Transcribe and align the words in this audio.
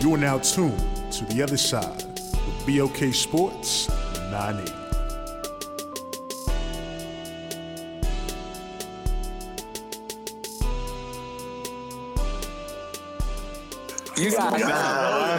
You 0.00 0.14
are 0.14 0.18
now 0.18 0.38
tuned 0.38 0.78
to 1.12 1.24
the 1.26 1.42
other 1.42 1.56
side 1.58 2.02
with 2.46 2.66
BOK 2.66 3.12
Sports 3.14 3.88
98. 4.30 4.72
You 14.16 14.30
gotta, 14.32 14.58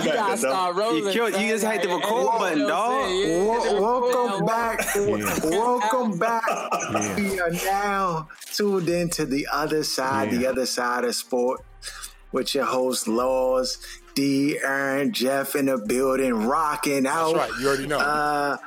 you 0.04 0.12
gotta 0.14 0.38
start 0.38 0.76
rolling. 0.76 1.06
You, 1.06 1.12
killed, 1.12 1.34
you 1.34 1.50
just 1.50 1.64
hit 1.66 1.84
the 1.84 1.90
record 1.90 2.40
button, 2.40 2.60
You 2.62 2.68
know 2.68 2.74
what 2.74 3.04
I'm 3.04 3.08
dog. 3.08 3.12
Yeah, 3.12 3.80
Wel- 3.80 4.02
welcome 4.02 4.46
back. 4.46 4.78
button. 4.96 5.50
Welcome 5.52 6.18
back. 6.18 6.44
Yeah. 6.92 7.16
We 7.16 7.40
are 7.40 7.52
now 7.52 8.28
tuned 8.54 8.90
into 8.90 9.26
the 9.26 9.48
other 9.52 9.84
side, 9.84 10.32
the 10.32 10.48
other 10.48 10.66
side 10.66 11.04
of 11.04 11.14
sport, 11.16 11.62
with 12.32 12.56
your 12.56 12.66
host 12.66 13.08
Laws, 13.08 13.78
D, 14.16 14.58
Aaron, 14.64 15.14
Jeff 15.14 15.56
in 15.56 15.66
the 15.68 15.78
building, 15.78 16.34
rocking 16.34 17.06
out. 17.08 17.36
That's 17.36 17.52
right. 17.52 17.60
You 17.62 17.68
already 17.68 17.88
know. 17.88 18.00
Uh, 18.00 18.58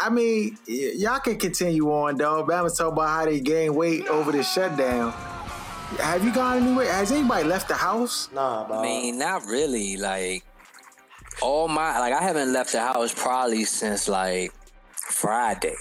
I 0.00 0.10
mean, 0.10 0.58
y- 0.68 0.92
y'all 0.96 1.18
can 1.20 1.38
continue 1.38 1.90
on, 1.92 2.16
though. 2.16 2.44
Bama 2.44 2.76
talk 2.76 2.92
about 2.92 3.08
how 3.08 3.24
they 3.24 3.40
gained 3.40 3.74
weight 3.76 4.06
over 4.08 4.32
the 4.32 4.42
shutdown. 4.42 5.12
Have 6.00 6.22
you 6.24 6.32
gone 6.32 6.62
anywhere? 6.62 6.92
Has 6.92 7.10
anybody 7.12 7.44
left 7.44 7.68
the 7.68 7.74
house? 7.74 8.28
Nah, 8.32 8.66
I 8.70 8.82
mean, 8.82 9.18
not 9.18 9.44
really. 9.46 9.96
Like 9.96 10.44
all 11.40 11.66
my 11.66 11.98
like, 11.98 12.12
I 12.12 12.22
haven't 12.22 12.52
left 12.52 12.72
the 12.72 12.80
house 12.80 13.14
probably 13.14 13.64
since 13.64 14.06
like 14.08 14.52
Friday. 14.92 15.76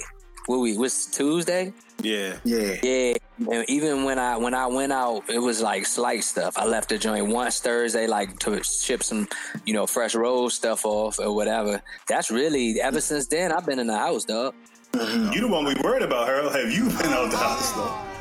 What 0.45 0.59
we 0.59 0.77
was 0.77 1.07
Tuesday? 1.07 1.73
Yeah. 2.01 2.37
Yeah. 2.43 2.77
Yeah. 2.83 3.13
And 3.51 3.69
even 3.69 4.03
when 4.03 4.19
I 4.19 4.37
when 4.37 4.53
I 4.53 4.67
went 4.67 4.91
out, 4.91 5.29
it 5.29 5.39
was 5.39 5.61
like 5.61 5.85
slight 5.85 6.23
stuff. 6.23 6.57
I 6.57 6.65
left 6.65 6.89
the 6.89 6.97
joint 6.97 7.27
once 7.27 7.59
Thursday, 7.59 8.07
like 8.07 8.39
to 8.39 8.63
ship 8.63 9.03
some, 9.03 9.27
you 9.65 9.73
know, 9.73 9.85
fresh 9.87 10.15
roll 10.15 10.49
stuff 10.49 10.85
off 10.85 11.19
or 11.19 11.35
whatever. 11.35 11.81
That's 12.07 12.31
really 12.31 12.81
ever 12.81 13.01
since 13.01 13.27
then. 13.27 13.51
I've 13.51 13.65
been 13.65 13.79
in 13.79 13.87
the 13.87 13.97
house, 13.97 14.25
dog. 14.25 14.53
Mm-hmm. 14.93 15.33
You 15.33 15.41
the 15.41 15.47
one 15.47 15.65
we 15.65 15.75
worried 15.83 16.03
about, 16.03 16.27
Harold. 16.27 16.55
Have 16.55 16.71
you 16.71 16.85
been 16.85 17.13
out 17.13 17.29
the 17.29 17.37
house 17.37 17.71
though? 17.73 18.16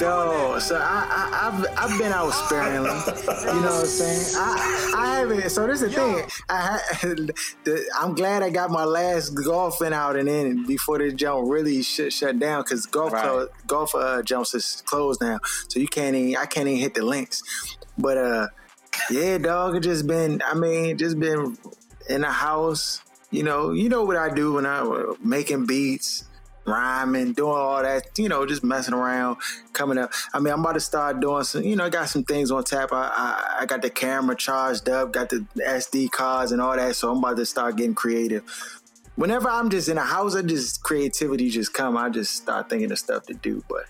No, 0.00 0.58
so 0.60 0.76
I, 0.76 1.06
I 1.10 1.48
I've 1.48 1.90
I've 1.90 1.98
been 1.98 2.12
out 2.12 2.30
sparingly. 2.30 2.88
You 2.88 3.60
know 3.60 3.72
what 3.72 3.80
I'm 3.80 3.86
saying? 3.86 4.34
I 4.36 4.92
I 4.96 5.16
haven't. 5.18 5.50
So 5.50 5.66
this 5.66 5.82
is 5.82 5.94
the 5.94 5.96
thing. 5.96 6.26
I 6.48 6.78
had, 6.92 7.16
the, 7.64 7.84
I'm 7.98 8.14
glad 8.14 8.42
I 8.42 8.50
got 8.50 8.70
my 8.70 8.84
last 8.84 9.30
golfing 9.30 9.92
out 9.92 10.16
and 10.16 10.28
in 10.28 10.66
before 10.66 10.98
the 10.98 11.12
jump 11.12 11.48
really 11.50 11.82
shut 11.82 12.12
shut 12.12 12.38
down 12.38 12.62
because 12.62 12.86
golf 12.86 13.12
Right. 13.12 13.24
clo- 13.24 13.48
golf 13.66 13.94
uh, 13.94 14.22
jumps 14.22 14.54
is 14.54 14.82
closed 14.86 15.20
now, 15.20 15.38
so 15.68 15.80
you 15.80 15.88
can't 15.88 16.14
even 16.14 16.36
I 16.36 16.46
can't 16.46 16.68
even 16.68 16.80
hit 16.80 16.94
the 16.94 17.04
links. 17.04 17.42
But 17.98 18.18
uh, 18.18 18.46
yeah, 19.10 19.38
dog, 19.38 19.74
it 19.76 19.80
just 19.80 20.06
been. 20.06 20.42
I 20.46 20.54
mean, 20.54 20.96
just 20.96 21.18
been 21.18 21.56
in 22.08 22.20
the 22.20 22.30
house. 22.30 23.00
You 23.32 23.42
know, 23.42 23.72
you 23.72 23.88
know 23.88 24.04
what 24.04 24.16
I 24.16 24.32
do 24.32 24.52
when 24.54 24.66
I 24.66 24.78
uh, 24.78 25.14
making 25.20 25.66
beats 25.66 26.24
rhyming, 26.66 27.32
doing 27.32 27.56
all 27.56 27.82
that, 27.82 28.18
you 28.18 28.28
know, 28.28 28.44
just 28.44 28.64
messing 28.64 28.94
around, 28.94 29.38
coming 29.72 29.98
up. 29.98 30.12
I 30.34 30.40
mean, 30.40 30.52
I'm 30.52 30.60
about 30.60 30.72
to 30.72 30.80
start 30.80 31.20
doing 31.20 31.44
some, 31.44 31.62
you 31.62 31.76
know, 31.76 31.84
I 31.84 31.88
got 31.90 32.08
some 32.08 32.24
things 32.24 32.50
on 32.50 32.64
tap. 32.64 32.92
I, 32.92 33.10
I, 33.14 33.56
I 33.60 33.66
got 33.66 33.82
the 33.82 33.90
camera 33.90 34.36
charged 34.36 34.88
up, 34.88 35.12
got 35.12 35.28
the 35.30 35.46
SD 35.56 36.10
cards 36.10 36.52
and 36.52 36.60
all 36.60 36.76
that, 36.76 36.96
so 36.96 37.10
I'm 37.10 37.18
about 37.18 37.36
to 37.36 37.46
start 37.46 37.76
getting 37.76 37.94
creative. 37.94 38.42
Whenever 39.14 39.48
I'm 39.48 39.70
just 39.70 39.88
in 39.88 39.96
a 39.96 40.04
house, 40.04 40.34
I 40.36 40.42
just 40.42 40.82
creativity 40.82 41.48
just 41.48 41.72
come. 41.72 41.96
I 41.96 42.10
just 42.10 42.34
start 42.34 42.68
thinking 42.68 42.92
of 42.92 42.98
stuff 42.98 43.24
to 43.26 43.34
do, 43.34 43.64
but 43.68 43.84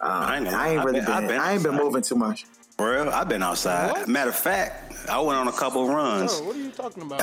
um, 0.00 0.10
I, 0.10 0.36
ain't 0.36 0.46
ain't, 0.46 0.52
know. 0.52 0.58
I've 0.58 0.84
really 0.84 1.00
been- 1.00 1.06
been, 1.06 1.26
been 1.28 1.40
I 1.40 1.52
ain't 1.54 1.62
been 1.62 1.76
moving 1.76 2.02
too 2.02 2.16
much. 2.16 2.44
Bro, 2.76 3.10
I've 3.10 3.28
been 3.28 3.42
outside. 3.42 4.08
Matter 4.08 4.30
of 4.30 4.36
fact, 4.36 5.08
I 5.08 5.20
went 5.20 5.38
on 5.38 5.46
a 5.46 5.52
couple 5.52 5.86
runs. 5.88 6.36
Bro, 6.38 6.46
what 6.48 6.56
are 6.56 6.58
you 6.58 6.70
talking 6.70 7.02
about? 7.04 7.20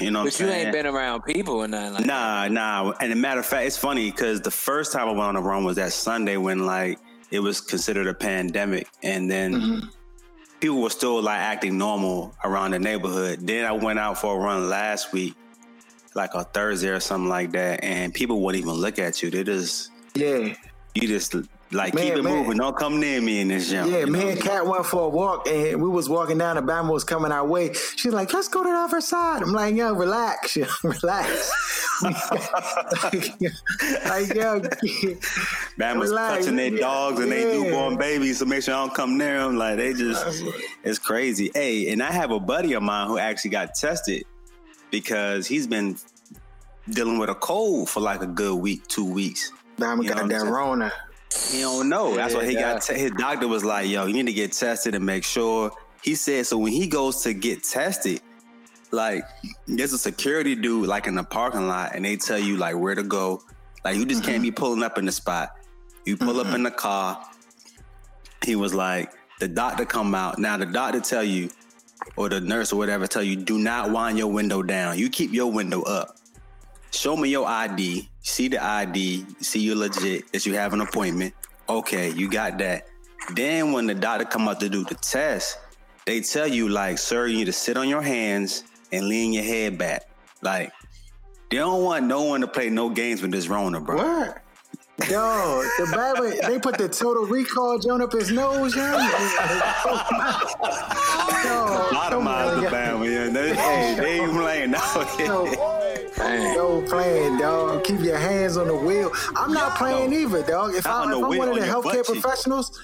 You 0.00 0.10
know 0.10 0.24
what 0.24 0.32
But 0.32 0.40
I'm 0.40 0.46
you 0.46 0.52
saying? 0.52 0.66
ain't 0.66 0.72
been 0.72 0.86
around 0.86 1.22
people 1.22 1.54
or 1.56 1.68
nothing 1.68 1.94
like 1.94 2.04
Nah, 2.06 2.48
nah. 2.48 2.92
And 3.00 3.10
a 3.12 3.16
matter 3.16 3.40
of 3.40 3.46
fact, 3.46 3.66
it's 3.66 3.78
funny 3.78 4.10
because 4.10 4.42
the 4.42 4.50
first 4.50 4.92
time 4.92 5.08
I 5.08 5.12
went 5.12 5.22
on 5.22 5.36
a 5.36 5.40
run 5.40 5.64
was 5.64 5.76
that 5.76 5.92
Sunday 5.92 6.36
when 6.36 6.66
like 6.66 6.98
it 7.30 7.40
was 7.40 7.60
considered 7.60 8.06
a 8.06 8.14
pandemic, 8.14 8.88
and 9.02 9.30
then 9.30 9.54
Mm-hmm. 9.54 9.88
people 10.60 10.82
were 10.82 10.90
still 10.90 11.22
like 11.22 11.38
acting 11.40 11.78
normal 11.78 12.34
around 12.44 12.72
the 12.72 12.78
neighborhood. 12.78 13.46
Then 13.46 13.64
I 13.64 13.72
went 13.72 13.98
out 13.98 14.18
for 14.18 14.36
a 14.36 14.38
run 14.38 14.68
last 14.68 15.10
week, 15.12 15.34
like 16.14 16.34
a 16.34 16.44
Thursday 16.44 16.90
or 16.90 17.00
something 17.00 17.28
like 17.30 17.52
that, 17.52 17.82
and 17.82 18.12
people 18.12 18.42
wouldn't 18.42 18.62
even 18.62 18.74
look 18.76 18.98
at 18.98 19.22
you. 19.22 19.30
They 19.30 19.42
just 19.42 19.90
Yeah. 20.14 20.54
you 20.94 21.08
just 21.08 21.34
like 21.72 21.94
Man, 21.94 22.04
keep 22.04 22.14
it 22.16 22.22
man. 22.22 22.36
moving. 22.44 22.58
Don't 22.58 22.76
come 22.76 23.00
near 23.00 23.20
me 23.20 23.40
in 23.40 23.48
this 23.48 23.70
jump. 23.70 23.90
Yeah, 23.90 24.04
me 24.04 24.20
know? 24.20 24.28
and 24.28 24.40
Kat 24.40 24.66
went 24.66 24.86
for 24.86 25.04
a 25.04 25.08
walk 25.08 25.48
and 25.48 25.82
we 25.82 25.88
was 25.88 26.08
walking 26.08 26.38
down. 26.38 26.56
The 26.56 26.62
Bama 26.62 26.92
was 26.92 27.04
coming 27.04 27.32
our 27.32 27.46
way. 27.46 27.72
She's 27.96 28.12
like, 28.12 28.32
"Let's 28.32 28.48
go 28.48 28.62
to 28.62 28.68
the 28.68 28.74
other 28.76 29.00
side." 29.00 29.42
I'm 29.42 29.52
like, 29.52 29.74
"Yo, 29.74 29.92
relax, 29.94 30.56
yo, 30.56 30.66
relax." 30.84 31.50
like, 32.02 32.14
yo, 34.34 34.60
Man 35.76 35.98
was 35.98 36.10
Relax. 36.10 36.44
touching 36.44 36.56
their 36.56 36.70
dogs 36.70 37.20
and 37.20 37.30
Yeah. 37.30 37.44
newborn 37.44 37.96
babies 37.96 38.38
so 38.38 38.44
make 38.44 38.62
sure 38.62 38.74
I 38.74 38.78
don't 38.78 38.94
come 38.94 39.18
near 39.18 39.38
them. 39.40 39.56
Like 39.56 39.76
they 39.76 39.92
just, 39.94 40.44
it's 40.84 40.98
crazy. 40.98 41.50
Hey, 41.54 41.90
and 41.90 42.02
I 42.02 42.12
have 42.12 42.30
a 42.30 42.40
buddy 42.40 42.74
of 42.74 42.82
mine 42.82 43.08
who 43.08 43.18
actually 43.18 43.50
got 43.50 43.74
tested 43.74 44.24
because 44.90 45.46
he's 45.46 45.66
been 45.66 45.96
dealing 46.90 47.18
with 47.18 47.30
a 47.30 47.34
cold 47.34 47.88
for 47.90 48.00
like 48.00 48.22
a 48.22 48.26
good 48.26 48.56
week, 48.56 48.86
two 48.88 49.10
weeks. 49.10 49.52
Bama 49.78 50.04
You 50.04 50.10
got 50.10 50.28
that? 50.28 50.44
Rona. 50.46 50.92
He 51.50 51.60
don't 51.60 51.88
know. 51.88 52.14
That's 52.14 52.34
why 52.34 52.44
he 52.44 52.52
Yeah. 52.52 52.74
got. 52.74 52.82
Te- 52.82 52.98
his 52.98 53.10
doctor 53.12 53.48
was 53.48 53.64
like, 53.64 53.88
"Yo, 53.88 54.06
you 54.06 54.12
need 54.12 54.26
to 54.26 54.32
get 54.32 54.52
tested 54.52 54.94
and 54.94 55.04
make 55.04 55.24
sure." 55.24 55.72
He 56.02 56.14
said 56.14 56.46
so 56.46 56.58
when 56.58 56.72
he 56.72 56.86
goes 56.86 57.22
to 57.22 57.32
get 57.32 57.64
tested, 57.64 58.20
like 58.90 59.24
there's 59.66 59.92
a 59.92 59.98
security 59.98 60.54
dude 60.54 60.86
like 60.86 61.06
in 61.06 61.14
the 61.14 61.24
parking 61.24 61.68
lot, 61.68 61.94
and 61.94 62.04
they 62.04 62.16
tell 62.16 62.38
you 62.38 62.56
like 62.56 62.76
where 62.76 62.94
to 62.94 63.02
go. 63.02 63.42
Like 63.84 63.96
you 63.96 64.04
just 64.04 64.24
can't 64.24 64.42
be 64.42 64.48
mm-hmm. 64.48 64.56
pulling 64.56 64.82
up 64.82 64.98
in 64.98 65.04
the 65.04 65.12
spot. 65.12 65.56
You 66.04 66.16
pull 66.16 66.40
up 66.40 66.46
in 66.48 66.54
mm-hmm. 66.54 66.62
the 66.64 66.70
car. 66.70 67.24
He 68.44 68.54
was 68.54 68.72
like, 68.72 69.12
the 69.40 69.48
doctor 69.48 69.84
come 69.84 70.14
out. 70.14 70.38
Now 70.38 70.56
the 70.56 70.66
doctor 70.66 71.00
tell 71.00 71.24
you, 71.24 71.50
or 72.16 72.28
the 72.28 72.40
nurse 72.40 72.72
or 72.72 72.76
whatever 72.76 73.06
tell 73.06 73.22
you, 73.22 73.36
do 73.36 73.58
not 73.58 73.90
wind 73.90 74.18
your 74.18 74.28
window 74.28 74.62
down. 74.62 74.98
You 74.98 75.10
keep 75.10 75.32
your 75.32 75.50
window 75.50 75.82
up. 75.82 76.16
Show 76.92 77.16
me 77.16 77.28
your 77.28 77.46
ID. 77.46 78.08
See 78.26 78.48
the 78.48 78.62
ID. 78.62 79.24
See 79.40 79.60
you 79.60 79.76
legit 79.76 80.32
that 80.32 80.44
you 80.44 80.54
have 80.54 80.72
an 80.72 80.80
appointment. 80.80 81.32
Okay, 81.68 82.10
you 82.10 82.28
got 82.28 82.58
that. 82.58 82.88
Then 83.34 83.70
when 83.70 83.86
the 83.86 83.94
doctor 83.94 84.24
come 84.24 84.48
out 84.48 84.58
to 84.60 84.68
do 84.68 84.82
the 84.82 84.96
test, 84.96 85.60
they 86.06 86.20
tell 86.20 86.48
you 86.48 86.68
like, 86.68 86.98
sir, 86.98 87.28
you 87.28 87.36
need 87.36 87.44
to 87.44 87.52
sit 87.52 87.76
on 87.76 87.88
your 87.88 88.02
hands 88.02 88.64
and 88.90 89.08
lean 89.08 89.32
your 89.32 89.44
head 89.44 89.78
back. 89.78 90.10
Like, 90.42 90.72
they 91.50 91.58
don't 91.58 91.84
want 91.84 92.06
no 92.06 92.22
one 92.22 92.40
to 92.40 92.48
play 92.48 92.68
no 92.68 92.90
games 92.90 93.22
with 93.22 93.30
this 93.30 93.46
Rona, 93.46 93.80
bro. 93.80 93.96
What? 93.96 94.42
Yo, 95.00 95.62
the 95.76 95.84
bad 95.92 96.16
Bama, 96.16 96.48
they 96.48 96.58
put 96.58 96.78
the 96.78 96.88
total 96.88 97.26
recall 97.26 97.78
joint 97.78 98.02
up 98.02 98.12
his 98.12 98.32
nose, 98.32 98.74
yo. 98.74 98.82
Yo, 98.86 98.96
Bottomize 101.92 102.10
come 102.10 102.26
on, 102.26 102.56
the 102.56 102.62
yo. 102.62 102.70
Bama, 102.70 103.04
yeah. 103.04 103.28
They, 103.28 103.54
hey, 103.54 103.94
they 103.94 104.20
ain't 104.20 104.32
playing 104.32 104.70
now. 104.70 105.16
Yo, 105.18 105.44
yo, 106.54 106.82
playing, 106.88 107.38
dog. 107.38 107.84
Keep 107.84 108.00
your 108.00 108.16
hands 108.16 108.56
on 108.56 108.68
the 108.68 108.74
wheel. 108.74 109.12
I'm 109.36 109.52
not 109.52 109.76
playing 109.76 110.14
either, 110.14 110.42
dog. 110.42 110.74
If, 110.74 110.86
Not 110.86 110.94
I, 110.94 111.02
on 111.02 111.08
if 111.12 111.18
the 111.18 111.24
I'm 111.24 111.30
wheel, 111.30 111.38
one 111.40 111.48
of 111.50 111.56
the 111.56 111.60
healthcare 111.60 112.06
butt 112.06 112.22
professionals, 112.22 112.80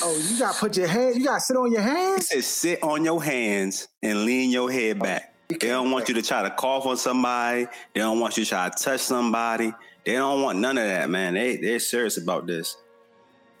oh, 0.00 0.28
you 0.30 0.38
got 0.38 0.54
to 0.54 0.60
put 0.60 0.76
your 0.76 0.86
hand, 0.86 1.16
you 1.16 1.24
got 1.24 1.34
to 1.34 1.40
sit 1.40 1.56
on 1.56 1.72
your 1.72 1.82
hands? 1.82 2.28
said 2.28 2.44
sit 2.44 2.82
on 2.84 3.04
your 3.04 3.22
hands 3.22 3.88
and 4.00 4.24
lean 4.24 4.50
your 4.50 4.70
head 4.70 4.98
oh, 5.00 5.04
back. 5.04 5.34
They 5.48 5.68
don't 5.68 5.90
want 5.90 6.08
you 6.08 6.14
to 6.14 6.22
try 6.22 6.42
to 6.42 6.50
cough 6.50 6.86
on 6.86 6.96
somebody. 6.96 7.66
They 7.94 8.00
don't 8.00 8.20
want 8.20 8.36
you 8.36 8.44
to 8.44 8.48
try 8.48 8.68
to 8.68 8.84
touch 8.84 9.00
somebody. 9.00 9.72
They 10.04 10.14
don't 10.14 10.42
want 10.42 10.58
none 10.58 10.78
of 10.78 10.84
that, 10.84 11.08
man. 11.10 11.34
They 11.34 11.56
they're 11.56 11.78
serious 11.78 12.16
about 12.16 12.46
this. 12.46 12.76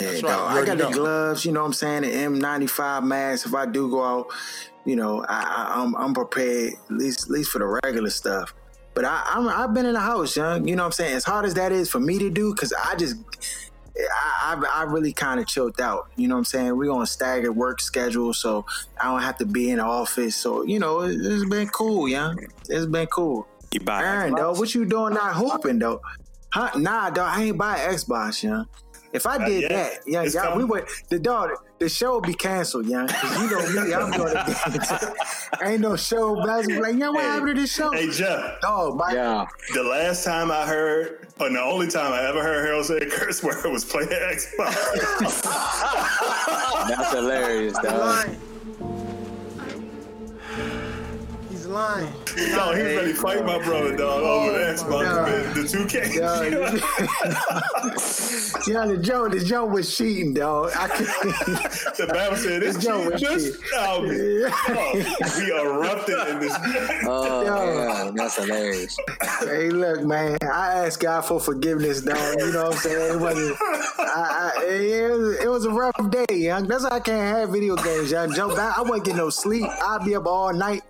Yeah, 0.00 0.20
right. 0.22 0.62
I 0.62 0.64
got 0.64 0.78
the 0.78 0.90
gloves, 0.90 1.44
you 1.44 1.52
know 1.52 1.60
what 1.60 1.66
I'm 1.66 1.72
saying? 1.72 2.02
The 2.02 2.08
N95 2.08 3.04
mask. 3.04 3.46
If 3.46 3.54
I 3.54 3.66
do 3.66 3.88
go 3.88 4.02
out, 4.02 4.32
you 4.84 4.96
know, 4.96 5.24
I, 5.28 5.42
I, 5.42 5.82
I'm, 5.82 5.94
I'm 5.94 6.14
prepared 6.14 6.72
at 6.72 6.90
least, 6.90 7.24
at 7.24 7.30
least 7.30 7.50
for 7.50 7.60
the 7.60 7.80
regular 7.84 8.10
stuff. 8.10 8.52
But 8.94 9.04
I, 9.04 9.22
I'm, 9.26 9.48
I've 9.48 9.72
been 9.72 9.86
in 9.86 9.94
the 9.94 10.00
house, 10.00 10.36
young. 10.36 10.66
You 10.66 10.76
know 10.76 10.82
what 10.82 10.86
I'm 10.86 10.92
saying? 10.92 11.14
As 11.14 11.24
hard 11.24 11.44
as 11.44 11.54
that 11.54 11.72
is 11.72 11.88
for 11.88 12.00
me 12.00 12.18
to 12.18 12.30
do, 12.30 12.52
because 12.52 12.72
I 12.72 12.96
just, 12.96 13.16
I, 13.96 14.56
I, 14.56 14.80
I 14.80 14.82
really 14.84 15.12
kind 15.12 15.40
of 15.40 15.46
chilled 15.46 15.80
out. 15.80 16.10
You 16.16 16.28
know 16.28 16.34
what 16.34 16.40
I'm 16.40 16.44
saying? 16.46 16.76
We're 16.76 16.90
on 16.90 17.06
staggered 17.06 17.54
work 17.54 17.80
schedule, 17.80 18.34
so 18.34 18.66
I 19.00 19.04
don't 19.04 19.22
have 19.22 19.38
to 19.38 19.46
be 19.46 19.70
in 19.70 19.78
the 19.78 19.84
office. 19.84 20.36
So 20.36 20.64
you 20.64 20.78
know, 20.78 21.02
it, 21.02 21.16
it's 21.20 21.48
been 21.48 21.68
cool, 21.68 22.08
yeah. 22.08 22.34
It's 22.68 22.86
been 22.86 23.06
cool. 23.06 23.46
You 23.72 23.80
buy 23.80 24.02
Aaron, 24.02 24.34
Xbox? 24.34 24.36
though, 24.36 24.52
what 24.52 24.74
you 24.74 24.84
doing? 24.84 25.14
Not 25.14 25.34
hooping 25.34 25.78
though? 25.78 26.02
Huh? 26.52 26.70
Nah, 26.78 27.10
dog. 27.10 27.30
I 27.36 27.44
ain't 27.44 27.58
buy 27.58 27.78
Xbox, 27.78 28.42
yeah. 28.42 28.64
If 29.12 29.26
I 29.26 29.46
did 29.46 29.62
yet. 29.62 29.70
that, 29.70 29.92
yeah, 30.06 30.22
It's 30.22 30.34
yeah, 30.34 30.46
we 30.56 30.62
coming. 30.62 30.68
would. 30.68 30.86
The 31.10 31.18
dog, 31.18 31.50
the 31.78 31.86
show 31.88 32.14
would 32.14 32.24
be 32.24 32.32
canceled, 32.32 32.86
yeah. 32.86 33.06
Cause 33.06 33.42
you 33.42 33.50
know 33.50 33.84
me, 33.84 33.92
I'm 33.94 34.10
going 34.10 34.32
to. 34.34 35.14
ain't 35.64 35.80
no 35.82 35.96
show. 35.96 36.34
Basketball. 36.46 36.82
Like, 36.90 36.96
yeah, 36.98 37.08
what 37.10 37.20
Hey, 37.20 37.26
happened 37.28 37.54
to 37.56 37.60
this 37.60 37.74
show? 37.74 37.90
Hey 37.92 38.08
Jeff, 38.10 38.58
Dog, 38.62 38.96
my, 38.96 39.12
Yeah. 39.12 39.46
the 39.74 39.82
last 39.82 40.24
time 40.24 40.50
I 40.50 40.64
heard, 40.66 41.28
or 41.38 41.50
the 41.50 41.60
only 41.60 41.88
time 41.88 42.12
I 42.14 42.26
ever 42.26 42.42
heard 42.42 42.64
Harold 42.64 42.86
say 42.86 42.96
a 42.98 43.06
curse 43.10 43.42
word 43.44 43.62
was 43.70 43.84
playing 43.84 44.08
Xbox. 44.08 45.42
That's 46.88 47.12
hilarious, 47.12 47.76
He's 47.78 47.90
dog. 47.90 48.28
Lying. 51.72 52.12
He's 52.34 52.54
lying. 52.54 52.56
no, 52.56 52.72
he 52.74 52.82
was 52.82 52.96
ready 52.96 53.12
to 53.12 53.18
fight 53.18 53.44
my 53.44 53.58
brother, 53.62 53.96
dog, 53.96 54.22
over 54.22 54.52
the 54.52 54.68
oh 54.68 54.74
Xbox, 54.74 55.02
God. 55.02 55.28
man, 55.28 55.54
the 55.54 55.62
2K. 55.62 55.94
Dog, 56.18 56.52
you- 58.66 58.72
yeah, 58.72 58.86
the 58.86 58.96
Joe, 58.96 59.28
the 59.28 59.40
Joe 59.44 59.66
was 59.66 59.94
cheating, 59.96 60.34
dog. 60.34 60.70
I 60.76 60.88
can't. 60.88 61.08
the 61.96 62.06
Bible 62.12 62.36
said 62.36 62.62
this 62.62 62.76
Joe 62.78 63.10
was 63.10 63.20
just 63.20 63.58
oh, 63.74 64.02
we 64.02 65.52
erupted 65.52 66.28
in 66.28 66.38
this. 66.40 66.54
Oh, 67.04 67.42
Yo. 67.44 67.74
yeah, 67.74 68.10
that's 68.14 68.36
hilarious. 68.36 68.96
Hey, 69.40 69.70
look, 69.70 70.02
man. 70.04 70.38
I 70.42 70.86
asked 70.86 71.00
God 71.00 71.22
for 71.22 71.40
forgiveness, 71.40 72.02
dog. 72.02 72.16
You 72.38 72.52
know 72.52 72.64
what 72.64 72.72
I'm 72.74 72.78
saying? 72.78 73.14
It 73.14 73.20
wasn't. 73.20 73.56
I, 73.98 74.52
I, 74.56 74.64
it, 74.66 75.10
was, 75.10 75.36
it 75.40 75.48
was 75.48 75.64
a 75.64 75.70
rough 75.70 76.10
day, 76.10 76.26
young. 76.36 76.66
That's 76.66 76.84
why 76.84 76.90
I 76.90 77.00
can't 77.00 77.36
have 77.36 77.50
video 77.50 77.76
games, 77.76 78.10
young. 78.10 78.32
Joe, 78.34 78.50
I, 78.56 78.74
I 78.78 78.82
wasn't 78.82 79.04
getting 79.04 79.18
no 79.18 79.30
sleep. 79.30 79.64
I'd 79.68 80.04
be 80.04 80.14
up 80.14 80.26
all 80.26 80.52
night. 80.52 80.82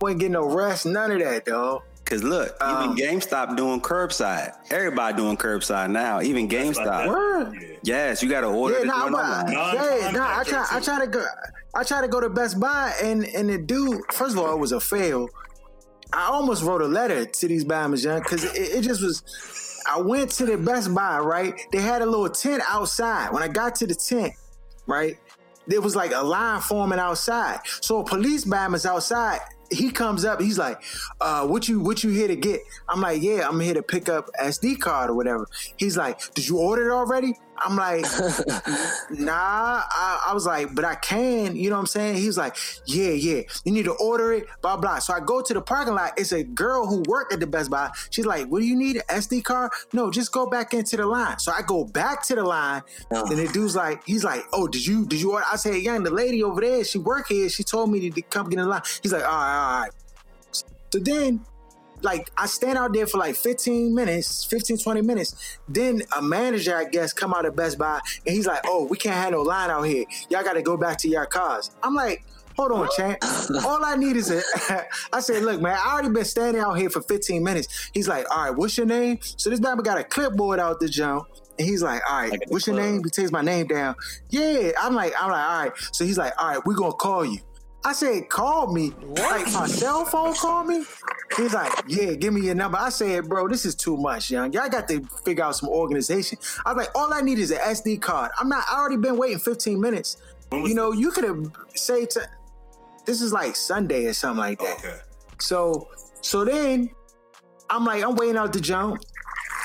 Wasn't 0.00 0.20
getting 0.20 0.32
no 0.32 0.44
rest. 0.54 0.86
None 0.86 1.12
of 1.12 1.18
that, 1.20 1.44
dog. 1.44 1.82
Cause 2.04 2.22
look, 2.22 2.54
Um, 2.62 2.98
even 2.98 3.20
GameStop 3.20 3.56
doing 3.56 3.80
curbside. 3.80 4.52
Everybody 4.70 5.16
doing 5.16 5.38
curbside 5.38 5.90
now. 5.90 6.20
Even 6.20 6.48
GameStop. 6.48 7.08
Word. 7.08 7.78
Yes, 7.82 8.22
you 8.22 8.28
got 8.28 8.42
to 8.42 8.48
order 8.48 8.80
Yeah, 8.80 8.84
nah, 8.84 9.08
but, 9.08 9.14
online. 9.20 9.52
yeah, 9.52 10.10
nah, 10.10 10.38
I 10.40 10.44
try, 10.44 10.66
I 10.70 10.80
try 10.80 11.00
to 11.00 11.06
go, 11.06 11.24
I 11.74 11.82
try 11.82 12.02
to 12.02 12.08
go 12.08 12.20
to 12.20 12.28
Best 12.28 12.60
Buy, 12.60 12.92
and 13.02 13.24
and 13.24 13.48
the 13.48 13.56
dude, 13.58 14.02
first 14.12 14.36
of 14.36 14.38
all, 14.44 14.52
it 14.52 14.58
was 14.58 14.72
a 14.72 14.80
fail. 14.80 15.28
I 16.12 16.26
almost 16.26 16.62
wrote 16.62 16.82
a 16.82 16.86
letter 16.86 17.24
to 17.24 17.48
these 17.48 17.64
Bahamas, 17.64 18.04
young, 18.04 18.20
because 18.20 18.44
it, 18.44 18.54
it 18.54 18.82
just 18.82 19.02
was. 19.02 19.22
I 19.90 19.98
went 20.00 20.30
to 20.32 20.46
the 20.46 20.56
Best 20.58 20.94
Buy, 20.94 21.18
right? 21.18 21.58
They 21.72 21.80
had 21.80 22.02
a 22.02 22.06
little 22.06 22.28
tent 22.28 22.62
outside. 22.68 23.32
When 23.32 23.42
I 23.42 23.48
got 23.48 23.74
to 23.76 23.86
the 23.86 23.94
tent, 23.94 24.34
right, 24.86 25.16
there 25.66 25.80
was 25.80 25.96
like 25.96 26.12
a 26.12 26.22
line 26.22 26.60
forming 26.60 26.98
outside. 26.98 27.60
So 27.80 28.00
a 28.00 28.04
police 28.04 28.44
Bahamas 28.44 28.84
outside. 28.86 29.40
He 29.70 29.90
comes 29.90 30.24
up. 30.24 30.40
He's 30.40 30.58
like, 30.58 30.82
uh, 31.20 31.46
"What 31.46 31.68
you 31.68 31.80
what 31.80 32.04
you 32.04 32.10
here 32.10 32.28
to 32.28 32.36
get?" 32.36 32.60
I'm 32.88 33.00
like, 33.00 33.22
"Yeah, 33.22 33.48
I'm 33.48 33.60
here 33.60 33.74
to 33.74 33.82
pick 33.82 34.08
up 34.08 34.30
SD 34.40 34.80
card 34.80 35.10
or 35.10 35.14
whatever." 35.14 35.46
He's 35.76 35.96
like, 35.96 36.34
"Did 36.34 36.48
you 36.48 36.58
order 36.58 36.90
it 36.90 36.92
already?" 36.92 37.34
I'm 37.64 37.76
like, 37.76 38.02
nah, 39.10 39.82
I, 39.88 40.26
I 40.28 40.34
was 40.34 40.46
like, 40.46 40.74
but 40.74 40.84
I 40.84 40.94
can, 40.94 41.56
you 41.56 41.70
know 41.70 41.76
what 41.76 41.80
I'm 41.80 41.86
saying? 41.86 42.16
He's 42.16 42.36
like, 42.36 42.56
yeah, 42.86 43.10
yeah, 43.10 43.42
you 43.64 43.72
need 43.72 43.84
to 43.84 43.92
order 43.94 44.32
it, 44.32 44.46
blah, 44.62 44.76
blah. 44.76 44.98
So 44.98 45.14
I 45.14 45.20
go 45.20 45.40
to 45.40 45.54
the 45.54 45.62
parking 45.62 45.94
lot. 45.94 46.12
It's 46.16 46.32
a 46.32 46.44
girl 46.44 46.86
who 46.86 47.02
worked 47.08 47.32
at 47.32 47.40
the 47.40 47.46
Best 47.46 47.70
Buy. 47.70 47.90
She's 48.10 48.26
like, 48.26 48.46
what 48.48 48.60
do 48.60 48.66
you 48.66 48.76
need? 48.76 48.96
An 48.96 49.02
SD 49.20 49.44
card? 49.44 49.72
No, 49.92 50.10
just 50.10 50.32
go 50.32 50.46
back 50.46 50.74
into 50.74 50.96
the 50.96 51.06
line. 51.06 51.38
So 51.38 51.52
I 51.52 51.62
go 51.62 51.84
back 51.84 52.22
to 52.24 52.34
the 52.34 52.44
line. 52.44 52.82
And 53.10 53.38
the 53.38 53.48
dude's 53.48 53.76
like, 53.76 54.02
he's 54.04 54.24
like, 54.24 54.44
oh, 54.52 54.68
did 54.68 54.86
you, 54.86 55.06
did 55.06 55.20
you 55.20 55.32
order? 55.32 55.46
I 55.50 55.56
said, 55.56 55.76
yeah, 55.76 55.94
And 55.94 56.04
the 56.04 56.10
lady 56.10 56.42
over 56.42 56.60
there, 56.60 56.84
she 56.84 56.98
work 56.98 57.28
here. 57.28 57.48
She 57.48 57.64
told 57.64 57.90
me 57.90 58.10
to 58.10 58.22
come 58.22 58.48
get 58.48 58.58
in 58.58 58.64
the 58.64 58.70
line. 58.70 58.82
He's 59.02 59.12
like, 59.12 59.24
all 59.24 59.30
right, 59.30 59.74
all 59.74 59.80
right. 59.80 59.90
So 60.92 61.00
then 61.00 61.44
like 62.04 62.30
I 62.36 62.46
stand 62.46 62.78
out 62.78 62.92
there 62.92 63.06
for 63.06 63.18
like 63.18 63.34
15 63.34 63.94
minutes, 63.94 64.44
15, 64.44 64.78
20 64.78 65.02
minutes. 65.02 65.58
Then 65.68 66.02
a 66.16 66.22
manager, 66.22 66.76
I 66.76 66.84
guess, 66.84 67.12
come 67.12 67.34
out 67.34 67.46
of 67.46 67.56
Best 67.56 67.78
Buy 67.78 68.00
and 68.26 68.34
he's 68.34 68.46
like, 68.46 68.60
oh, 68.66 68.84
we 68.84 68.96
can't 68.96 69.16
have 69.16 69.32
no 69.32 69.42
line 69.42 69.70
out 69.70 69.82
here. 69.82 70.04
Y'all 70.28 70.44
gotta 70.44 70.62
go 70.62 70.76
back 70.76 70.98
to 70.98 71.08
your 71.08 71.26
cars. 71.26 71.70
I'm 71.82 71.94
like, 71.94 72.24
hold 72.56 72.72
on, 72.72 72.88
champ. 72.96 73.18
All 73.64 73.84
I 73.84 73.96
need 73.96 74.16
is 74.16 74.30
a 74.30 74.42
I 75.12 75.20
said, 75.20 75.42
look, 75.42 75.60
man, 75.60 75.76
I 75.80 75.92
already 75.94 76.10
been 76.10 76.24
standing 76.24 76.62
out 76.62 76.74
here 76.74 76.90
for 76.90 77.02
15 77.02 77.42
minutes. 77.42 77.90
He's 77.94 78.08
like, 78.08 78.26
all 78.30 78.44
right, 78.44 78.56
what's 78.56 78.76
your 78.76 78.86
name? 78.86 79.18
So 79.22 79.50
this 79.50 79.60
man 79.60 79.76
got 79.78 79.98
a 79.98 80.04
clipboard 80.04 80.60
out 80.60 80.80
the 80.80 80.88
jump. 80.88 81.26
And 81.58 81.68
he's 81.68 81.82
like, 81.82 82.02
all 82.10 82.20
right, 82.20 82.30
Like 82.32 82.42
in 82.42 82.48
the 82.48 82.52
what's 82.52 82.66
your 82.66 82.76
name? 82.76 83.02
He 83.04 83.10
takes 83.10 83.30
my 83.30 83.42
name 83.42 83.68
down. 83.68 83.94
Yeah. 84.28 84.72
I'm 84.80 84.94
like, 84.94 85.12
I'm 85.18 85.30
like, 85.30 85.48
all 85.48 85.58
right. 85.64 85.72
So 85.92 86.04
he's 86.04 86.18
like, 86.18 86.32
all 86.36 86.48
right, 86.48 86.66
we're 86.66 86.74
gonna 86.74 86.92
call 86.94 87.24
you. 87.24 87.38
I 87.84 87.92
said, 87.92 88.28
call 88.30 88.72
me. 88.72 88.92
Like 89.02 89.52
my 89.52 89.66
cell 89.66 90.04
phone 90.06 90.34
called 90.34 90.68
me. 90.68 90.84
He's 91.36 91.52
like, 91.52 91.70
yeah, 91.86 92.14
give 92.14 92.32
me 92.32 92.40
your 92.42 92.54
number. 92.54 92.78
I 92.78 92.88
said, 92.88 93.28
bro, 93.28 93.46
this 93.48 93.66
is 93.66 93.74
too 93.74 93.96
much, 93.96 94.30
young. 94.30 94.52
Y'all 94.52 94.68
got 94.68 94.88
to 94.88 95.02
figure 95.24 95.44
out 95.44 95.56
some 95.56 95.68
organization. 95.68 96.38
I 96.64 96.72
was 96.72 96.86
like, 96.86 96.96
all 96.96 97.12
I 97.12 97.20
need 97.20 97.38
is 97.38 97.50
an 97.50 97.58
SD 97.58 98.00
card. 98.00 98.30
I'm 98.40 98.48
not. 98.48 98.64
I 98.70 98.78
already 98.78 98.96
been 98.96 99.18
waiting 99.18 99.38
15 99.38 99.80
minutes. 99.80 100.16
You 100.52 100.74
know, 100.74 100.92
you 100.92 101.10
could 101.10 101.24
have 101.24 101.50
say 101.74 102.06
to. 102.06 102.28
This 103.04 103.20
is 103.20 103.32
like 103.32 103.54
Sunday 103.54 104.06
or 104.06 104.14
something 104.14 104.38
like 104.38 104.58
that. 104.60 104.78
Okay. 104.78 104.96
So, 105.38 105.88
so 106.22 106.44
then 106.44 106.88
I'm 107.68 107.84
like, 107.84 108.02
I'm 108.02 108.14
waiting 108.14 108.36
out 108.36 108.52
the 108.52 108.60
jump. 108.60 109.02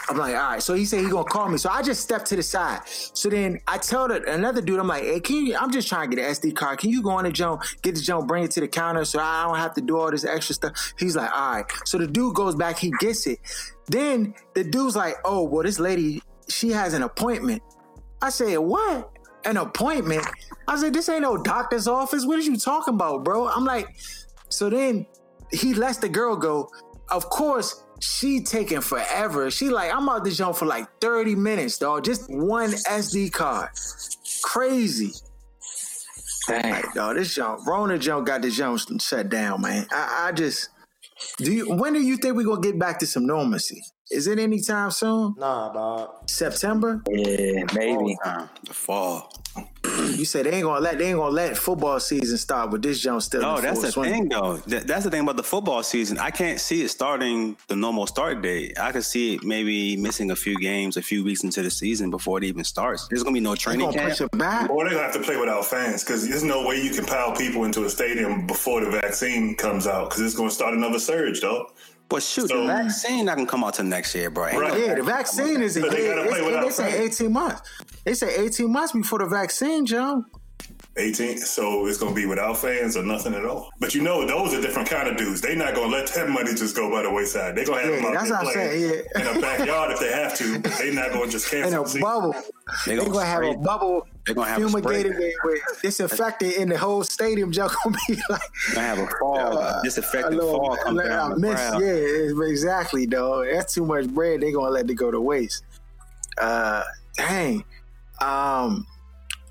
I'm 0.10 0.18
like, 0.18 0.36
all 0.36 0.42
right. 0.42 0.64
So 0.64 0.74
he 0.74 0.86
said 0.86 1.02
he 1.02 1.10
gonna 1.10 1.24
call 1.24 1.48
me. 1.50 1.58
So 1.60 1.70
I 1.70 1.84
just 1.84 2.02
stepped 2.02 2.26
to 2.28 2.36
the 2.36 2.42
side. 2.42 2.82
So 2.88 3.30
then 3.30 3.60
I 3.68 3.78
tell 3.78 4.08
the, 4.08 4.24
another 4.34 4.60
dude, 4.60 4.80
I'm 4.80 4.88
like, 4.88 5.04
hey, 5.04 5.20
can 5.20 5.46
you? 5.46 5.56
I'm 5.56 5.72
just 5.72 5.88
trying 5.88 6.10
to 6.10 6.16
get 6.16 6.26
an 6.26 6.32
SD 6.32 6.56
card. 6.56 6.80
Can 6.80 6.90
you 6.90 7.04
go 7.04 7.12
on 7.12 7.26
the 7.26 7.32
jump, 7.32 7.62
get 7.84 7.94
the 7.94 8.02
jump, 8.02 8.28
bring 8.28 8.44
it 8.44 8.52
to 8.52 8.60
the 8.60 8.68
counter, 8.68 9.06
so 9.06 9.20
I 9.20 9.44
don't 9.44 9.58
have 9.58 9.76
to 9.76 9.82
do 9.82 10.00
all 10.00 10.10
this 10.10 10.26
extra 10.26 10.56
stuff. 10.56 10.94
He's 10.98 11.16
like, 11.16 11.32
all 11.32 11.54
right. 11.54 11.66
So 11.86 12.00
the 12.00 12.08
dude 12.08 12.34
goes 12.36 12.56
back, 12.56 12.80
he 12.80 12.92
gets 13.00 13.28
it. 13.28 13.40
Then 13.88 14.34
the 14.56 14.64
dude's 14.64 14.96
like, 14.96 15.16
oh, 15.24 15.44
well, 15.44 15.64
this 15.64 15.80
lady, 15.80 16.24
she 16.48 16.70
has 16.72 16.94
an 16.94 17.04
appointment. 17.04 17.62
I 18.22 18.30
said, 18.30 18.58
what? 18.58 19.12
An 19.46 19.58
appointment? 19.58 20.26
I 20.68 20.78
said, 20.78 20.94
this 20.94 21.08
ain't 21.08 21.22
no 21.22 21.38
doctor's 21.38 21.88
office. 21.88 22.26
What 22.26 22.40
are 22.40 22.42
you 22.42 22.58
talking 22.58 22.96
about, 22.96 23.24
bro? 23.24 23.48
I'm 23.48 23.64
like, 23.64 23.88
so 24.50 24.70
then 24.70 25.06
he 25.52 25.74
lets 25.74 25.98
the 25.98 26.10
girl 26.10 26.36
go. 26.36 26.70
Of 27.10 27.30
course, 27.30 27.84
she 28.01 28.42
taking 28.42 28.81
forever. 28.81 29.50
She 29.51 29.69
like, 29.69 29.94
I'm 29.94 30.07
out 30.10 30.24
this 30.24 30.38
jump 30.38 30.56
for 30.56 30.66
like 30.66 30.88
30 31.01 31.36
minutes, 31.36 31.78
dog. 31.78 32.04
Just 32.04 32.30
one 32.30 32.72
SD 32.72 33.31
card. 33.31 33.69
Crazy. 34.44 35.14
Dang. 36.47 36.83
Dog, 36.95 37.18
this 37.18 37.35
jump, 37.35 37.66
Rona 37.68 37.97
jump 38.00 38.26
got 38.26 38.42
the 38.42 38.50
jump 38.50 38.80
shut 39.02 39.30
down, 39.30 39.62
man. 39.62 39.85
I, 39.92 40.28
I 40.28 40.31
just 40.31 40.69
do 41.38 41.52
you 41.52 41.76
when 41.76 41.94
do 41.94 42.02
you 42.02 42.18
think 42.18 42.35
we 42.35 42.44
gonna 42.44 42.62
get 42.62 42.80
back 42.80 43.00
to 43.00 43.06
some 43.06 43.26
normalcy? 43.26 43.83
Is 44.11 44.25
it 44.25 44.39
anytime 44.39 44.89
soon? 44.89 45.35
Nah, 45.37 45.71
dog. 45.71 46.30
September? 46.30 47.01
Yeah, 47.07 47.63
maybe. 47.75 48.18
The 48.63 48.73
fall. 48.73 49.31
You 49.83 50.25
said 50.25 50.45
they 50.45 50.51
ain't 50.56 50.63
gonna 50.63 50.80
let 50.80 50.97
they 50.97 51.09
ain't 51.09 51.18
gonna 51.18 51.31
let 51.31 51.57
football 51.57 51.99
season 51.99 52.37
start 52.37 52.71
with 52.71 52.81
this 52.81 52.99
jump 52.99 53.21
still. 53.21 53.42
No, 53.42 53.61
that's 53.61 53.81
the 53.81 53.92
swing. 53.92 54.11
thing 54.11 54.30
though. 54.30 54.57
That, 54.57 54.87
that's 54.87 55.04
the 55.04 55.11
thing 55.11 55.21
about 55.21 55.37
the 55.37 55.44
football 55.44 55.83
season. 55.83 56.18
I 56.18 56.31
can't 56.31 56.59
see 56.59 56.83
it 56.83 56.89
starting 56.89 57.56
the 57.68 57.75
normal 57.75 58.07
start 58.07 58.42
date. 58.42 58.80
I 58.80 58.92
could 58.92 59.04
see 59.04 59.35
it 59.35 59.44
maybe 59.44 59.95
missing 59.97 60.31
a 60.31 60.35
few 60.35 60.57
games, 60.57 60.97
a 60.97 61.01
few 61.01 61.23
weeks 61.23 61.44
into 61.44 61.61
the 61.61 61.71
season 61.71 62.09
before 62.09 62.37
it 62.37 62.44
even 62.44 62.63
starts. 62.63 63.07
There's 63.07 63.23
gonna 63.23 63.33
be 63.33 63.39
no 63.39 63.56
training 63.56 63.87
gonna 63.87 63.97
camp. 63.97 64.09
push 64.09 64.21
it 64.21 64.31
back. 64.37 64.69
Or 64.69 64.83
they're 64.83 64.94
gonna 64.94 65.06
have 65.06 65.13
to 65.13 65.21
play 65.21 65.37
without 65.37 65.66
fans 65.66 66.04
because 66.04 66.28
there's 66.28 66.44
no 66.44 66.66
way 66.66 66.81
you 66.81 66.92
can 66.92 67.06
pile 67.06 67.35
people 67.35 67.63
into 67.63 67.85
a 67.85 67.89
stadium 67.89 68.47
before 68.47 68.83
the 68.83 68.89
vaccine 68.89 69.56
comes 69.56 69.87
out 69.87 70.09
because 70.09 70.23
it's 70.23 70.35
gonna 70.35 70.51
start 70.51 70.73
another 70.73 70.99
surge, 70.99 71.42
though. 71.42 71.71
But 72.09 72.23
shoot, 72.23 72.49
So- 72.49 72.61
the 72.61 72.68
vaccine 72.68 73.25
not 73.25 73.37
gonna 73.37 73.47
come 73.47 73.63
out 73.63 73.75
till 73.75 73.85
next 73.85 74.16
year, 74.16 74.30
bro. 74.31 74.47
Ain't 74.47 74.54
no 74.56 74.61
Right. 74.61 74.80
Yeah, 74.80 74.95
the 74.95 75.04
vaccine 75.04 75.45
vaccine 75.45 75.61
is 75.61 75.78
a 75.78 75.81
But 75.81 75.92
they 75.92 76.01
year. 76.04 76.16
gotta 76.16 76.28
play 76.28 76.39
It's- 76.39 76.45
without 76.45 76.63
They 76.63 76.71
say 76.71 77.04
18 77.06 77.33
months. 77.33 77.61
They 78.06 78.13
say 78.16 78.35
18 78.35 78.71
months 78.71 78.94
before 78.94 79.19
the 79.19 79.25
vaccine, 79.28 79.85
Joe. 79.85 80.23
18, 80.97 81.37
so 81.37 81.85
it's 81.85 81.97
gonna 81.97 82.13
be 82.16 82.25
without 82.25 82.57
fans 82.57 82.97
or 82.97 83.04
nothing 83.04 83.33
at 83.33 83.45
all. 83.45 83.69
But 83.80 83.94
you 83.95 84.01
know, 84.01 84.25
those 84.25 84.54
are 84.54 84.59
different 84.61 84.89
kind 84.89 85.07
of 85.07 85.16
dudes. 85.18 85.39
They're 85.39 85.56
not 85.56 85.73
gonna 85.75 85.87
let 85.95 86.07
that 86.07 86.28
money 86.30 86.54
just 86.56 86.75
go 86.75 86.89
by 86.92 87.04
the 87.04 87.11
wayside. 87.11 87.56
They're 87.56 87.63
gonna 87.66 87.81
have 87.81 87.89
Yeah, 87.92 87.95
them 87.97 88.06
out 88.07 88.13
that's 88.13 88.30
what 88.31 88.47
I'm 88.47 88.54
saying, 88.54 88.81
yeah. 89.16 89.21
in 89.31 89.37
a 89.37 89.42
backyard 89.42 89.92
if 89.92 89.99
they 89.99 90.11
have 90.11 90.35
to. 90.39 90.57
They're 90.57 90.94
not 90.94 91.11
gonna 91.13 91.28
just 91.31 91.54
In 91.54 91.61
cancel. 91.63 91.85
a 91.85 91.87
the 91.87 91.99
bubble. 91.99 92.33
They 92.33 92.42
They're 92.87 92.97
gonna 92.97 93.09
gonna 93.11 93.25
have 93.25 93.44
a 93.44 93.51
spray- 93.51 93.63
bubble 93.63 94.07
They're 94.30 94.36
gonna 94.36 94.50
have 94.50 94.62
a 94.62 94.69
fumigated 94.69 95.18
with, 95.18 95.33
with 95.44 95.81
disinfectant 95.81 96.54
in 96.56 96.69
the 96.69 96.78
whole 96.78 97.04
stadium. 97.04 97.52
Joe 97.52 97.68
gonna 97.83 97.98
be 98.07 98.16
like 98.30 98.42
Gonna 98.76 98.88
have 98.88 99.00
a 99.00 99.07
fall, 99.19 99.57
uh, 99.57 99.81
disinfectant 99.81 100.36
a 100.36 100.38
little- 100.38 100.52
fall 100.54 100.78
come 100.78 100.98
down 100.98 101.31
the 101.31 101.38
miss. 101.40 101.59
Yeah, 102.40 102.45
exactly, 102.48 103.07
dog. 103.07 103.48
That's 103.52 103.74
too 103.74 103.86
much 103.86 104.07
bread. 104.07 104.42
They're 104.42 104.52
gonna 104.52 104.69
let 104.69 104.88
it 104.90 104.94
go 104.94 105.09
to 105.09 105.19
waste. 105.19 105.64
Uh, 106.40 106.83
dang. 107.18 107.64
Um. 108.21 108.86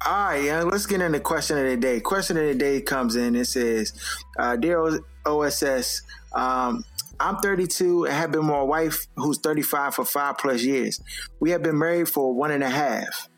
All 0.06 0.26
right, 0.26 0.44
young. 0.44 0.68
Let's 0.70 0.86
get 0.86 1.00
into 1.00 1.18
question 1.18 1.58
of 1.58 1.64
the 1.64 1.76
day. 1.76 1.98
Question 1.98 2.36
of 2.36 2.44
the 2.44 2.54
day 2.54 2.80
comes 2.80 3.16
in. 3.16 3.34
It 3.34 3.46
says, 3.46 3.92
uh, 4.38 4.54
"Dear 4.54 5.00
OSS, 5.26 6.02
um, 6.34 6.84
I'm 7.18 7.36
32 7.38 8.04
and 8.04 8.14
have 8.14 8.30
been 8.30 8.42
with 8.42 8.50
my 8.50 8.62
wife 8.62 9.08
who's 9.16 9.38
35 9.38 9.96
for 9.96 10.04
five 10.04 10.38
plus 10.38 10.62
years. 10.62 11.00
We 11.40 11.50
have 11.50 11.64
been 11.64 11.76
married 11.78 12.08
for 12.08 12.32
one 12.32 12.52
and 12.52 12.62
a 12.62 12.70
half. 12.70 13.28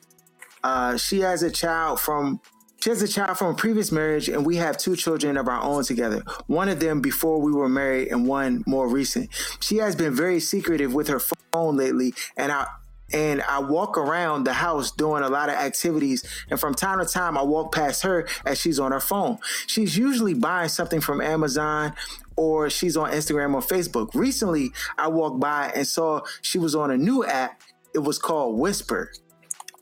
Uh, 0.62 0.96
she 0.96 1.20
has 1.20 1.42
a 1.42 1.50
child 1.50 2.00
from 2.00 2.40
she 2.80 2.88
has 2.88 3.02
a 3.02 3.08
child 3.08 3.36
from 3.36 3.48
a 3.48 3.54
previous 3.54 3.92
marriage, 3.92 4.30
and 4.30 4.46
we 4.46 4.56
have 4.56 4.78
two 4.78 4.96
children 4.96 5.36
of 5.36 5.48
our 5.48 5.62
own 5.62 5.84
together. 5.84 6.22
One 6.46 6.70
of 6.70 6.80
them 6.80 7.02
before 7.02 7.38
we 7.38 7.52
were 7.52 7.68
married, 7.68 8.08
and 8.08 8.26
one 8.26 8.64
more 8.66 8.88
recent. 8.88 9.28
She 9.60 9.76
has 9.76 9.94
been 9.94 10.14
very 10.14 10.40
secretive 10.40 10.94
with 10.94 11.08
her 11.08 11.20
phone 11.20 11.76
lately, 11.76 12.14
and 12.38 12.50
I 12.50 12.66
and 13.12 13.42
I 13.42 13.58
walk 13.58 13.98
around 13.98 14.44
the 14.44 14.52
house 14.52 14.92
doing 14.92 15.22
a 15.22 15.28
lot 15.28 15.48
of 15.48 15.56
activities. 15.56 16.24
And 16.48 16.60
from 16.60 16.74
time 16.74 17.00
to 17.00 17.04
time, 17.04 17.36
I 17.36 17.42
walk 17.42 17.74
past 17.74 18.02
her 18.02 18.26
as 18.46 18.58
she's 18.58 18.78
on 18.78 18.92
her 18.92 19.00
phone. 19.00 19.38
She's 19.66 19.96
usually 19.96 20.34
buying 20.34 20.68
something 20.68 21.00
from 21.00 21.20
Amazon 21.20 21.94
or 22.36 22.70
she's 22.70 22.96
on 22.96 23.10
Instagram 23.10 23.54
or 23.54 23.62
Facebook. 23.62 24.14
Recently, 24.14 24.72
I 24.96 25.08
walked 25.08 25.40
by 25.40 25.72
and 25.74 25.86
saw 25.86 26.20
she 26.40 26.58
was 26.58 26.74
on 26.74 26.90
a 26.90 26.96
new 26.96 27.24
app. 27.24 27.60
It 27.94 27.98
was 27.98 28.18
called 28.18 28.58
Whisper. 28.58 29.10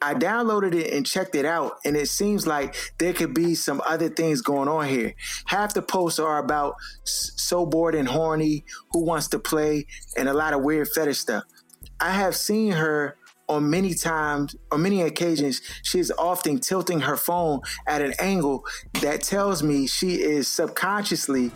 I 0.01 0.15
downloaded 0.15 0.75
it 0.75 0.93
and 0.93 1.05
checked 1.05 1.35
it 1.35 1.45
out, 1.45 1.79
and 1.85 1.97
it 1.97 2.09
seems 2.09 2.47
like 2.47 2.77
there 2.99 3.13
could 3.13 3.35
be 3.35 3.55
some 3.55 3.83
other 3.85 4.09
things 4.09 4.43
going 4.43 4.69
on 4.69 4.87
here. 4.87 5.15
Half 5.47 5.75
the 5.75 5.83
posts 5.83 6.19
are 6.19 6.39
about 6.39 6.75
so 7.05 7.67
bored 7.67 7.95
and 7.95 8.09
horny, 8.09 8.65
who 8.93 9.05
wants 9.05 9.29
to 9.29 9.39
play, 9.39 9.87
and 10.17 10.29
a 10.29 10.35
lot 10.35 10.55
of 10.55 10.63
weird 10.63 10.89
fetish 10.89 11.19
stuff. 11.19 11.45
I 12.01 12.13
have 12.13 12.37
seen 12.37 12.73
her 12.73 13.17
on 13.49 13.71
many 13.71 13.95
times, 13.95 14.55
on 14.71 14.83
many 14.83 15.03
occasions, 15.03 15.63
she 15.83 15.99
is 15.99 16.13
often 16.19 16.59
tilting 16.59 17.01
her 17.01 17.17
phone 17.17 17.61
at 17.87 18.03
an 18.03 18.13
angle 18.19 18.65
that 19.01 19.23
tells 19.23 19.63
me 19.63 19.87
she 19.87 20.17
is 20.17 20.49
subconsciously, 20.49 21.51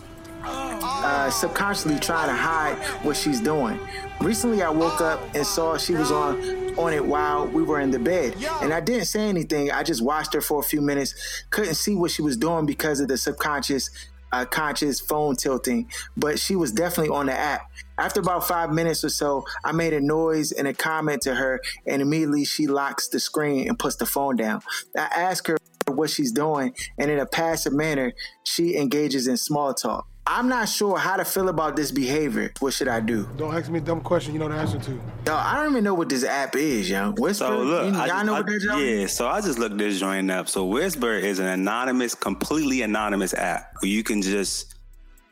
uh, 0.44 1.30
subconsciously 1.30 1.98
trying 1.98 2.28
to 2.28 2.34
hide 2.34 2.76
what 3.04 3.16
she's 3.16 3.40
doing. 3.40 3.78
Recently, 4.20 4.62
I 4.62 4.70
woke 4.70 5.00
up 5.00 5.20
and 5.34 5.46
saw 5.46 5.76
she 5.76 5.94
was 5.94 6.10
on 6.10 6.62
on 6.78 6.92
it 6.92 7.04
while 7.04 7.46
we 7.46 7.62
were 7.62 7.80
in 7.80 7.90
the 7.90 7.98
bed, 7.98 8.34
and 8.62 8.72
I 8.72 8.80
didn't 8.80 9.04
say 9.06 9.28
anything. 9.28 9.70
I 9.70 9.82
just 9.82 10.02
watched 10.02 10.32
her 10.34 10.40
for 10.40 10.60
a 10.60 10.62
few 10.62 10.80
minutes. 10.80 11.14
Couldn't 11.50 11.74
see 11.74 11.94
what 11.94 12.10
she 12.10 12.22
was 12.22 12.36
doing 12.36 12.66
because 12.66 13.00
of 13.00 13.08
the 13.08 13.18
subconscious 13.18 13.90
uh, 14.32 14.46
conscious 14.46 15.00
phone 15.00 15.36
tilting, 15.36 15.90
but 16.16 16.38
she 16.38 16.56
was 16.56 16.72
definitely 16.72 17.14
on 17.14 17.26
the 17.26 17.38
app. 17.38 17.70
After 17.98 18.20
about 18.20 18.48
five 18.48 18.72
minutes 18.72 19.04
or 19.04 19.10
so, 19.10 19.44
I 19.64 19.72
made 19.72 19.92
a 19.92 20.00
noise 20.00 20.52
and 20.52 20.66
a 20.66 20.72
comment 20.72 21.22
to 21.22 21.34
her, 21.34 21.60
and 21.86 22.00
immediately 22.00 22.44
she 22.44 22.66
locks 22.66 23.08
the 23.08 23.20
screen 23.20 23.68
and 23.68 23.78
puts 23.78 23.96
the 23.96 24.06
phone 24.06 24.36
down. 24.36 24.62
I 24.96 25.08
ask 25.14 25.46
her 25.48 25.58
what 25.88 26.10
she's 26.10 26.32
doing, 26.32 26.74
and 26.98 27.10
in 27.10 27.18
a 27.18 27.26
passive 27.26 27.72
manner, 27.72 28.12
she 28.44 28.76
engages 28.76 29.26
in 29.26 29.36
small 29.36 29.74
talk. 29.74 30.08
I'm 30.24 30.48
not 30.48 30.68
sure 30.68 30.96
how 30.98 31.16
to 31.16 31.24
feel 31.24 31.48
about 31.48 31.74
this 31.74 31.90
behavior. 31.90 32.52
What 32.60 32.72
should 32.74 32.86
I 32.86 33.00
do? 33.00 33.28
Don't 33.36 33.52
ask 33.54 33.68
me 33.68 33.78
a 33.78 33.82
dumb 33.82 34.00
question 34.00 34.32
you 34.34 34.38
know 34.38 34.48
the 34.48 34.54
answer 34.54 34.78
to. 34.78 34.90
Yo, 35.26 35.34
I 35.34 35.56
don't 35.56 35.72
even 35.72 35.82
know 35.84 35.94
what 35.94 36.08
this 36.08 36.22
app 36.24 36.54
is, 36.54 36.88
young. 36.88 37.14
Whisper? 37.16 37.44
So 37.46 37.58
look, 37.62 37.92
you, 37.92 37.98
I 37.98 38.06
y'all 38.06 38.06
just- 38.06 38.26
know 38.26 38.34
I- 38.34 38.38
what 38.38 38.46
that 38.46 38.60
joint 38.60 38.84
yeah. 38.86 39.06
So 39.06 39.26
I 39.28 39.40
just 39.40 39.58
looked 39.58 39.78
this 39.78 39.98
joint 39.98 40.30
up. 40.30 40.48
So 40.48 40.64
Whisper 40.66 41.14
is 41.14 41.40
an 41.40 41.46
anonymous, 41.46 42.14
completely 42.14 42.82
anonymous 42.82 43.34
app 43.34 43.72
where 43.80 43.90
you 43.90 44.04
can 44.04 44.22
just 44.22 44.76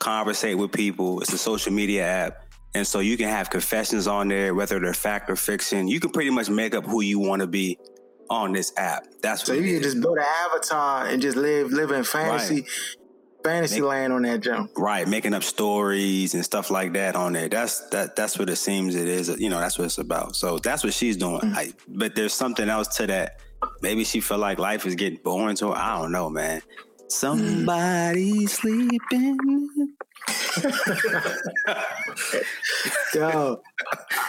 conversate 0.00 0.58
with 0.58 0.72
people. 0.72 1.20
It's 1.20 1.32
a 1.32 1.38
social 1.38 1.72
media 1.72 2.04
app, 2.04 2.44
and 2.74 2.84
so 2.84 2.98
you 2.98 3.16
can 3.16 3.28
have 3.28 3.48
confessions 3.48 4.08
on 4.08 4.26
there, 4.26 4.54
whether 4.56 4.80
they're 4.80 4.92
fact 4.92 5.30
or 5.30 5.36
fiction. 5.36 5.86
You 5.86 6.00
can 6.00 6.10
pretty 6.10 6.30
much 6.30 6.50
make 6.50 6.74
up 6.74 6.84
who 6.84 7.00
you 7.00 7.20
want 7.20 7.40
to 7.42 7.46
be 7.46 7.78
on 8.28 8.52
this 8.52 8.72
app. 8.76 9.04
That's 9.22 9.44
So 9.44 9.54
what 9.54 9.62
you 9.62 9.68
can 9.68 9.84
is. 9.84 9.92
just 9.92 10.00
build 10.02 10.18
an 10.18 10.24
avatar 10.46 11.06
and 11.06 11.22
just 11.22 11.36
live 11.36 11.70
live 11.72 11.90
in 11.92 12.02
fantasy 12.04 12.66
fantasy 13.44 13.80
Make- 13.80 13.88
land 13.88 14.12
on 14.12 14.22
that 14.22 14.40
jump. 14.40 14.70
right 14.76 15.06
making 15.08 15.34
up 15.34 15.42
stories 15.42 16.34
and 16.34 16.44
stuff 16.44 16.70
like 16.70 16.92
that 16.94 17.16
on 17.16 17.32
there. 17.32 17.48
That's 17.48 17.80
that 17.88 18.16
that's 18.16 18.38
what 18.38 18.48
it 18.50 18.56
seems 18.56 18.94
it 18.94 19.08
is. 19.08 19.28
You 19.38 19.48
know 19.50 19.58
that's 19.60 19.78
what 19.78 19.84
it's 19.86 19.98
about. 19.98 20.36
So 20.36 20.58
that's 20.58 20.84
what 20.84 20.92
she's 20.94 21.16
doing. 21.16 21.40
Mm. 21.40 21.56
I, 21.56 21.72
but 21.88 22.14
there's 22.14 22.34
something 22.34 22.68
else 22.68 22.88
to 22.98 23.06
that. 23.08 23.40
Maybe 23.82 24.04
she 24.04 24.20
felt 24.20 24.40
like 24.40 24.58
life 24.58 24.86
is 24.86 24.94
getting 24.94 25.18
boring 25.22 25.56
to 25.56 25.68
her. 25.68 25.74
I 25.74 25.98
don't 26.00 26.12
know 26.12 26.30
man. 26.30 26.62
Somebody 27.08 28.46
sleeping. 28.46 29.36
Yo, 33.14 33.60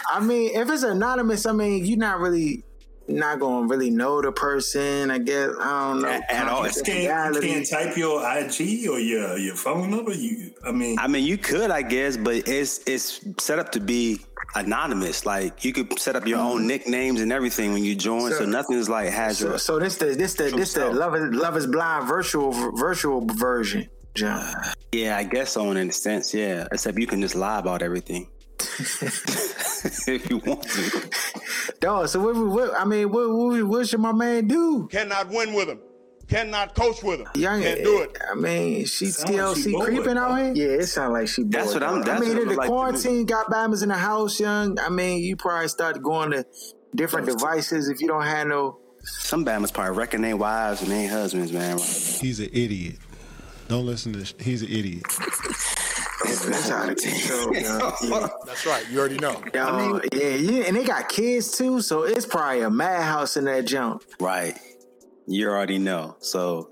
I 0.08 0.20
mean, 0.20 0.50
if 0.58 0.68
it's 0.70 0.82
anonymous, 0.82 1.46
I 1.46 1.52
mean, 1.52 1.84
you're 1.84 1.98
not 1.98 2.18
really 2.18 2.64
not 3.08 3.40
gonna 3.40 3.66
really 3.66 3.90
know 3.90 4.20
the 4.22 4.32
person. 4.32 5.10
I 5.10 5.18
guess 5.18 5.50
I 5.60 5.90
don't 5.92 6.02
know. 6.02 6.08
At- 6.08 6.30
at 6.30 6.48
all. 6.48 6.66
You 6.66 6.82
can't, 6.84 7.34
you 7.34 7.40
can't 7.40 7.68
type 7.68 7.96
your 7.96 8.20
IG 8.22 8.88
or 8.88 8.98
your 8.98 9.36
your 9.38 9.54
phone 9.56 9.90
number. 9.90 10.12
You, 10.12 10.52
I 10.64 10.70
mean, 10.72 10.98
i 10.98 11.06
mean 11.08 11.24
you 11.24 11.36
could 11.36 11.70
i 11.70 11.82
guess 11.82 12.16
but 12.16 12.46
it's 12.48 12.80
it's 12.86 13.20
set 13.38 13.58
up 13.58 13.72
to 13.72 13.80
be 13.80 14.20
anonymous 14.54 15.26
like 15.26 15.64
you 15.64 15.72
could 15.72 15.98
set 15.98 16.14
up 16.14 16.26
your 16.26 16.38
mm-hmm. 16.38 16.46
own 16.46 16.66
nicknames 16.66 17.20
and 17.20 17.32
everything 17.32 17.72
when 17.72 17.84
you 17.84 17.94
join 17.94 18.30
so, 18.30 18.38
So- 18.38 18.44
nothing's 18.44 18.88
like 18.88 19.08
has 19.10 19.38
So, 19.38 19.56
so 19.56 19.78
this 19.78 19.96
the 19.96 20.06
this 20.14 20.34
the 20.34 20.50
this 20.50 20.74
the 20.74 20.90
love 20.90 21.16
is 21.16 21.34
love 21.34 21.56
is 21.56 21.66
blind 21.66 22.06
virtual 22.06 22.52
virtual 22.52 23.26
version. 23.26 23.88
John. 24.14 24.54
yeah 24.92 25.16
i 25.16 25.24
guess 25.24 25.52
so 25.52 25.70
in 25.70 25.76
a 25.76 25.90
sense 25.92 26.34
yeah 26.34 26.68
except 26.70 26.98
you 26.98 27.06
can 27.06 27.20
just 27.22 27.34
lie 27.34 27.58
about 27.58 27.80
everything 27.82 28.28
if 30.08 30.28
you 30.30 30.38
want 30.38 30.62
to 30.62 31.10
Dog. 31.80 32.08
So 32.08 32.20
what, 32.20 32.36
what 32.36 32.78
I 32.78 32.84
mean, 32.84 33.10
what, 33.10 33.28
what 33.30 33.62
what 33.64 33.88
should 33.88 34.00
my 34.00 34.12
man 34.12 34.46
do? 34.46 34.88
Cannot 34.90 35.28
win 35.28 35.52
with 35.54 35.68
him. 35.68 35.80
Cannot 36.28 36.74
coach 36.74 37.02
with 37.02 37.20
him. 37.20 37.26
Young, 37.34 37.60
Can't 37.62 37.82
do 37.84 38.00
it. 38.02 38.16
I 38.30 38.34
mean, 38.34 38.86
she 38.86 39.06
Sound 39.06 39.34
like 39.36 39.56
she 39.56 39.72
TLC 39.74 39.84
creeping 39.84 40.16
out 40.16 40.28
bro. 40.28 40.54
here. 40.54 40.54
Yeah, 40.54 40.78
it 40.82 40.86
sounds 40.86 41.12
like 41.12 41.28
she. 41.28 41.42
That's 41.42 41.72
bored, 41.72 41.82
what 41.82 41.90
I'm- 41.90 41.96
dog. 41.98 42.06
that's 42.06 42.22
I 42.22 42.24
mean, 42.24 42.34
what 42.36 42.42
if 42.42 42.48
I 42.48 42.52
the 42.52 42.56
like 42.58 42.68
quarantine 42.68 43.24
got 43.26 43.46
Bama's 43.50 43.82
in 43.82 43.88
the 43.90 43.96
house, 43.96 44.38
young. 44.40 44.78
I 44.78 44.88
mean, 44.88 45.20
you 45.22 45.36
probably 45.36 45.68
start 45.68 46.00
going 46.02 46.30
to 46.30 46.46
different 46.94 47.26
devices 47.26 47.88
if 47.88 48.00
you 48.00 48.06
don't 48.08 48.22
have 48.22 48.46
no. 48.46 48.78
Some 49.04 49.44
Bama's 49.44 49.72
probably 49.72 49.96
wrecking 49.98 50.22
their 50.22 50.36
wives 50.36 50.80
and 50.80 50.90
their 50.90 51.08
husbands, 51.10 51.52
man. 51.52 51.76
He's 51.78 52.38
an 52.38 52.50
idiot. 52.52 52.96
Don't 53.68 53.84
listen 53.84 54.12
to. 54.12 54.24
Sh- 54.24 54.34
he's 54.40 54.62
an 54.62 54.68
idiot. 54.68 55.02
That's 56.24 56.70
out 56.70 56.88
of 56.90 56.96
control. 56.96 57.54
young. 57.54 57.92
Yeah. 58.02 58.28
That's 58.46 58.66
right. 58.66 58.84
You 58.90 58.98
already 59.00 59.18
know. 59.18 59.42
Yo, 59.54 60.00
yeah, 60.12 60.28
yeah, 60.28 60.64
and 60.64 60.76
they 60.76 60.84
got 60.84 61.08
kids 61.08 61.56
too, 61.56 61.80
so 61.80 62.02
it's 62.04 62.26
probably 62.26 62.62
a 62.62 62.70
madhouse 62.70 63.36
in 63.36 63.44
that 63.44 63.66
jump. 63.66 64.02
Right. 64.20 64.58
You 65.26 65.48
already 65.48 65.78
know. 65.78 66.16
So 66.20 66.70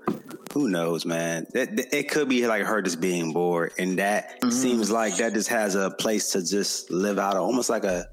who 0.53 0.67
knows, 0.69 1.05
man? 1.05 1.47
That, 1.53 1.75
that- 1.77 1.95
it 1.95 2.09
could 2.09 2.27
be 2.29 2.45
like 2.47 2.63
her 2.65 2.81
just 2.81 2.99
being 3.01 3.33
bored, 3.33 3.71
and 3.77 3.97
that 3.99 4.39
Mm-hmm. 4.41 4.49
seems 4.51 4.91
like 4.91 5.17
that 5.17 5.33
just 5.33 5.49
has 5.49 5.75
a 5.75 5.91
place 5.91 6.31
to 6.31 6.45
just 6.45 6.91
live 6.91 7.19
out, 7.19 7.35
almost 7.37 7.69
like 7.69 7.83
a. 7.83 8.05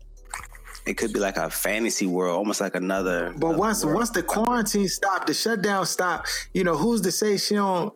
It 0.86 0.96
could 0.96 1.12
be 1.12 1.20
like 1.20 1.36
a 1.36 1.50
fantasy 1.50 2.06
world, 2.06 2.34
almost 2.38 2.60
like 2.62 2.74
another. 2.74 3.34
But 3.36 3.48
another 3.48 3.58
once 3.58 3.84
world. 3.84 3.96
once 3.96 4.10
the 4.10 4.22
quarantine 4.22 4.88
stopped, 4.88 5.26
the 5.26 5.34
shutdown 5.34 5.84
stopped, 5.84 6.30
you 6.54 6.64
know, 6.64 6.76
who's 6.78 7.02
to 7.02 7.12
say 7.12 7.36
she 7.36 7.56
don't 7.56 7.92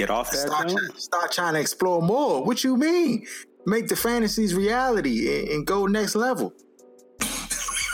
get 0.00 0.10
off 0.10 0.30
that, 0.30 0.38
start, 0.38 0.68
joint? 0.68 0.78
try- 0.78 0.98
start 0.98 1.32
trying 1.32 1.54
to 1.54 1.60
explore 1.60 2.02
more? 2.02 2.44
What 2.44 2.64
you 2.64 2.76
mean? 2.76 3.26
Make 3.66 3.88
the 3.88 3.96
fantasies 3.96 4.54
reality 4.54 5.40
and, 5.40 5.48
and 5.48 5.66
go 5.66 5.86
next 5.86 6.14
level. 6.14 6.54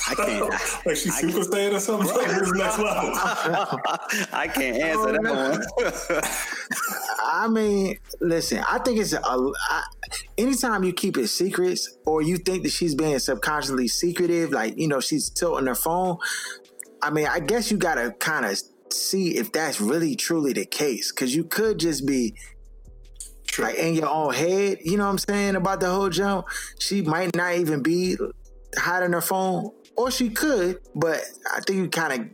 I 0.08 0.14
can't. 0.14 0.50
like 0.86 0.96
she 0.96 1.10
super 1.10 1.40
saiyan 1.40 1.75
or 1.75 1.80
something. 1.80 2.14
Like, 2.14 2.30
who's 2.30 2.52
next 2.52 2.78
level? 2.78 3.10
I 4.32 4.48
can't 4.54 4.76
answer 4.76 5.12
that 5.12 5.26
oh, 5.26 6.10
one. 6.10 6.22
I 7.25 7.48
mean, 7.48 7.98
listen, 8.20 8.62
I 8.68 8.78
think 8.78 9.00
it's 9.00 9.12
a, 9.12 9.20
I, 9.25 9.82
anytime 10.38 10.84
you 10.84 10.92
keep 10.92 11.16
it 11.18 11.26
secrets 11.26 11.98
or 12.06 12.22
you 12.22 12.36
think 12.36 12.62
that 12.62 12.70
she's 12.70 12.94
being 12.94 13.18
subconsciously 13.18 13.88
secretive, 13.88 14.52
like, 14.52 14.78
you 14.78 14.86
know, 14.86 15.00
she's 15.00 15.28
tilting 15.28 15.66
her 15.66 15.75
phone. 15.75 16.18
I 17.02 17.10
mean, 17.10 17.26
I 17.26 17.40
guess 17.40 17.72
you 17.72 17.76
got 17.76 17.96
to 17.96 18.12
kind 18.12 18.46
of 18.46 18.60
see 18.90 19.36
if 19.36 19.52
that's 19.52 19.80
really 19.80 20.16
truly 20.16 20.52
the 20.52 20.64
case 20.66 21.12
because 21.12 21.34
you 21.34 21.44
could 21.44 21.78
just 21.78 22.06
be 22.06 22.34
like 23.58 23.76
in 23.76 23.94
your 23.94 24.08
own 24.08 24.34
head, 24.34 24.78
you 24.84 24.96
know 24.96 25.04
what 25.04 25.10
I'm 25.10 25.18
saying, 25.18 25.56
about 25.56 25.80
the 25.80 25.90
whole 25.90 26.10
jump. 26.10 26.46
She 26.78 27.02
might 27.02 27.34
not 27.34 27.54
even 27.54 27.82
be 27.82 28.16
hiding 28.76 29.12
her 29.12 29.20
phone, 29.20 29.70
or 29.96 30.10
she 30.10 30.30
could, 30.30 30.80
but 30.94 31.22
I 31.52 31.60
think 31.60 31.78
you 31.78 31.88
kind 31.88 32.12
of 32.12 32.28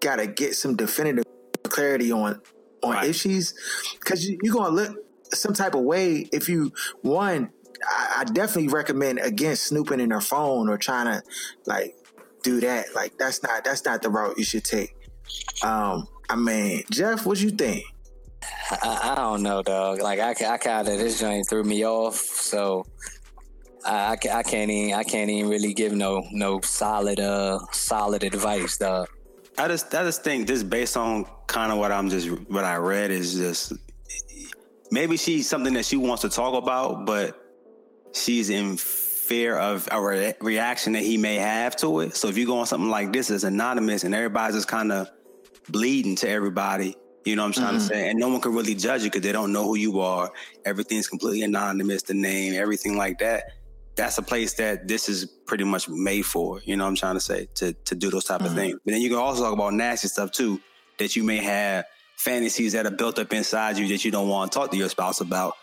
got 0.00 0.16
to 0.16 0.26
get 0.26 0.54
some 0.54 0.76
definitive 0.76 1.24
clarity 1.64 2.12
on 2.12 2.40
on 2.82 2.92
Right. 2.92 3.08
if 3.10 3.16
she's 3.16 3.54
because 3.98 4.26
you, 4.28 4.38
you're 4.42 4.54
gonna 4.54 4.74
look 4.74 4.96
some 5.32 5.54
type 5.54 5.74
of 5.74 5.80
way 5.82 6.28
if 6.32 6.48
you 6.48 6.72
one 7.02 7.50
I, 7.86 8.18
I 8.18 8.24
definitely 8.24 8.68
recommend 8.68 9.18
against 9.18 9.64
snooping 9.64 10.00
in 10.00 10.10
her 10.10 10.20
phone 10.20 10.68
or 10.68 10.78
trying 10.78 11.06
to 11.06 11.22
like 11.66 11.96
do 12.42 12.60
that 12.60 12.94
like 12.94 13.18
that's 13.18 13.42
not 13.42 13.64
that's 13.64 13.84
not 13.84 14.02
the 14.02 14.10
route 14.10 14.38
you 14.38 14.44
should 14.44 14.64
take 14.64 14.95
um 15.62 16.06
i 16.28 16.36
mean 16.36 16.82
jeff 16.90 17.26
what 17.26 17.40
you 17.40 17.50
think 17.50 17.84
I, 18.70 19.12
I 19.12 19.14
don't 19.14 19.42
know, 19.42 19.62
dog. 19.62 20.00
Like 20.00 20.18
I, 20.18 20.30
I 20.30 20.58
kind 20.58 20.86
of 20.88 20.98
this 20.98 21.20
joint 21.20 21.48
threw 21.48 21.62
me 21.62 21.86
off, 21.86 22.16
so 22.16 22.84
I, 23.84 24.16
I, 24.24 24.38
I 24.38 24.42
can't 24.42 24.70
even 24.70 24.94
I 24.94 25.04
can't 25.04 25.30
even 25.30 25.50
really 25.50 25.72
give 25.72 25.92
no 25.92 26.26
no 26.32 26.60
solid 26.60 27.20
uh 27.20 27.58
solid 27.72 28.24
advice, 28.24 28.76
dog. 28.76 29.08
I 29.58 29.68
just 29.68 29.94
I 29.94 30.02
just 30.02 30.24
think 30.24 30.48
just 30.48 30.68
based 30.68 30.96
on 30.96 31.26
kind 31.46 31.72
of 31.72 31.78
what 31.78 31.92
I'm 31.92 32.10
just 32.10 32.28
what 32.48 32.64
I 32.64 32.76
read 32.76 33.10
is 33.10 33.34
just 33.34 33.72
maybe 34.90 35.16
she's 35.16 35.48
something 35.48 35.74
that 35.74 35.84
she 35.84 35.96
wants 35.96 36.22
to 36.22 36.28
talk 36.28 36.60
about, 36.60 37.06
but 37.06 37.40
she's 38.12 38.50
in 38.50 38.76
fear 38.76 39.56
of 39.56 39.88
a 39.90 40.00
re- 40.00 40.34
reaction 40.40 40.92
that 40.92 41.02
he 41.02 41.16
may 41.16 41.36
have 41.36 41.76
to 41.76 42.00
it. 42.00 42.16
So 42.16 42.28
if 42.28 42.36
you 42.36 42.46
go 42.46 42.58
on 42.58 42.66
something 42.66 42.90
like 42.90 43.12
this, 43.12 43.30
it's 43.30 43.44
anonymous 43.44 44.04
and 44.04 44.14
everybody's 44.14 44.56
just 44.56 44.68
kind 44.68 44.92
of 44.92 45.08
bleeding 45.68 46.16
to 46.16 46.28
everybody. 46.28 46.96
You 47.24 47.34
know 47.36 47.42
what 47.42 47.48
I'm 47.48 47.52
trying 47.54 47.74
Mm-hmm. 47.74 47.88
to 47.88 47.94
say? 47.94 48.10
And 48.10 48.18
no 48.20 48.28
one 48.28 48.40
can 48.40 48.54
really 48.54 48.74
judge 48.74 49.02
you 49.02 49.08
because 49.10 49.22
they 49.22 49.32
don't 49.32 49.52
know 49.52 49.64
who 49.64 49.76
you 49.76 50.00
are. 50.00 50.30
Everything's 50.64 51.08
completely 51.08 51.42
anonymous, 51.42 52.02
the 52.02 52.14
name, 52.14 52.54
everything 52.54 52.96
like 52.96 53.18
that. 53.18 53.44
That's 53.96 54.18
a 54.18 54.22
place 54.22 54.54
that 54.54 54.86
this 54.86 55.08
is 55.08 55.24
pretty 55.46 55.64
much 55.64 55.88
made 55.88 56.22
for. 56.26 56.60
You 56.64 56.76
know 56.76 56.84
what 56.84 56.90
I'm 56.90 56.96
trying 56.96 57.14
to 57.14 57.20
say? 57.20 57.48
To 57.56 57.72
to 57.72 57.94
do 57.94 58.10
those 58.10 58.24
type 58.24 58.42
Mhm. 58.42 58.46
of 58.46 58.54
things. 58.54 58.78
But 58.84 58.92
then 58.92 59.00
you 59.00 59.08
can 59.08 59.18
also 59.18 59.42
talk 59.42 59.52
about 59.54 59.72
nasty 59.74 60.08
stuff 60.08 60.30
too, 60.32 60.60
that 60.98 61.16
you 61.16 61.24
may 61.24 61.38
have 61.38 61.84
fantasies 62.16 62.72
that 62.72 62.86
are 62.86 62.90
built 62.90 63.18
up 63.18 63.32
inside 63.32 63.76
you 63.78 63.88
that 63.88 64.04
you 64.04 64.10
don't 64.10 64.28
want 64.28 64.52
to 64.52 64.58
talk 64.58 64.70
to 64.70 64.76
your 64.76 64.88
spouse 64.88 65.20
about 65.20 65.54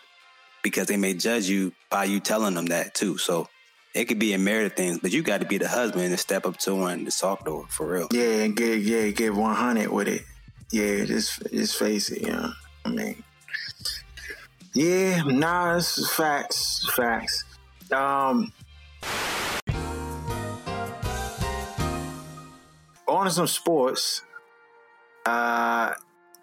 because 0.62 0.86
they 0.86 0.96
may 0.96 1.14
judge 1.14 1.46
you 1.48 1.72
by 1.90 2.04
you 2.04 2.20
telling 2.20 2.54
them 2.54 2.66
that 2.66 2.94
too. 2.94 3.18
So 3.18 3.48
it 3.94 4.06
could 4.06 4.18
be 4.18 4.32
a 4.34 4.38
myriad 4.38 4.72
of 4.72 4.76
things, 4.76 4.98
but 4.98 5.12
you 5.12 5.22
got 5.22 5.40
to 5.40 5.46
be 5.46 5.56
the 5.58 5.68
husband 5.68 6.04
and 6.04 6.18
step 6.18 6.46
up 6.46 6.56
to 6.58 6.84
and 6.84 7.06
to 7.06 7.16
talk 7.16 7.44
to 7.44 7.60
her 7.60 7.66
for 7.68 7.86
real. 7.86 8.08
Yeah, 8.10 8.42
and 8.42 8.56
get 8.56 8.80
yeah, 8.80 9.10
get 9.10 9.34
one 9.34 9.54
hundred 9.54 9.90
with 9.90 10.08
it. 10.08 10.22
Yeah, 10.70 11.04
just 11.04 11.42
just 11.52 11.78
face 11.78 12.10
it. 12.10 12.22
You 12.22 12.32
know, 12.32 12.52
I 12.84 12.88
mean, 12.88 13.22
yeah, 14.74 15.22
nah, 15.22 15.76
it's 15.76 16.10
facts, 16.14 16.90
facts. 16.96 17.44
Um, 17.92 18.52
on 23.06 23.26
to 23.26 23.30
some 23.30 23.46
sports. 23.46 24.22
Uh, 25.26 25.94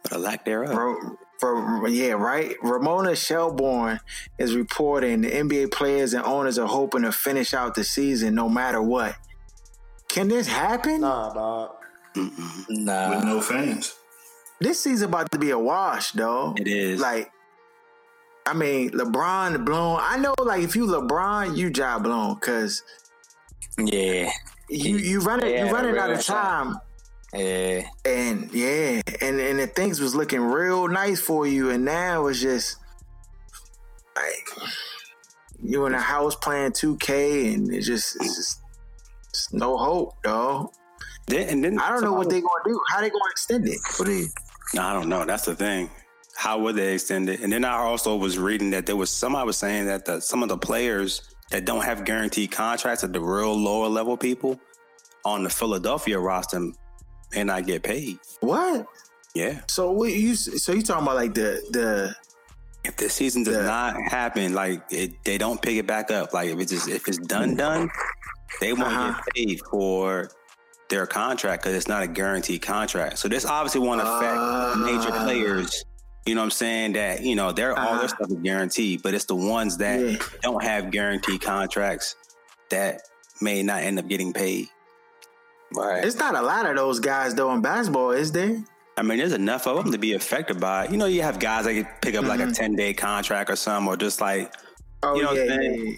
But 0.04 0.14
a 0.14 0.18
lack 0.18 0.46
thereof. 0.46 0.76
Ro- 0.76 1.18
for 1.42 1.88
yeah, 1.90 2.12
right. 2.14 2.56
Ramona 2.62 3.16
Shelburne 3.16 4.00
is 4.38 4.56
reporting 4.56 5.22
the 5.22 5.32
NBA 5.32 5.72
players 5.72 6.14
and 6.14 6.24
owners 6.24 6.60
are 6.60 6.68
hoping 6.68 7.02
to 7.02 7.12
finish 7.12 7.54
out 7.54 7.74
the 7.76 7.84
season 7.84 8.36
no 8.36 8.48
matter 8.48 8.82
what. 8.82 9.16
Can 10.08 10.28
this 10.28 10.48
happen? 10.48 11.02
Nah, 11.02 11.34
dog. 11.34 11.72
with 12.16 12.32
Nah. 12.70 13.22
no 13.24 13.42
fans. 13.42 13.96
This 14.60 14.80
season 14.82 15.10
about 15.10 15.32
to 15.32 15.40
be 15.40 15.50
a 15.50 15.58
wash, 15.58 16.12
though. 16.12 16.54
It 16.58 16.68
is. 16.68 17.02
Like, 17.02 17.32
I 18.46 18.54
mean, 18.54 18.92
LeBron 18.92 19.66
blown. 19.66 20.00
I 20.00 20.18
know, 20.18 20.36
like, 20.38 20.62
if 20.62 20.76
you 20.76 20.86
LeBron, 20.86 21.58
you 21.58 21.72
job 21.72 22.04
blown 22.04 22.36
because 22.36 22.84
Yeah. 23.80 24.30
you 24.70 24.98
you 24.98 25.22
running 25.22 25.50
Yeah, 25.50 25.66
you 25.66 25.72
running 25.74 25.98
out 25.98 26.10
real 26.10 26.20
of 26.20 26.24
shot. 26.24 26.84
Time. 27.32 27.42
Yeah. 27.42 27.82
And 28.06 28.52
yeah, 28.54 29.02
and 29.22 29.40
and 29.40 29.60
the 29.60 29.68
things 29.68 30.00
was 30.00 30.16
looking 30.16 30.42
real 30.42 30.88
nice 30.88 31.22
for 31.22 31.48
you, 31.48 31.70
and 31.70 31.86
now 31.86 32.28
it's 32.28 32.42
just 32.42 32.78
like 34.16 34.70
you 35.64 35.86
in 35.86 35.94
a 35.94 36.02
house 36.02 36.36
playing 36.36 36.72
2K, 36.72 37.54
and 37.54 37.74
it's 37.74 37.88
just 37.88 38.16
it's 38.18 38.36
just 38.36 38.62
it's 39.30 39.54
no 39.54 39.78
hope, 39.78 40.22
dog. 40.24 40.74
Then, 41.28 41.48
and 41.50 41.64
then 41.64 41.80
I 41.80 41.90
don't 41.90 42.04
know 42.04 42.14
what 42.14 42.30
they're 42.30 42.42
gonna 42.42 42.64
do. 42.66 42.80
How 42.90 43.02
they 43.02 43.10
gonna 43.10 43.24
extend 43.32 43.68
it? 43.68 43.80
What 43.98 44.06
do 44.06 44.14
you? 44.14 44.28
I 44.78 44.94
don't 44.94 45.10
know. 45.10 45.26
That's 45.26 45.46
the 45.46 45.56
thing. 45.56 45.90
How 46.36 46.60
would 46.60 46.76
they 46.76 46.94
extend 46.94 47.30
it? 47.30 47.42
And 47.42 47.52
then 47.52 47.64
I 47.64 47.78
also 47.78 48.16
was 48.16 48.38
reading 48.38 48.72
that 48.72 48.86
there 48.86 48.96
was 48.96 49.10
somebody 49.10 49.46
was 49.46 49.58
saying 49.58 49.86
that 49.86 50.06
the, 50.06 50.20
some 50.20 50.44
of 50.44 50.50
the 50.50 50.58
players 50.58 51.22
that 51.52 51.66
don't 51.66 51.84
have 51.84 52.06
guaranteed 52.06 52.52
contracts 52.52 53.04
at 53.04 53.14
the 53.14 53.20
real 53.20 53.56
lower 53.56 53.88
level 53.88 54.18
people 54.18 54.60
on 55.24 55.44
the 55.44 55.50
Philadelphia 55.50 56.18
roster 56.18 56.72
may 57.36 57.44
not 57.44 57.66
get 57.66 57.84
paid. 57.84 58.20
What? 58.40 58.86
Yeah. 59.34 59.62
So 59.68 59.92
what 59.92 60.12
you? 60.12 60.36
So 60.36 60.74
you 60.74 60.82
talking 60.82 61.04
about 61.04 61.16
like 61.16 61.34
the 61.34 61.62
the? 61.72 62.16
If 62.84 62.98
this 62.98 63.14
season 63.14 63.44
does 63.44 63.58
Yeah. 63.58 63.64
not 63.66 64.02
happen, 64.12 64.54
like 64.54 64.82
it, 64.90 65.24
they 65.24 65.38
don't 65.38 65.62
pick 65.62 65.76
it 65.78 65.86
back 65.86 66.10
up. 66.10 66.34
Like 66.34 66.50
if 66.50 66.60
it's 66.60 66.72
just, 66.72 66.88
if 66.90 67.08
it's 67.08 67.20
done, 67.20 67.56
done, 67.56 67.90
they 68.60 68.74
won't 68.74 68.88
Uh-huh. 68.88 69.14
get 69.14 69.36
paid 69.36 69.62
for 69.70 70.32
their 70.90 71.06
contract 71.06 71.62
because 71.64 71.76
it's 71.76 71.88
not 71.88 72.02
a 72.04 72.08
guaranteed 72.08 72.64
contract. 72.64 73.20
So 73.20 73.28
this 73.28 73.46
obviously 73.46 73.82
won't 73.82 74.02
affect 74.02 74.78
major 74.80 75.12
Ah. 75.16 75.24
players. 75.26 75.86
You 76.26 76.34
know 76.36 76.42
what 76.42 76.46
I'm 76.46 76.52
saying? 76.52 76.94
That 76.94 77.22
you 77.22 77.36
know, 77.36 77.52
they're 77.52 77.78
all 77.78 77.90
Uh-huh. 77.90 78.00
their 78.00 78.08
stuff 78.10 78.30
is 78.32 78.38
guaranteed, 78.44 79.04
but 79.04 79.14
it's 79.14 79.26
the 79.26 79.36
ones 79.36 79.78
that 79.78 80.00
Yeah. 80.00 80.18
don't 80.42 80.64
have 80.64 80.90
guaranteed 80.92 81.42
contracts 81.42 82.16
that 82.72 83.02
may 83.42 83.62
not 83.62 83.84
end 83.84 84.00
up 84.00 84.08
getting 84.08 84.34
paid. 84.34 84.70
Right. 85.74 86.04
It's 86.04 86.18
not 86.18 86.36
a 86.36 86.42
lot 86.42 86.66
of 86.66 86.76
those 86.76 87.00
guys 87.00 87.36
though 87.36 87.52
in 87.54 87.62
basketball, 87.62 88.12
is 88.12 88.32
there? 88.32 88.64
I 88.98 89.04
mean, 89.04 89.18
there's 89.18 89.34
enough 89.34 89.68
of 89.68 89.84
them 89.84 89.92
to 89.94 89.98
be 89.98 90.14
affected 90.14 90.60
by 90.60 90.86
it. 90.86 90.92
You 90.92 90.98
know, 90.98 91.06
you 91.06 91.22
have 91.22 91.40
guys 91.40 91.66
that 91.66 91.74
can 91.74 91.88
pick 92.02 92.16
up 92.16 92.26
like 92.26 92.40
a 92.40 92.44
mm-hmm. 92.44 92.52
10 92.52 92.76
day 92.76 92.94
contract 92.94 93.50
or 93.50 93.56
something, 93.56 93.92
or 93.92 93.96
just 93.96 94.20
like 94.22 94.54
Oh 95.04 95.16
You 95.16 95.24
know 95.24 95.30
what 95.30 95.38
yeah, 95.38 95.44
I'm 95.44 95.62
saying? 95.62 95.88
yeah. 95.88 95.94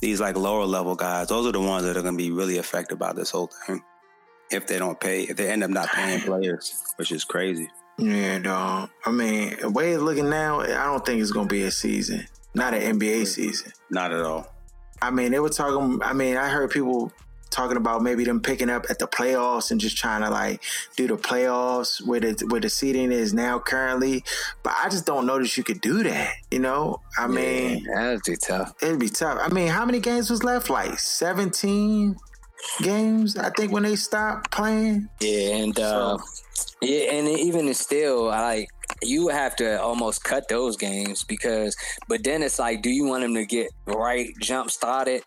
these 0.00 0.20
like 0.20 0.36
lower 0.36 0.64
level 0.64 0.94
guys. 0.94 1.28
Those 1.28 1.46
are 1.46 1.52
the 1.52 1.60
ones 1.60 1.84
that 1.84 1.96
are 1.96 2.02
going 2.02 2.14
to 2.14 2.18
be 2.18 2.30
really 2.30 2.58
affected 2.58 2.98
by 2.98 3.12
this 3.12 3.30
whole 3.30 3.50
thing. 3.66 3.82
If 4.50 4.66
they 4.66 4.78
don't 4.78 4.98
pay, 5.00 5.22
if 5.22 5.36
they 5.36 5.50
end 5.50 5.62
up 5.62 5.70
not 5.70 5.88
paying 5.88 6.20
players, 6.24 6.82
which 6.96 7.12
is 7.12 7.24
crazy. 7.24 7.68
Yeah, 7.98 8.38
dog. 8.38 8.90
I 9.04 9.10
mean, 9.10 9.56
the 9.60 9.70
way 9.70 9.92
it's 9.92 10.02
looking 10.02 10.28
now, 10.28 10.60
I 10.60 10.84
don't 10.84 11.04
think 11.04 11.20
it's 11.20 11.30
gonna 11.30 11.46
be 11.46 11.62
a 11.62 11.70
season. 11.70 12.26
Not 12.54 12.74
an 12.74 12.98
NBA 12.98 13.26
season. 13.26 13.72
Not 13.90 14.12
at 14.12 14.22
all. 14.22 14.46
I 15.00 15.10
mean, 15.10 15.32
they 15.32 15.40
were 15.40 15.48
talking. 15.48 16.00
I 16.02 16.12
mean, 16.12 16.36
I 16.36 16.48
heard 16.48 16.70
people 16.70 17.12
talking 17.52 17.76
about 17.76 18.02
maybe 18.02 18.24
them 18.24 18.40
picking 18.40 18.70
up 18.70 18.86
at 18.90 18.98
the 18.98 19.06
playoffs 19.06 19.70
and 19.70 19.80
just 19.80 19.96
trying 19.96 20.22
to 20.22 20.30
like 20.30 20.62
do 20.96 21.06
the 21.06 21.16
playoffs 21.16 22.04
where 22.04 22.20
the 22.20 22.46
where 22.48 22.60
the 22.60 22.68
seating 22.68 23.12
is 23.12 23.32
now 23.32 23.58
currently. 23.58 24.24
But 24.62 24.74
I 24.82 24.88
just 24.88 25.06
don't 25.06 25.26
know 25.26 25.38
that 25.38 25.56
you 25.56 25.62
could 25.62 25.80
do 25.80 26.02
that. 26.02 26.34
You 26.50 26.58
know, 26.58 27.00
I 27.16 27.28
mean, 27.28 27.84
yeah, 27.84 27.94
that'd 27.94 28.22
be 28.26 28.36
tough. 28.36 28.74
it'd 28.82 28.98
be 28.98 29.08
tough. 29.08 29.38
I 29.40 29.48
mean, 29.52 29.68
how 29.68 29.84
many 29.84 30.00
games 30.00 30.30
was 30.30 30.42
left? 30.42 30.70
Like 30.70 30.98
seventeen 30.98 32.16
games, 32.80 33.36
I 33.36 33.50
think, 33.50 33.72
when 33.72 33.82
they 33.82 33.96
stopped 33.96 34.50
playing. 34.50 35.08
Yeah, 35.20 35.56
and 35.56 35.78
uh, 35.78 36.18
yeah, 36.80 37.12
and 37.12 37.28
even 37.28 37.72
still, 37.74 38.26
like 38.26 38.68
you 39.02 39.24
would 39.24 39.34
have 39.34 39.56
to 39.56 39.80
almost 39.80 40.24
cut 40.24 40.48
those 40.48 40.76
games 40.76 41.24
because, 41.24 41.76
but 42.08 42.24
then 42.24 42.42
it's 42.42 42.58
like, 42.58 42.82
do 42.82 42.90
you 42.90 43.04
want 43.04 43.22
them 43.22 43.34
to 43.34 43.44
get 43.44 43.70
right 43.86 44.28
jump 44.40 44.70
started 44.70 45.22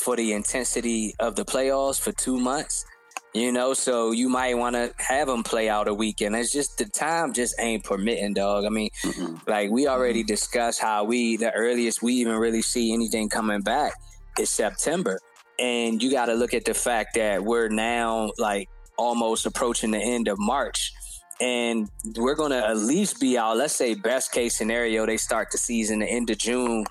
for 0.00 0.16
the 0.16 0.32
intensity 0.32 1.14
of 1.18 1.36
the 1.36 1.44
playoffs 1.44 2.00
for 2.00 2.12
two 2.12 2.38
months? 2.38 2.84
You 3.32 3.52
know, 3.52 3.74
so 3.74 4.10
you 4.10 4.28
might 4.28 4.58
want 4.58 4.74
to 4.74 4.92
have 4.98 5.28
them 5.28 5.44
play 5.44 5.68
out 5.68 5.86
a 5.86 5.94
weekend. 5.94 6.34
It's 6.34 6.50
just 6.50 6.78
the 6.78 6.86
time 6.86 7.32
just 7.32 7.54
ain't 7.60 7.84
permitting, 7.84 8.34
dog. 8.34 8.64
I 8.64 8.70
mean, 8.70 8.90
mm-hmm. 9.04 9.36
like 9.46 9.70
we 9.70 9.86
already 9.86 10.22
mm-hmm. 10.22 10.26
discussed 10.26 10.80
how 10.80 11.04
we 11.04 11.36
the 11.36 11.52
earliest 11.52 12.02
we 12.02 12.14
even 12.14 12.36
really 12.36 12.62
see 12.62 12.92
anything 12.92 13.28
coming 13.28 13.60
back 13.60 13.92
is 14.36 14.50
September. 14.50 15.20
And 15.60 16.02
you 16.02 16.10
got 16.10 16.26
to 16.26 16.34
look 16.34 16.54
at 16.54 16.64
the 16.64 16.74
fact 16.74 17.14
that 17.14 17.44
we're 17.44 17.68
now 17.68 18.32
like 18.38 18.68
almost 18.96 19.46
approaching 19.46 19.92
the 19.92 19.98
end 19.98 20.26
of 20.26 20.38
March. 20.38 20.92
And 21.40 21.88
we're 22.16 22.34
going 22.34 22.50
to 22.50 22.66
at 22.66 22.76
least 22.76 23.20
be 23.20 23.38
out, 23.38 23.56
let's 23.56 23.74
say, 23.74 23.94
best 23.94 24.32
case 24.32 24.56
scenario, 24.56 25.06
they 25.06 25.16
start 25.16 25.48
the 25.52 25.58
season 25.58 26.00
the 26.00 26.06
end 26.06 26.28
of 26.30 26.36
June, 26.36 26.84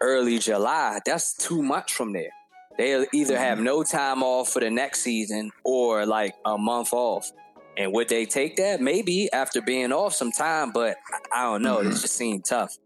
early 0.00 0.38
July. 0.38 1.00
That's 1.04 1.34
too 1.34 1.62
much 1.62 1.94
from 1.94 2.12
there. 2.12 2.30
They'll 2.76 3.06
either 3.12 3.38
have 3.38 3.58
mm-hmm. 3.58 3.64
no 3.64 3.82
time 3.82 4.22
off 4.22 4.50
for 4.50 4.60
the 4.60 4.70
next 4.70 5.00
season 5.00 5.52
or 5.64 6.06
like 6.06 6.34
a 6.44 6.58
month 6.58 6.92
off. 6.92 7.30
And 7.76 7.92
would 7.92 8.08
they 8.08 8.24
take 8.24 8.56
that? 8.56 8.80
Maybe 8.80 9.32
after 9.32 9.60
being 9.60 9.92
off 9.92 10.14
some 10.14 10.30
time, 10.30 10.70
but 10.72 10.96
I 11.32 11.42
don't 11.44 11.62
know. 11.62 11.78
It 11.78 11.84
mm-hmm. 11.84 11.90
just 11.90 12.14
seemed 12.14 12.44
tough. 12.44 12.76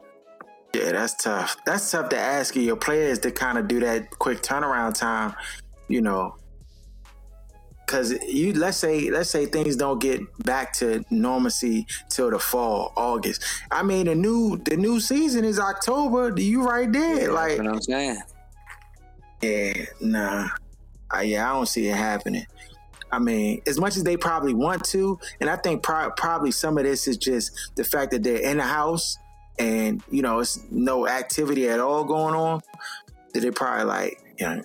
Yeah, 0.74 0.92
that's 0.92 1.14
tough. 1.14 1.56
That's 1.64 1.90
tough 1.90 2.10
to 2.10 2.18
ask 2.18 2.54
your 2.54 2.76
players 2.76 3.18
to 3.20 3.30
kind 3.30 3.58
of 3.58 3.68
do 3.68 3.80
that 3.80 4.10
quick 4.18 4.42
turnaround 4.42 4.94
time, 4.94 5.34
you 5.88 6.00
know. 6.00 6.36
Cause 7.88 8.12
you 8.28 8.52
let's 8.52 8.76
say 8.76 9.10
let's 9.10 9.30
say 9.30 9.46
things 9.46 9.74
don't 9.74 9.98
get 9.98 10.20
back 10.44 10.74
to 10.74 11.02
normalcy 11.10 11.86
till 12.10 12.30
the 12.30 12.38
fall, 12.38 12.92
August. 12.96 13.42
I 13.70 13.82
mean 13.82 14.04
the 14.06 14.14
new 14.14 14.58
the 14.58 14.76
new 14.76 15.00
season 15.00 15.42
is 15.42 15.58
October. 15.58 16.38
You 16.38 16.64
right 16.64 16.92
there. 16.92 17.32
like 17.32 17.58
know 17.58 17.70
what 17.70 17.76
I'm 17.76 17.82
saying? 17.82 18.22
yeah, 19.40 19.86
nah. 20.00 20.48
Uh, 21.14 21.20
yeah, 21.20 21.50
I 21.50 21.54
don't 21.54 21.66
see 21.66 21.88
it 21.88 21.96
happening. 21.96 22.46
I 23.10 23.18
mean, 23.18 23.62
as 23.66 23.80
much 23.80 23.96
as 23.96 24.04
they 24.04 24.18
probably 24.18 24.52
want 24.52 24.84
to, 24.86 25.18
and 25.40 25.48
I 25.48 25.56
think 25.56 25.82
pro- 25.82 26.10
probably 26.10 26.50
some 26.50 26.76
of 26.76 26.84
this 26.84 27.08
is 27.08 27.16
just 27.16 27.72
the 27.74 27.84
fact 27.84 28.10
that 28.10 28.22
they're 28.22 28.42
in 28.42 28.58
the 28.58 28.64
house 28.64 29.16
and 29.58 30.02
you 30.10 30.22
know 30.22 30.40
it's 30.40 30.60
no 30.70 31.08
activity 31.08 31.68
at 31.68 31.80
all 31.80 32.04
going 32.04 32.34
on. 32.34 32.60
That 33.32 33.40
they 33.40 33.50
probably 33.50 33.84
like, 33.84 34.22
you 34.38 34.46
know, 34.46 34.62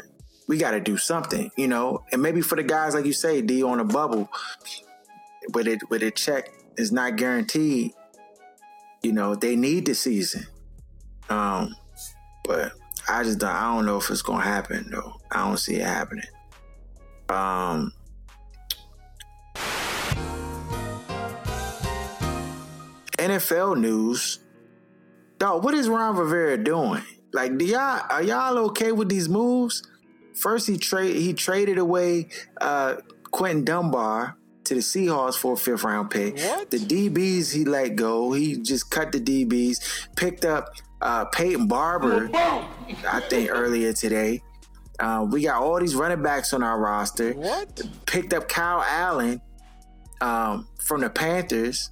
we 0.47 0.57
got 0.57 0.71
to 0.71 0.79
do 0.79 0.97
something, 0.97 1.51
you 1.57 1.67
know, 1.67 2.03
and 2.11 2.21
maybe 2.21 2.41
for 2.41 2.55
the 2.55 2.63
guys 2.63 2.93
like 2.93 3.05
you 3.05 3.13
say, 3.13 3.41
D 3.41 3.63
on 3.63 3.79
a 3.79 3.85
bubble, 3.85 4.29
with 5.53 5.67
it 5.67 5.89
with 5.89 6.03
a 6.03 6.11
check 6.11 6.49
is 6.77 6.91
not 6.91 7.15
guaranteed. 7.15 7.91
You 9.01 9.11
know, 9.11 9.35
they 9.35 9.55
need 9.55 9.85
the 9.85 9.95
season. 9.95 10.45
Um, 11.29 11.75
but 12.45 12.73
I 13.07 13.23
just 13.23 13.39
don't, 13.39 13.49
I 13.49 13.75
don't 13.75 13.85
know 13.85 13.97
if 13.97 14.09
it's 14.09 14.21
gonna 14.21 14.43
happen 14.43 14.89
though. 14.91 15.19
I 15.31 15.47
don't 15.47 15.57
see 15.57 15.75
it 15.75 15.85
happening. 15.85 16.25
Um, 17.29 17.93
NFL 23.17 23.79
news. 23.79 24.39
Dog, 25.37 25.63
what 25.63 25.73
is 25.73 25.89
Ron 25.89 26.15
Rivera 26.15 26.61
doing? 26.61 27.03
Like, 27.33 27.57
do 27.57 27.65
y'all 27.65 28.01
are 28.09 28.23
y'all 28.23 28.57
okay 28.69 28.91
with 28.91 29.09
these 29.09 29.27
moves? 29.27 29.83
First, 30.35 30.67
he 30.67 30.77
trade 30.77 31.15
he 31.15 31.33
traded 31.33 31.77
away 31.77 32.29
uh, 32.59 32.95
Quinton 33.31 33.63
Dunbar, 33.63 34.37
to 34.65 34.73
the 34.73 34.79
Seahawks 34.79 35.35
for 35.35 35.53
a 35.53 35.57
fifth 35.57 35.83
round 35.83 36.09
pick. 36.09 36.37
What? 36.37 36.71
The 36.71 36.77
DBs 36.77 37.53
he 37.53 37.65
let 37.65 37.95
go. 37.95 38.31
He 38.33 38.57
just 38.57 38.89
cut 38.89 39.11
the 39.11 39.19
DBs. 39.19 40.07
Picked 40.15 40.45
up 40.45 40.69
uh, 41.01 41.25
Peyton 41.25 41.67
Barber, 41.67 42.29
I 42.33 43.21
think 43.29 43.49
earlier 43.51 43.93
today. 43.93 44.41
Uh, 44.99 45.25
we 45.29 45.43
got 45.43 45.61
all 45.61 45.79
these 45.79 45.95
running 45.95 46.21
backs 46.21 46.53
on 46.53 46.63
our 46.63 46.79
roster. 46.79 47.33
What? 47.33 47.81
Picked 48.05 48.33
up 48.33 48.47
Kyle 48.47 48.83
Allen 48.87 49.41
um, 50.21 50.67
from 50.79 51.01
the 51.01 51.09
Panthers. 51.09 51.89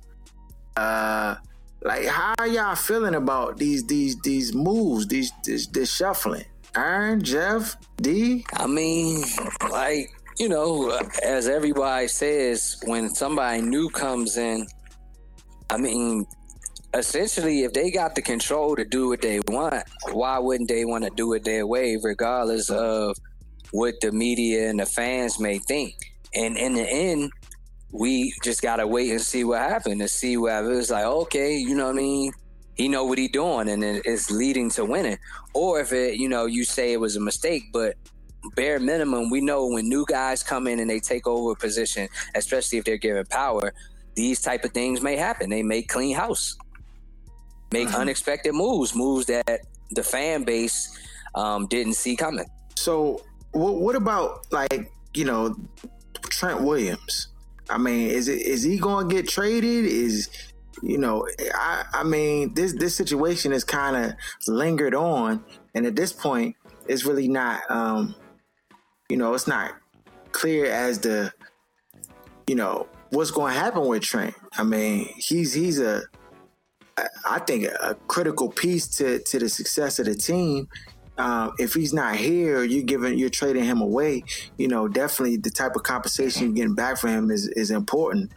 Uh, 0.77 1.35
like, 1.81 2.05
how 2.05 2.35
are 2.37 2.47
y'all 2.47 2.75
feeling 2.75 3.15
about 3.15 3.57
these 3.57 3.85
these 3.85 4.15
these 4.21 4.53
moves, 4.53 5.07
these 5.07 5.31
this, 5.43 5.67
this 5.67 5.93
shuffling? 5.93 6.45
Aaron, 6.75 7.21
Jeff, 7.21 7.75
D. 7.97 8.45
I 8.53 8.65
mean, 8.65 9.23
like, 9.69 10.09
you 10.39 10.47
know, 10.47 10.97
as 11.21 11.49
everybody 11.49 12.07
says, 12.07 12.77
when 12.85 13.09
somebody 13.09 13.61
new 13.61 13.89
comes 13.89 14.37
in, 14.37 14.65
I 15.69 15.77
mean, 15.77 16.25
essentially, 16.93 17.63
if 17.63 17.73
they 17.73 17.91
got 17.91 18.15
the 18.15 18.21
control 18.21 18.75
to 18.77 18.85
do 18.85 19.09
what 19.09 19.21
they 19.21 19.41
want, 19.47 19.83
why 20.11 20.39
wouldn't 20.39 20.69
they 20.69 20.85
want 20.85 21.03
to 21.03 21.09
do 21.09 21.33
it 21.33 21.43
their 21.43 21.67
way, 21.67 21.97
regardless 22.01 22.69
of 22.69 23.17
what 23.71 23.95
the 24.01 24.11
media 24.11 24.69
and 24.69 24.79
the 24.79 24.85
fans 24.85 25.39
may 25.39 25.59
think? 25.59 25.95
And 26.33 26.57
in 26.57 26.73
the 26.73 26.89
end, 26.89 27.31
we 27.91 28.33
just 28.43 28.61
gotta 28.61 28.87
wait 28.87 29.11
and 29.11 29.19
see 29.19 29.43
what 29.43 29.59
happened 29.59 29.99
to 29.99 30.07
see 30.07 30.37
whether 30.37 30.71
it's 30.71 30.89
like, 30.89 31.03
okay, 31.03 31.57
you 31.57 31.75
know 31.75 31.87
what 31.87 31.95
I 31.95 31.99
mean? 31.99 32.31
He 32.75 32.87
know 32.87 33.05
what 33.05 33.17
he 33.17 33.27
doing, 33.27 33.69
and 33.69 33.83
it's 33.83 34.31
leading 34.31 34.69
to 34.71 34.85
winning. 34.85 35.17
Or 35.53 35.79
if 35.79 35.91
it, 35.91 36.15
you 36.15 36.29
know, 36.29 36.45
you 36.45 36.63
say 36.63 36.93
it 36.93 36.99
was 36.99 37.15
a 37.15 37.19
mistake, 37.19 37.63
but 37.73 37.95
bare 38.55 38.79
minimum, 38.79 39.29
we 39.29 39.41
know 39.41 39.67
when 39.67 39.87
new 39.89 40.05
guys 40.07 40.41
come 40.41 40.67
in 40.67 40.79
and 40.79 40.89
they 40.89 40.99
take 40.99 41.27
over 41.27 41.51
a 41.51 41.55
position, 41.55 42.07
especially 42.35 42.79
if 42.79 42.85
they're 42.85 42.97
given 42.97 43.25
power, 43.25 43.73
these 44.15 44.41
type 44.41 44.63
of 44.65 44.71
things 44.71 45.01
may 45.01 45.15
happen. 45.15 45.49
They 45.49 45.63
may 45.63 45.83
clean 45.83 46.15
house, 46.15 46.57
make 47.71 47.87
Mhm. 47.89 47.99
unexpected 47.99 48.53
moves, 48.53 48.95
moves 48.95 49.25
that 49.27 49.61
the 49.91 50.03
fan 50.03 50.43
base 50.43 50.97
um, 51.35 51.67
didn't 51.67 51.93
see 51.93 52.15
coming. 52.15 52.45
So, 52.75 53.21
what, 53.51 53.75
what 53.75 53.95
about 53.95 54.47
like 54.51 54.91
you 55.13 55.25
know 55.25 55.55
Trent 56.29 56.61
Williams? 56.61 57.27
I 57.69 57.77
mean, 57.77 58.09
is 58.09 58.27
it 58.27 58.41
is 58.41 58.63
he 58.63 58.77
going 58.77 59.07
to 59.07 59.15
get 59.15 59.27
traded? 59.29 59.85
Is 59.85 60.29
you 60.81 60.97
know, 60.97 61.27
I 61.53 61.83
I 61.93 62.03
mean, 62.03 62.53
this 62.53 62.73
this 62.73 62.95
situation 62.95 63.53
is 63.53 63.63
kind 63.63 63.95
of 63.95 64.13
lingered 64.47 64.95
on, 64.95 65.43
and 65.75 65.85
at 65.85 65.95
this 65.95 66.13
point, 66.13 66.55
it's 66.87 67.05
really 67.05 67.27
not. 67.27 67.61
um 67.69 68.15
You 69.09 69.17
know, 69.17 69.33
it's 69.33 69.47
not 69.47 69.73
clear 70.31 70.65
as 70.65 70.99
to 70.99 71.33
you 72.47 72.55
know 72.55 72.87
what's 73.11 73.31
going 73.31 73.53
to 73.53 73.59
happen 73.59 73.85
with 73.85 74.03
Trent. 74.03 74.33
I 74.57 74.63
mean, 74.63 75.09
he's 75.17 75.53
he's 75.53 75.79
a 75.79 76.03
I 77.29 77.39
think 77.39 77.65
a 77.65 77.95
critical 78.07 78.49
piece 78.49 78.87
to 78.97 79.19
to 79.19 79.39
the 79.39 79.49
success 79.49 79.99
of 79.99 80.05
the 80.05 80.15
team. 80.15 80.67
Um, 81.17 81.51
if 81.59 81.73
he's 81.73 81.93
not 81.93 82.15
here, 82.15 82.63
you're 82.63 82.83
giving 82.83 83.17
you're 83.19 83.29
trading 83.29 83.63
him 83.65 83.81
away. 83.81 84.23
You 84.57 84.67
know, 84.67 84.87
definitely 84.87 85.37
the 85.37 85.51
type 85.51 85.75
of 85.75 85.83
compensation 85.83 86.43
you're 86.47 86.53
getting 86.55 86.75
back 86.75 86.97
for 86.97 87.09
him 87.09 87.29
is 87.31 87.47
is 87.49 87.69
important. 87.69 88.31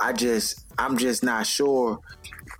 I 0.00 0.12
just 0.12 0.64
I'm 0.78 0.96
just 0.96 1.22
not 1.22 1.46
sure 1.46 2.00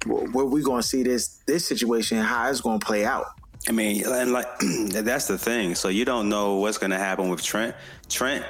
where 0.07 0.45
we're 0.45 0.63
going 0.63 0.83
to 0.83 0.87
see 0.87 1.03
this 1.03 1.43
this 1.47 1.67
situation 1.67 2.19
how 2.19 2.49
it's 2.51 2.61
going 2.61 2.79
to 2.79 2.87
play 2.87 3.05
out. 3.05 3.27
I 3.69 3.73
mean, 3.73 4.05
and 4.07 4.33
like 4.33 4.47
that's 4.91 5.27
the 5.27 5.39
thing. 5.39 5.75
So 5.75 5.89
you 5.89 6.05
don't 6.05 6.29
know 6.29 6.57
what's 6.57 6.79
going 6.79 6.91
to 6.91 6.99
happen 6.99 7.29
with 7.29 7.43
Trent. 7.43 7.75
Trent, 8.09 8.45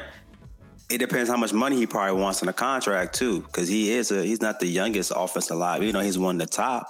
it 0.89 0.99
depends 0.99 1.31
how 1.31 1.37
much 1.37 1.53
money 1.53 1.77
he 1.77 1.87
probably 1.87 2.21
wants 2.21 2.43
in 2.43 2.49
a 2.49 2.53
contract 2.53 3.15
too, 3.15 3.41
because 3.43 3.69
he 3.69 3.93
is 3.93 4.11
a 4.11 4.25
he's 4.25 4.41
not 4.41 4.61
the 4.61 4.67
youngest 4.67 5.13
offensive 5.15 5.57
line. 5.57 5.83
You 5.83 5.93
know, 5.93 6.01
he's 6.01 6.19
one 6.19 6.41
of 6.41 6.49
the 6.49 6.53
top, 6.53 6.87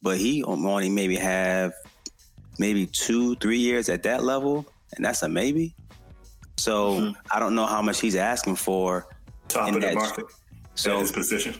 but 0.00 0.18
he 0.18 0.42
only 0.44 0.88
maybe 0.88 1.16
have 1.16 1.72
maybe 2.58 2.86
two, 2.86 3.34
three 3.36 3.58
years 3.58 3.88
at 3.88 4.02
that 4.04 4.24
level, 4.24 4.66
and 4.96 5.04
that's 5.04 5.22
a 5.22 5.28
maybe. 5.28 5.74
So 6.56 6.94
mm-hmm. 6.94 7.12
I 7.30 7.40
don't 7.40 7.54
know 7.54 7.66
how 7.66 7.82
much 7.82 8.00
he's 8.00 8.16
asking 8.16 8.56
for. 8.56 9.06
Top 9.48 9.68
in 9.68 9.74
of 9.74 9.80
the 9.80 9.88
that- 9.88 9.94
market 9.94 10.26
So 10.74 10.98
his 10.98 11.12
position. 11.12 11.54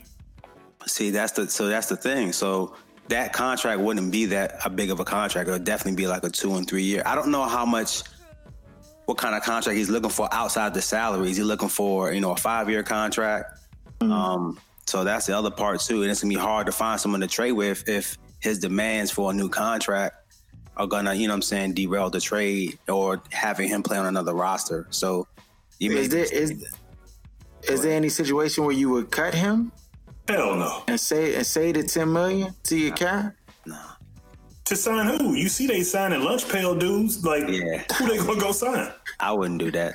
See, 0.87 1.11
that's 1.11 1.33
the 1.33 1.49
so 1.49 1.69
that's 1.69 1.89
the 1.89 1.97
thing. 1.97 2.33
So 2.33 2.75
that 3.09 3.33
contract 3.33 3.81
wouldn't 3.81 4.11
be 4.11 4.27
that 4.27 4.59
a 4.65 4.71
big 4.71 4.91
of 4.91 5.01
a 5.01 5.05
contract. 5.05 5.49
It 5.49 5.53
would 5.53 5.65
definitely 5.65 5.97
be 5.97 6.07
like 6.07 6.25
a 6.25 6.31
two 6.31 6.55
and 6.55 6.69
three 6.69 6.83
year. 6.83 7.03
I 7.05 7.15
don't 7.15 7.31
know 7.31 7.45
how 7.45 7.65
much, 7.65 8.03
what 9.07 9.19
kind 9.19 9.35
of 9.35 9.43
contract 9.43 9.77
he's 9.77 9.91
looking 9.91 10.11
for 10.11 10.29
outside 10.33 10.75
the 10.75 10.83
salary. 10.83 11.31
Is 11.31 11.37
he 11.37 11.43
looking 11.43 11.69
for 11.69 12.13
you 12.13 12.21
know 12.21 12.33
a 12.33 12.37
five 12.37 12.69
year 12.71 12.83
contract? 12.83 13.61
Um, 14.01 14.59
so 14.87 15.05
that's 15.05 15.27
the 15.27 15.37
other 15.37 15.51
part 15.51 15.81
too, 15.81 16.03
and 16.03 16.11
it's 16.11 16.23
gonna 16.23 16.35
be 16.35 16.41
hard 16.41 16.67
to 16.67 16.73
find 16.73 17.01
someone 17.01 17.21
to 17.21 17.27
trade 17.27 17.53
with 17.53 17.89
if 17.89 18.19
his 18.41 18.59
demands 18.59 19.11
for 19.11 19.31
a 19.31 19.35
new 19.35 19.49
contract 19.49 20.17
are 20.77 20.87
gonna 20.87 21.15
you 21.15 21.29
know 21.29 21.33
what 21.33 21.37
I'm 21.37 21.43
saying 21.43 21.75
derail 21.75 22.11
the 22.11 22.21
trade 22.21 22.79
or 22.89 23.23
having 23.31 23.69
him 23.69 23.83
play 23.83 23.99
on 23.99 24.07
another 24.07 24.35
roster. 24.35 24.87
So 24.91 25.29
you 25.79 25.93
Is 25.93 26.09
there 26.09 26.25
is 26.25 26.65
is 27.69 27.83
there 27.83 27.93
any 27.93 28.09
situation 28.09 28.65
where 28.65 28.75
you 28.75 28.89
would 28.91 29.11
cut 29.11 29.35
him 29.35 29.73
Hell 30.29 30.57
no. 30.57 30.83
and 30.89 30.99
say 31.01 31.35
and 31.35 31.47
say 31.47 31.73
the 31.73 31.83
ten 31.83 32.13
million 32.13 32.55
to 32.65 32.77
your 32.77 32.95
cap? 32.95 33.35
To 34.67 34.77
sign 34.77 35.07
who? 35.19 35.35
You 35.35 35.49
see 35.49 35.67
they 35.67 35.83
signing 35.83 36.23
lunch 36.23 36.49
pail 36.49 36.75
dudes. 36.77 37.25
Like 37.25 37.49
Yeah. 37.49 37.83
who 37.99 38.07
they 38.09 38.17
gonna 38.19 38.41
go 38.41 38.53
sign? 38.53 38.93
I 39.19 39.33
wouldn't 39.33 39.59
do 39.59 39.71
that. 39.73 39.95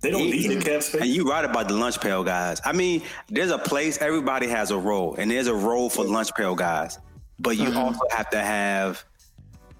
They 0.00 0.10
don't 0.10 0.30
need 0.30 0.48
the 0.50 0.60
cap 0.60 0.82
space. 0.82 1.00
And 1.00 1.10
you 1.10 1.28
right 1.28 1.44
about 1.44 1.68
the 1.68 1.74
lunch 1.74 2.00
pail 2.00 2.22
guys. 2.24 2.60
I 2.64 2.72
mean, 2.72 3.02
there's 3.28 3.50
a 3.50 3.58
place 3.58 3.98
everybody 3.98 4.46
has 4.48 4.70
a 4.70 4.78
role, 4.78 5.14
and 5.16 5.30
there's 5.30 5.46
a 5.48 5.54
role 5.54 5.88
for 5.90 6.04
lunch 6.04 6.34
pail 6.36 6.54
guys. 6.54 6.98
But 7.38 7.56
you 7.56 7.64
Mm-hmm. 7.68 7.78
also 7.78 8.00
have 8.10 8.28
to 8.30 8.40
have 8.40 9.04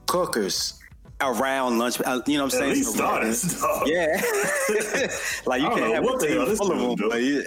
Cookers. 0.06 0.78
Around 1.20 1.78
lunch. 1.78 2.00
uh, 2.00 2.20
You 2.26 2.38
know 2.38 2.44
what 2.44 2.54
I'm 2.54 2.61
At 2.61 2.64
saying? 2.64 2.74
least 2.74 2.94
starters. 2.94 3.61
dog. 3.61 3.87
Yeah, 3.87 4.07
like 5.46 5.62
you 5.62 5.68
don't 5.68 5.92
have 5.94 6.04
a 6.04 6.18
team 6.18 6.57
full 6.57 6.72
of 6.72 6.78
them. 6.81 6.94
do. 6.96 7.09
But 7.11 7.22
you- 7.22 7.44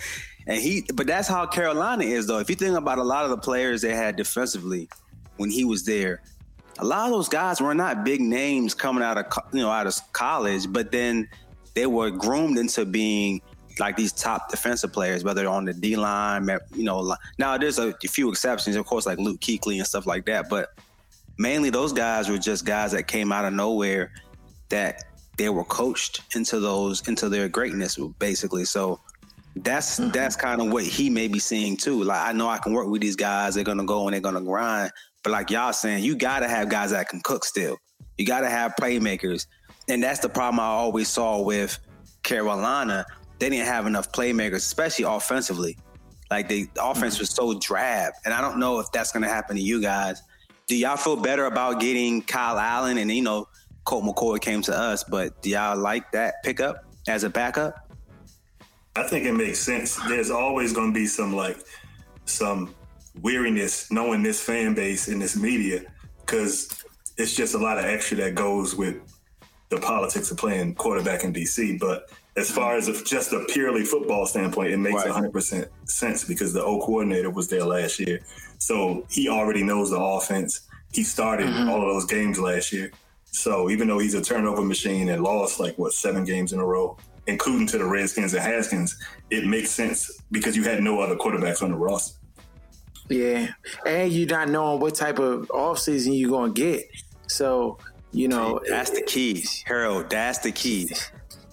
and 0.46 0.60
he, 0.60 0.84
but 0.94 1.06
that's 1.06 1.28
how 1.28 1.46
Carolina 1.46 2.04
is, 2.04 2.26
though. 2.26 2.38
If 2.38 2.48
you 2.50 2.56
think 2.56 2.76
about 2.76 2.98
a 2.98 3.02
lot 3.04 3.24
of 3.24 3.30
the 3.30 3.38
players 3.38 3.82
they 3.82 3.94
had 3.94 4.16
defensively 4.16 4.88
when 5.36 5.50
he 5.50 5.64
was 5.64 5.84
there, 5.84 6.22
a 6.78 6.84
lot 6.84 7.06
of 7.06 7.12
those 7.12 7.28
guys 7.28 7.60
were 7.60 7.74
not 7.74 8.04
big 8.04 8.20
names 8.20 8.72
coming 8.74 9.02
out 9.02 9.18
of 9.18 9.26
you 9.52 9.60
know 9.60 9.70
out 9.70 9.86
of 9.86 9.94
college, 10.12 10.72
but 10.72 10.92
then 10.92 11.28
they 11.74 11.86
were 11.86 12.10
groomed 12.10 12.58
into 12.58 12.84
being 12.84 13.40
like 13.80 13.96
these 13.96 14.12
top 14.12 14.50
defensive 14.50 14.92
players, 14.92 15.22
whether 15.22 15.46
on 15.48 15.64
the 15.64 15.72
D 15.74 15.94
line, 15.96 16.48
you 16.74 16.82
know. 16.84 17.14
Now 17.38 17.56
there's 17.58 17.78
a 17.78 17.92
few 17.94 18.28
exceptions, 18.30 18.74
of 18.76 18.86
course, 18.86 19.06
like 19.06 19.18
Luke 19.18 19.40
Kuechly 19.40 19.76
and 19.78 19.86
stuff 19.86 20.06
like 20.06 20.24
that, 20.26 20.48
but 20.48 20.70
mainly 21.38 21.70
those 21.70 21.92
guys 21.92 22.28
were 22.28 22.38
just 22.38 22.64
guys 22.64 22.92
that 22.92 23.04
came 23.04 23.32
out 23.32 23.44
of 23.44 23.52
nowhere 23.52 24.12
that 24.68 25.04
they 25.36 25.48
were 25.48 25.64
coached 25.64 26.20
into 26.34 26.58
those 26.60 27.06
into 27.08 27.28
their 27.28 27.48
greatness 27.48 27.96
basically. 28.18 28.64
So 28.64 29.00
that's 29.56 29.98
mm-hmm. 29.98 30.10
that's 30.10 30.36
kind 30.36 30.60
of 30.60 30.70
what 30.70 30.84
he 30.84 31.08
may 31.08 31.28
be 31.28 31.38
seeing 31.38 31.76
too. 31.76 32.02
Like 32.02 32.28
i 32.28 32.32
know 32.32 32.48
i 32.48 32.58
can 32.58 32.72
work 32.72 32.88
with 32.88 33.00
these 33.00 33.16
guys. 33.16 33.54
They're 33.54 33.64
gonna 33.64 33.86
go 33.86 34.06
and 34.06 34.14
they're 34.14 34.20
gonna 34.20 34.42
grind. 34.42 34.90
But 35.22 35.30
like 35.30 35.50
y'all 35.50 35.72
saying 35.72 36.04
you 36.04 36.16
gotta 36.16 36.48
have 36.48 36.68
guys 36.68 36.90
that 36.90 37.08
can 37.08 37.20
cook 37.20 37.44
still. 37.44 37.78
You 38.18 38.26
gotta 38.26 38.50
have 38.50 38.74
playmakers. 38.78 39.46
And 39.88 40.02
that's 40.02 40.18
the 40.18 40.28
problem 40.28 40.60
i 40.60 40.64
always 40.64 41.08
saw 41.08 41.40
with 41.40 41.78
carolina. 42.24 43.06
They 43.38 43.48
didn't 43.48 43.66
have 43.66 43.86
enough 43.86 44.10
playmakers 44.10 44.56
especially 44.56 45.04
offensively. 45.04 45.78
Like 46.30 46.48
the, 46.48 46.68
the 46.74 46.84
offense 46.84 47.14
mm-hmm. 47.14 47.22
was 47.22 47.30
so 47.30 47.58
drab. 47.60 48.12
And 48.24 48.34
i 48.34 48.40
don't 48.40 48.58
know 48.58 48.80
if 48.80 48.90
that's 48.90 49.12
gonna 49.12 49.28
happen 49.28 49.54
to 49.54 49.62
you 49.62 49.80
guys 49.80 50.20
do 50.68 50.76
y'all 50.76 50.96
feel 50.96 51.16
better 51.16 51.46
about 51.46 51.80
getting 51.80 52.22
Kyle 52.22 52.58
Allen 52.58 52.98
and 52.98 53.10
you 53.10 53.22
know 53.22 53.48
Colt 53.84 54.04
McCoy 54.04 54.38
came 54.40 54.60
to 54.62 54.78
us, 54.78 55.02
but 55.02 55.40
do 55.42 55.50
y'all 55.50 55.76
like 55.76 56.12
that 56.12 56.42
pickup 56.44 56.84
as 57.08 57.24
a 57.24 57.30
backup? 57.30 57.90
I 58.94 59.04
think 59.04 59.24
it 59.24 59.32
makes 59.32 59.58
sense. 59.58 59.96
There's 60.08 60.30
always 60.30 60.74
going 60.74 60.92
to 60.92 60.94
be 60.94 61.06
some 61.06 61.34
like 61.34 61.58
some 62.26 62.74
weariness 63.22 63.90
knowing 63.90 64.22
this 64.22 64.40
fan 64.42 64.74
base 64.74 65.08
and 65.08 65.20
this 65.20 65.36
media 65.36 65.84
because 66.20 66.84
it's 67.16 67.34
just 67.34 67.54
a 67.54 67.58
lot 67.58 67.78
of 67.78 67.86
extra 67.86 68.18
that 68.18 68.34
goes 68.34 68.76
with 68.76 68.96
the 69.70 69.78
politics 69.78 70.30
of 70.30 70.36
playing 70.36 70.74
quarterback 70.74 71.24
in 71.24 71.32
DC. 71.32 71.80
But 71.80 72.10
as 72.38 72.50
far 72.50 72.76
as 72.76 72.88
a, 72.88 73.04
just 73.04 73.32
a 73.32 73.44
purely 73.48 73.84
football 73.84 74.24
standpoint, 74.26 74.72
it 74.72 74.78
makes 74.78 75.04
Right. 75.04 75.30
100% 75.32 75.68
sense 75.86 76.24
because 76.24 76.52
the 76.52 76.64
O 76.64 76.78
coordinator 76.80 77.30
was 77.30 77.48
there 77.48 77.64
last 77.64 77.98
year. 77.98 78.20
So 78.58 79.04
he 79.10 79.28
already 79.28 79.62
knows 79.62 79.90
the 79.90 79.98
offense. 79.98 80.60
He 80.92 81.02
started 81.02 81.48
mm-hmm. 81.48 81.68
all 81.68 81.82
of 81.82 81.88
those 81.88 82.06
games 82.06 82.38
last 82.38 82.72
year. 82.72 82.92
So 83.24 83.70
even 83.70 83.88
though 83.88 83.98
he's 83.98 84.14
a 84.14 84.22
turnover 84.22 84.62
machine 84.62 85.08
and 85.08 85.22
lost 85.22 85.60
like 85.60 85.76
what 85.78 85.92
seven 85.92 86.24
games 86.24 86.52
in 86.52 86.60
a 86.60 86.64
row, 86.64 86.96
including 87.26 87.66
to 87.68 87.78
the 87.78 87.84
Redskins 87.84 88.34
and 88.34 88.42
Haskins, 88.42 88.98
it 89.30 89.44
makes 89.44 89.70
sense 89.70 90.22
because 90.30 90.56
you 90.56 90.62
had 90.62 90.82
no 90.82 91.00
other 91.00 91.16
quarterbacks 91.16 91.62
on 91.62 91.70
the 91.70 91.76
roster. 91.76 92.18
Yeah, 93.08 93.48
and 93.86 94.12
you're 94.12 94.28
not 94.28 94.48
knowing 94.48 94.80
what 94.80 94.94
type 94.94 95.18
of 95.18 95.48
offseason 95.48 96.18
you're 96.18 96.30
gonna 96.30 96.52
get. 96.52 96.84
So 97.26 97.78
you 98.12 98.28
know, 98.28 98.60
That's 98.66 98.90
the 98.90 99.02
keys, 99.02 99.62
Harold. 99.66 100.10
That's 100.10 100.38
the 100.38 100.52
key. 100.52 100.90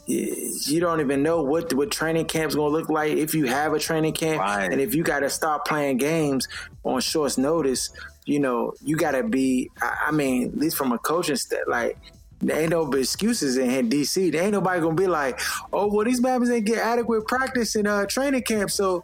You 0.08 0.80
don't 0.80 1.00
even 1.02 1.24
know 1.24 1.42
what 1.42 1.74
what 1.74 1.90
training 1.92 2.26
camp's 2.26 2.54
gonna 2.56 2.70
look 2.70 2.90
like 2.90 3.14
if 3.14 3.34
you 3.34 3.46
have 3.46 3.74
a 3.74 3.80
training 3.80 4.14
camp, 4.14 4.40
Right. 4.40 4.72
and 4.72 4.80
if 4.80 4.94
you 4.94 5.04
got 5.04 5.22
to 5.22 5.30
start 5.30 5.66
playing 5.66 5.98
games 5.98 6.48
on 6.84 7.02
short 7.02 7.38
notice. 7.38 7.92
You 8.28 8.40
know, 8.40 8.74
you 8.84 8.96
got 8.98 9.12
to 9.12 9.22
be. 9.22 9.70
I 9.80 10.10
mean, 10.12 10.48
at 10.48 10.58
least 10.58 10.78
from 10.78 10.92
a 10.92 10.98
coaching 10.98 11.36
step, 11.36 11.66
like 11.68 11.96
there 12.40 12.60
ain't 12.60 12.72
no 12.72 12.92
excuses 12.94 13.56
in 13.58 13.88
DC. 13.88 14.32
There 14.32 14.42
ain't 14.42 14.54
nobody 14.54 14.82
gonna 14.82 14.96
be 14.96 15.06
like, 15.06 15.40
oh, 15.72 15.86
well, 15.94 16.06
these 16.06 16.20
Bama's 16.20 16.50
ain't 16.50 16.66
get 16.66 16.80
adequate 16.80 17.28
practice 17.28 17.76
in 17.76 17.86
uh, 17.86 18.08
training 18.08 18.42
camp, 18.42 18.72
so 18.72 19.04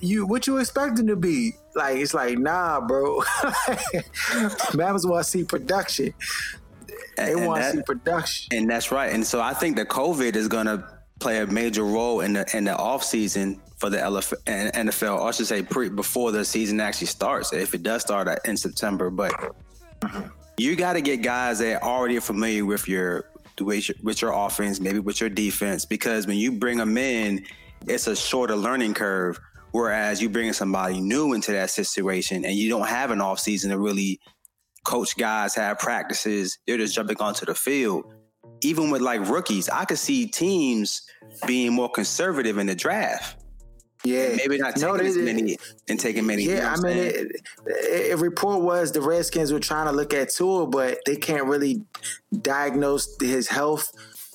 you 0.00 0.24
what 0.26 0.46
you 0.46 0.56
expecting 0.56 1.06
to 1.08 1.16
be? 1.16 1.56
Like 1.74 1.98
it's 1.98 2.14
like, 2.14 2.38
nah, 2.38 2.80
bro. 2.80 3.20
Bama's 4.72 5.06
want 5.06 5.24
to 5.24 5.30
see 5.30 5.44
production. 5.44 6.14
They 7.16 7.32
And 7.32 7.46
want 7.46 7.62
to 7.62 7.72
see 7.72 7.82
production. 7.82 8.58
And 8.58 8.70
that's 8.70 8.92
right. 8.92 9.12
And 9.12 9.26
so 9.26 9.40
I 9.40 9.54
think 9.54 9.76
that 9.76 9.88
COVID 9.88 10.36
is 10.36 10.48
going 10.48 10.66
to 10.66 10.86
play 11.18 11.38
a 11.40 11.46
major 11.46 11.84
role 11.84 12.20
in 12.20 12.34
the 12.34 12.56
in 12.56 12.64
the 12.64 12.76
off 12.76 13.02
season 13.02 13.60
for 13.78 13.90
the 13.90 13.98
LF, 13.98 14.32
NFL. 14.46 15.20
Or 15.20 15.28
I 15.28 15.30
should 15.30 15.46
say 15.46 15.62
pre, 15.62 15.88
before 15.88 16.32
the 16.32 16.44
season 16.44 16.80
actually 16.80 17.08
starts, 17.08 17.52
if 17.52 17.74
it 17.74 17.82
does 17.82 18.02
start 18.02 18.28
in 18.44 18.56
September. 18.56 19.10
But 19.10 19.32
mm-hmm. 20.00 20.28
you 20.58 20.76
got 20.76 20.94
to 20.94 21.00
get 21.00 21.22
guys 21.22 21.58
that 21.60 21.82
already 21.82 22.16
are 22.16 22.22
familiar 22.22 22.64
with 22.64 22.88
your 22.88 23.30
with 23.60 23.88
your, 23.88 23.96
with 24.02 24.20
your 24.20 24.32
offense, 24.32 24.80
maybe 24.80 24.98
with 24.98 25.20
your 25.20 25.30
defense, 25.30 25.86
because 25.86 26.26
when 26.26 26.36
you 26.36 26.52
bring 26.52 26.76
them 26.76 26.98
in, 26.98 27.44
it's 27.86 28.06
a 28.06 28.16
shorter 28.16 28.56
learning 28.56 28.94
curve. 28.94 29.38
Whereas 29.72 30.22
you 30.22 30.30
bring 30.30 30.52
somebody 30.54 31.00
new 31.00 31.34
into 31.34 31.52
that 31.52 31.68
situation 31.68 32.46
and 32.46 32.54
you 32.54 32.70
don't 32.70 32.88
have 32.88 33.10
an 33.10 33.20
off 33.20 33.38
season 33.38 33.70
to 33.70 33.78
really 33.78 34.20
coach 34.86 35.16
guys, 35.16 35.54
have 35.56 35.78
practices, 35.78 36.58
they're 36.66 36.78
just 36.78 36.94
jumping 36.94 37.16
onto 37.20 37.44
the 37.46 37.54
field. 37.54 38.04
Even 38.62 38.90
with 38.90 39.02
like 39.02 39.28
rookies, 39.28 39.68
I 39.68 39.84
could 39.84 39.98
see 39.98 40.26
teams 40.28 41.02
being 41.46 41.72
more 41.74 41.90
conservative 41.90 42.56
in 42.58 42.66
the 42.66 42.74
draft. 42.74 43.42
Yeah, 44.04 44.36
Maybe 44.36 44.58
not 44.58 44.76
taking 44.76 44.88
No, 44.88 44.96
they- 44.96 45.06
as 45.08 45.16
many 45.16 45.58
and 45.88 45.98
taking 45.98 46.26
many. 46.26 46.44
Yeah, 46.44 46.72
I 46.72 46.80
mean, 46.80 46.96
it, 46.96 47.32
it, 47.66 48.12
a 48.12 48.16
report 48.16 48.62
was 48.62 48.92
the 48.92 49.00
Redskins 49.00 49.52
were 49.52 49.58
trying 49.60 49.86
to 49.86 49.92
look 49.92 50.14
at 50.14 50.30
Tua, 50.30 50.66
but 50.68 51.00
they 51.06 51.16
can't 51.16 51.46
really 51.46 51.82
diagnose 52.42 53.08
his 53.20 53.48
health, 53.48 53.90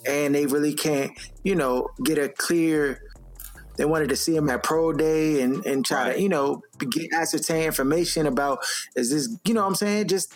and 0.05 0.35
they 0.35 0.45
really 0.45 0.73
can't, 0.73 1.11
you 1.43 1.55
know, 1.55 1.87
get 2.03 2.17
a 2.17 2.29
clear. 2.29 3.01
They 3.77 3.85
wanted 3.85 4.09
to 4.09 4.15
see 4.17 4.35
him 4.35 4.49
at 4.49 4.61
pro 4.63 4.91
day 4.93 5.41
and 5.41 5.65
and 5.65 5.85
try 5.85 6.07
Right. 6.07 6.15
to, 6.15 6.21
you 6.21 6.29
know, 6.29 6.61
get 6.89 7.13
ascertain 7.13 7.63
information 7.63 8.25
about 8.25 8.59
is 8.95 9.09
this, 9.11 9.29
you 9.47 9.53
know, 9.53 9.61
what 9.61 9.67
I'm 9.67 9.75
saying, 9.75 10.07
just 10.07 10.33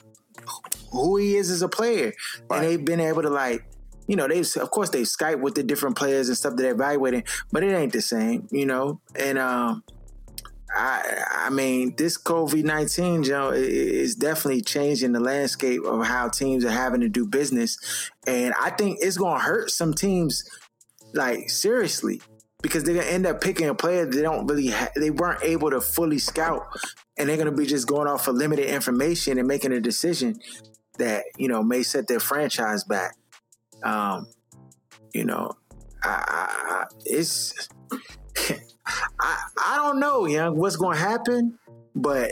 who 0.92 1.18
he 1.18 1.36
is 1.36 1.50
as 1.52 1.62
a 1.62 1.68
player, 1.70 2.14
Right. 2.50 2.58
and 2.58 2.66
they've 2.68 2.86
been 2.86 3.00
able 3.00 3.22
to 3.24 3.30
like. 3.30 3.66
You 4.08 4.16
know, 4.16 4.28
they 4.28 4.40
of 4.42 4.70
course 4.70 4.90
they 4.92 5.02
Skype 5.02 5.42
with 5.42 5.56
the 5.56 5.64
different 5.64 5.98
players 5.98 6.28
and 6.28 6.38
stuff 6.38 6.56
that 6.56 6.62
they're 6.62 6.74
evaluating, 6.74 7.24
but 7.52 7.64
it 7.64 7.74
ain't 7.74 7.92
the 7.92 8.02
same, 8.04 8.48
you 8.52 8.68
know. 8.68 9.02
And 9.16 9.40
um, 9.40 9.84
I 10.76 11.24
I 11.46 11.50
mean, 11.50 11.96
this 11.96 12.16
COVID 12.18 12.64
nineteen, 12.66 13.24
Joe, 13.24 13.50
i- 13.50 13.56
is 13.56 14.14
definitely 14.16 14.62
changing 14.62 15.14
the 15.14 15.20
landscape 15.20 15.84
of 15.86 16.06
how 16.06 16.30
teams 16.30 16.64
are 16.66 16.70
having 16.70 17.02
to 17.02 17.10
do 17.10 17.26
business, 17.26 17.80
and 18.28 18.54
I 18.62 18.70
think 18.70 19.00
it's 19.02 19.18
going 19.18 19.38
to 19.40 19.44
hurt 19.44 19.72
some 19.72 19.94
teams, 19.94 20.44
like 21.16 21.50
seriously, 21.50 22.22
because 22.66 22.84
they're 22.84 22.96
to 22.96 23.14
end 23.14 23.28
up 23.28 23.42
picking 23.42 23.70
a 23.70 23.76
player 23.76 24.08
they 24.08 24.24
don't 24.24 24.48
really 24.48 24.70
ha- 24.70 24.90
they 24.96 25.12
weren't 25.12 25.44
able 25.44 25.70
to 25.70 25.80
fully 25.80 26.18
scout, 26.18 26.66
and 27.16 27.30
they're 27.30 27.38
to 27.46 27.56
be 27.56 27.68
just 27.68 27.88
going 27.88 28.08
off 28.08 28.28
of 28.28 28.34
limited 28.34 28.66
information 28.66 29.38
and 29.38 29.48
making 29.48 29.72
a 29.72 29.80
decision 29.80 30.36
that 30.98 31.26
you 31.38 31.48
know 31.48 31.62
may 31.62 31.84
set 31.84 32.08
their 32.08 32.20
franchise 32.20 32.84
back. 32.84 33.14
Um, 33.84 34.26
you 35.14 35.26
know, 35.26 35.52
I, 36.02 36.24
I, 36.28 36.86
it's. 37.06 37.70
I 39.20 39.44
I 39.64 39.76
don't 39.76 40.00
know, 40.00 40.26
young, 40.26 40.58
what's 40.58 40.76
to 40.96 41.04
happen, 41.04 41.60
but 41.94 42.32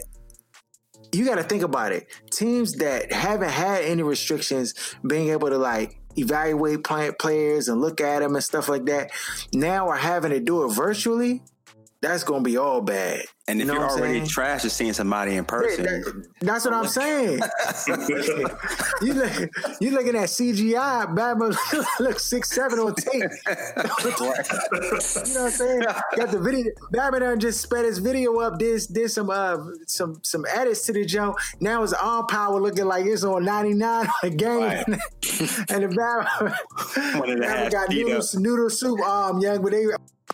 you 1.12 1.26
got 1.26 1.36
to 1.36 1.44
think 1.44 1.62
about 1.62 1.92
it. 1.92 2.08
Teams 2.32 2.74
that 2.78 3.12
haven't 3.12 3.52
had 3.52 3.84
any 3.84 4.02
restrictions, 4.02 4.74
being 5.06 5.30
able 5.30 5.50
to 5.50 5.60
like 5.60 6.00
evaluate 6.18 6.84
play- 6.84 7.12
players 7.20 7.68
and 7.68 7.82
look 7.82 8.02
at 8.02 8.20
them 8.20 8.36
and 8.36 8.44
stuff 8.44 8.70
like 8.70 8.86
that, 8.86 9.12
now 9.54 9.90
are 9.90 9.98
having 9.98 10.32
to 10.32 10.40
do 10.40 10.64
it 10.66 10.74
virtually. 10.74 11.42
That's 12.04 12.24
going 12.24 12.44
to 12.44 12.50
be 12.50 12.58
all 12.58 12.82
bad. 12.82 13.24
and 13.48 13.60
if 13.62 13.66
you 13.66 13.74
know 13.74 13.80
you 13.80 13.86
are 13.86 13.90
already 13.92 14.20
saying? 14.20 14.28
trash 14.28 14.62
to 14.64 14.70
seeing 14.70 14.92
somebody 14.94 15.32
in 15.32 15.38
Yeah, 15.38 15.44
person, 15.44 15.84
that- 15.86 16.26
that's 16.42 16.66
what 16.66 16.74
I'm 16.74 16.88
saying. 16.88 17.40
you 19.02 19.14
look, 19.14 19.32
you 19.82 19.92
looking 19.92 20.16
at 20.16 20.28
CGI, 20.30 21.16
Batman 21.16 21.54
looks 22.00 22.24
six 22.26 22.52
seven 22.52 22.80
on 22.80 22.94
tape. 22.96 23.14
you 23.14 23.22
know 23.24 24.28
what 24.28 25.38
I'm 25.38 25.50
saying? 25.52 25.82
Got 26.18 26.32
the 26.32 26.40
video. 26.44 26.72
Batman 26.92 27.22
done 27.22 27.40
just 27.40 27.62
sped 27.62 27.86
his 27.86 27.98
video 28.00 28.38
up. 28.40 28.60
Did 28.60 28.82
did 28.92 29.10
some 29.10 29.30
uh 29.30 29.58
some 29.88 30.20
some 30.24 30.46
edits 30.54 30.86
to 30.88 30.94
the 30.94 31.06
jump. 31.06 31.38
Now 31.60 31.84
it's 31.84 31.94
all 31.94 32.24
power 32.26 32.60
looking 32.60 32.86
like 32.86 33.06
it's 33.06 33.24
on 33.24 33.46
99 33.46 34.08
a 34.24 34.30
game. 34.30 34.60
Right. 34.60 34.88
and 34.88 35.84
the 35.84 35.88
Batman, 35.96 36.54
One 37.20 37.30
of 37.30 37.36
the 37.38 37.42
Batman 37.42 37.72
got 37.72 37.90
noodle, 37.90 38.22
noodle 38.36 38.70
soup 38.70 39.00
arm, 39.02 39.40
young, 39.40 39.62
but 39.62 39.72
they 39.72 39.86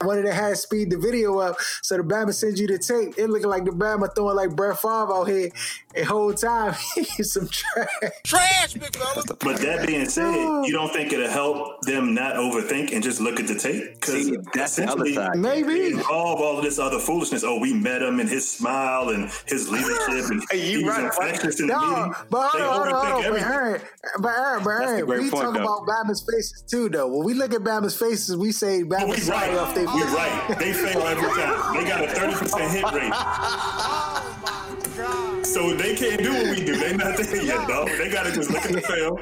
wanted 0.04 0.24
to 0.24 0.34
have 0.34 0.58
speed 0.58 0.90
the 0.92 0.98
video 0.98 1.38
up. 1.40 1.58
So 1.82 1.98
the 1.98 2.04
Bama 2.04 2.34
sends 2.34 2.60
you 2.60 2.68
the 2.68 2.78
tape. 2.78 3.16
It 3.18 3.30
looking 3.30 3.50
like 3.50 3.66
the 3.66 3.72
Bama 3.72 4.14
throwing 4.16 4.36
like 4.36 4.56
Brett 4.56 4.78
Favre 4.80 5.14
out 5.14 5.26
here. 5.26 5.50
And 5.96 6.06
whole 6.06 6.34
time 6.34 6.76
he's 6.96 7.34
some 7.34 7.48
trash. 7.48 7.88
Trash, 8.24 8.74
big 8.76 8.96
fella. 8.96 9.24
But 9.42 9.58
that 9.62 9.88
being 9.88 10.08
said, 10.08 10.32
you 10.34 10.48
oh. 10.48 10.72
don't 10.72 10.94
think 10.94 11.12
it'll 11.12 11.28
help 11.30 11.82
them 11.82 12.14
not 12.14 12.36
overthink 12.36 12.94
and 12.94 13.04
just 13.04 13.20
look 13.20 13.40
at 13.40 13.48
the 13.48 13.56
tape? 13.56 13.96
Because 13.96 14.30
that's 14.54 14.76
the 14.76 14.84
other 14.84 15.06
essentially, 15.06 15.14
side. 15.16 15.38
Maybe. 15.38 15.88
Involve 15.94 16.40
all 16.42 16.58
of 16.58 16.64
this 16.64 16.78
other 16.80 17.00
foolishness. 17.00 17.44
Oh, 17.44 17.60
we 17.60 17.74
met 17.74 18.02
him 18.02 18.20
and 18.20 18.30
his 18.30 18.50
smile 18.50 19.10
and 19.10 19.30
his 19.48 19.70
leadership 19.70 20.30
and 20.32 20.44
Hey, 20.52 20.72
you 20.72 20.80
he 20.80 20.84
was 20.86 20.96
right. 20.96 21.06
infectious 21.06 21.60
in 21.60 21.68
the 21.68 21.74
No, 21.74 21.80
meeting. 21.96 22.14
but 22.30 22.52
They 22.54 22.60
hold 22.60 22.88
on, 22.88 22.94
hold 22.94 22.94
on, 22.94 22.94
overthink 22.94 23.12
hold 23.12 23.26
on. 23.26 23.32
But 23.32 23.42
everything. 23.42 23.52
Aaron, 23.52 23.82
but 24.20 24.30
Aaron, 24.30 24.64
but 24.64 24.70
Aaron, 24.70 25.08
we 25.08 25.30
point, 25.30 25.44
talk 25.44 25.54
though. 25.56 25.62
about 25.64 25.88
Bama's 25.88 26.22
faces 26.22 26.64
too, 26.70 26.90
though. 26.90 27.08
When 27.08 27.26
we 27.26 27.34
look 27.34 27.54
at 27.54 27.62
Bama's 27.62 27.98
faces, 27.98 28.38
we 28.38 28.52
say 28.52 28.84
Oh, 28.84 28.86
Bama's 28.86 29.10
we 29.10 29.18
sorry 29.22 29.50
right. 29.50 29.58
off 29.58 29.74
their 29.86 29.96
We 29.96 30.02
right. 30.16 30.56
They 30.60 30.74
fail 30.74 31.02
every 31.02 31.30
time. 31.30 31.74
They 31.76 31.84
got 31.90 32.04
a 32.04 32.08
30% 32.08 32.70
hit 32.72 32.84
rate. 32.94 33.12
Oh 33.14 34.40
my 34.44 34.50
God. 34.98 35.46
So 35.46 35.74
they 35.74 35.96
can't 35.96 36.22
do 36.22 36.32
what 36.34 36.50
we 36.58 36.64
do. 36.66 36.76
They 36.76 36.94
not 36.96 37.18
there 37.18 37.42
yet, 37.44 37.68
dog. 37.68 37.88
They 37.98 38.10
gotta 38.12 38.32
just 38.32 38.50
look 38.52 38.64
at 38.66 38.72
the 38.72 38.82
film 38.82 39.18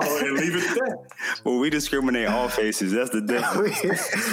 oh, 0.00 0.18
and 0.24 0.34
leave 0.38 0.56
it 0.56 0.64
at 0.70 0.76
that. 0.76 0.98
well, 1.44 1.58
we 1.58 1.68
discriminate 1.70 2.28
all 2.28 2.48
faces. 2.48 2.92
That's 2.92 3.10
the 3.10 3.20
difference. 3.32 3.82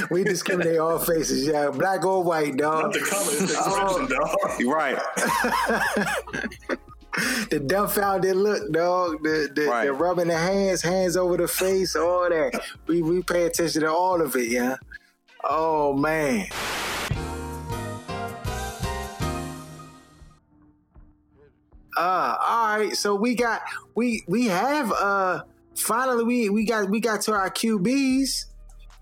we, 0.09 0.21
we 0.21 0.23
discriminate 0.23 0.77
all 0.77 0.99
faces, 0.99 1.45
yeah, 1.47 1.69
black 1.71 2.05
or 2.05 2.23
white, 2.23 2.53
Not 2.55 2.81
dog. 2.83 2.93
the 2.93 2.99
color, 2.99 3.31
it's 3.31 3.51
the 3.53 3.61
Oh. 3.65 4.07
dog. 4.07 4.61
right. 4.65 4.99
The 7.49 7.59
dumbfounded 7.59 8.35
look, 8.35 8.71
dog. 8.71 9.23
The 9.23 9.49
the, 9.53 9.65
Right. 9.65 9.85
the 9.85 9.93
rubbing 9.93 10.27
the 10.27 10.37
hands, 10.37 10.81
hands 10.83 11.17
over 11.17 11.35
the 11.37 11.47
face, 11.49 11.95
all 11.95 12.29
that. 12.29 12.61
We 12.87 13.01
we 13.01 13.23
pay 13.23 13.43
attention 13.45 13.81
to 13.81 13.91
all 13.91 14.21
of 14.21 14.35
it, 14.37 14.47
yeah. 14.49 14.77
Oh 15.43 15.93
man. 15.93 16.47
Uh, 21.97 22.37
all 22.39 22.77
right. 22.77 22.95
So 22.95 23.15
we 23.15 23.35
got 23.35 23.61
we 23.95 24.23
we 24.27 24.47
have 24.47 24.91
uh 24.91 25.41
finally 25.75 26.23
we 26.23 26.49
we 26.49 26.65
got 26.65 26.89
we 26.89 26.99
got 26.99 27.21
to 27.21 27.33
our 27.33 27.49
QBs. 27.49 28.45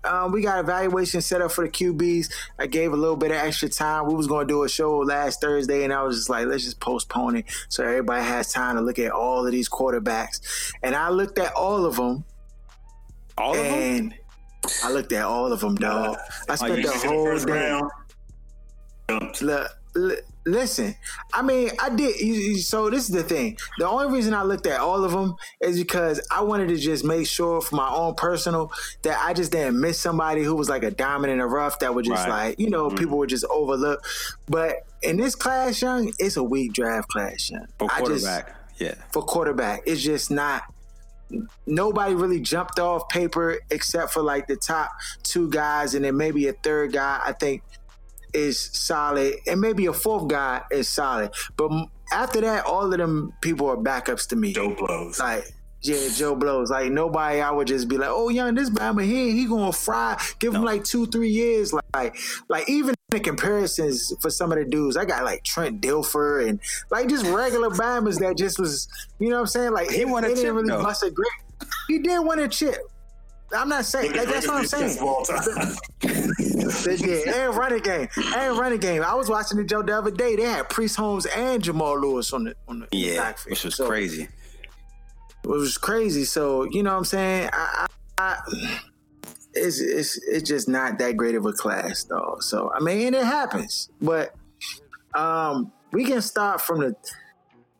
Um, 0.04 0.30
we 0.32 0.42
got 0.42 0.60
evaluation 0.60 1.20
set 1.20 1.42
up 1.42 1.50
for 1.50 1.64
the 1.64 1.70
QBs. 1.70 2.32
I 2.58 2.66
gave 2.66 2.92
a 2.92 2.96
little 2.96 3.16
bit 3.16 3.32
of 3.32 3.36
extra 3.38 3.68
time. 3.68 4.06
We 4.06 4.14
was 4.14 4.28
going 4.28 4.46
to 4.46 4.52
do 4.52 4.62
a 4.62 4.68
show 4.68 4.98
last 4.98 5.40
Thursday, 5.40 5.82
and 5.82 5.92
I 5.92 6.02
was 6.04 6.16
just 6.16 6.30
like, 6.30 6.46
let's 6.46 6.62
just 6.64 6.78
postpone 6.78 7.36
it 7.36 7.46
so 7.68 7.82
everybody 7.82 8.24
has 8.24 8.52
time 8.52 8.76
to 8.76 8.80
look 8.80 9.00
at 9.00 9.10
all 9.10 9.44
of 9.44 9.50
these 9.50 9.68
quarterbacks. 9.68 10.72
And 10.84 10.94
I 10.94 11.10
looked 11.10 11.38
at 11.38 11.52
all 11.54 11.84
of 11.84 11.96
them, 11.96 12.24
All 13.36 13.50
of 13.50 13.56
them. 13.64 14.14
I 14.84 14.90
looked 14.90 15.12
at 15.12 15.24
all 15.24 15.52
of 15.52 15.60
them, 15.60 15.74
dog. 15.76 16.16
I 16.48 16.52
Oh, 16.52 16.54
spent 16.56 16.82
the 16.82 17.08
whole 17.08 17.36
day. 17.38 17.52
round. 17.52 17.90
Look, 19.40 19.70
li- 19.94 20.16
listen, 20.44 20.94
I 21.32 21.40
mean, 21.42 21.70
I 21.80 21.88
did. 21.88 22.58
So 22.60 22.90
this 22.90 23.08
is 23.08 23.14
the 23.14 23.22
thing. 23.22 23.56
The 23.78 23.88
only 23.88 24.12
reason 24.14 24.34
I 24.34 24.42
looked 24.42 24.66
at 24.66 24.80
all 24.80 25.02
of 25.02 25.12
them 25.12 25.34
is 25.62 25.78
because 25.78 26.20
I 26.30 26.42
wanted 26.42 26.68
to 26.68 26.76
just 26.76 27.04
make 27.04 27.26
sure, 27.26 27.60
for 27.62 27.76
my 27.76 27.88
own 27.88 28.14
personal, 28.16 28.70
that 29.02 29.18
I 29.24 29.32
just 29.32 29.50
didn't 29.52 29.80
miss 29.80 29.98
somebody 29.98 30.42
who 30.42 30.54
was 30.54 30.68
like 30.68 30.82
a 30.82 30.90
diamond 30.90 31.32
in 31.32 31.38
the 31.38 31.46
rough 31.46 31.78
that 31.78 31.94
would 31.94 32.04
just 32.04 32.26
Right. 32.26 32.48
like 32.48 32.60
you 32.60 32.68
know 32.68 32.88
mm-hmm. 32.88 32.98
people 32.98 33.18
would 33.18 33.30
just 33.30 33.46
overlook. 33.50 34.04
But 34.46 34.76
in 35.02 35.16
this 35.16 35.34
class, 35.34 35.80
young, 35.80 36.12
it's 36.18 36.36
a 36.36 36.42
weak 36.44 36.74
draft 36.74 37.08
class, 37.08 37.50
young. 37.50 37.66
For 37.78 37.88
I 37.90 38.02
just- 38.04 38.26
yeah. 38.78 38.94
for 39.12 39.22
quarterback. 39.22 39.82
It's 39.86 40.02
just 40.02 40.30
not. 40.30 40.62
Nobody 41.66 42.14
really 42.14 42.40
jumped 42.40 42.78
off 42.78 43.08
paper 43.08 43.58
except 43.70 44.12
for 44.12 44.22
like 44.22 44.46
the 44.46 44.56
top 44.56 44.90
two 45.22 45.50
guys, 45.50 45.94
and 45.94 46.04
then 46.04 46.16
maybe 46.16 46.48
a 46.48 46.52
third 46.52 46.92
guy. 46.92 47.20
I 47.24 47.32
think 47.32 47.62
is 48.34 48.58
solid, 48.58 49.34
and 49.46 49.60
maybe 49.60 49.86
a 49.86 49.92
fourth 49.92 50.28
guy 50.28 50.62
is 50.70 50.88
solid. 50.88 51.30
But 51.56 51.70
after 52.12 52.40
that, 52.40 52.64
all 52.64 52.92
of 52.92 52.98
them 52.98 53.32
people 53.40 53.68
are 53.68 53.76
backups 53.76 54.28
to 54.28 54.36
me. 54.36 54.52
Joe 54.52 54.74
blows. 54.74 55.18
Like 55.18 55.44
Yeah, 55.82 56.08
Joe 56.14 56.34
blows. 56.34 56.70
Like 56.70 56.90
nobody, 56.90 57.40
I 57.40 57.50
would 57.52 57.68
just 57.68 57.88
be 57.88 57.96
like, 57.96 58.08
"Oh, 58.10 58.28
young, 58.30 58.54
this 58.54 58.68
Bama 58.68 59.04
he 59.04 59.32
he 59.32 59.46
gonna 59.46 59.72
fry. 59.72 60.20
Give 60.40 60.52
him 60.54 60.64
like 60.64 60.82
two, 60.84 61.06
three 61.06 61.28
years. 61.30 61.72
Like, 61.94 62.16
like 62.48 62.68
even 62.68 62.94
the 63.10 63.20
comparisons 63.20 64.12
for 64.20 64.28
some 64.28 64.50
of 64.52 64.58
the 64.58 64.64
dudes, 64.64 64.96
I 64.96 65.04
got 65.04 65.24
like 65.24 65.44
Trent 65.44 65.80
Dilfer 65.80 66.48
and 66.48 66.58
like 66.90 67.08
just 67.08 67.24
regular 67.26 67.70
Bamas 67.70 68.18
that 68.18 68.36
just 68.36 68.58
was, 68.58 68.88
you 69.20 69.28
know 69.30 69.36
what 69.36 69.40
I'm 69.42 69.46
saying? 69.46 69.72
Like 69.72 69.90
He 69.90 70.04
won 70.04 70.24
a 70.24 70.28
didn't 70.28 70.42
chip, 70.42 70.54
really 70.54 70.68
though. 70.68 70.82
bust 70.82 71.02
a 71.04 71.10
great. 71.10 71.28
He 71.86 71.98
did 72.00 72.18
win 72.20 72.40
a 72.40 72.48
chip. 72.48 72.76
I'm 73.56 73.68
not 73.70 73.84
saying 73.86 74.12
like 74.12 74.28
that's 74.28 74.46
what 74.46 74.56
I'm 74.58 74.66
saying. 74.66 74.98
of 74.98 75.02
all 75.04 75.24
time. 75.24 75.76
They 76.84 76.96
did. 76.96 77.28
And 77.28 77.54
running 77.56 77.80
game. 77.82 78.08
And 78.16 78.58
running 78.58 78.78
game. 78.78 79.02
I 79.02 79.14
was 79.14 79.28
watching 79.30 79.56
the 79.58 79.64
Joe 79.64 79.82
the 79.82 79.96
other 79.96 80.10
day. 80.10 80.36
They 80.36 80.42
had 80.42 80.68
Priest 80.68 80.96
Holmes 80.96 81.26
and 81.26 81.62
Jamal 81.62 81.98
Lewis 81.98 82.32
on 82.32 82.44
the 82.44 82.54
on 82.68 82.80
the 82.80 82.88
Yeah, 82.92 83.16
backfield. 83.22 83.50
which 83.52 83.64
was 83.64 83.74
So, 83.76 83.86
crazy. 83.88 84.28
It 85.44 85.48
was 85.48 85.78
crazy. 85.78 86.24
So 86.24 86.64
you 86.64 86.82
know 86.82 86.92
what 86.92 86.98
I'm 86.98 87.04
saying? 87.04 87.50
I, 87.52 87.86
I, 88.18 88.36
I 88.36 88.80
it's 89.54 89.80
it's 89.80 90.18
it's 90.26 90.48
just 90.48 90.68
not 90.68 90.98
that 90.98 91.16
great 91.16 91.34
of 91.34 91.46
a 91.46 91.52
class 91.52 92.04
though. 92.04 92.36
So 92.40 92.70
I 92.74 92.80
mean, 92.80 93.06
and 93.06 93.16
it 93.16 93.24
happens. 93.24 93.88
But 94.00 94.34
um, 95.14 95.72
we 95.92 96.04
can 96.04 96.22
start 96.22 96.60
from 96.60 96.80
the 96.80 96.96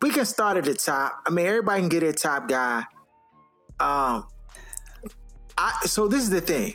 we 0.01 0.11
can 0.11 0.25
start 0.25 0.57
at 0.57 0.64
the 0.64 0.75
top. 0.75 1.21
I 1.27 1.31
mean, 1.31 1.47
everybody 1.47 1.81
can 1.81 1.88
get 1.88 2.03
a 2.03 2.12
top 2.12 2.49
guy. 2.49 2.85
Um, 3.81 4.27
I 5.57 5.81
so 5.87 6.09
this 6.09 6.23
is 6.23 6.31
the 6.31 6.40
thing, 6.40 6.75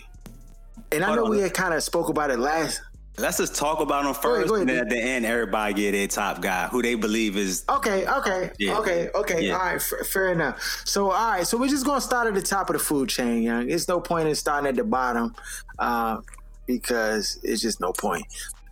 and 0.91 1.03
I 1.03 1.15
know 1.15 1.25
we 1.25 1.39
had 1.39 1.53
kind 1.53 1.73
of 1.73 1.83
spoke 1.83 2.09
about 2.09 2.31
it 2.31 2.39
last. 2.39 2.81
Let's 3.17 3.37
just 3.37 3.55
talk 3.55 3.79
about 3.79 4.05
them 4.05 4.13
first, 4.15 4.47
go 4.47 4.55
ahead, 4.55 4.67
and 4.67 4.69
then 4.69 4.85
at 4.85 4.89
the 4.89 4.97
end, 4.97 5.23
everybody 5.23 5.75
get 5.75 5.93
a 5.93 6.07
top 6.07 6.41
guy 6.41 6.67
who 6.67 6.81
they 6.81 6.95
believe 6.95 7.37
is. 7.37 7.63
Okay, 7.69 8.07
okay, 8.07 8.51
Yeah. 8.57 8.79
okay, 8.79 9.09
okay. 9.13 9.45
Yeah. 9.47 9.53
All 9.53 9.59
right, 9.59 9.75
f- 9.75 10.07
fair 10.07 10.31
enough. 10.31 10.59
So, 10.85 11.11
all 11.11 11.31
right, 11.31 11.45
so 11.45 11.57
we're 11.57 11.67
just 11.67 11.85
gonna 11.85 12.01
start 12.01 12.27
at 12.27 12.33
the 12.33 12.41
top 12.41 12.71
of 12.71 12.73
the 12.73 12.79
food 12.79 13.09
chain, 13.09 13.43
young. 13.43 13.69
It's 13.69 13.87
no 13.87 13.99
point 13.99 14.27
in 14.29 14.33
starting 14.35 14.67
at 14.67 14.75
the 14.75 14.83
bottom, 14.83 15.35
uh, 15.77 16.17
because 16.65 17.39
it's 17.43 17.61
just 17.61 17.79
no 17.79 17.93
point. 17.93 18.25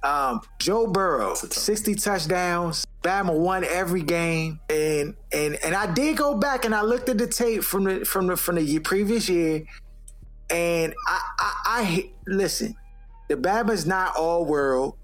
Um, 0.04 0.42
Joe 0.58 0.88
Burrow, 0.88 1.36
sixty 1.36 1.94
touchdowns. 1.94 2.88
Bama 3.04 3.38
won 3.38 3.64
every 3.64 4.02
game, 4.02 4.60
and 4.72 5.14
and 5.32 5.56
and 5.64 5.76
I 5.76 5.92
did 5.94 6.18
go 6.18 6.34
back 6.36 6.66
and 6.66 6.74
I 6.74 6.82
looked 6.82 7.10
at 7.10 7.20
the 7.20 7.28
tape 7.28 7.64
from 7.64 7.84
the 7.84 8.06
from 8.06 8.26
the 8.26 8.36
from 8.36 8.56
the 8.56 8.64
year, 8.64 8.82
previous 8.82 9.30
year, 9.30 9.64
and 10.50 10.96
I 11.08 11.22
I, 11.40 11.54
I 11.66 12.10
listen. 12.26 12.76
The 13.32 13.38
Bama's 13.38 13.86
not 13.86 14.18
all 14.18 14.44
world, 14.44 14.98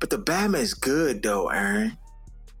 but 0.00 0.08
the 0.08 0.16
Bama 0.18 0.56
is 0.58 0.72
good 0.72 1.22
though, 1.22 1.50
Aaron. 1.50 1.98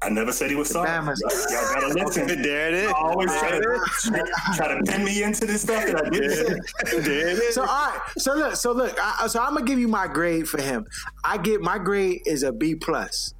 I 0.02 0.10
never 0.10 0.30
said 0.30 0.50
he 0.50 0.56
was 0.56 0.68
sorry. 0.68 0.90
Bama's- 0.90 1.22
Y'all 1.50 1.74
gotta 1.74 1.86
listen. 2.04 2.26
There 2.42 2.68
it 2.68 2.74
is. 2.74 2.88
I 2.88 2.92
always 2.92 3.30
try 3.38 3.52
to, 3.52 4.26
try 4.56 4.68
to 4.76 4.82
pin 4.84 5.04
me 5.06 5.22
into 5.22 5.46
this 5.46 5.62
stuff 5.62 5.86
that 5.86 6.04
I 6.04 6.10
didn't 6.10 6.32
say. 6.32 7.00
There 7.00 7.28
it 7.28 7.38
is. 7.38 7.54
So 7.54 7.62
all 7.62 7.66
right, 7.66 7.98
so 8.18 8.34
look, 8.34 8.56
so 8.56 8.72
look, 8.72 8.94
I, 9.02 9.26
so 9.26 9.40
I'm 9.40 9.54
gonna 9.54 9.64
give 9.64 9.78
you 9.78 9.88
my 9.88 10.06
grade 10.06 10.46
for 10.46 10.60
him. 10.60 10.84
I 11.24 11.38
get 11.38 11.62
my 11.62 11.78
grade 11.78 12.20
is 12.26 12.42
a 12.42 12.52
B 12.52 12.74
plus. 12.74 13.32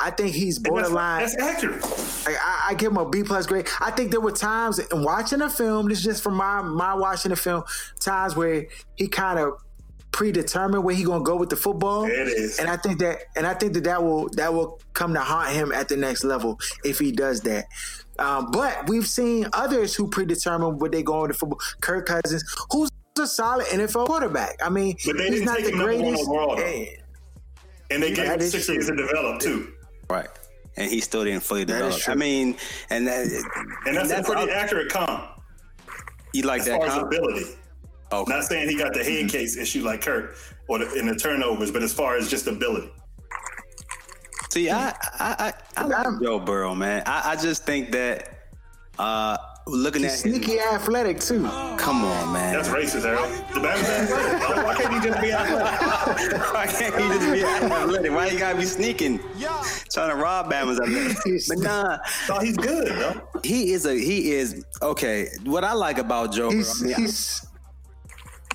I 0.00 0.10
think 0.10 0.32
he's 0.34 0.56
That's, 0.58 0.70
borderline. 0.70 1.20
that's 1.20 1.36
accurate. 1.36 1.84
I, 2.26 2.36
I, 2.40 2.66
I 2.70 2.74
give 2.74 2.92
him 2.92 2.96
a 2.98 3.06
B 3.10 3.22
plus 3.22 3.46
grade. 3.46 3.68
I 3.80 3.90
think 3.90 4.12
there 4.12 4.20
were 4.22 4.32
times 4.32 4.78
in 4.78 5.02
watching 5.02 5.40
the 5.40 5.50
film. 5.50 5.88
This 5.90 5.98
is 5.98 6.04
just 6.04 6.22
from 6.22 6.36
my 6.36 6.62
my 6.62 6.94
watching 6.94 7.28
the 7.28 7.36
film. 7.36 7.64
Times 8.00 8.34
where 8.34 8.66
he 8.96 9.08
kind 9.08 9.38
of 9.38 9.58
predetermined 10.12 10.84
where 10.84 10.94
he 10.94 11.04
gonna 11.04 11.22
go 11.24 11.36
with 11.36 11.50
the 11.50 11.56
football. 11.56 12.04
It 12.04 12.10
is. 12.28 12.58
And 12.58 12.68
I 12.68 12.76
think 12.76 12.98
that, 13.00 13.18
and 13.36 13.46
I 13.46 13.54
think 13.54 13.74
that 13.74 13.84
that 13.84 14.02
will 14.02 14.28
that 14.30 14.52
will 14.52 14.80
come 14.94 15.14
to 15.14 15.20
haunt 15.20 15.50
him 15.54 15.72
at 15.72 15.88
the 15.88 15.96
next 15.96 16.24
level 16.24 16.58
if 16.84 16.98
he 16.98 17.12
does 17.12 17.40
that. 17.42 17.66
Um, 18.18 18.50
but 18.50 18.88
we've 18.88 19.06
seen 19.06 19.46
others 19.52 19.94
who 19.94 20.08
predetermine 20.08 20.78
where 20.78 20.90
they 20.90 21.02
go 21.02 21.22
into 21.24 21.34
football. 21.34 21.60
Kirk 21.80 22.06
Cousins, 22.06 22.44
who's 22.72 22.90
a 23.20 23.26
solid 23.26 23.66
NFL 23.66 24.06
quarterback. 24.06 24.56
I 24.62 24.68
mean, 24.70 24.96
But 25.04 25.18
they 25.18 25.28
he's 25.28 25.40
didn't 25.40 25.62
the 25.64 25.70
him 25.70 25.78
number 25.78 25.92
one 25.94 26.02
greatest. 26.02 26.22
overall, 26.28 26.56
though. 26.56 26.62
Eh, 26.62 26.86
And 27.90 28.02
they 28.02 28.12
gave 28.12 28.26
him 28.26 28.40
six 28.40 28.66
true. 28.66 28.74
years 28.74 28.86
to 28.86 28.94
develop 28.96 29.40
too. 29.40 29.72
Right. 30.10 30.28
And 30.76 30.88
he 30.90 31.00
still 31.00 31.24
didn't 31.24 31.42
fully 31.42 31.64
develop. 31.64 32.00
I 32.08 32.14
mean, 32.14 32.56
and 32.90 33.06
that, 33.08 33.26
And 33.86 33.96
that's, 33.96 34.08
that's 34.08 34.28
a 34.28 34.32
pretty 34.32 34.52
accurate 34.52 34.88
comp 34.90 35.24
you 36.32 36.42
like 36.42 36.60
as 36.60 36.66
that 36.66 36.78
far 36.78 36.86
as 36.86 36.94
comp? 36.94 37.06
ability. 37.08 37.46
Okay. 38.12 38.32
Not 38.32 38.44
saying 38.44 38.68
he 38.68 38.76
got 38.76 38.94
the 38.94 39.04
head 39.04 39.28
case 39.30 39.56
issue 39.56 39.82
like 39.84 40.00
Kirk 40.02 40.36
or 40.68 40.78
the, 40.78 40.94
in 40.94 41.06
the 41.06 41.14
turnovers, 41.14 41.70
but 41.70 41.82
as 41.82 41.92
far 41.92 42.16
as 42.16 42.28
just 42.30 42.46
ability. 42.46 42.90
See, 44.50 44.70
I 44.70 44.90
I 45.18 45.52
I, 45.76 45.82
I 45.82 45.84
like 45.84 46.22
Joe 46.22 46.38
Burrow, 46.38 46.74
man. 46.74 47.02
I, 47.06 47.32
I 47.32 47.36
just 47.36 47.64
think 47.64 47.92
that 47.92 48.48
uh 48.98 49.36
looking 49.66 50.02
at 50.06 50.12
his, 50.12 50.20
Sneaky 50.20 50.58
athletic 50.58 51.20
too. 51.20 51.42
come 51.76 52.02
on, 52.02 52.32
man. 52.32 52.54
That's 52.54 52.68
racist, 52.68 53.02
Harold. 53.04 53.30
The 53.52 53.60
Bama's 53.60 53.88
athletic. 53.90 54.48
Why- 54.48 54.64
Why 54.64 54.74
can't 54.74 54.94
he 54.94 55.08
just 55.10 55.20
be 55.20 55.32
athletic? 55.32 56.54
Why 56.54 56.66
can't 56.66 56.94
he 56.94 57.08
just 57.18 57.32
be 57.32 57.44
athletic? 57.44 58.12
Why 58.12 58.26
you 58.28 58.38
gotta 58.38 58.56
be 58.58 58.64
sneaking, 58.64 59.20
trying 59.92 60.08
to 60.08 60.16
rob 60.16 60.50
Bama's 60.50 60.80
athletic? 60.80 61.44
But 61.48 61.58
nah, 61.58 61.98
Oh, 62.30 62.40
he's 62.40 62.56
good, 62.56 62.88
though. 62.88 63.20
he 63.44 63.72
is 63.72 63.84
a 63.84 63.94
he 63.94 64.32
is 64.32 64.64
okay. 64.80 65.28
What 65.44 65.62
I 65.64 65.74
like 65.74 65.98
about 65.98 66.32
Joe 66.32 66.48
Burrow, 66.50 66.62
I 66.80 66.84
mean, 66.86 66.94
he's 66.96 67.46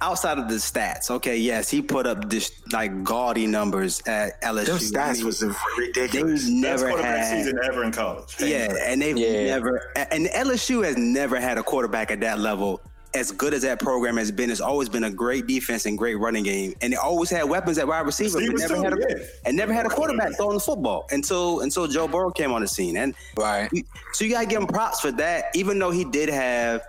outside 0.03 0.37
of 0.37 0.47
the 0.49 0.55
stats, 0.55 1.09
okay, 1.09 1.37
yes, 1.37 1.69
he 1.69 1.81
put 1.81 2.05
up 2.05 2.29
this 2.29 2.51
like 2.71 3.03
gaudy 3.03 3.47
numbers 3.47 4.01
at 4.05 4.39
LSU. 4.41 4.65
them 4.65 4.75
I 4.75 4.79
stats 4.79 5.17
mean, 5.17 5.25
was 5.25 5.39
they 5.39 5.49
ridiculous. 5.77 6.41
Best 6.43 6.51
never 6.51 6.87
quarterback 6.89 7.17
had. 7.25 7.37
season 7.37 7.59
ever 7.63 7.83
in 7.85 7.91
college. 7.91 8.35
Yeah, 8.39 8.73
and 8.81 9.01
they've 9.01 9.17
Yeah. 9.17 9.45
never 9.55 9.91
and 10.11 10.27
LSU 10.27 10.83
has 10.83 10.97
never 10.97 11.39
had 11.39 11.57
a 11.57 11.63
quarterback 11.63 12.11
at 12.11 12.19
that 12.19 12.39
level. 12.39 12.81
As 13.15 13.31
good 13.31 13.53
as 13.53 13.61
that 13.61 13.79
program 13.79 14.17
has 14.17 14.31
been, 14.31 14.49
it's 14.49 14.59
always 14.59 14.89
been 14.89 15.03
a 15.03 15.11
great 15.11 15.45
defense 15.45 15.85
and 15.85 15.95
great 15.95 16.15
running 16.15 16.43
game, 16.43 16.73
and 16.81 16.91
they 16.91 16.97
always 16.97 17.29
had 17.29 17.43
weapons 17.43 17.77
at 17.77 17.87
wide 17.87 18.07
receiver, 18.07 18.39
but 18.39 18.57
never 18.57 18.75
too, 18.75 18.81
had 18.83 18.93
a 18.93 18.97
yeah. 19.07 19.15
and 19.45 19.55
never 19.55 19.71
had 19.71 19.85
a 19.85 19.89
quarterback 19.89 20.35
throwing 20.35 20.55
the 20.55 20.59
football 20.59 21.05
until 21.11 21.59
until 21.61 21.85
Joe 21.87 22.07
Burrow 22.07 22.31
came 22.31 22.51
on 22.51 22.61
the 22.61 22.67
scene. 22.67 22.97
And 22.97 23.13
Right. 23.37 23.69
so 24.13 24.25
you 24.25 24.31
gotta 24.31 24.47
give 24.47 24.59
him 24.61 24.67
props 24.67 24.99
for 24.99 25.11
that, 25.11 25.45
even 25.53 25.77
though 25.77 25.91
he 25.91 26.05
did 26.05 26.27
have 26.29 26.81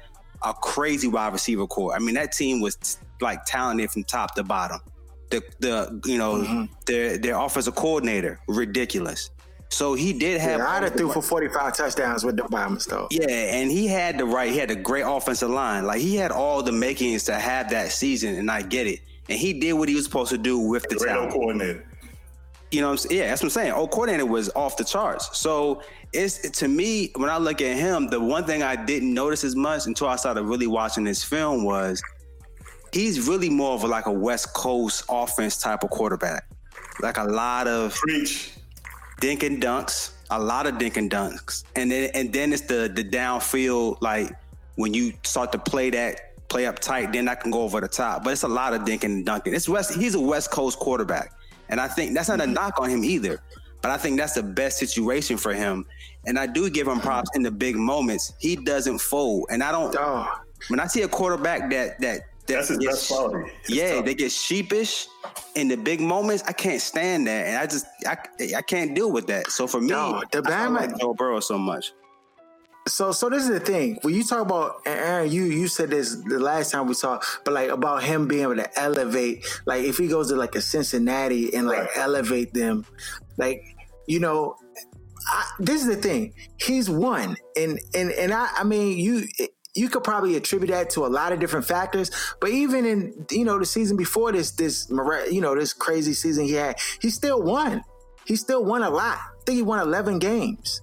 a 0.44 0.52
crazy 0.54 1.08
wide 1.08 1.32
receiver 1.32 1.66
core. 1.66 1.94
I 1.94 1.98
mean, 1.98 2.14
that 2.16 2.32
team 2.32 2.60
was 2.60 2.98
like 3.20 3.44
talented 3.44 3.90
from 3.90 4.04
top 4.04 4.34
to 4.34 4.42
bottom. 4.42 4.80
The 5.30 5.42
the 5.60 6.00
you 6.04 6.18
know 6.18 6.34
Mm-hmm. 6.36 6.64
their 6.86 7.16
their 7.18 7.36
offensive 7.38 7.74
coordinator 7.74 8.40
ridiculous. 8.48 9.30
So 9.70 9.94
he 9.94 10.12
did 10.12 10.40
have. 10.40 10.60
Yeah, 10.60 10.68
I'd 10.68 10.76
all 10.76 10.82
have 10.82 10.94
threw 10.94 11.10
for 11.10 11.22
45 11.22 11.74
touchdowns 11.76 12.22
with 12.22 12.36
the 12.36 12.44
Bombers 12.44 12.86
though. 12.86 13.08
yeah, 13.10 13.26
and 13.28 13.70
he 13.70 13.86
had 13.88 14.18
the 14.18 14.24
right. 14.26 14.52
He 14.52 14.58
had 14.58 14.70
a 14.70 14.76
great 14.76 15.02
offensive 15.02 15.50
line. 15.50 15.84
Like 15.86 16.00
he 16.00 16.14
had 16.14 16.30
all 16.30 16.62
the 16.62 16.70
makings 16.72 17.24
to 17.24 17.34
have 17.34 17.70
that 17.70 17.90
season, 17.90 18.36
and 18.36 18.50
I 18.50 18.62
get 18.62 18.86
it. 18.86 19.00
And 19.28 19.38
he 19.38 19.52
did 19.58 19.72
what 19.72 19.88
he 19.88 19.94
was 19.96 20.04
supposed 20.04 20.30
to 20.30 20.38
do 20.38 20.58
with 20.58 20.84
the 20.84 20.96
Great 20.96 21.08
talent. 21.08 21.32
coordinator. 21.32 21.84
You 22.70 22.82
know, 22.82 22.88
what 22.88 22.92
I'm 22.92 22.98
saying? 22.98 23.20
yeah, 23.20 23.28
that's 23.28 23.42
what 23.42 23.46
I'm 23.46 23.50
saying. 23.50 23.72
Old 23.72 23.90
coordinator 23.90 24.26
was 24.26 24.50
off 24.54 24.76
the 24.76 24.84
charts. 24.84 25.36
So 25.36 25.82
it's 26.14 26.58
to 26.60 26.68
me 26.68 27.10
when 27.16 27.28
I 27.28 27.38
look 27.38 27.60
at 27.60 27.76
him, 27.76 28.08
the 28.08 28.20
one 28.20 28.44
thing 28.44 28.62
I 28.62 28.76
didn't 28.76 29.12
notice 29.12 29.44
as 29.44 29.56
much 29.56 29.86
until 29.86 30.08
I 30.08 30.16
started 30.16 30.42
really 30.42 30.66
watching 30.66 31.04
this 31.04 31.24
film 31.24 31.64
was 31.64 32.02
he's 32.92 33.28
really 33.28 33.50
more 33.50 33.72
of 33.72 33.84
a, 33.84 33.86
like 33.86 34.06
a 34.06 34.12
West 34.12 34.54
Coast 34.54 35.04
offense 35.08 35.58
type 35.58 35.82
of 35.82 35.90
quarterback. 35.90 36.46
Like 37.00 37.18
a 37.18 37.24
lot 37.24 37.66
of 37.66 37.94
Preach. 37.94 38.52
dink 39.20 39.42
and 39.42 39.60
dunks, 39.60 40.12
a 40.30 40.40
lot 40.40 40.66
of 40.66 40.78
dink 40.78 40.96
and 40.96 41.10
dunks, 41.10 41.64
and 41.74 41.90
then 41.90 42.10
and 42.14 42.32
then 42.32 42.52
it's 42.52 42.62
the 42.62 42.90
the 42.94 43.02
downfield 43.02 43.98
like 44.00 44.32
when 44.76 44.94
you 44.94 45.12
start 45.24 45.50
to 45.52 45.58
play 45.58 45.90
that 45.90 46.48
play 46.48 46.66
up 46.66 46.78
tight, 46.78 47.12
then 47.12 47.28
I 47.28 47.34
can 47.34 47.50
go 47.50 47.62
over 47.62 47.80
the 47.80 47.88
top. 47.88 48.22
But 48.22 48.32
it's 48.32 48.44
a 48.44 48.48
lot 48.48 48.74
of 48.74 48.84
dink 48.84 49.02
and 49.02 49.26
dunking. 49.26 49.54
It's 49.54 49.68
West. 49.68 49.94
He's 49.94 50.14
a 50.14 50.20
West 50.20 50.52
Coast 50.52 50.78
quarterback, 50.78 51.32
and 51.68 51.80
I 51.80 51.88
think 51.88 52.14
that's 52.14 52.28
not 52.28 52.40
a 52.40 52.44
mm-hmm. 52.44 52.52
knock 52.52 52.74
on 52.78 52.88
him 52.88 53.04
either. 53.04 53.42
But 53.84 53.90
I 53.90 53.98
think 53.98 54.16
that's 54.18 54.32
the 54.32 54.42
best 54.42 54.78
situation 54.78 55.36
for 55.36 55.52
him, 55.52 55.84
and 56.24 56.38
I 56.38 56.46
do 56.46 56.70
give 56.70 56.88
him 56.88 57.00
props 57.00 57.28
in 57.34 57.42
the 57.42 57.50
big 57.50 57.76
moments. 57.76 58.32
He 58.38 58.56
doesn't 58.56 58.98
fold, 58.98 59.44
and 59.50 59.62
I 59.62 59.70
don't. 59.72 59.94
Oh, 59.98 60.26
When 60.68 60.80
I 60.80 60.86
see 60.86 61.02
a 61.02 61.08
quarterback 61.08 61.68
that 61.68 62.00
that 62.00 62.20
that 62.20 62.22
That's 62.46 62.68
his 62.68 62.78
gets- 62.78 62.94
best 62.94 63.08
quality. 63.10 63.50
His 63.66 63.76
yeah, 63.76 63.94
tough. 63.96 64.04
they 64.06 64.14
get 64.14 64.32
sheepish 64.32 65.06
in 65.54 65.68
the 65.68 65.76
big 65.76 66.00
moments. 66.00 66.42
I 66.46 66.52
can't 66.52 66.80
stand 66.80 67.26
that, 67.26 67.46
and 67.46 67.56
I 67.58 67.66
just 67.66 67.84
I, 68.06 68.16
I 68.56 68.62
can't 68.62 68.94
deal 68.94 69.12
with 69.12 69.26
that. 69.26 69.50
So 69.50 69.66
for 69.66 69.82
me, 69.82 69.88
No, 69.88 70.22
the 70.32 70.40
that's 70.40 70.48
why 70.54 70.64
I 70.64 70.68
Bama- 70.68 70.76
like 70.92 70.98
Joe 70.98 71.12
Burrow 71.12 71.40
so 71.40 71.58
much. 71.58 71.92
so 72.88 73.12
so 73.12 73.28
this 73.28 73.42
is 73.42 73.48
the 73.50 73.60
thing. 73.60 73.98
When 74.02 74.14
you 74.14 74.24
talk 74.24 74.40
about 74.42 74.76
Aaron, 74.86 75.30
you 75.30 75.44
you 75.44 75.68
said 75.68 75.90
this 75.90 76.16
the 76.16 76.38
last 76.38 76.70
time 76.70 76.86
we 76.86 76.94
talked, 76.94 77.26
but 77.44 77.52
like 77.52 77.68
about 77.70 78.02
him 78.02 78.28
being 78.28 78.42
able 78.42 78.56
to 78.56 78.80
elevate, 78.80 79.44
like 79.66 79.84
if 79.84 79.98
he 79.98 80.08
goes 80.08 80.28
to 80.30 80.36
like 80.36 80.54
a 80.54 80.60
Cincinnati 80.62 81.54
and 81.54 81.66
like 81.66 81.80
Right. 81.80 81.88
elevate 81.96 82.52
them, 82.54 82.84
like 83.38 83.73
you 84.06 84.20
know, 84.20 84.56
I, 85.28 85.46
this 85.58 85.82
is 85.82 85.86
the 85.86 85.96
thing. 85.96 86.34
He's 86.58 86.90
won, 86.90 87.36
and 87.56 87.80
and 87.94 88.10
and 88.12 88.32
I 88.32 88.48
I 88.56 88.64
mean 88.64 88.98
you. 88.98 89.26
You 89.76 89.88
could 89.88 90.04
probably 90.04 90.36
attribute 90.36 90.70
that 90.70 90.90
to 90.90 91.04
a 91.04 91.08
lot 91.08 91.32
of 91.32 91.40
different 91.40 91.66
factors, 91.66 92.08
but 92.40 92.50
even 92.50 92.86
in 92.86 93.26
you 93.32 93.44
know 93.44 93.58
the 93.58 93.66
season 93.66 93.96
before 93.96 94.30
this, 94.30 94.52
this 94.52 94.88
you 95.28 95.40
know 95.40 95.56
this 95.56 95.72
crazy 95.72 96.12
season 96.12 96.44
he 96.44 96.52
had, 96.52 96.76
he 97.00 97.10
still 97.10 97.42
won. 97.42 97.82
He 98.24 98.36
still 98.36 98.64
won 98.64 98.84
a 98.84 98.90
lot. 98.90 99.18
I 99.18 99.44
think 99.44 99.56
he 99.56 99.62
won 99.62 99.80
eleven 99.80 100.20
games. 100.20 100.80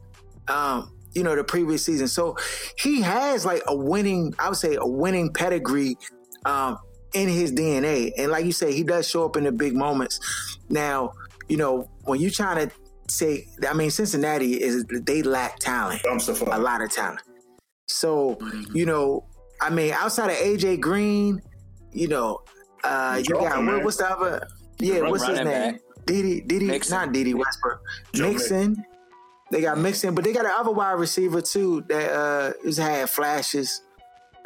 Um, 0.49 0.91
you 1.13 1.23
know, 1.23 1.35
the 1.35 1.43
previous 1.43 1.85
season. 1.85 2.07
So 2.07 2.37
he 2.77 3.01
has 3.01 3.45
like 3.45 3.61
a 3.67 3.75
winning, 3.75 4.33
I 4.39 4.49
would 4.49 4.57
say, 4.57 4.75
a 4.75 4.85
winning 4.85 5.33
pedigree 5.33 5.97
um, 6.45 6.77
in 7.13 7.29
his 7.29 7.51
DNA. 7.51 8.11
And 8.17 8.31
like 8.31 8.45
you 8.45 8.51
say, 8.51 8.73
he 8.73 8.83
does 8.83 9.07
show 9.07 9.25
up 9.25 9.35
in 9.35 9.43
the 9.43 9.51
big 9.51 9.73
moments. 9.73 10.19
Now, 10.69 11.13
you 11.47 11.57
know, 11.57 11.89
when 12.03 12.19
you're 12.19 12.31
trying 12.31 12.67
to 12.67 12.75
say, 13.11 13.47
I 13.67 13.73
mean, 13.73 13.91
Cincinnati 13.91 14.61
is 14.61 14.85
they 14.89 15.21
lack 15.23 15.59
talent, 15.59 16.01
Dumpster 16.03 16.35
fire. 16.35 16.49
a 16.53 16.59
lot 16.61 16.81
of 16.81 16.91
talent. 16.91 17.21
So, 17.87 18.37
you 18.73 18.85
know, 18.85 19.25
I 19.59 19.69
mean, 19.69 19.91
outside 19.93 20.29
of 20.31 20.37
AJ 20.37 20.79
Green, 20.79 21.41
you 21.91 22.07
know, 22.07 22.39
uh, 22.83 23.21
you 23.23 23.35
got 23.35 23.57
what, 23.57 23.61
man. 23.63 23.83
what's 23.83 23.97
the 23.97 24.09
other? 24.09 24.47
Yeah, 24.79 24.99
run- 24.99 25.11
what's 25.11 25.25
his 25.25 25.37
name? 25.37 25.45
back. 25.47 25.81
Didi, 26.05 26.41
Didi, 26.41 26.65
Mixon. 26.67 26.95
not 26.97 27.13
Dede 27.13 27.35
Westbrook. 27.35 27.79
Joe 28.13 28.31
Mixon. 28.31 28.83
They 29.51 29.61
got 29.61 29.77
Mixon, 29.77 30.15
but 30.15 30.23
they 30.23 30.31
got 30.33 30.45
an 30.45 30.51
other 30.57 30.71
wide 30.71 30.93
receiver 30.93 31.41
too 31.41 31.83
that 31.89 32.11
uh 32.11 32.53
has 32.63 32.77
had 32.77 33.09
flashes. 33.09 33.81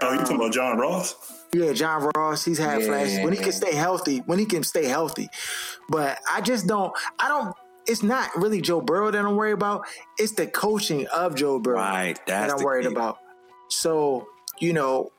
Oh, 0.01 0.11
you 0.11 0.19
talking 0.19 0.35
about 0.35 0.51
John 0.51 0.77
Ross? 0.77 1.15
Yeah, 1.53 1.71
John 1.71 2.09
Ross, 2.17 2.43
he's 2.43 2.57
had 2.57 2.81
Yeah. 2.81 2.87
flashes 2.87 3.19
when 3.23 3.31
he 3.31 3.39
can 3.39 3.53
stay 3.53 3.73
healthy. 3.75 4.17
When 4.25 4.39
he 4.39 4.45
can 4.45 4.63
stay 4.63 4.85
healthy, 4.85 5.29
but 5.87 6.17
I 6.29 6.41
just 6.41 6.67
don't. 6.67 6.91
I 7.19 7.27
don't. 7.29 7.55
It's 7.87 8.03
not 8.03 8.35
really 8.35 8.61
Joe 8.61 8.81
Burrow 8.81 9.11
that 9.11 9.23
I'm 9.25 9.35
worried 9.35 9.53
about. 9.53 9.85
It's 10.17 10.33
the 10.33 10.47
coaching 10.47 11.07
of 11.07 11.35
Joe 11.35 11.59
Burrow 11.59 11.77
Right, 11.77 12.19
that 12.27 12.51
I'm 12.51 12.63
worried 12.63 12.87
key. 12.87 12.91
about. 12.91 13.17
So 13.69 14.27
you 14.59 14.73
know, 14.73 15.11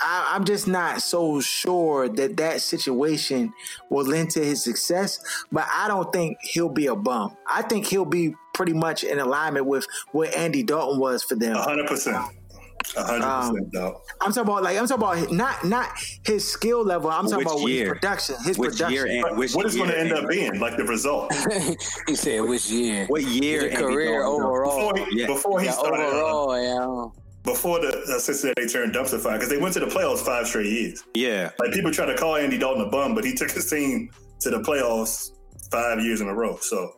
I, 0.00 0.32
I'm 0.34 0.44
just 0.44 0.68
not 0.68 1.00
so 1.02 1.40
sure 1.40 2.08
that 2.08 2.36
that 2.36 2.60
situation 2.60 3.52
will 3.90 4.04
lend 4.04 4.30
to 4.32 4.44
his 4.44 4.62
success. 4.62 5.18
But 5.50 5.66
I 5.74 5.88
don't 5.88 6.12
think 6.12 6.36
he'll 6.42 6.68
be 6.68 6.86
a 6.86 6.96
bum. 6.96 7.36
I 7.50 7.62
think 7.62 7.86
he'll 7.86 8.04
be 8.04 8.34
pretty 8.54 8.72
much 8.74 9.02
in 9.04 9.18
alignment 9.18 9.66
with 9.66 9.86
what 10.12 10.34
Andy 10.34 10.62
Dalton 10.62 11.00
was 11.00 11.22
for 11.22 11.36
them. 11.36 11.56
A 11.56 12.28
hundred 12.96 13.06
percent. 13.06 13.22
Um, 13.24 13.50
percent, 13.54 13.72
dog. 13.72 13.94
I'm 14.20 14.32
talking 14.32 14.42
about 14.50 14.62
like 14.62 14.76
I'm 14.78 14.86
talking 14.86 15.02
about 15.02 15.16
his- 15.18 15.30
not 15.32 15.64
not 15.64 15.88
his 16.24 16.46
skill 16.48 16.84
level. 16.84 17.10
I'm 17.10 17.24
talking 17.28 17.38
Which 17.38 17.46
about 17.46 17.68
year? 17.68 17.84
his 17.84 17.88
production. 17.94 18.34
His 18.44 18.58
Which 18.58 18.70
production. 18.72 18.92
year 19.10 19.26
and 19.28 19.38
which 19.38 19.54
What 19.54 19.66
is 19.66 19.76
going 19.76 19.90
to 19.90 19.98
end 19.98 20.12
up 20.12 20.28
being 20.28 20.58
like 20.60 20.76
the 20.76 20.84
result? 20.84 21.32
he 22.06 22.14
said 22.14 22.40
which 22.42 22.68
year? 22.70 23.06
What 23.06 23.22
year? 23.22 23.68
His 23.68 23.78
career 23.78 24.24
overall. 24.24 24.92
Before 24.92 25.06
he, 25.06 25.20
Yeah. 25.20 25.26
before 25.26 25.60
he 25.60 25.66
Yeah, 25.66 25.72
started, 25.72 26.00
uh, 26.02 26.08
overall, 26.08 26.62
yeah. 26.62 27.20
before 27.44 27.80
the 27.80 27.88
uh, 28.14 28.18
Cincinnati 28.18 28.66
turned 28.66 28.94
dumpster 28.94 29.18
fire, 29.20 29.34
because 29.34 29.48
they 29.48 29.58
went 29.58 29.74
to 29.74 29.80
the 29.80 29.86
playoffs 29.86 30.18
five 30.20 30.46
straight 30.46 30.70
years. 30.70 31.02
Yeah, 31.14 31.50
Like 31.58 31.72
people 31.72 31.90
try 31.90 32.06
to 32.06 32.16
call 32.16 32.36
Andy 32.36 32.58
Dalton 32.58 32.82
a 32.86 32.88
bum, 32.90 33.14
but 33.14 33.24
he 33.24 33.34
took 33.34 33.50
his 33.50 33.68
team 33.68 34.10
to 34.40 34.50
the 34.50 34.60
playoffs 34.60 35.30
five 35.70 36.00
years 36.04 36.20
in 36.20 36.28
a 36.28 36.34
row. 36.34 36.56
So 36.60 36.92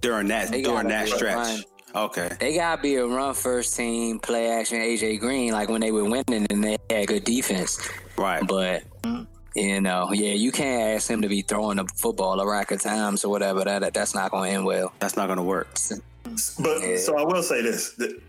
during 0.00 0.28
that 0.28 0.50
during 0.50 0.88
that 0.88 1.06
be 1.06 1.12
a 1.12 1.16
stretch. 1.16 1.64
Run. 1.96 2.04
Okay. 2.04 2.30
They 2.38 2.54
gotta 2.54 2.80
be 2.80 2.96
a 2.96 3.06
run 3.06 3.34
first 3.34 3.76
team, 3.76 4.18
play 4.18 4.48
action, 4.48 4.78
AJ 4.80 5.20
Green, 5.20 5.52
like 5.52 5.68
when 5.68 5.80
they 5.80 5.90
were 5.92 6.04
winning 6.04 6.46
and 6.50 6.62
they 6.64 6.78
had 6.90 7.08
good 7.08 7.24
defense. 7.24 7.78
Right. 8.16 8.46
But 8.46 8.84
you 9.54 9.80
know, 9.80 10.10
yeah, 10.12 10.32
you 10.34 10.52
can't 10.52 10.96
ask 10.96 11.08
him 11.08 11.22
to 11.22 11.28
be 11.28 11.42
throwing 11.42 11.78
the 11.78 11.86
football 11.96 12.38
a 12.40 12.46
rack 12.46 12.70
of 12.72 12.80
times 12.80 13.24
or 13.24 13.30
whatever. 13.30 13.64
That 13.64 13.94
that's 13.94 14.14
not 14.14 14.30
going 14.30 14.50
to 14.50 14.56
end 14.56 14.64
well. 14.66 14.92
That's 14.98 15.16
not 15.16 15.28
gonna 15.28 15.42
work. 15.42 15.68
But 16.58 16.82
Yeah. 16.82 16.96
so 16.98 17.16
I 17.16 17.22
will 17.24 17.42
say 17.42 17.62
this: 17.62 17.92
the, 17.94 18.20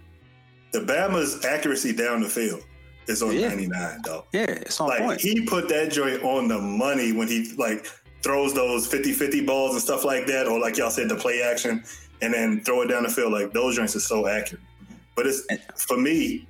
the 0.72 0.80
Bama's 0.80 1.43
accuracy 1.45 1.93
down 1.93 2.22
the 2.22 2.30
field 2.30 2.61
is 3.07 3.22
on 3.24 3.34
Yeah. 3.36 3.49
99, 3.49 4.01
dog. 4.03 4.26
Yeah, 4.34 4.41
it's 4.43 4.80
on 4.80 4.88
Like 4.89 4.99
point. 5.01 5.20
he 5.22 5.45
put 5.45 5.68
that 5.70 5.91
joint 5.91 6.24
on 6.24 6.47
the 6.47 6.59
money 6.59 7.11
when 7.11 7.28
he 7.28 7.53
like 7.57 7.86
throws 8.24 8.53
those 8.53 8.88
50-50 8.89 9.45
balls 9.45 9.74
and 9.74 9.82
stuff 9.82 10.03
like 10.03 10.26
that, 10.28 10.47
or 10.47 10.59
like 10.59 10.78
y'all 10.78 10.89
said, 10.89 11.07
the 11.09 11.15
play 11.15 11.41
action, 11.41 11.84
and 12.22 12.34
then 12.34 12.61
throw 12.61 12.82
it 12.82 12.88
down 12.88 13.03
the 13.03 13.09
field. 13.09 13.32
Like 13.32 13.53
those 13.53 13.76
joints 13.76 13.95
are 13.95 14.01
so 14.01 14.28
accurate. 14.28 14.63
But 15.15 15.28
it's 15.28 15.45
for 15.76 15.97
me, 15.97 16.47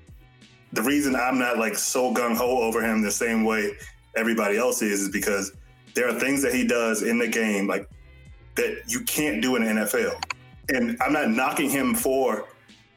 the 0.73 0.81
reason 0.81 1.15
I'm 1.15 1.39
not 1.39 1.57
like 1.57 1.77
so 1.77 2.13
gung 2.13 2.35
ho 2.35 2.61
over 2.61 2.83
him 2.83 3.01
the 3.01 3.11
same 3.11 3.43
way 3.45 3.73
everybody 4.15 4.57
else 4.57 4.81
is 4.81 5.01
is 5.01 5.09
because 5.09 5.53
there 5.93 6.07
are 6.09 6.19
things 6.19 6.41
that 6.41 6.53
he 6.53 6.67
does 6.67 7.01
in 7.01 7.17
the 7.17 7.27
game 7.27 7.67
like 7.67 7.89
that 8.55 8.83
you 8.87 9.01
can't 9.01 9.41
do 9.41 9.55
in 9.55 9.63
the 9.63 9.83
NFL. 9.83 10.21
And 10.69 10.97
I'm 11.01 11.13
not 11.13 11.29
knocking 11.29 11.69
him 11.69 11.95
for 11.95 12.49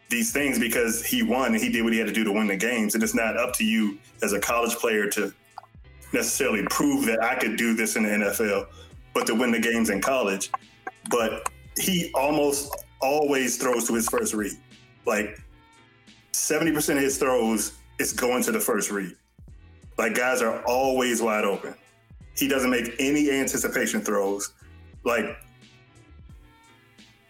these 0.08 0.32
things 0.32 0.58
because 0.58 1.04
he 1.04 1.22
won 1.22 1.54
and 1.54 1.62
he 1.62 1.70
did 1.70 1.84
what 1.84 1.92
he 1.92 1.98
had 1.98 2.08
to 2.08 2.12
do 2.12 2.24
to 2.24 2.32
win 2.32 2.48
the 2.48 2.56
games. 2.56 2.94
And 2.94 3.02
it's 3.04 3.14
not 3.14 3.36
up 3.36 3.54
to 3.54 3.64
you 3.64 3.98
as 4.22 4.32
a 4.32 4.40
college 4.40 4.74
player 4.74 5.08
to 5.10 5.32
necessarily 6.12 6.64
prove 6.68 7.06
that 7.06 7.22
I 7.22 7.36
could 7.36 7.56
do 7.56 7.74
this 7.74 7.94
in 7.94 8.02
the 8.02 8.08
NFL, 8.08 8.66
but 9.14 9.26
to 9.28 9.34
win 9.34 9.52
the 9.52 9.60
games 9.60 9.90
in 9.90 10.00
college. 10.00 10.50
But 11.08 11.48
he 11.80 12.10
almost 12.14 12.84
always 13.00 13.56
throws 13.56 13.86
to 13.88 13.94
his 13.94 14.08
first 14.08 14.34
read. 14.34 14.52
Like 15.06 15.40
70% 16.32 16.96
of 16.96 17.02
his 17.02 17.18
throws 17.18 17.72
is 17.98 18.12
going 18.12 18.42
to 18.44 18.52
the 18.52 18.60
first 18.60 18.90
read. 18.90 19.14
Like 19.98 20.14
guys 20.14 20.42
are 20.42 20.62
always 20.64 21.20
wide 21.22 21.44
open. 21.44 21.74
He 22.36 22.48
doesn't 22.48 22.70
make 22.70 22.94
any 22.98 23.30
anticipation 23.30 24.00
throws. 24.00 24.52
Like 25.04 25.36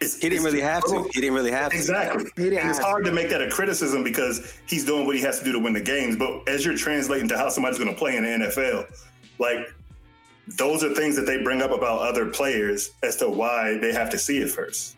it's, 0.01 0.15
He 0.17 0.29
didn't 0.29 0.45
it's 0.45 0.45
really 0.55 0.61
have 0.61 0.83
to. 0.85 0.89
so- 0.89 1.09
He 1.13 1.21
didn't 1.21 1.35
really 1.35 1.51
have 1.51 1.71
to. 1.73 1.77
Exactly. 1.77 2.25
And 2.37 2.53
it's 2.55 2.63
have 2.63 2.77
to. 2.79 2.83
hard 2.83 3.05
to 3.05 3.13
make 3.13 3.29
that 3.31 3.43
a 3.43 3.51
criticism 3.51 4.03
because 4.03 4.55
he's 4.67 4.85
doing 4.85 5.07
what 5.07 5.17
he 5.17 5.23
has 5.23 5.39
to 5.41 5.45
do 5.45 5.53
to 5.53 5.59
win 5.59 5.73
the 5.73 5.81
games. 5.81 6.17
But 6.17 6.49
as 6.49 6.65
you're 6.65 6.77
translating 6.77 7.29
to 7.29 7.37
how 7.39 7.49
somebody's 7.49 7.79
going 7.79 7.91
to 7.91 7.97
play 7.99 8.17
in 8.17 8.25
the 8.25 8.47
NFL, 8.47 8.87
like 9.39 9.73
those 10.57 10.83
are 10.83 10.95
things 10.95 11.17
that 11.17 11.27
they 11.27 11.43
bring 11.43 11.63
up 11.63 11.71
about 11.71 12.01
other 12.01 12.27
players 12.27 12.93
as 13.03 13.17
to 13.17 13.29
why 13.29 13.79
they 13.79 13.93
have 13.93 14.11
to 14.11 14.19
see 14.19 14.39
it 14.39 14.51
first. 14.51 14.97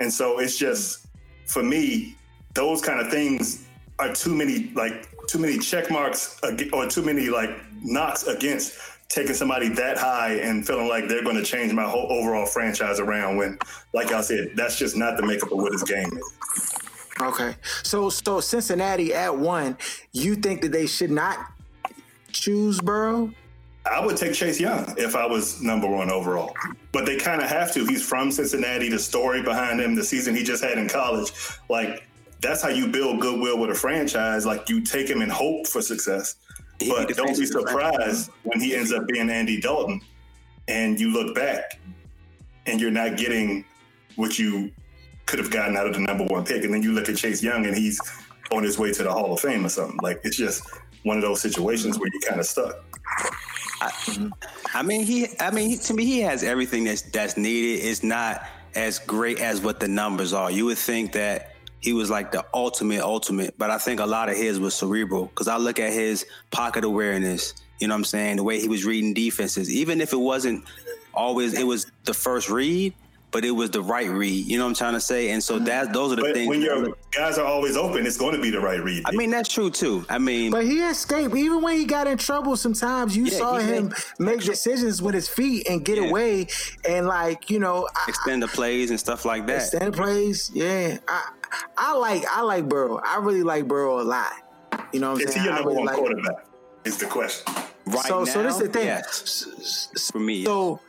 And 0.00 0.12
so 0.12 0.38
it's 0.38 0.58
just 0.58 1.06
for 1.46 1.62
me, 1.62 2.16
those 2.54 2.82
kind 2.82 3.00
of 3.00 3.10
things 3.10 3.66
are 3.98 4.12
too 4.12 4.34
many 4.34 4.70
like 4.74 5.08
too 5.28 5.38
many 5.38 5.58
check 5.58 5.90
marks 5.90 6.40
or 6.72 6.86
too 6.88 7.02
many 7.02 7.28
like 7.28 7.50
knocks 7.82 8.26
against 8.26 8.78
taking 9.08 9.34
somebody 9.34 9.68
that 9.68 9.98
high 9.98 10.34
and 10.36 10.66
feeling 10.66 10.88
like 10.88 11.06
they're 11.08 11.22
going 11.22 11.36
to 11.36 11.42
change 11.42 11.72
my 11.72 11.84
whole 11.84 12.10
overall 12.10 12.46
franchise 12.46 12.98
around 12.98 13.36
when 13.36 13.58
like 13.92 14.10
I 14.12 14.22
said 14.22 14.52
that's 14.56 14.78
just 14.78 14.96
not 14.96 15.16
the 15.16 15.22
makeup 15.24 15.52
of 15.52 15.58
what 15.58 15.72
his 15.72 15.82
game 15.84 16.10
is. 16.16 16.74
Okay. 17.20 17.54
So 17.82 18.08
so 18.10 18.40
Cincinnati 18.40 19.14
at 19.14 19.36
one, 19.36 19.76
you 20.12 20.34
think 20.34 20.62
that 20.62 20.72
they 20.72 20.86
should 20.86 21.10
not 21.10 21.38
choose 22.32 22.80
Burrow? 22.80 23.32
I 23.84 24.04
would 24.04 24.16
take 24.16 24.32
Chase 24.32 24.60
Young 24.60 24.94
if 24.96 25.16
I 25.16 25.26
was 25.26 25.60
number 25.60 25.88
one 25.88 26.10
overall. 26.10 26.54
But 26.92 27.04
they 27.06 27.16
kind 27.16 27.42
of 27.42 27.48
have 27.48 27.72
to. 27.74 27.84
He's 27.84 28.06
from 28.06 28.30
Cincinnati. 28.30 28.88
The 28.88 28.98
story 28.98 29.42
behind 29.42 29.80
him, 29.80 29.94
the 29.94 30.04
season 30.04 30.34
he 30.36 30.44
just 30.44 30.62
had 30.62 30.78
in 30.78 30.88
college, 30.88 31.32
like 31.68 32.06
that's 32.40 32.62
how 32.62 32.68
you 32.68 32.88
build 32.88 33.20
goodwill 33.20 33.58
with 33.58 33.70
a 33.70 33.74
franchise. 33.74 34.46
Like 34.46 34.68
you 34.68 34.82
take 34.82 35.08
him 35.08 35.22
and 35.22 35.32
hope 35.32 35.66
for 35.66 35.82
success. 35.82 36.36
He 36.78 36.90
But 36.90 37.08
don't 37.16 37.38
be 37.38 37.46
surprised 37.46 38.30
when 38.42 38.60
he 38.60 38.74
ends 38.74 38.92
up 38.92 39.06
being 39.06 39.30
Andy 39.30 39.60
Dalton 39.60 40.00
and 40.68 40.98
you 40.98 41.12
look 41.12 41.34
back 41.34 41.78
and 42.66 42.80
you're 42.80 42.90
not 42.90 43.16
getting 43.16 43.64
what 44.16 44.38
you 44.38 44.70
could 45.26 45.38
have 45.38 45.50
gotten 45.50 45.76
out 45.76 45.86
of 45.86 45.94
the 45.94 46.00
number 46.00 46.24
one 46.24 46.44
pick. 46.44 46.64
And 46.64 46.74
then 46.74 46.82
you 46.82 46.92
look 46.92 47.08
at 47.08 47.16
Chase 47.16 47.42
Young 47.42 47.66
and 47.66 47.76
he's 47.76 48.00
on 48.50 48.62
his 48.62 48.78
way 48.78 48.92
to 48.92 49.02
the 49.02 49.12
Hall 49.12 49.32
of 49.32 49.40
Fame 49.40 49.64
or 49.64 49.68
something. 49.68 49.98
Like 50.02 50.20
it's 50.24 50.36
just 50.36 50.62
one 51.02 51.16
of 51.16 51.22
those 51.22 51.40
situations 51.40 51.98
where 51.98 52.08
you're 52.12 52.22
kind 52.22 52.40
of 52.40 52.46
stuck. 52.46 52.84
I 54.74 54.82
mean, 54.82 55.04
he. 55.04 55.28
I 55.40 55.50
mean, 55.50 55.70
he, 55.70 55.76
to 55.76 55.94
me, 55.94 56.04
he 56.04 56.20
has 56.20 56.42
everything 56.44 56.84
that's 56.84 57.02
that's 57.02 57.36
needed. 57.36 57.84
It's 57.84 58.02
not 58.02 58.46
as 58.74 58.98
great 58.98 59.40
as 59.40 59.60
what 59.60 59.80
the 59.80 59.88
numbers 59.88 60.32
are. 60.32 60.50
You 60.50 60.66
would 60.66 60.78
think 60.78 61.12
that 61.12 61.56
he 61.80 61.92
was 61.92 62.08
like 62.08 62.30
the 62.30 62.44
ultimate, 62.54 63.00
ultimate, 63.00 63.58
but 63.58 63.70
I 63.70 63.78
think 63.78 64.00
a 64.00 64.06
lot 64.06 64.28
of 64.28 64.36
his 64.36 64.60
was 64.60 64.74
cerebral. 64.74 65.26
Because 65.26 65.48
I 65.48 65.56
look 65.56 65.80
at 65.80 65.92
his 65.92 66.24
pocket 66.50 66.84
awareness. 66.84 67.54
You 67.80 67.88
know 67.88 67.94
what 67.94 67.98
I'm 67.98 68.04
saying? 68.04 68.36
The 68.36 68.44
way 68.44 68.60
he 68.60 68.68
was 68.68 68.84
reading 68.84 69.12
defenses, 69.12 69.68
even 69.68 70.00
if 70.00 70.12
it 70.12 70.18
wasn't 70.18 70.64
always, 71.12 71.58
it 71.58 71.66
was 71.66 71.90
the 72.04 72.14
first 72.14 72.48
read, 72.48 72.94
but 73.32 73.44
it 73.44 73.50
was 73.50 73.70
the 73.70 73.82
right 73.82 74.08
read. 74.10 74.46
You 74.46 74.58
know 74.58 74.64
what 74.64 74.68
I'm 74.70 74.74
trying 74.76 74.92
to 74.92 75.00
say? 75.00 75.30
And 75.30 75.42
so 75.42 75.58
that 75.60 75.92
those 75.92 76.12
are 76.12 76.16
the 76.16 76.22
But 76.22 76.34
things. 76.34 76.48
when 76.48 76.60
your 76.60 76.94
guys 77.10 77.38
are 77.38 77.46
always 77.46 77.76
open, 77.76 78.06
it's 78.06 78.16
going 78.18 78.34
to 78.36 78.40
be 78.40 78.50
the 78.50 78.60
right 78.60 78.82
read. 78.82 79.02
I 79.06 79.12
mean, 79.12 79.30
that's 79.30 79.48
true 79.48 79.70
too. 79.70 80.04
I 80.08 80.18
mean, 80.18 80.50
But 80.52 80.64
he 80.66 80.80
escaped. 80.82 81.34
Even 81.34 81.62
when 81.62 81.76
he 81.78 81.84
got 81.86 82.06
in 82.06 82.18
trouble, 82.18 82.56
sometimes 82.56 83.16
you 83.16 83.24
Yeah, 83.24 83.38
saw 83.38 83.56
him 83.56 83.88
made- 83.88 83.94
make 84.18 84.40
decisions 84.42 85.00
with 85.02 85.14
his 85.14 85.28
feet 85.28 85.66
and 85.68 85.84
get 85.84 85.96
Yeah. 85.98 86.08
away 86.08 86.46
and 86.86 87.06
like, 87.06 87.50
you 87.50 87.58
know, 87.58 87.88
extend 88.06 88.42
the 88.42 88.48
plays 88.48 88.90
and 88.90 89.00
stuff 89.00 89.24
like 89.24 89.46
that. 89.46 89.62
Stand 89.62 89.94
plays, 89.94 90.50
yeah. 90.54 90.98
I 91.08 91.22
I 91.76 91.92
like 91.96 92.24
I 92.30 92.42
like 92.42 92.68
Burrow. 92.68 93.00
I 93.04 93.16
really 93.18 93.42
like 93.42 93.66
Burrow 93.66 94.00
a 94.00 94.04
lot. 94.04 94.32
You 94.92 95.00
know 95.00 95.12
what 95.12 95.22
I'm 95.22 95.28
is 95.28 95.34
he 95.34 95.40
saying? 95.40 95.44
your 95.46 95.54
number 95.54 95.68
really 95.70 95.78
one 95.78 95.86
like- 95.86 95.96
quarterback? 95.96 96.46
Is 96.84 96.96
the 96.98 97.06
question. 97.06 97.54
Right 97.86 98.04
so 98.06 98.20
now, 98.20 98.24
so 98.24 98.42
this 98.42 98.54
is 98.56 98.60
the 98.62 98.68
thing. 98.68 98.86
yes, 98.86 99.22
S- 99.60 99.88
s- 99.94 100.10
for 100.10 100.18
me. 100.18 100.44
So 100.44 100.80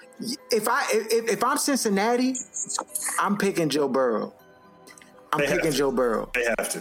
if 0.52 0.68
I 0.68 0.86
if, 0.92 1.30
if 1.30 1.44
I'm 1.44 1.58
Cincinnati, 1.58 2.36
I'm 3.20 3.38
picking 3.38 3.70
Joe 3.70 3.88
Burrow. 3.88 4.34
I'm 5.32 5.40
They 5.40 5.48
picking. 5.48 5.72
Joe 5.72 5.92
Burrow. 5.92 6.30
They 6.36 6.46
have 6.58 6.70
to. 6.70 6.80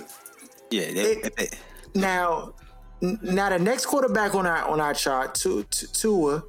yeah, 0.71 0.93
they, 0.93 1.13
it- 1.17 1.37
they- 1.37 1.49
Now, 1.95 2.53
now 3.01 3.49
the 3.51 3.59
next 3.59 3.87
quarterback 3.87 4.35
on 4.35 4.47
our 4.47 4.65
on 4.69 4.81
our 4.81 4.95
chart, 4.95 5.35
Tu- 5.35 5.65
Tu- 5.71 5.87
Tua. 5.89 6.43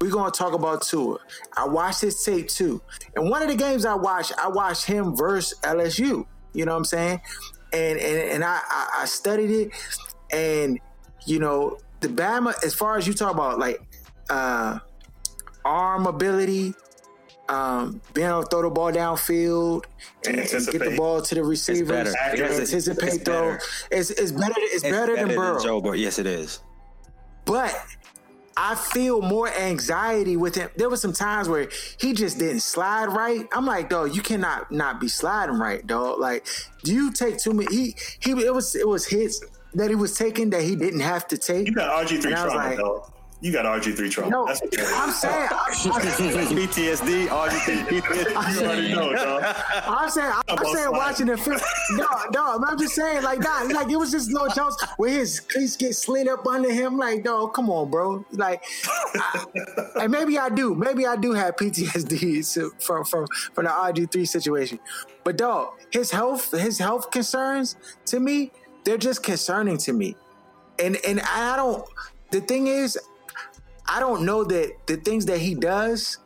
We're 0.00 0.10
gonna 0.12 0.30
talk 0.30 0.52
about 0.52 0.82
Tua. 0.82 1.18
I 1.56 1.66
watched 1.66 2.02
his 2.02 2.22
tape 2.22 2.48
too, 2.48 2.80
and 3.16 3.28
one 3.30 3.42
of 3.42 3.48
the 3.48 3.56
games 3.56 3.84
I 3.84 3.94
watched, 3.94 4.32
I 4.38 4.46
watched 4.48 4.84
him 4.84 5.16
versus 5.16 5.58
LSU. 5.62 6.24
You 6.52 6.64
know 6.64 6.72
what 6.72 6.78
I'm 6.78 6.84
saying? 6.84 7.20
And 7.72 7.98
and, 7.98 8.30
and 8.30 8.44
I, 8.44 8.60
I, 8.68 8.98
I 9.00 9.04
studied 9.06 9.50
it, 9.50 9.70
and 10.32 10.78
you 11.26 11.40
know 11.40 11.78
the 12.00 12.06
Bama. 12.08 12.54
As 12.64 12.74
far 12.76 12.96
as 12.96 13.08
you 13.08 13.12
talk 13.14 13.34
about 13.34 13.58
like 13.58 13.80
uh, 14.30 14.78
arm 15.68 16.06
ability, 16.06 16.74
um, 17.48 18.00
being 18.14 18.26
able 18.28 18.42
to 18.42 18.48
throw 18.48 18.62
the 18.62 18.70
ball 18.70 18.92
downfield 18.92 19.84
and, 20.26 20.38
and 20.38 20.66
get 20.68 20.80
the 20.84 20.94
ball 20.96 21.22
to 21.22 21.34
the 21.34 21.42
receivers, 21.44 21.88
better. 21.88 22.12
and 22.24 22.38
It's- 22.40 22.58
anticipate 22.60 23.08
it's 23.14 23.22
throw. 23.24 23.52
better. 23.52 23.60
It's, 23.90 24.10
it's 24.10 24.32
better. 24.32 24.54
It's, 24.56 24.82
better, 24.82 25.16
than 25.16 25.28
Burrow. 25.28 25.60
Joe 25.62 25.80
Burrow. 25.80 25.94
Yes, 25.94 26.18
it 26.18 26.26
is. 26.26 26.60
But 27.44 27.74
I 28.56 28.74
feel 28.74 29.22
more 29.22 29.48
anxiety 29.48 30.36
with 30.36 30.56
him. 30.56 30.68
There 30.76 30.88
was 30.90 31.00
some 31.00 31.12
times 31.14 31.48
where 31.48 31.68
he 32.00 32.12
just 32.12 32.38
didn't 32.38 32.60
slide 32.60 33.06
right. 33.06 33.46
I'm 33.52 33.64
like, 33.64 33.88
dog, 33.88 34.14
you 34.14 34.20
cannot 34.20 34.70
not 34.70 35.00
be 35.00 35.08
sliding 35.08 35.58
right, 35.58 35.86
dog. 35.86 36.18
Like, 36.20 36.46
do 36.84 36.92
you 36.92 37.12
take 37.12 37.38
too 37.38 37.52
many? 37.54 37.74
He 37.74 37.94
he. 38.20 38.32
It 38.32 38.52
was 38.52 38.74
it 38.74 38.86
was 38.86 39.06
hits 39.06 39.40
that 39.74 39.88
he 39.90 39.94
was 39.96 40.14
taking 40.16 40.50
that 40.50 40.62
he 40.62 40.76
didn't 40.76 41.00
have 41.00 41.26
to 41.28 41.38
take. 41.38 41.66
You 41.68 41.74
got 41.74 42.04
RG 42.04 42.20
three 42.20 42.32
And 42.32 42.40
I 42.40 42.44
was 42.44 42.52
trauma, 42.52 42.68
like- 42.70 42.78
dog. 42.78 43.12
You 43.40 43.52
got 43.52 43.66
RG 43.66 43.96
three 43.96 44.08
trauma. 44.08 44.30
No, 44.30 44.46
That's 44.46 44.60
what 44.60 44.74
is. 44.78 44.92
I'm 44.92 45.12
saying. 45.12 45.48
I'm, 45.52 45.70
PTSD, 45.70 47.26
RGT, 47.28 47.92
You 48.54 48.66
already 48.66 48.92
know, 48.92 49.12
dog. 49.12 49.54
I'm 49.86 50.10
saying, 50.10 50.32
I'm, 50.32 50.58
about 50.58 50.74
saying, 50.74 50.90
watching 50.90 51.26
the 51.26 51.36
film. 51.36 51.60
No, 51.92 52.06
no, 52.32 52.58
I'm 52.66 52.76
just 52.76 52.94
saying, 52.94 53.22
like, 53.22 53.38
nah, 53.38 53.62
like 53.72 53.90
it 53.90 53.96
was 53.96 54.10
just 54.10 54.30
no 54.30 54.48
chance 54.48 54.76
where 54.96 55.10
his 55.10 55.38
cleats 55.38 55.76
get 55.76 55.94
slid 55.94 56.26
up 56.26 56.44
under 56.48 56.72
him. 56.72 56.98
Like, 56.98 57.24
no, 57.24 57.46
come 57.46 57.70
on, 57.70 57.90
bro. 57.90 58.24
Like, 58.32 58.64
I, 59.14 59.44
and 60.00 60.10
maybe 60.10 60.36
I 60.36 60.48
do, 60.48 60.74
maybe 60.74 61.06
I 61.06 61.14
do 61.14 61.32
have 61.32 61.54
PTSD 61.54 62.82
from 62.82 63.04
from 63.04 63.26
from 63.54 63.64
the 63.66 63.70
RG 63.70 64.10
three 64.10 64.24
situation. 64.24 64.80
But 65.22 65.38
dog, 65.38 65.74
his 65.92 66.10
health, 66.10 66.50
his 66.50 66.78
health 66.78 67.12
concerns 67.12 67.76
to 68.06 68.18
me, 68.18 68.50
they're 68.82 68.98
just 68.98 69.22
concerning 69.22 69.78
to 69.78 69.92
me. 69.92 70.16
And 70.80 70.96
and 71.06 71.20
I 71.20 71.54
don't. 71.54 71.84
The 72.30 72.40
thing 72.40 72.66
is, 72.66 72.98
I 73.88 74.00
don't 74.00 74.24
know 74.24 74.44
that 74.44 74.72
the 74.86 74.96
things 74.96 75.26
that 75.26 75.38
he 75.38 75.54
does 75.54 76.18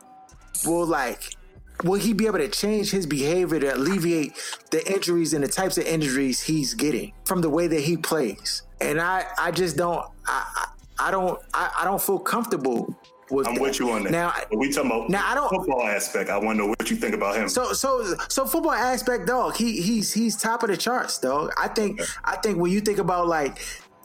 will 0.65 0.85
like 0.85 1.35
will 1.83 1.99
he 1.99 2.13
be 2.13 2.27
able 2.27 2.37
to 2.37 2.47
change 2.47 2.91
his 2.91 3.05
behavior 3.05 3.59
to 3.59 3.75
alleviate 3.75 4.33
the 4.71 4.85
injuries 4.93 5.33
and 5.33 5.43
the 5.43 5.47
types 5.47 5.77
of 5.77 5.85
injuries 5.85 6.41
he's 6.41 6.73
getting 6.73 7.11
from 7.25 7.41
the 7.41 7.49
way 7.49 7.67
that 7.67 7.81
he 7.81 7.97
plays 7.97 8.61
and 8.79 9.01
i 9.01 9.25
i 9.39 9.49
just 9.51 9.75
don't 9.75 10.05
i 10.27 10.67
i, 10.99 11.09
don't 11.11 11.41
I, 11.53 11.71
I 11.79 11.83
don't 11.83 12.01
feel 12.01 12.19
comfortable 12.19 12.95
with 13.31 13.47
I'm 13.47 13.55
that. 13.55 13.61
with 13.61 13.79
you 13.79 13.89
on 13.89 14.03
that. 14.03 14.11
now 14.11 14.31
but 14.49 14.57
we 14.59 14.71
talking 14.71 14.91
about 14.91 15.09
now, 15.09 15.23
I 15.25 15.33
don't- 15.33 15.49
football 15.49 15.81
aspect. 15.87 16.29
I 16.29 16.37
want 16.37 16.57
to 16.59 16.63
know 16.63 16.67
what 16.69 16.89
you 16.91 16.95
think 16.95 17.15
about 17.15 17.35
him. 17.35 17.49
so 17.49 17.73
so 17.73 18.15
so 18.29 18.45
football 18.45 18.73
aspect 18.73 19.25
dog 19.25 19.55
he 19.55 19.81
he's 19.81 20.13
he's 20.13 20.35
top 20.37 20.61
of 20.63 20.69
the 20.69 20.77
charts 20.77 21.17
dog 21.17 21.51
i 21.57 21.67
think 21.67 21.99
i 22.23 22.35
think 22.37 22.59
when 22.59 22.71
you 22.71 22.79
think 22.81 22.99
about 22.99 23.27
like 23.27 23.57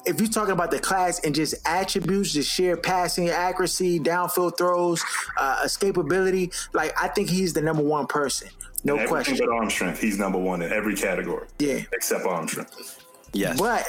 if 0.06 0.20
you're 0.20 0.28
talking 0.30 0.52
about 0.52 0.70
the 0.70 0.78
class 0.78 1.20
and 1.24 1.34
just 1.34 1.54
attributes, 1.66 2.32
just 2.32 2.50
sheer 2.50 2.76
passing 2.76 3.28
accuracy, 3.28 3.98
downfield 4.00 4.56
throws, 4.56 5.02
uh, 5.38 5.62
escapability, 5.64 6.54
like 6.72 6.92
I 7.00 7.08
think 7.08 7.28
he's 7.28 7.52
the 7.52 7.62
number 7.62 7.82
one 7.82 8.06
person, 8.06 8.48
no 8.84 8.94
Everything 8.94 9.08
question. 9.08 9.36
but 9.38 9.48
arm 9.48 9.70
strength. 9.70 10.00
He's 10.00 10.18
number 10.18 10.38
one 10.38 10.62
in 10.62 10.72
every 10.72 10.94
category. 10.96 11.46
Yeah. 11.58 11.80
Except 11.92 12.24
arm 12.24 12.48
strength. 12.48 13.04
Yes. 13.32 13.58
But 13.60 13.84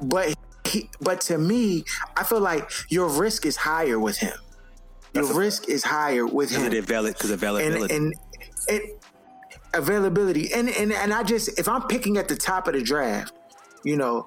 but 0.00 0.34
he, 0.64 0.88
but 1.00 1.20
to 1.22 1.38
me, 1.38 1.84
I 2.16 2.24
feel 2.24 2.40
like 2.40 2.70
your 2.88 3.08
risk 3.08 3.44
is 3.46 3.56
higher 3.56 3.98
with 3.98 4.16
him. 4.18 4.34
Your 5.12 5.24
That's 5.24 5.34
a 5.34 5.38
risk 5.38 5.68
is 5.68 5.84
higher 5.84 6.26
with 6.26 6.48
Because 6.50 6.64
him. 6.64 6.72
of 6.72 6.78
avail- 6.84 7.12
'cause 7.14 7.30
of 7.30 7.42
and 7.42 7.52
availability. 7.58 7.94
and 7.94 8.14
it 8.68 9.02
availability 9.74 10.52
and 10.52 10.68
and 10.70 10.92
and 10.92 11.12
I 11.12 11.22
just 11.22 11.58
if 11.58 11.68
I'm 11.68 11.82
picking 11.82 12.16
at 12.16 12.28
the 12.28 12.36
top 12.36 12.66
of 12.68 12.74
the 12.74 12.82
draft, 12.82 13.32
you 13.84 13.96
know, 13.96 14.26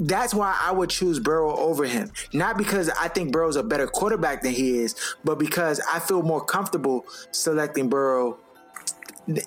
that's 0.00 0.32
why 0.32 0.58
I 0.60 0.72
would 0.72 0.88
choose 0.88 1.20
Burrow 1.20 1.54
over 1.54 1.84
him. 1.84 2.10
Not 2.32 2.56
because 2.56 2.88
I 2.88 3.08
think 3.08 3.32
Burrow's 3.32 3.56
a 3.56 3.62
better 3.62 3.86
quarterback 3.86 4.42
than 4.42 4.52
he 4.52 4.78
is, 4.78 4.96
but 5.24 5.38
because 5.38 5.80
I 5.92 5.98
feel 5.98 6.22
more 6.22 6.42
comfortable 6.42 7.04
selecting 7.32 7.88
Burrow 7.88 8.38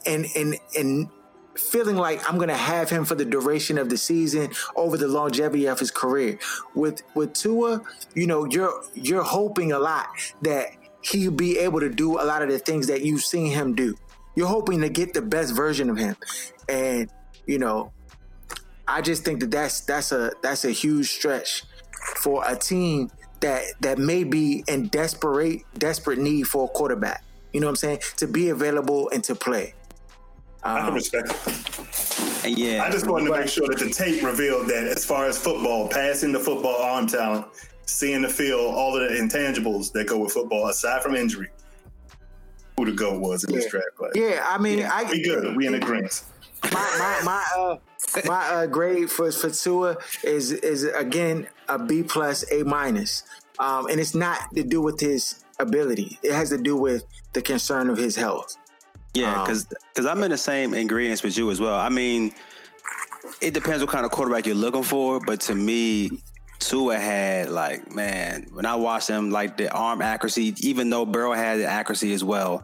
and 0.06 0.28
and 0.36 0.56
and 0.78 1.10
feeling 1.56 1.96
like 1.96 2.22
I'm 2.32 2.38
gonna 2.38 2.56
have 2.56 2.90
him 2.90 3.04
for 3.04 3.16
the 3.16 3.26
duration 3.26 3.78
of 3.80 3.90
the 3.90 3.98
season 3.98 4.52
over 4.76 4.96
the 4.96 5.08
longevity 5.08 5.66
of 5.66 5.80
his 5.80 5.90
career. 5.90 6.38
With 6.76 7.02
with 7.16 7.34
Tua, 7.34 7.82
you 8.14 8.28
know, 8.28 8.46
you're 8.46 8.84
you're 8.94 9.24
hoping 9.24 9.72
a 9.72 9.80
lot 9.80 10.08
that 10.44 10.68
he'll 11.02 11.32
be 11.32 11.58
able 11.58 11.80
to 11.80 11.90
do 11.90 12.20
a 12.20 12.24
lot 12.24 12.44
of 12.44 12.50
the 12.50 12.60
things 12.60 12.88
that 12.88 13.02
you've 13.02 13.24
seen 13.24 13.52
him 13.52 13.74
do. 13.74 13.96
You're 14.36 14.48
hoping 14.48 14.82
to 14.82 14.90
get 14.90 15.14
the 15.14 15.22
best 15.22 15.56
version 15.56 15.90
of 15.90 15.98
him, 15.98 16.16
and 16.70 17.10
you 17.48 17.58
know, 17.58 17.92
I 18.88 19.02
just 19.02 19.24
think 19.24 19.40
that 19.42 19.52
that's 19.52 19.82
that's 19.82 20.12
a 20.12 20.32
that's 20.42 20.66
a 20.66 20.72
huge 20.72 21.10
stretch 21.12 21.64
for 22.18 22.44
a 22.48 22.56
team 22.56 23.10
that 23.40 23.64
that 23.82 23.98
may 23.98 24.24
be 24.24 24.64
in 24.68 24.88
desperate 24.88 25.62
desperate 25.78 26.20
need 26.20 26.44
for 26.48 26.66
a 26.66 26.68
quarterback. 26.68 27.24
You 27.54 27.60
know 27.60 27.68
what 27.68 27.72
I'm 27.72 27.76
saying? 27.78 28.00
To 28.18 28.28
be 28.28 28.50
available 28.50 29.10
and 29.10 29.24
to 29.26 29.36
play. 29.36 29.74
I 30.64 30.80
Um, 30.80 30.86
can 30.86 30.94
respect 30.96 31.30
it. 31.30 32.58
Yeah. 32.58 32.84
I 32.84 32.90
just 32.90 33.08
wanted 33.08 33.26
to 33.26 33.32
make 33.40 33.48
sure 33.48 33.68
that 33.68 33.80
the 33.80 33.90
tape 33.90 34.24
revealed 34.24 34.68
that 34.68 34.86
as 34.86 35.06
far 35.06 35.26
as 35.28 35.38
football, 35.38 35.88
passing 35.88 36.32
the 36.34 36.40
football 36.40 36.76
arm 36.82 37.08
talent, 37.08 37.46
seeing 37.86 38.22
the 38.22 38.30
field, 38.30 38.74
all 38.74 38.96
of 38.98 39.10
the 39.10 39.16
intangibles 39.16 39.92
that 39.94 40.08
go 40.08 40.18
with 40.20 40.32
football, 40.34 40.68
aside 40.68 41.02
from 41.04 41.16
injury, 41.16 41.50
who 42.78 42.86
the 42.86 42.92
GOAT 42.92 43.20
was 43.22 43.44
in 43.46 43.54
this 43.54 43.68
draft 43.70 43.88
class. 43.98 44.12
Yeah, 44.16 44.46
I 44.50 44.58
mean, 44.58 44.84
I 44.84 45.04
We 45.04 45.22
good. 45.24 45.56
We 45.56 45.68
in 45.68 45.76
agreement. 45.76 46.24
my 46.72 46.72
my 46.72 47.22
my 47.24 47.44
uh 47.58 47.78
my 48.26 48.48
uh 48.48 48.66
grade 48.68 49.10
for 49.10 49.32
for 49.32 49.50
Tua 49.50 49.98
is 50.24 50.52
is 50.52 50.84
again 50.84 51.48
a 51.68 51.80
B 51.80 52.04
plus 52.04 52.50
A 52.52 52.64
minus, 52.64 53.24
um, 53.60 53.88
and 53.88 54.00
it's 54.00 54.16
not 54.16 54.54
to 54.56 54.64
do 54.64 54.82
with 54.82 55.00
his 55.00 55.44
ability. 55.60 56.20
It 56.24 56.34
has 56.34 56.50
to 56.50 56.58
do 56.58 56.76
with 56.76 57.06
the 57.34 57.42
concern 57.42 57.90
of 57.90 57.98
his 57.98 58.16
health. 58.16 58.56
Yeah, 59.14 59.44
Um, 59.44 59.48
because 59.48 60.06
I'm 60.06 60.24
in 60.24 60.32
the 60.32 60.38
same 60.38 60.74
ingredients 60.74 61.22
with 61.24 61.38
you 61.38 61.50
as 61.52 61.60
well. 61.60 61.76
I 61.76 61.90
mean, 61.90 62.34
it 63.42 63.54
depends 63.54 63.84
what 63.84 63.92
kind 63.92 64.06
of 64.06 64.12
quarterback 64.12 64.46
you're 64.46 64.56
looking 64.56 64.84
for, 64.84 65.20
but 65.20 65.40
to 65.42 65.56
me, 65.56 66.10
Tua 66.60 66.98
had 66.98 67.50
like 67.50 67.94
man, 67.94 68.48
when 68.54 68.66
I 68.66 68.76
watched 68.76 69.08
him, 69.08 69.30
like 69.30 69.58
the 69.58 69.72
arm 69.72 70.02
accuracy, 70.02 70.56
even 70.62 70.90
though 70.90 71.06
Burrow 71.06 71.34
had 71.34 71.60
the 71.60 71.66
accuracy 71.66 72.14
as 72.14 72.24
well. 72.24 72.64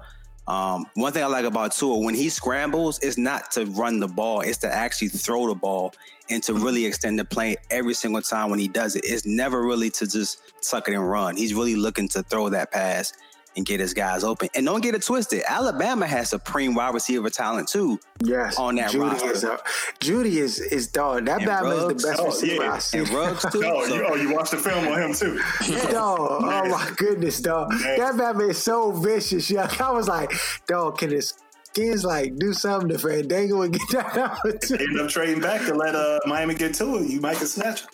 Um, 0.50 0.88
one 0.96 1.14
thing 1.14 1.24
I 1.24 1.28
like 1.28 1.46
about 1.46 1.74
Tua, 1.74 2.00
when 2.00 2.16
he 2.16 2.28
scrambles, 2.28 2.98
it's 3.04 3.20
not 3.20 3.52
to 3.52 3.66
run 3.66 4.00
the 4.00 4.08
ball, 4.08 4.42
it's 4.42 4.58
to 4.60 4.74
actually 4.74 5.10
throw 5.10 5.48
the 5.48 5.54
ball 5.54 5.94
and 6.32 6.42
to 6.44 6.56
really 6.56 6.86
extend 6.86 7.20
the 7.20 7.26
play 7.26 7.56
every 7.70 7.94
single 7.94 8.22
time 8.22 8.50
when 8.50 8.58
he 8.58 8.68
does 8.68 8.96
it. 8.96 9.06
It's 9.06 9.28
never 9.28 9.62
really 9.62 9.92
to 9.92 10.08
just 10.08 10.42
tuck 10.68 10.88
it 10.88 10.96
and 10.96 11.08
run. 11.08 11.38
He's 11.38 11.54
really 11.54 11.76
looking 11.76 12.08
to 12.10 12.24
throw 12.24 12.50
that 12.50 12.72
pass 12.72 13.14
and 13.60 13.66
get 13.66 13.80
his 13.80 13.94
guys 13.94 14.24
open. 14.24 14.50
And 14.56 14.66
don't 14.66 14.82
get 14.82 14.96
it 14.96 15.04
twisted. 15.04 15.44
Alabama 15.48 16.08
has 16.08 16.30
supreme 16.32 16.74
wide 16.74 16.94
receiver 16.96 17.30
talent 17.30 17.68
too. 17.68 18.00
Yes, 18.24 18.58
On 18.58 18.76
that 18.76 18.90
Jeudy 18.92 19.12
roster. 19.12 19.32
is 19.32 19.44
uh, 19.44 19.58
Jeudy 20.00 20.38
is 20.38 20.60
is 20.60 20.88
dog. 20.88 21.26
That 21.28 21.42
And 21.42 21.50
Bama 21.50 21.78
is 21.96 22.02
the 22.02 22.10
best 22.10 22.20
Oh, 22.22 22.26
receiver 22.26 22.64
yeah. 22.64 22.74
I 22.74 22.80
see. 22.80 22.98
And 23.00 23.10
Ruggs 23.10 23.46
too. 23.52 23.62
Oh, 23.66 23.88
So- 23.88 23.96
you, 23.96 24.06
oh, 24.10 24.16
you 24.16 24.34
watched 24.34 24.52
the 24.52 24.58
film 24.58 24.88
on 24.88 25.00
him 25.02 25.14
too. 25.14 25.40
Dog, 25.92 26.42
oh 26.44 26.70
my 26.70 26.92
goodness, 26.98 27.40
dog. 27.40 27.72
That 27.80 28.18
Batman 28.18 28.50
is 28.50 28.58
so 28.58 28.92
vicious. 28.92 29.50
Yeah, 29.52 29.70
I 29.80 29.92
was 29.92 30.08
like, 30.08 30.32
dog, 30.68 30.98
can 30.98 31.12
his 31.12 31.34
kids 31.74 32.04
like 32.04 32.36
do 32.38 32.52
something 32.54 32.90
to 32.90 32.98
Fandango 32.98 33.62
and 33.62 33.74
get 33.74 33.82
that 33.92 34.18
out? 34.18 34.38
They 34.44 34.78
ended 34.78 35.00
up 35.02 35.10
trading 35.10 35.40
back 35.42 35.66
to 35.68 35.76
let 35.76 35.96
uh, 35.96 36.20
Miami 36.26 36.56
get 36.56 36.74
to 36.76 36.96
it. 36.98 37.10
You 37.10 37.20
might 37.22 37.38
get 37.40 37.48
snatched. 37.48 37.88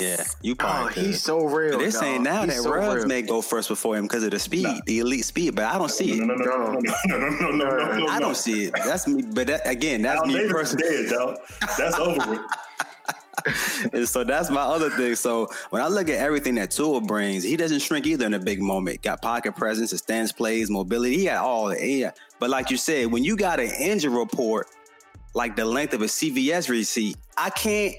Yeah, 0.00 0.24
you 0.42 0.52
Oh, 0.52 0.56
probably 0.56 0.92
could. 0.92 1.02
he's 1.06 1.22
so 1.22 1.44
real. 1.44 1.78
They're 1.78 1.90
dog. 1.90 2.00
saying 2.00 2.22
now 2.22 2.44
He's 2.44 2.56
that 2.56 2.62
so 2.62 2.70
Ruggs 2.74 2.96
real. 2.96 3.06
may 3.06 3.22
go 3.22 3.40
first 3.42 3.68
before 3.68 3.96
him 3.96 4.04
because 4.04 4.22
of 4.22 4.30
the 4.30 4.38
speed, 4.38 4.64
Nah. 4.64 4.80
the 4.86 4.98
elite 5.00 5.24
speed, 5.24 5.54
but 5.56 5.64
I 5.64 5.78
don't 5.78 5.90
see 5.90 6.12
it. 6.12 6.18
no, 6.18 6.34
no, 6.34 6.44
no, 6.44 6.72
no, 6.72 6.80
no, 6.80 6.88
no, 7.06 7.18
no, 7.30 7.50
no, 7.50 7.76
no, 7.76 7.96
no. 7.98 8.06
I 8.08 8.18
don't 8.18 8.36
see 8.36 8.64
it. 8.66 8.74
That's 8.74 9.06
me, 9.08 9.22
but 9.22 9.46
that, 9.48 9.66
again, 9.66 10.02
that's 10.02 10.20
Al 10.20 10.26
me 10.26 10.34
Davis 10.34 10.52
personally. 10.52 11.06
dead, 11.06 11.10
dog. 11.10 11.36
That's 11.78 11.98
over 11.98 12.30
with. 12.30 12.40
And 13.92 14.06
so 14.06 14.24
that's 14.24 14.50
my 14.50 14.60
other 14.60 14.90
thing. 14.90 15.14
So 15.14 15.48
when 15.70 15.80
I 15.80 15.86
look 15.86 16.08
at 16.08 16.16
everything 16.16 16.56
that 16.56 16.70
Tua 16.72 17.00
brings, 17.00 17.44
he 17.44 17.56
doesn't 17.56 17.78
shrink 17.80 18.06
either 18.06 18.26
in 18.26 18.34
a 18.34 18.38
big 18.38 18.60
moment. 18.60 19.00
Got 19.02 19.22
pocket 19.22 19.54
presence, 19.56 19.92
extends 19.92 20.32
plays, 20.32 20.68
mobility. 20.70 21.16
He 21.18 21.24
got 21.26 21.42
all 21.44 21.68
that. 21.68 21.80
Yeah. 21.82 22.10
But 22.40 22.50
like 22.50 22.68
you 22.70 22.76
said, 22.76 23.06
when 23.12 23.24
you 23.24 23.36
got 23.36 23.60
an 23.60 23.70
injury 23.80 24.12
report 24.14 24.66
like 25.34 25.54
the 25.56 25.64
length 25.64 25.94
of 25.94 26.02
a 26.02 26.06
CVS 26.06 26.68
receipt, 26.68 27.16
I 27.38 27.50
can't 27.50 27.94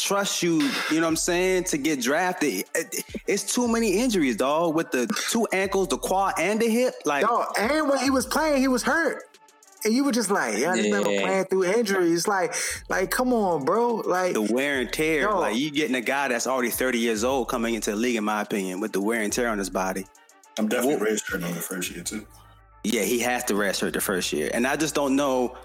trust 0.00 0.42
you, 0.42 0.60
you 0.90 0.96
know 0.96 1.02
what 1.02 1.08
I'm 1.08 1.16
saying, 1.16 1.64
to 1.64 1.78
get 1.78 2.00
drafted. 2.00 2.64
It's 3.26 3.54
too 3.54 3.68
many 3.68 3.92
injuries, 3.98 4.36
dog, 4.36 4.74
with 4.74 4.90
the 4.90 5.06
two 5.30 5.46
ankles, 5.52 5.88
the 5.88 5.98
quad, 5.98 6.34
and 6.38 6.60
the 6.60 6.68
hip. 6.68 6.94
Like, 7.04 7.26
Dog, 7.26 7.46
and 7.58 7.88
when 7.88 7.98
he 7.98 8.10
was 8.10 8.26
playing, 8.26 8.60
he 8.60 8.68
was 8.68 8.82
hurt. 8.82 9.24
And 9.84 9.94
you 9.94 10.02
were 10.04 10.10
just 10.12 10.30
like, 10.30 10.58
yeah, 10.58 10.74
this 10.74 10.90
man 10.90 11.04
was 11.04 11.12
Yeah. 11.12 11.20
playing 11.22 11.44
through 11.44 11.64
injuries. 11.64 12.26
Like, 12.26 12.52
like, 12.88 13.10
come 13.10 13.32
on, 13.32 13.64
bro. 13.64 13.96
Like, 13.96 14.32
the 14.32 14.42
wear 14.42 14.80
and 14.80 14.92
tear. 14.92 15.22
Yo. 15.22 15.38
Like, 15.38 15.56
you 15.56 15.70
getting 15.70 15.94
a 15.94 16.00
guy 16.00 16.28
that's 16.28 16.48
already 16.48 16.70
30 16.70 16.98
years 16.98 17.22
old 17.22 17.48
coming 17.48 17.74
into 17.74 17.90
the 17.92 17.96
league, 17.96 18.16
in 18.16 18.24
my 18.24 18.40
opinion, 18.42 18.80
with 18.80 18.92
the 18.92 19.00
wear 19.00 19.22
and 19.22 19.32
tear 19.32 19.48
on 19.48 19.58
his 19.58 19.70
body. 19.70 20.04
I'm 20.58 20.66
definitely 20.68 20.96
registering 21.04 21.44
on 21.44 21.54
the 21.54 21.60
first 21.60 21.92
year 21.94 22.02
too. 22.02 22.26
Yeah, 22.82 23.02
he 23.02 23.20
has 23.20 23.44
to 23.44 23.54
redshirt 23.54 23.92
the 23.92 24.00
first 24.00 24.32
year, 24.32 24.50
and 24.52 24.66
I 24.66 24.74
just 24.74 24.94
don't 24.96 25.14
know 25.14 25.56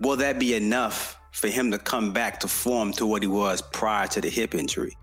will 0.00 0.16
that 0.16 0.38
be 0.38 0.54
enough 0.54 1.18
for 1.38 1.48
him 1.48 1.70
to 1.70 1.78
come 1.78 2.12
back 2.12 2.40
to 2.40 2.48
form 2.48 2.92
to 2.92 3.06
what 3.06 3.22
he 3.22 3.28
was 3.28 3.62
prior 3.62 4.06
to 4.08 4.20
the 4.20 4.28
hip 4.28 4.54
injury? 4.54 4.96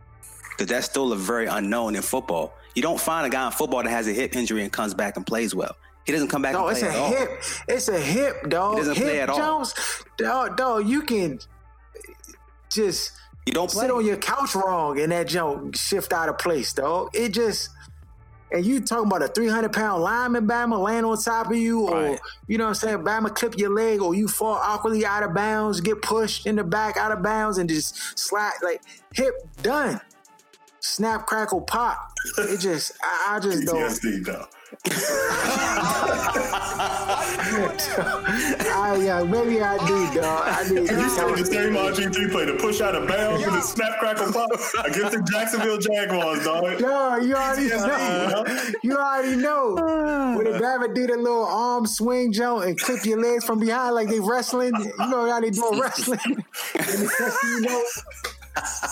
Because 0.51 0.67
that's 0.67 0.85
still 0.85 1.11
a 1.13 1.15
very 1.15 1.47
unknown 1.47 1.95
in 1.95 2.01
football. 2.01 2.53
You 2.75 2.81
don't 2.81 2.99
find 2.99 3.25
a 3.25 3.29
guy 3.29 3.45
in 3.45 3.51
football 3.51 3.83
that 3.83 3.89
has 3.89 4.07
a 4.07 4.13
hip 4.13 4.35
injury 4.35 4.61
and 4.63 4.71
comes 4.71 4.93
back 4.93 5.15
and 5.17 5.25
plays 5.25 5.53
well. 5.55 5.75
He 6.05 6.11
doesn't 6.11 6.27
come 6.27 6.41
back. 6.41 6.53
No, 6.53 6.67
and 6.67 6.77
it's 6.77 6.85
a 6.85 6.89
at 6.89 6.95
all. 6.97 7.09
hip. 7.09 7.29
It's 7.67 7.87
a 7.87 7.99
hip, 7.99 8.49
dog. 8.49 8.73
He 8.75 8.79
doesn't 8.81 8.95
hip 8.97 9.03
play 9.05 9.19
at 9.21 9.29
all. 9.29 9.37
Jones, 9.37 9.73
dog, 10.17 10.55
dog. 10.57 10.87
You 10.87 11.01
can 11.01 11.39
just 12.69 13.11
You 13.45 13.53
don't 13.53 13.69
play. 13.69 13.81
sit 13.85 13.91
on 13.91 14.05
your 14.05 14.17
couch 14.17 14.55
wrong 14.55 14.99
and 14.99 15.11
that 15.11 15.27
jump 15.27 15.75
shift 15.75 16.13
out 16.13 16.29
of 16.29 16.37
place, 16.37 16.73
dog. 16.73 17.09
It 17.13 17.29
just 17.29 17.69
and 18.51 18.65
you 18.65 18.79
talking 18.79 19.07
about 19.07 19.23
a 19.23 19.27
300 19.27 19.73
pound 19.73 20.03
lineman 20.03 20.47
Bama 20.47 20.77
land 20.81 21.05
on 21.05 21.17
top 21.17 21.47
of 21.47 21.55
you, 21.57 21.87
or 21.87 22.01
Right. 22.03 22.19
you 22.47 22.57
know 22.57 22.65
what 22.65 22.69
I'm 22.69 22.75
saying, 22.75 22.97
Bama 22.99 23.33
clip 23.33 23.57
your 23.57 23.71
leg, 23.71 24.01
or 24.01 24.13
you 24.15 24.27
fall 24.27 24.55
awkwardly 24.55 25.05
out 25.05 25.23
of 25.23 25.33
bounds, 25.33 25.81
get 25.81 26.01
pushed 26.01 26.45
in 26.45 26.55
the 26.55 26.63
back 26.63 26.97
out 26.97 27.11
of 27.11 27.21
bounds, 27.23 27.57
and 27.57 27.69
just 27.69 28.17
slide 28.17 28.53
like 28.63 28.81
hip 29.13 29.33
done. 29.61 29.99
Snap, 30.79 31.25
crackle, 31.25 31.61
pop. 31.61 31.97
It 32.37 32.59
just, 32.59 32.91
I, 33.03 33.35
I 33.35 33.39
just 33.39 33.65
don't. 33.65 33.79
I, 37.97 38.99
yeah, 39.01 39.23
maybe 39.23 39.61
I 39.61 39.77
do, 39.87 40.21
dog. 40.21 40.43
I 40.45 40.63
need. 40.69 40.89
You 40.89 41.09
said 41.09 41.35
the 41.35 41.45
same 41.45 41.73
RG3 41.73 42.31
play 42.31 42.45
to 42.45 42.55
push 42.55 42.81
out 42.81 42.95
of 42.95 43.07
bounds 43.07 43.45
with 43.45 43.55
a 43.55 43.61
snap 43.61 43.99
crackle 43.99 44.31
pop 44.33 44.51
against 44.85 45.11
the 45.11 45.27
Jacksonville 45.31 45.77
Jaguars, 45.77 46.43
dog. 46.43 46.81
No, 46.81 47.17
you 47.17 47.35
already 47.35 47.69
know. 47.69 48.45
You 48.83 48.97
already 48.97 49.35
know. 49.35 49.75
When 50.37 50.51
the 50.51 50.59
Bama 50.59 50.93
do 50.93 51.07
the 51.07 51.17
little 51.17 51.45
arm 51.45 51.85
swing 51.85 52.31
jump 52.33 52.63
and 52.65 52.79
clip 52.79 53.05
your 53.05 53.21
legs 53.21 53.45
from 53.45 53.59
behind 53.59 53.95
like 53.95 54.09
they 54.09 54.19
wrestling, 54.19 54.73
you 54.75 55.07
know 55.07 55.29
how 55.29 55.39
they 55.39 55.51
doing 55.51 55.79
wrestling. 55.79 56.19
and 56.25 56.85
the 56.85 57.15
next 57.19 57.41
thing 57.41 57.51
you 57.51 57.61
know, 57.61 57.83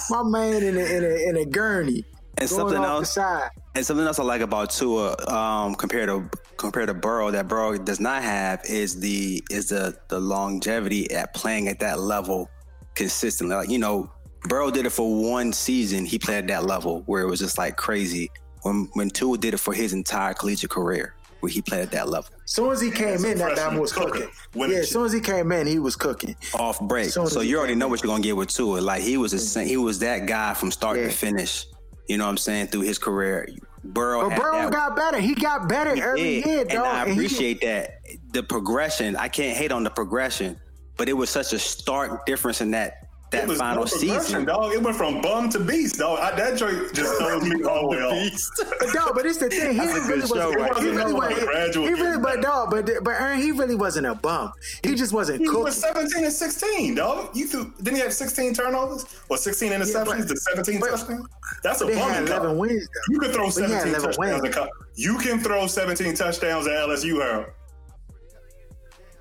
my 0.09 0.23
man 0.23 0.63
in 0.63 0.77
a, 0.77 0.81
in 0.81 1.03
a, 1.03 1.29
in 1.29 1.37
a 1.37 1.45
gurney 1.45 2.05
And 2.39 2.49
something 2.49 2.77
else, 2.83 3.17
and 3.17 3.85
something 3.85 4.05
else 4.05 4.17
I 4.19 4.23
like 4.23 4.41
about 4.41 4.71
Tua, 4.71 5.15
um, 5.27 5.75
compared 5.75 6.09
to 6.09 6.29
compared 6.57 6.87
to 6.87 6.93
Burrow, 6.93 7.29
that 7.31 7.47
Burrow 7.47 7.77
does 7.77 7.99
not 7.99 8.23
have 8.23 8.61
is 8.65 8.99
the 8.99 9.43
is 9.51 9.69
the 9.69 9.97
the 10.09 10.19
longevity 10.19 11.11
at 11.11 11.33
playing 11.33 11.67
at 11.67 11.79
that 11.79 11.99
level 11.99 12.49
consistently. 12.95 13.55
Like 13.55 13.69
you 13.69 13.77
know, 13.77 14.11
Burrow 14.43 14.71
did 14.71 14.85
it 14.85 14.91
for 14.91 15.15
one 15.15 15.53
season. 15.53 16.05
He 16.05 16.17
played 16.17 16.39
at 16.39 16.47
that 16.47 16.65
level 16.65 17.03
where 17.05 17.21
it 17.21 17.27
was 17.29 17.39
just 17.39 17.57
like 17.57 17.77
crazy. 17.77 18.31
When 18.63 18.89
when 18.93 19.09
Tua 19.09 19.37
did 19.37 19.53
it 19.53 19.57
for 19.59 19.73
his 19.73 19.93
entire 19.93 20.33
collegiate 20.33 20.71
career, 20.71 21.13
where 21.41 21.51
he 21.51 21.61
played 21.61 21.81
at 21.81 21.91
that 21.91 22.09
level. 22.09 22.31
As 22.43 22.51
soon 22.51 22.71
as 22.71 22.81
he 22.81 22.89
came 22.89 23.09
As 23.15 23.23
in, 23.25 23.37
that 23.37 23.53
freshman, 23.55 23.77
Bama 23.77 23.81
was 23.81 23.93
cooking, 23.93 24.29
cooking. 24.53 24.71
Yeah, 24.71 24.77
as 24.79 24.89
soon 24.89 25.05
as 25.05 25.13
he 25.13 25.19
came 25.19 25.51
in, 25.51 25.67
he 25.67 25.79
was 25.79 25.95
cooking. 25.95 26.35
off 26.55 26.79
break. 26.81 27.09
So 27.11 27.41
you 27.41 27.57
already 27.59 27.75
know 27.75 27.85
in. 27.85 27.91
what 27.91 28.01
you're 28.01 28.11
gonna 28.11 28.23
get 28.23 28.35
with 28.35 28.49
Tua. 28.49 28.79
Like 28.79 29.01
he 29.03 29.17
was 29.17 29.55
a 29.55 29.63
he 29.63 29.77
was 29.77 29.99
that 29.99 30.25
guy 30.25 30.53
from 30.55 30.71
start 30.71 30.97
Yeah. 30.97 31.03
to 31.05 31.09
finish. 31.11 31.67
You 32.07 32.17
know 32.17 32.25
what 32.25 32.31
I'm 32.31 32.37
saying 32.37 32.67
through 32.67 32.81
his 32.81 32.97
career. 32.97 33.47
Burrow, 33.85 34.29
But 34.29 34.39
Burrow 34.39 34.69
got 34.69 34.95
better. 34.95 35.19
He 35.19 35.35
got 35.35 35.67
better 35.67 35.93
he 35.95 36.01
every 36.01 36.21
did, 36.41 36.45
year, 36.45 36.63
dog. 36.65 36.71
and 36.75 36.83
I 36.83 36.99
And 37.01 37.07
he- 37.07 37.13
appreciate 37.13 37.61
that 37.61 37.99
the 38.31 38.43
progression. 38.43 39.15
I 39.15 39.27
can't 39.27 39.57
hate 39.57 39.71
on 39.71 39.83
the 39.83 39.89
progression, 39.89 40.59
but 40.97 41.09
it 41.09 41.13
was 41.13 41.29
such 41.29 41.51
a 41.53 41.59
stark 41.59 42.25
difference 42.25 42.61
in 42.61 42.71
that 42.71 43.02
that 43.33 43.43
It 43.43 43.47
was 43.49 43.57
final 43.59 43.81
no 43.81 43.85
season. 43.85 44.45
dog. 44.45 44.73
It 44.73 44.81
went 44.81 44.95
from 44.95 45.21
bum 45.21 45.49
to 45.49 45.59
beast, 45.59 45.97
dog. 45.97 46.19
I, 46.19 46.35
that 46.35 46.57
joint 46.57 46.93
just 46.93 47.17
throws 47.19 47.43
me 47.43 47.63
all 47.63 47.81
the 47.91 47.97
way 47.97 48.01
off. 48.03 48.49
But 48.79 48.93
dog, 48.93 49.11
but 49.15 49.25
it's 49.25 49.37
the 49.39 49.49
thing. 49.49 49.73
He 49.73 49.77
That's 49.79 49.97
a 49.97 50.01
really 50.07 50.21
good 50.21 50.29
show, 50.29 50.35
wasn't. 50.49 50.61
right 50.61 50.77
He 50.77 50.89
really 50.89 51.13
wasn't 51.13 51.17
wasn't. 51.17 51.39
no 51.39 51.45
gradual 51.51 51.85
He 51.85 51.91
really, 51.93 52.03
getting 52.05 52.21
but 52.21 52.41
dog, 52.41 52.69
but 52.71 52.89
but 53.03 53.11
Aaron, 53.11 53.39
he 53.41 53.51
really 53.51 53.75
wasn't 53.75 54.07
a 54.07 54.15
bum. 54.15 54.53
He 54.83 54.95
just 54.95 55.11
wasn't 55.13 55.39
He 55.41 55.45
cooking. 55.47 55.63
was 55.63 55.75
17 55.77 56.23
and 56.23 56.33
16, 56.33 56.95
dog. 56.95 57.35
You 57.35 57.47
threw, 57.47 57.73
didn't 57.81 57.95
he 57.97 58.01
have 58.01 58.13
16 58.13 58.53
turnovers 58.53 59.05
or 59.29 59.37
16 59.37 59.71
interceptions 59.71 60.05
but- 60.05 60.27
to 60.29 60.37
17 60.37 60.79
but- 60.79 60.89
touchdowns? 60.91 61.27
That's 61.63 61.81
a 61.81 61.85
They 61.85 61.95
had 61.95 62.23
11 62.23 62.27
count. 62.47 62.57
wins. 62.57 62.87
Though. 62.87 63.13
You 63.13 63.19
can 63.19 63.31
throw 63.31 63.45
But 63.45 63.53
17 63.53 63.93
touchdowns. 63.93 64.17
wins. 64.17 64.43
at 64.45 64.53
co- 64.53 64.67
You 64.95 65.17
can 65.17 65.39
throw 65.39 65.67
17 65.67 66.15
touchdowns 66.15 66.67
at 66.67 66.73
LSU, 66.73 67.19
Harold. 67.21 67.47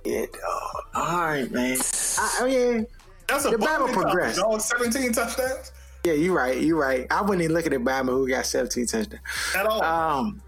Yeah, 0.04 0.26
dog. 0.26 0.84
All 0.94 1.20
right, 1.20 1.50
man. 1.50 1.78
I, 1.78 2.38
oh, 2.40 2.44
I 2.44 2.48
mean, 2.48 2.86
That's 3.32 3.46
a 3.46 3.50
The 3.50 3.58
bumming 3.58 3.92
progressed. 3.94 4.38
dog. 4.38 4.60
17 4.60 5.12
touchdowns 5.12 5.72
yeah, 6.04 6.14
you're 6.14 6.34
right. 6.34 6.60
You're 6.60 6.80
right. 6.80 7.06
I 7.10 7.22
wouldn't 7.22 7.42
even 7.42 7.54
look 7.54 7.64
at 7.66 7.70
the 7.72 7.78
Bama 7.78 8.08
who 8.08 8.28
got 8.28 8.44
17 8.44 8.86
touchdowns. 8.86 9.22
at 9.54 9.66
all. 9.66 9.82
Um. 9.82 10.42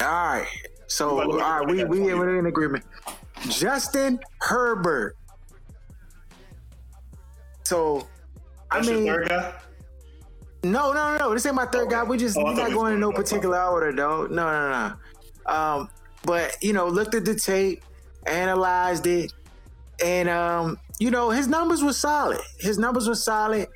All 0.00 0.08
right. 0.08 0.46
So, 0.86 1.20
all 1.20 1.38
right, 1.38 1.68
we 1.68 1.82
we 1.84 2.00
we're 2.14 2.38
in 2.38 2.46
agreement. 2.46 2.84
Justin 3.48 4.20
Herbert. 4.40 5.16
So, 7.64 8.06
I 8.70 8.80
mean, 8.82 9.06
your 9.06 9.26
third 9.26 9.28
guy? 9.28 9.52
No, 10.62 10.92
no, 10.92 11.12
no, 11.12 11.18
no. 11.18 11.34
This 11.34 11.46
ain't 11.46 11.54
my 11.54 11.66
third 11.66 11.90
guy. 11.90 12.04
We 12.04 12.16
just 12.16 12.36
Oh, 12.36 12.44
we 12.44 12.54
not 12.54 12.72
going 12.72 12.94
in 12.94 13.00
no 13.00 13.10
particular 13.12 13.60
order, 13.64 13.92
though. 13.92 14.26
No, 14.26 14.44
no, 14.44 14.94
no. 15.46 15.52
Um, 15.52 15.88
but 16.22 16.56
you 16.62 16.72
know, 16.72 16.86
looked 16.86 17.14
at 17.14 17.24
the 17.24 17.34
tape, 17.34 17.82
analyzed 18.26 19.06
it, 19.06 19.32
and 20.02 20.28
um, 20.28 20.78
you 20.98 21.10
know, 21.10 21.30
his 21.30 21.48
numbers 21.48 21.82
were 21.82 21.92
solid. 21.92 22.40
His 22.58 22.78
numbers 22.78 23.08
were 23.08 23.14
solid. 23.14 23.68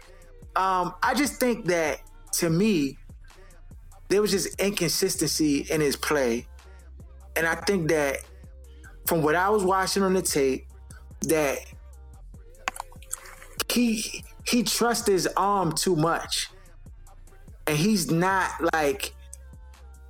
Um, 0.56 0.94
I 1.02 1.14
just 1.14 1.34
think 1.34 1.66
that 1.66 2.00
to 2.34 2.50
me, 2.50 2.96
there 4.08 4.22
was 4.22 4.30
just 4.30 4.60
inconsistency 4.60 5.66
in 5.70 5.80
his 5.80 5.96
play, 5.96 6.46
and 7.36 7.46
I 7.46 7.54
think 7.54 7.88
that 7.88 8.18
from 9.06 9.22
what 9.22 9.34
I 9.34 9.48
was 9.50 9.64
watching 9.64 10.02
on 10.02 10.14
the 10.14 10.22
tape, 10.22 10.66
that 11.22 11.58
he 13.70 14.24
he 14.46 14.62
trusts 14.62 15.06
his 15.06 15.28
arm 15.36 15.72
too 15.72 15.94
much 15.94 16.48
and 17.68 17.76
he's 17.76 18.10
not 18.10 18.50
like 18.72 19.14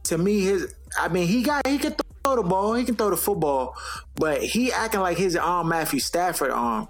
to 0.05 0.17
me 0.17 0.41
his 0.41 0.75
I 0.99 1.09
mean 1.09 1.27
he 1.27 1.43
got 1.43 1.67
he 1.67 1.79
can 1.79 1.95
throw 2.25 2.37
the 2.37 2.43
ball, 2.43 2.75
he 2.75 2.85
can 2.85 2.95
throw 2.95 3.11
the 3.11 3.17
football, 3.17 3.77
but 4.15 4.43
he 4.43 4.73
acting 4.73 5.01
like 5.01 5.19
his 5.19 5.37
arm 5.37 5.69
Matthew 5.69 6.01
Stafford 6.01 6.51
arm. 6.51 6.89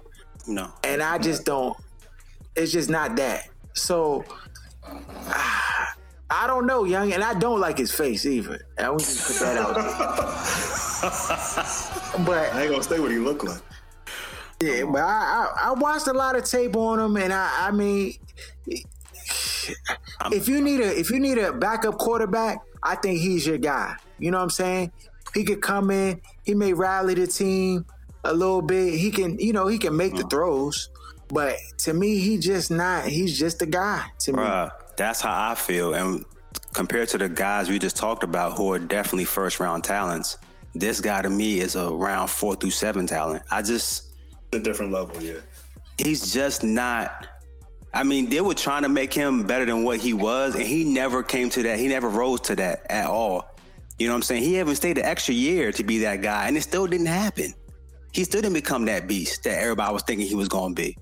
No, 0.49 0.71
And 0.83 1.03
I 1.03 1.19
just 1.19 1.45
don't 1.45 1.77
it's 2.55 2.71
just 2.71 2.89
not 2.89 3.15
that. 3.17 3.47
So 3.73 4.25
I 6.31 6.45
don't 6.45 6.67
know, 6.67 6.83
young, 6.83 7.11
and 7.13 7.23
I 7.23 7.33
don't 7.33 7.59
like 7.59 7.77
his 7.77 7.91
face 7.91 8.25
either. 8.25 8.65
I 8.77 8.89
want 8.89 9.01
to 9.01 9.05
just 9.05 9.39
put 9.39 9.45
that 9.45 9.57
out. 9.57 9.73
there. 9.73 9.83
but 12.25 12.53
I 12.53 12.61
ain't 12.63 12.71
gonna 12.71 12.83
say 12.83 12.99
what 12.99 13.11
he 13.11 13.17
looked 13.17 13.43
like. 13.43 13.61
Yeah, 14.61 14.83
but 14.83 15.01
I, 15.01 15.05
I 15.07 15.69
I 15.69 15.71
watched 15.73 16.07
a 16.07 16.13
lot 16.13 16.35
of 16.35 16.43
tape 16.43 16.75
on 16.75 16.99
him, 16.99 17.17
and 17.17 17.33
I 17.33 17.67
I 17.67 17.71
mean, 17.71 18.13
if 20.31 20.47
you 20.47 20.61
need 20.61 20.81
a 20.81 20.99
if 20.99 21.09
you 21.09 21.19
need 21.19 21.37
a 21.37 21.53
backup 21.53 21.97
quarterback, 21.97 22.59
I 22.83 22.95
think 22.95 23.19
he's 23.19 23.47
your 23.47 23.57
guy. 23.57 23.95
You 24.19 24.31
know 24.31 24.37
what 24.37 24.43
I'm 24.43 24.49
saying? 24.49 24.91
He 25.33 25.43
could 25.43 25.61
come 25.61 25.89
in, 25.91 26.21
he 26.43 26.53
may 26.53 26.73
rally 26.73 27.13
the 27.13 27.27
team 27.27 27.85
a 28.23 28.33
little 28.33 28.61
bit. 28.61 28.93
He 28.93 29.11
can 29.11 29.39
you 29.39 29.53
know 29.53 29.67
he 29.67 29.77
can 29.77 29.95
make 29.95 30.15
the 30.15 30.23
mm. 30.23 30.29
throws, 30.29 30.89
but 31.29 31.55
to 31.79 31.93
me, 31.93 32.19
he 32.19 32.37
just 32.37 32.71
not. 32.71 33.05
He's 33.05 33.37
just 33.37 33.61
a 33.61 33.65
guy 33.65 34.05
to 34.19 34.33
me. 34.33 34.69
That's 34.97 35.21
how 35.21 35.51
I 35.51 35.55
feel. 35.55 35.93
And 35.93 36.25
compared 36.73 37.07
to 37.09 37.17
the 37.17 37.29
guys 37.29 37.69
we 37.69 37.79
just 37.79 37.95
talked 37.95 38.23
about 38.23 38.57
who 38.57 38.73
are 38.73 38.79
definitely 38.79 39.25
first 39.25 39.59
round 39.59 39.83
talents, 39.83 40.37
this 40.75 40.99
guy 41.01 41.21
to 41.21 41.29
me 41.29 41.59
is 41.59 41.75
a 41.75 41.89
round 41.89 42.29
four 42.29 42.55
through 42.55 42.71
seven 42.71 43.07
talent. 43.07 43.43
I 43.51 43.61
just 43.61 44.07
a 44.51 44.59
different 44.59 44.91
level, 44.91 45.21
yeah. 45.21 45.39
he's 45.97 46.33
just 46.33 46.63
not. 46.63 47.27
I 47.93 48.03
mean, 48.03 48.29
they 48.29 48.41
were 48.41 48.53
trying 48.53 48.83
to 48.83 48.89
make 48.89 49.13
him 49.13 49.43
better 49.43 49.65
than 49.65 49.83
what 49.83 49.99
he 49.99 50.13
was, 50.13 50.53
and 50.55 50.63
he 50.63 50.83
never 50.83 51.23
came 51.23 51.49
to 51.51 51.63
that. 51.63 51.79
He 51.79 51.87
never 51.87 52.07
rose 52.07 52.41
to 52.41 52.55
that 52.57 52.85
at 52.89 53.07
all. 53.07 53.55
You 53.97 54.07
know 54.07 54.13
what 54.13 54.17
I'm 54.17 54.23
saying? 54.23 54.43
He 54.43 54.53
haven't 54.55 54.75
stayed 54.75 54.97
an 54.97 55.05
extra 55.05 55.33
year 55.33 55.71
to 55.71 55.83
be 55.83 55.99
that 55.99 56.21
guy, 56.21 56.47
and 56.47 56.55
it 56.55 56.61
still 56.61 56.87
didn't 56.87 57.07
happen. 57.07 57.53
He 58.11 58.23
still 58.23 58.41
didn't 58.41 58.53
become 58.55 58.85
that 58.85 59.07
beast 59.07 59.43
that 59.43 59.61
everybody 59.61 59.93
was 59.93 60.03
thinking 60.03 60.27
he 60.27 60.35
was 60.35 60.47
going 60.47 60.75
to 60.75 60.81
be. 60.81 60.97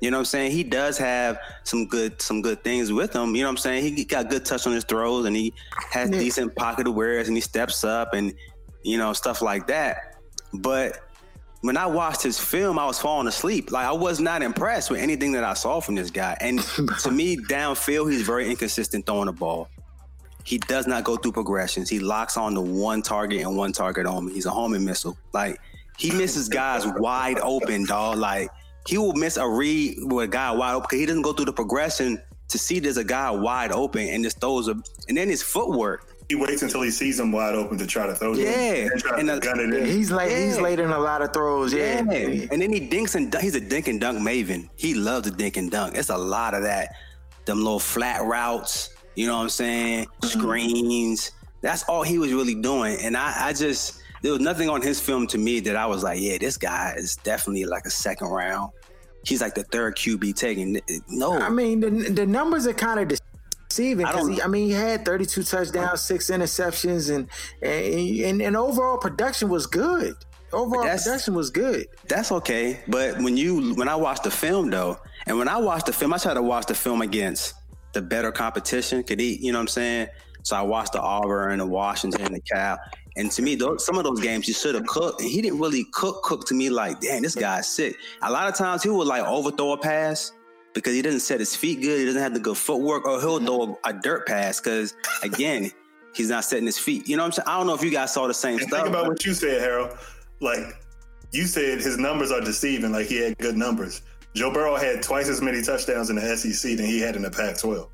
You 0.00 0.10
know 0.10 0.18
what 0.18 0.22
I'm 0.22 0.24
saying? 0.26 0.50
He 0.52 0.62
does 0.62 0.98
have 0.98 1.38
some 1.64 1.86
good 1.86 2.20
some 2.20 2.42
good 2.42 2.62
things 2.62 2.92
with 2.92 3.14
him. 3.14 3.34
You 3.34 3.42
know 3.42 3.48
what 3.48 3.52
I'm 3.52 3.56
saying? 3.56 3.96
He 3.96 4.04
got 4.04 4.28
good 4.28 4.44
touch 4.44 4.66
on 4.66 4.74
his 4.74 4.84
throws, 4.84 5.24
and 5.24 5.34
he 5.34 5.54
has 5.90 6.10
Yeah. 6.10 6.18
decent 6.18 6.54
pocket 6.56 6.86
awareness, 6.86 7.28
and 7.28 7.36
he 7.36 7.40
steps 7.40 7.82
up, 7.82 8.12
and 8.12 8.34
you 8.82 8.98
know 8.98 9.12
stuff 9.14 9.40
like 9.40 9.66
that. 9.68 10.16
But 10.52 11.00
when 11.62 11.78
I 11.78 11.86
watched 11.86 12.22
his 12.22 12.38
film, 12.38 12.78
I 12.78 12.84
was 12.84 12.98
falling 12.98 13.26
asleep. 13.26 13.72
Like 13.72 13.86
I 13.86 13.92
was 13.92 14.20
not 14.20 14.42
impressed 14.42 14.90
with 14.90 15.00
anything 15.00 15.32
that 15.32 15.44
I 15.44 15.54
saw 15.54 15.80
from 15.80 15.94
this 15.94 16.10
guy. 16.10 16.36
And 16.42 16.60
to 17.02 17.10
me, 17.10 17.38
downfield, 17.38 18.12
he's 18.12 18.22
very 18.22 18.50
inconsistent 18.50 19.06
throwing 19.06 19.26
the 19.26 19.32
ball. 19.32 19.68
He 20.44 20.58
does 20.58 20.86
not 20.86 21.04
go 21.04 21.16
through 21.16 21.32
progressions. 21.32 21.88
He 21.88 21.98
locks 22.00 22.36
on 22.36 22.54
to 22.54 22.60
one 22.60 23.00
target 23.02 23.40
and 23.40 23.56
one 23.56 23.72
target 23.72 24.06
only. 24.06 24.34
He's 24.34 24.46
a 24.46 24.50
homing 24.50 24.84
missile. 24.84 25.16
Like 25.32 25.58
he 25.98 26.10
misses 26.12 26.48
guys 26.48 26.86
wide 26.86 27.38
open, 27.40 27.84
dog. 27.86 28.18
Like 28.18 28.50
he 28.86 28.98
will 28.98 29.14
miss 29.14 29.36
a 29.36 29.48
read 29.48 29.98
with 30.02 30.24
a 30.24 30.28
guy 30.28 30.50
wide 30.52 30.74
open 30.74 30.86
because 30.88 31.00
he 31.00 31.06
doesn't 31.06 31.22
go 31.22 31.32
through 31.32 31.46
the 31.46 31.52
progression 31.52 32.20
to 32.48 32.58
see 32.58 32.78
there's 32.78 32.96
a 32.96 33.04
guy 33.04 33.30
wide 33.30 33.72
open 33.72 34.08
and 34.08 34.22
just 34.22 34.40
throws 34.40 34.68
a. 34.68 34.72
And 35.08 35.16
then 35.16 35.28
his 35.28 35.42
footwork. 35.42 36.12
he 36.28 36.34
waits 36.34 36.60
until 36.62 36.82
he 36.82 36.90
sees 36.90 37.20
him 37.20 37.30
wide 37.30 37.54
open 37.54 37.78
to 37.78 37.86
try 37.86 38.04
to 38.06 38.14
throw. 38.14 38.34
to 38.34 38.40
him, 38.40 38.46
Yeah. 38.46 38.88
and 39.18 39.18
And 39.20 39.28
to 39.28 39.34
the- 39.36 39.40
gun 39.40 39.60
it 39.60 39.72
Yeah, 39.72 39.78
in. 39.84 39.86
he's 39.86 40.10
late. 40.10 40.30
He's 40.44 40.56
Yeah. 40.56 40.62
late 40.62 40.80
in 40.80 40.90
a 40.90 40.98
lot 40.98 41.22
of 41.22 41.32
throws. 41.32 41.72
Yeah. 41.72 42.02
Yeah. 42.10 42.46
And 42.50 42.60
then 42.60 42.72
he 42.72 42.80
dinks 42.80 43.14
and 43.14 43.30
dunk. 43.30 43.44
He's 43.44 43.54
a 43.54 43.60
dink 43.60 43.86
and 43.88 44.00
dunk 44.00 44.18
maven. 44.18 44.68
He 44.76 44.94
loves 44.94 45.30
to 45.30 45.36
dink 45.36 45.56
and 45.56 45.70
dunk. 45.70 45.96
It's 45.96 46.08
a 46.10 46.16
lot 46.18 46.54
of 46.54 46.62
that. 46.64 46.94
Them 47.44 47.58
little 47.58 47.78
flat 47.78 48.24
routes, 48.24 48.90
you 49.14 49.28
know 49.28 49.36
what 49.36 49.42
I'm 49.44 49.48
saying? 49.50 50.06
Mm-hmm. 50.22 50.40
Screens. 50.40 51.30
That's 51.62 51.84
all 51.84 52.02
he 52.02 52.18
was 52.18 52.32
really 52.32 52.54
doing. 52.56 52.98
And 53.02 53.16
I, 53.16 53.48
I 53.48 53.52
just, 53.52 54.00
there 54.22 54.32
was 54.32 54.40
nothing 54.40 54.68
on 54.68 54.82
his 54.82 55.00
film 55.00 55.26
to 55.28 55.38
me 55.38 55.60
that 55.60 55.76
I 55.76 55.86
was 55.86 56.02
like, 56.02 56.20
yeah, 56.20 56.38
this 56.38 56.56
guy 56.56 56.94
is 56.96 57.16
definitely 57.16 57.64
like 57.64 57.84
a 57.86 57.90
second 57.90 58.28
round. 58.28 58.70
He's 59.24 59.40
like 59.40 59.54
the 59.54 59.64
third 59.64 59.96
QB 59.96 60.36
taking. 60.36 60.80
No. 61.08 61.38
I 61.38 61.48
mean, 61.48 61.80
the 61.80 61.90
the 61.90 62.26
numbers 62.26 62.66
are 62.66 62.72
kind 62.72 63.00
of 63.00 63.18
deceiving 63.68 64.06
I 64.06 64.12
because 64.12 64.28
don't- 64.28 64.44
I 64.44 64.46
mean, 64.46 64.66
he 64.68 64.72
had 64.72 65.04
32 65.04 65.42
touchdowns, 65.42 66.00
six 66.02 66.30
interceptions, 66.30 67.14
and 67.14 67.28
and 67.62 68.20
and, 68.20 68.42
and 68.42 68.56
overall 68.56 68.98
production 68.98 69.48
was 69.48 69.66
good. 69.66 70.14
Overall 70.52 70.84
production 70.84 71.34
was 71.34 71.50
good. 71.50 71.88
That's 72.08 72.30
okay, 72.30 72.80
but 72.86 73.18
when 73.20 73.36
you 73.36 73.74
when 73.74 73.88
I 73.88 73.96
watched 73.96 74.22
the 74.22 74.30
film 74.30 74.70
though, 74.70 74.96
and 75.26 75.36
when 75.38 75.48
I 75.48 75.56
watched 75.56 75.86
the 75.86 75.92
film, 75.92 76.12
I 76.12 76.18
tried 76.18 76.34
to 76.34 76.42
watch 76.42 76.66
the 76.66 76.74
film 76.74 77.02
against 77.02 77.54
the 77.92 78.00
better 78.02 78.30
competition. 78.30 79.02
Could 79.02 79.18
he, 79.18 79.38
you 79.38 79.50
know 79.52 79.58
what 79.58 79.62
I'm 79.62 79.68
saying? 79.68 80.08
So 80.44 80.54
I 80.54 80.62
watched 80.62 80.92
the 80.92 81.00
Auburn, 81.00 81.50
and 81.50 81.60
the 81.60 81.66
Washington, 81.66 82.22
and 82.22 82.34
the 82.36 82.40
Cal, 82.40 82.78
and 83.16 83.30
to 83.32 83.42
me, 83.42 83.54
those, 83.54 83.84
some 83.84 83.96
of 83.96 84.04
those 84.04 84.20
games 84.20 84.46
he 84.46 84.52
should 84.52 84.74
have 84.74 84.86
cooked, 84.86 85.20
and 85.22 85.30
he 85.30 85.40
didn't 85.40 85.58
really 85.58 85.84
cook. 85.92 86.22
Cook 86.22 86.46
to 86.46 86.54
me 86.54 86.68
like, 86.68 87.00
damn, 87.00 87.22
this 87.22 87.34
guy's 87.34 87.66
sick. 87.66 87.96
A 88.22 88.30
lot 88.30 88.48
of 88.48 88.54
times 88.54 88.82
he 88.82 88.90
would 88.90 89.06
like 89.06 89.24
overthrow 89.24 89.72
a 89.72 89.78
pass 89.78 90.32
because 90.74 90.94
he 90.94 91.00
doesn't 91.00 91.20
set 91.20 91.40
his 91.40 91.56
feet 91.56 91.80
good. 91.80 91.98
He 91.98 92.04
doesn't 92.04 92.20
have 92.20 92.34
the 92.34 92.40
good 92.40 92.58
footwork, 92.58 93.06
or 93.06 93.18
he'll 93.20 93.38
throw 93.38 93.78
a, 93.84 93.90
a 93.90 93.92
dirt 93.94 94.26
pass 94.26 94.60
because 94.60 94.94
again, 95.22 95.70
he's 96.14 96.28
not 96.28 96.44
setting 96.44 96.66
his 96.66 96.78
feet. 96.78 97.08
You 97.08 97.16
know 97.16 97.22
what 97.22 97.26
I'm 97.26 97.32
saying? 97.32 97.48
I 97.48 97.56
don't 97.58 97.66
know 97.66 97.74
if 97.74 97.82
you 97.82 97.90
guys 97.90 98.12
saw 98.12 98.26
the 98.26 98.34
same 98.34 98.58
And 98.58 98.68
stuff. 98.68 98.82
think 98.82 98.88
about 98.88 99.06
what 99.06 99.24
you 99.24 99.32
said, 99.32 99.60
Harold. 99.60 99.96
Like 100.40 100.60
you 101.32 101.44
said, 101.44 101.78
his 101.78 101.96
numbers 101.98 102.30
are 102.30 102.40
deceiving. 102.42 102.92
Like 102.92 103.06
he 103.06 103.16
had 103.16 103.38
good 103.38 103.56
numbers. 103.56 104.02
Joe 104.34 104.52
Burrow 104.52 104.76
had 104.76 105.02
twice 105.02 105.30
as 105.30 105.40
many 105.40 105.62
touchdowns 105.62 106.10
in 106.10 106.16
the 106.16 106.36
SEC 106.36 106.76
than 106.76 106.84
he 106.84 107.00
had 107.00 107.16
in 107.16 107.22
the 107.22 107.30
Pac-12. 107.30 107.88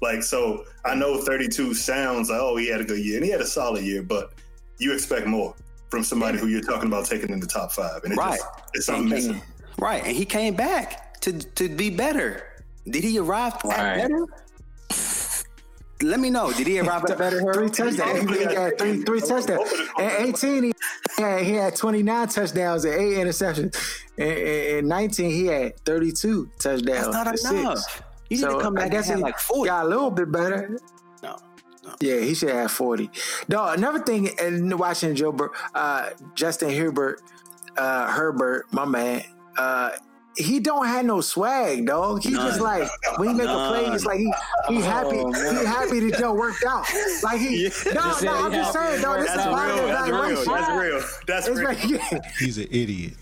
Like 0.00 0.22
so, 0.22 0.64
I 0.86 0.94
know 0.94 1.18
32 1.18 1.74
sounds 1.74 2.30
like 2.30 2.40
oh 2.40 2.56
he 2.56 2.68
had 2.68 2.80
a 2.80 2.84
good 2.84 3.04
year 3.04 3.16
and 3.16 3.24
he 3.24 3.30
had 3.30 3.42
a 3.42 3.46
solid 3.46 3.84
year, 3.84 4.02
but 4.02 4.32
you 4.82 4.92
expect 4.94 5.26
more 5.26 5.54
from 5.90 6.02
somebody 6.02 6.38
who 6.38 6.46
you're 6.48 6.62
talking 6.62 6.88
about 6.88 7.04
taking 7.06 7.30
in 7.30 7.40
the 7.40 7.46
top 7.46 7.70
five, 7.72 8.02
and 8.04 8.12
it 8.12 8.16
Right. 8.16 8.38
just 8.38 8.50
it's 8.74 8.86
something 8.86 9.08
missing. 9.08 9.42
Right, 9.78 10.02
and 10.04 10.16
he 10.16 10.24
came 10.24 10.54
back 10.54 11.20
to 11.20 11.32
to 11.32 11.68
be 11.68 11.90
better. 11.90 12.42
Did 12.88 13.04
he 13.04 13.18
arrive 13.18 13.54
at 13.54 13.64
Right. 13.64 13.96
better? 14.02 14.26
Let 16.02 16.18
me 16.18 16.30
know. 16.30 16.52
Did 16.52 16.66
he 16.66 16.80
arrive 16.80 17.04
at 17.04 17.16
better? 17.16 17.38
Three 17.38 17.46
Harold? 17.52 17.74
touchdowns. 17.74 18.28
He 18.36 18.42
had 18.42 18.76
three, 18.76 19.02
three 19.04 19.20
touchdowns. 19.20 19.70
At 20.00 20.20
18, 20.20 20.64
he 20.64 20.72
had, 21.16 21.42
he 21.44 21.52
had 21.52 21.76
29 21.76 22.26
touchdowns 22.28 22.84
and 22.84 22.94
eight 22.94 23.18
interceptions. 23.18 23.76
And 24.18 24.30
in 24.32 24.88
19, 24.88 25.30
he 25.30 25.46
had 25.46 25.78
32 25.84 26.50
touchdowns. 26.58 26.82
That's 26.84 27.06
not 27.08 27.28
and 27.28 27.38
six. 27.38 27.52
enough. 27.52 28.02
You 28.30 28.36
need 28.38 28.42
So 28.42 28.54
to 28.56 28.60
come 28.64 28.74
back 28.74 28.86
I 28.86 28.88
guess 28.88 29.04
and 29.10 29.18
have 29.18 29.20
like 29.20 29.38
forty. 29.38 29.68
got 29.68 29.84
a 29.84 29.88
little 29.88 30.10
bit 30.10 30.32
better. 30.32 30.76
No. 31.84 31.94
Yeah, 32.00 32.20
he 32.20 32.34
should 32.34 32.50
have 32.50 32.70
40. 32.70 33.10
No, 33.48 33.66
another 33.68 33.98
thing, 34.00 34.30
and 34.40 34.78
watching 34.78 35.14
Joe 35.14 35.32
Bur- 35.32 35.50
uh, 35.74 36.10
Justin 36.34 36.70
Herbert, 36.70 37.20
uh, 37.76 38.06
Herbert, 38.12 38.66
my 38.72 38.84
man, 38.84 39.24
uh, 39.58 39.90
he 40.36 40.60
don't 40.60 40.86
have 40.86 41.04
no 41.04 41.20
swag, 41.20 41.86
dog. 41.86 42.22
He 42.22 42.30
just 42.30 42.58
None. 42.58 42.80
like 42.80 42.88
when 43.18 43.28
he 43.30 43.34
make 43.34 43.48
a 43.48 43.68
play, 43.68 43.84
it's 43.86 44.06
like 44.06 44.18
he 44.18 44.32
he 44.68 44.80
happy 44.80 45.16
he 45.18 45.64
happy 45.66 46.00
that 46.08 46.16
Joe 46.18 46.32
worked 46.32 46.64
out. 46.64 46.86
Like 47.22 47.38
he 47.38 47.64
no 47.86 47.92
Just 47.92 48.22
no, 48.22 48.32
I'm 48.32 48.50
just 48.52 48.72
saying, 48.72 49.02
dog. 49.02 49.18
This 49.20 49.28
is 49.28 49.36
That's 49.36 49.48
part 49.48 49.70
of 49.72 49.76
the 49.76 49.82
That's 49.88 50.08
real. 50.08 50.16
evaluation. 50.20 50.52
That's 50.54 50.70
real. 50.80 51.00
That's 51.26 51.48
It's 51.48 51.58
real. 51.58 51.68
like, 51.68 52.12
yeah. 52.12 52.30
He's 52.38 52.56
an 52.56 52.68
idiot. 52.70 53.12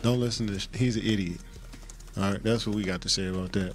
Don't 0.00 0.20
listen 0.20 0.46
to 0.46 0.54
this. 0.54 0.68
He's 0.72 0.96
an 0.96 1.02
idiot. 1.04 1.38
All 2.16 2.30
right, 2.32 2.42
that's 2.42 2.66
what 2.66 2.76
we 2.76 2.82
got 2.82 3.02
to 3.02 3.08
say 3.10 3.26
about 3.26 3.52
that. 3.52 3.74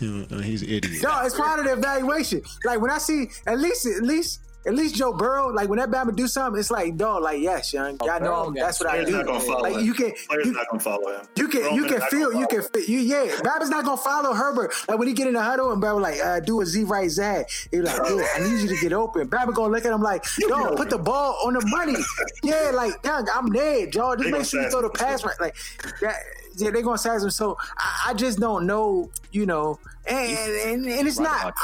You 0.00 0.26
know, 0.30 0.38
he's 0.38 0.62
an 0.62 0.68
idiot. 0.68 1.02
No, 1.02 1.20
it's 1.24 1.34
part 1.36 1.58
of 1.58 1.66
the 1.66 1.72
evaluation. 1.72 2.42
Like 2.64 2.80
when 2.80 2.90
I 2.90 2.98
see 2.98 3.28
at 3.46 3.58
least 3.58 3.86
at 3.86 4.02
least 4.02 4.40
at 4.66 4.74
least 4.74 4.96
Joe 4.96 5.12
Burrow, 5.12 5.48
like 5.48 5.68
when 5.68 5.78
that 5.78 5.88
Bama 5.88 6.14
do 6.14 6.26
something, 6.26 6.58
it's 6.58 6.70
like, 6.70 6.96
dog, 6.96 7.22
like 7.22 7.40
yes, 7.40 7.72
young, 7.72 7.96
y'all 8.04 8.18
know 8.20 8.26
Burrow 8.26 8.42
I'm- 8.44 8.54
got 8.54 8.60
that's 8.66 8.80
what 8.80 8.90
I 8.90 9.04
do. 9.04 9.12
not 9.12 9.24
gonna 9.26 9.56
Like 9.62 9.76
him. 9.76 9.84
you 9.86 9.94
can 9.94 10.12
Players 10.28 10.46
you, 10.46 10.52
not 10.52 10.66
gonna 10.68 10.82
follow 10.82 11.08
him. 11.16 11.26
you 11.36 11.48
can 11.48 11.74
you 11.74 11.84
can 11.86 11.98
not 12.00 12.10
feel 12.10 12.32
you 12.34 12.46
can 12.48 12.60
follow 12.62 12.70
feel 12.74 12.84
you 12.84 12.98
yeah. 12.98 13.26
Bama's 13.36 13.70
not 13.70 13.84
gonna 13.84 13.96
follow 13.96 14.34
Herbert. 14.34 14.72
Like 14.88 14.98
when 14.98 15.08
he 15.08 15.14
get 15.14 15.26
in 15.28 15.34
the 15.34 15.42
huddle 15.42 15.72
and 15.72 15.80
Baba 15.80 15.98
like 16.00 16.18
uh, 16.22 16.40
do 16.40 16.60
a 16.60 16.66
Z 16.66 16.84
right 16.84 17.08
Zag. 17.10 17.46
He 17.70 17.80
like 17.80 17.96
yeah, 17.96 18.26
I 18.36 18.40
need 18.40 18.60
you 18.60 18.68
to 18.68 18.76
get 18.80 18.92
open. 18.92 19.28
Bama 19.28 19.54
gonna 19.54 19.72
look 19.72 19.84
at 19.86 19.92
him 19.92 20.02
like 20.02 20.24
yo, 20.38 20.74
put 20.76 20.90
the 20.90 20.98
ball 20.98 21.38
on 21.46 21.54
the 21.54 21.64
money. 21.66 21.94
yeah, 22.42 22.70
like 22.74 22.92
young, 23.04 23.26
I'm 23.32 23.50
dead, 23.52 23.94
y'all. 23.94 24.16
Just 24.16 24.30
make 24.30 24.44
sure 24.44 24.62
you 24.62 24.70
throw 24.70 24.82
the 24.82 24.90
pass 24.90 25.24
right. 25.24 25.40
Like 25.40 25.56
that. 26.02 26.16
Yeah, 26.58 26.70
they're 26.70 26.82
gonna 26.82 26.98
size 26.98 27.24
him. 27.24 27.30
So 27.30 27.56
I, 27.76 28.08
I 28.10 28.14
just 28.14 28.38
don't 28.40 28.66
know, 28.66 29.10
you 29.32 29.46
know, 29.46 29.78
and 30.06 30.28
and, 30.28 30.86
and 30.86 31.08
it's 31.08 31.18
not. 31.18 31.54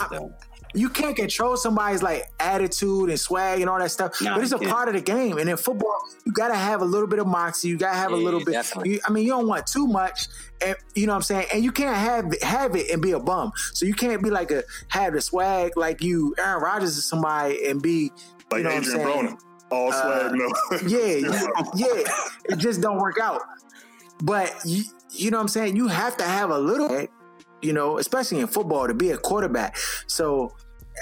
You 0.76 0.88
can't 0.88 1.14
control 1.14 1.56
somebody's 1.56 2.02
like 2.02 2.24
attitude 2.40 3.08
and 3.08 3.20
swag 3.20 3.60
and 3.60 3.70
all 3.70 3.78
that 3.78 3.92
stuff, 3.92 4.20
Nah, 4.20 4.34
but 4.34 4.42
it's 4.42 4.50
a 4.52 4.58
can't. 4.58 4.72
part 4.72 4.88
of 4.88 4.94
the 4.94 5.00
game. 5.00 5.38
And 5.38 5.48
in 5.48 5.56
football, 5.56 5.96
you 6.26 6.32
gotta 6.32 6.56
have 6.56 6.82
a 6.82 6.84
little 6.84 7.06
bit 7.06 7.20
of 7.20 7.28
moxie. 7.28 7.68
You 7.68 7.76
gotta 7.78 7.96
have 7.96 8.10
a 8.10 8.16
little 8.16 8.44
bit. 8.44 8.56
You, 8.84 8.98
I 9.06 9.12
mean, 9.12 9.22
you 9.22 9.30
don't 9.30 9.46
want 9.46 9.68
too 9.68 9.86
much, 9.86 10.26
and 10.66 10.74
you 10.96 11.06
know 11.06 11.12
what 11.12 11.18
I'm 11.18 11.22
saying. 11.22 11.46
And 11.54 11.62
you 11.62 11.70
can't 11.70 11.96
have 11.96 12.34
have 12.42 12.74
it 12.74 12.90
and 12.90 13.00
be 13.00 13.12
a 13.12 13.20
bum. 13.20 13.52
So 13.72 13.86
you 13.86 13.94
can't 13.94 14.20
be 14.20 14.30
like 14.30 14.50
a 14.50 14.64
have 14.88 15.12
the 15.12 15.20
swag 15.20 15.76
like 15.76 16.02
you 16.02 16.34
Aaron 16.40 16.60
Rodgers 16.60 16.96
is 16.96 17.06
somebody 17.06 17.66
and 17.68 17.80
be 17.80 18.10
Like 18.50 18.58
you 18.58 18.64
know 18.64 18.70
Adrien 18.70 18.98
what 18.98 19.06
I'm 19.06 19.12
saying. 19.26 19.36
Broner. 19.36 19.40
All 19.70 19.92
swag, 19.92 20.26
uh, 20.26 20.34
no. 20.34 20.52
Yeah, 20.88 21.14
you- 21.14 21.32
yeah, 21.76 22.02
it 22.46 22.56
just 22.56 22.80
don't 22.80 22.98
work 22.98 23.20
out. 23.20 23.42
But 24.24 24.54
you, 24.64 24.84
you 25.10 25.30
know 25.30 25.36
what 25.36 25.42
I'm 25.42 25.48
saying? 25.48 25.76
You 25.76 25.86
have 25.88 26.16
to 26.16 26.24
have 26.24 26.50
a 26.50 26.58
little, 26.58 27.06
you 27.60 27.72
know, 27.74 27.98
especially 27.98 28.40
in 28.40 28.46
football 28.46 28.86
to 28.86 28.94
be 28.94 29.10
a 29.10 29.18
quarterback. 29.18 29.76
So 30.06 30.54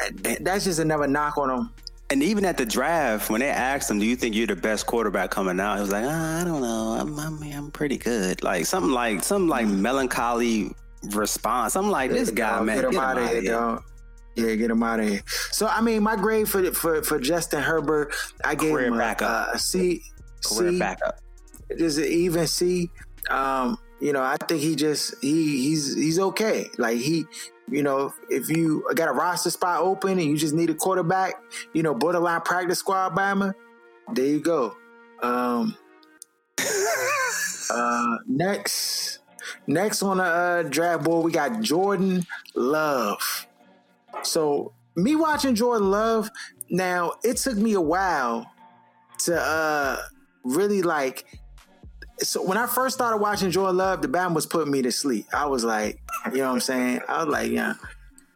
uh, 0.04 0.34
that's 0.40 0.64
just 0.64 0.80
another 0.80 1.06
knock 1.06 1.38
on 1.38 1.50
him. 1.50 1.70
And 2.10 2.22
even 2.22 2.44
at 2.44 2.58
the 2.58 2.66
draft, 2.66 3.30
when 3.30 3.40
they 3.40 3.48
asked 3.48 3.90
him, 3.90 4.00
"Do 4.00 4.04
you 4.04 4.16
think 4.16 4.34
you're 4.34 4.48
the 4.48 4.56
best 4.56 4.86
quarterback 4.86 5.30
coming 5.30 5.60
out?" 5.60 5.76
He 5.76 5.80
was 5.82 5.92
like, 5.92 6.04
"Ah, 6.06 6.40
"I 6.40 6.44
don't 6.44 6.60
know. 6.60 6.96
I'm, 7.00 7.18
I'm, 7.18 7.42
I'm 7.42 7.70
pretty 7.70 7.96
good." 7.96 8.42
Like 8.42 8.66
something 8.66 8.92
like 8.92 9.22
some 9.22 9.48
like 9.48 9.66
melancholy 9.66 10.72
response. 11.12 11.76
I'm 11.76 11.90
like, 11.90 12.10
"This 12.10 12.30
guy, 12.30 12.56
Dog, 12.56 12.66
man, 12.66 12.80
get 12.82 12.92
him 12.92 12.98
out 12.98 13.18
of 13.18 13.28
here, 13.30 13.42
dog. 13.42 13.84
Yeah, 14.34 14.54
get 14.56 14.70
him 14.70 14.82
out 14.82 15.00
of 15.00 15.08
here. 15.08 15.22
So 15.52 15.66
I 15.68 15.80
mean, 15.80 16.02
my 16.02 16.16
grade 16.16 16.48
for 16.48 16.70
for 16.72 17.02
for 17.02 17.18
Justin 17.18 17.62
Herbert, 17.62 18.14
I 18.44 18.56
gave 18.56 18.72
Career 18.72 18.88
him 18.88 18.94
a, 18.94 18.98
backup. 18.98 19.54
a 19.54 19.58
C. 19.58 20.02
Career 20.44 20.72
C. 20.72 20.78
backup. 20.78 21.18
Just 21.78 21.98
an 21.98 22.04
even 22.04 22.46
C. 22.46 22.90
Um, 23.30 23.78
you 24.00 24.12
know, 24.12 24.22
I 24.22 24.36
think 24.36 24.60
he 24.60 24.74
just 24.74 25.14
he 25.22 25.62
he's 25.62 25.94
he's 25.94 26.18
okay. 26.18 26.68
Like 26.76 26.98
he, 26.98 27.24
you 27.70 27.82
know, 27.82 28.12
if 28.28 28.50
you 28.50 28.84
got 28.94 29.08
a 29.08 29.12
roster 29.12 29.50
spot 29.50 29.80
open 29.80 30.18
and 30.18 30.22
you 30.22 30.36
just 30.36 30.54
need 30.54 30.70
a 30.70 30.74
quarterback, 30.74 31.34
you 31.72 31.82
know, 31.82 31.94
borderline 31.94 32.40
practice 32.40 32.80
squad 32.80 33.14
Bama, 33.14 33.54
there 34.12 34.26
you 34.26 34.40
go. 34.40 34.76
Um, 35.22 35.76
uh, 37.70 38.16
next, 38.26 39.20
next 39.68 40.02
on 40.02 40.16
the 40.16 40.24
uh, 40.24 40.62
draft 40.64 41.04
board, 41.04 41.24
we 41.24 41.30
got 41.30 41.60
Jordan 41.60 42.26
Love. 42.56 43.46
So 44.22 44.72
me 44.96 45.14
watching 45.14 45.54
Jordan 45.54 45.90
Love, 45.90 46.28
now 46.70 47.12
it 47.22 47.36
took 47.36 47.56
me 47.56 47.74
a 47.74 47.80
while 47.80 48.50
to 49.18 49.40
uh 49.40 49.98
really 50.44 50.82
like 50.82 51.24
so 52.22 52.42
when 52.42 52.58
I 52.58 52.66
first 52.66 52.94
started 52.94 53.18
watching 53.18 53.50
Joy 53.50 53.70
Love, 53.70 54.02
the 54.02 54.08
band 54.08 54.34
was 54.34 54.46
putting 54.46 54.72
me 54.72 54.82
to 54.82 54.92
sleep. 54.92 55.26
I 55.32 55.46
was 55.46 55.64
like, 55.64 56.00
you 56.26 56.38
know 56.38 56.48
what 56.48 56.54
I'm 56.54 56.60
saying? 56.60 57.00
I 57.08 57.24
was 57.24 57.32
like, 57.32 57.50
yeah. 57.50 57.74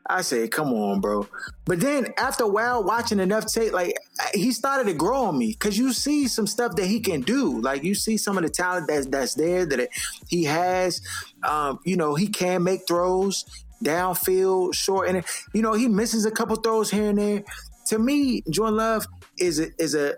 I 0.08 0.22
said, 0.22 0.52
come 0.52 0.72
on, 0.72 1.00
bro. 1.00 1.26
But 1.64 1.80
then 1.80 2.12
after 2.16 2.44
a 2.44 2.48
while, 2.48 2.84
watching 2.84 3.18
enough 3.18 3.46
tape, 3.46 3.72
like 3.72 3.96
he 4.34 4.52
started 4.52 4.84
to 4.84 4.94
grow 4.94 5.24
on 5.24 5.38
me 5.38 5.48
because 5.48 5.76
you 5.76 5.92
see 5.92 6.28
some 6.28 6.46
stuff 6.46 6.76
that 6.76 6.86
he 6.86 7.00
can 7.00 7.22
do. 7.22 7.60
Like 7.60 7.82
you 7.82 7.94
see 7.94 8.16
some 8.16 8.36
of 8.36 8.44
the 8.44 8.50
talent 8.50 8.86
that's 8.88 9.06
that's 9.06 9.34
there 9.34 9.66
that 9.66 9.88
he 10.28 10.44
has. 10.44 11.00
Um, 11.42 11.80
you 11.84 11.96
know, 11.96 12.14
he 12.14 12.28
can 12.28 12.62
make 12.62 12.86
throws 12.86 13.44
downfield, 13.84 14.74
short, 14.74 15.08
and 15.08 15.24
you 15.52 15.62
know 15.62 15.72
he 15.72 15.88
misses 15.88 16.24
a 16.24 16.30
couple 16.30 16.54
throws 16.56 16.90
here 16.90 17.10
and 17.10 17.18
there. 17.18 17.42
To 17.86 17.98
me, 17.98 18.42
Jordan 18.48 18.76
Love 18.76 19.06
is 19.38 19.58
a, 19.58 19.68
is 19.78 19.94
a 19.94 20.14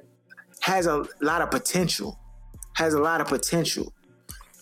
has 0.60 0.86
a 0.86 1.04
lot 1.20 1.40
of 1.40 1.50
potential. 1.50 2.18
Has 2.78 2.94
a 2.94 3.00
lot 3.00 3.20
of 3.20 3.26
potential. 3.26 3.92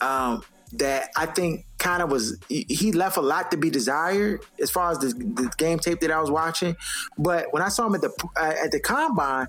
Um, 0.00 0.42
that 0.72 1.10
I 1.16 1.26
think 1.26 1.64
kind 1.78 2.02
of 2.02 2.10
was 2.10 2.38
he- 2.48 2.92
left 2.92 3.16
a 3.16 3.20
lot 3.20 3.50
to 3.50 3.56
be 3.56 3.70
desired 3.70 4.40
as 4.60 4.70
far 4.70 4.90
as 4.90 4.98
the, 4.98 5.08
the 5.08 5.52
game 5.56 5.78
tape 5.78 6.00
that 6.00 6.10
I 6.10 6.20
was 6.20 6.30
watching. 6.30 6.76
But 7.16 7.52
when 7.52 7.62
I 7.62 7.68
saw 7.68 7.86
him 7.86 7.94
at 7.94 8.00
the 8.00 8.10
uh, 8.36 8.54
at 8.64 8.72
the 8.72 8.80
combine, 8.80 9.46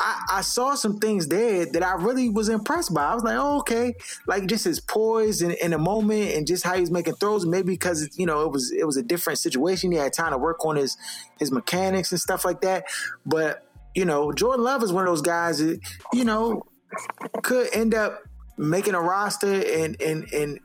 I, 0.00 0.22
I 0.30 0.40
saw 0.40 0.74
some 0.74 0.98
things 0.98 1.28
there 1.28 1.66
that 1.66 1.82
I 1.82 1.94
really 1.94 2.28
was 2.28 2.48
impressed 2.48 2.92
by. 2.94 3.04
I 3.04 3.14
was 3.14 3.22
like, 3.22 3.36
oh, 3.38 3.58
okay, 3.60 3.94
like 4.26 4.46
just 4.46 4.64
his 4.64 4.80
poise 4.80 5.42
in, 5.42 5.52
in 5.52 5.72
a 5.72 5.78
moment 5.78 6.32
and 6.34 6.46
just 6.46 6.64
how 6.64 6.76
he's 6.76 6.90
making 6.90 7.14
throws. 7.14 7.44
Maybe 7.44 7.72
because 7.72 8.16
you 8.18 8.26
know 8.26 8.42
it 8.42 8.50
was 8.50 8.72
it 8.72 8.86
was 8.86 8.96
a 8.96 9.02
different 9.02 9.38
situation. 9.38 9.92
He 9.92 9.98
had 9.98 10.12
time 10.12 10.32
to 10.32 10.38
work 10.38 10.64
on 10.64 10.76
his 10.76 10.96
his 11.38 11.52
mechanics 11.52 12.10
and 12.12 12.20
stuff 12.20 12.44
like 12.44 12.62
that. 12.62 12.84
But 13.26 13.66
you 13.94 14.04
know, 14.04 14.32
Jordan 14.32 14.64
Love 14.64 14.82
is 14.82 14.92
one 14.92 15.04
of 15.04 15.10
those 15.10 15.22
guys 15.22 15.58
that 15.58 15.78
you 16.12 16.24
know 16.24 16.62
could 17.42 17.68
end 17.72 17.94
up 17.94 18.22
making 18.56 18.94
a 18.94 19.00
roster 19.00 19.52
and 19.52 20.00
and 20.00 20.32
and 20.32 20.60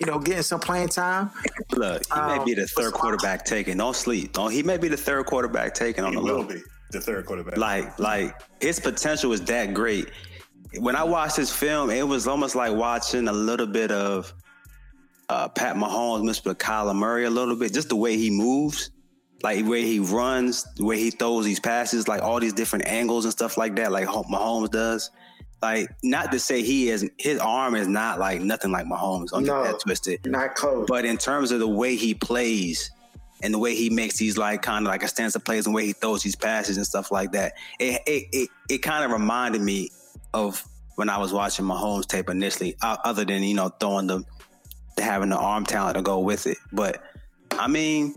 you 0.00 0.06
know 0.06 0.18
getting 0.18 0.42
some 0.42 0.60
playing 0.60 0.88
time. 0.88 1.30
Look, 1.72 2.04
he 2.06 2.12
Um, 2.12 2.38
may 2.38 2.44
be 2.44 2.54
the 2.54 2.66
third 2.66 2.92
quarterback 2.92 3.44
taken. 3.44 3.78
Don't 3.78 3.96
sleep. 3.96 4.32
Don't, 4.32 4.50
he 4.52 4.62
may 4.62 4.76
be 4.76 4.88
the 4.88 4.96
third 4.96 5.26
quarterback 5.26 5.74
taken 5.74 6.04
on 6.04 6.12
He 6.12 6.16
the 6.18 6.22
will 6.24 6.40
low. 6.40 6.44
be 6.44 6.60
the 6.92 7.00
third 7.00 7.26
quarterback. 7.26 7.56
Like, 7.56 7.98
like 7.98 8.34
his 8.60 8.78
potential 8.78 9.32
is 9.32 9.40
that 9.42 9.74
great. 9.74 10.08
When 10.78 10.94
I 10.96 11.02
watched 11.04 11.36
his 11.36 11.50
film, 11.50 11.90
it 11.90 12.06
was 12.06 12.26
almost 12.28 12.54
like 12.54 12.72
watching 12.72 13.28
a 13.28 13.32
little 13.32 13.66
bit 13.66 13.90
of 13.90 14.32
uh, 15.28 15.48
Pat 15.48 15.76
Mahomes, 15.76 16.22
Mr. 16.22 16.54
Kyler 16.54 16.94
Murray, 16.94 17.24
a 17.24 17.30
little 17.30 17.56
bit. 17.56 17.72
Just 17.72 17.88
the 17.88 17.96
way 17.96 18.16
he 18.16 18.30
moves, 18.30 18.90
like 19.42 19.58
the 19.58 19.62
way 19.70 19.82
he 19.82 19.98
runs, 19.98 20.64
the 20.76 20.84
way 20.84 20.98
he 20.98 21.10
throws 21.10 21.44
these 21.44 21.60
passes, 21.60 22.06
like 22.08 22.22
all 22.22 22.38
these 22.40 22.52
different 22.52 22.86
angles 22.86 23.24
and 23.24 23.32
stuff 23.32 23.56
like 23.56 23.74
that, 23.76 23.90
like 23.92 24.06
Mahomes 24.06 24.70
does. 24.70 25.10
Like, 25.62 25.88
not 26.02 26.30
to 26.32 26.38
say 26.38 26.62
he 26.62 26.88
is 26.90 27.08
his 27.18 27.38
arm 27.38 27.74
is 27.74 27.88
not 27.88 28.18
like 28.18 28.40
nothing 28.42 28.70
like 28.70 28.86
Mahomes. 28.86 29.28
Don't 29.30 29.44
No. 29.44 29.62
get 29.62 29.72
that 29.72 29.80
twisted. 29.80 30.26
Not 30.26 30.54
close. 30.54 30.86
But 30.88 31.04
in 31.04 31.16
terms 31.16 31.50
of 31.52 31.58
the 31.60 31.68
way 31.68 31.96
he 31.96 32.14
plays 32.14 32.90
and 33.42 33.52
the 33.54 33.58
way 33.58 33.74
he 33.74 33.88
makes 33.90 34.16
these 34.18 34.36
like 34.36 34.62
kind 34.62 34.86
of 34.86 34.90
like 34.90 35.02
a 35.02 35.08
stance 35.08 35.34
of 35.34 35.44
plays 35.44 35.66
and 35.66 35.74
the 35.74 35.76
way 35.76 35.86
he 35.86 35.92
throws 35.92 36.22
these 36.22 36.36
passes 36.36 36.76
and 36.76 36.86
stuff 36.86 37.10
like 37.10 37.32
that, 37.32 37.54
it 37.80 38.00
it 38.06 38.24
it, 38.32 38.48
it 38.68 38.78
kind 38.78 39.04
of 39.04 39.10
reminded 39.10 39.62
me 39.62 39.90
of 40.34 40.62
when 40.96 41.08
I 41.08 41.18
was 41.18 41.32
watching 41.32 41.64
Mahomes 41.64 42.06
tape 42.06 42.28
initially. 42.28 42.76
Other 42.82 43.24
than 43.24 43.42
you 43.42 43.54
know 43.54 43.68
throwing 43.68 44.06
the 44.06 44.22
having 44.98 45.30
the 45.30 45.38
arm 45.38 45.64
talent 45.64 45.96
to 45.96 46.02
go 46.02 46.18
with 46.20 46.46
it, 46.46 46.58
but 46.72 47.02
I 47.52 47.68
mean. 47.68 48.16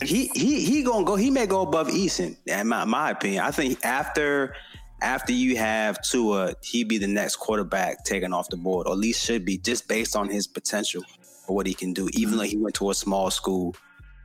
He 0.00 0.30
he 0.32 0.60
he 0.64 0.84
gonna 0.84 1.04
go. 1.04 1.16
He 1.16 1.28
may 1.28 1.46
go 1.48 1.62
above 1.62 1.88
Eason. 1.88 2.36
In 2.46 2.68
my, 2.68 2.84
my 2.84 3.10
opinion, 3.10 3.42
I 3.42 3.50
think 3.50 3.84
after 3.84 4.54
after 5.00 5.32
you 5.32 5.56
have 5.56 6.00
Tua, 6.02 6.54
he'd 6.62 6.88
be 6.88 6.98
the 6.98 7.06
next 7.06 7.36
quarterback 7.36 8.04
taken 8.04 8.32
off 8.32 8.48
the 8.48 8.56
board, 8.56 8.86
or 8.86 8.92
at 8.92 8.98
least 8.98 9.24
should 9.24 9.44
be, 9.44 9.58
just 9.58 9.88
based 9.88 10.16
on 10.16 10.28
his 10.28 10.46
potential 10.46 11.02
for 11.46 11.54
what 11.54 11.66
he 11.66 11.74
can 11.74 11.92
do. 11.92 12.08
Even 12.12 12.36
though 12.36 12.44
he 12.44 12.56
went 12.56 12.74
to 12.76 12.90
a 12.90 12.94
small 12.94 13.30
school, 13.30 13.76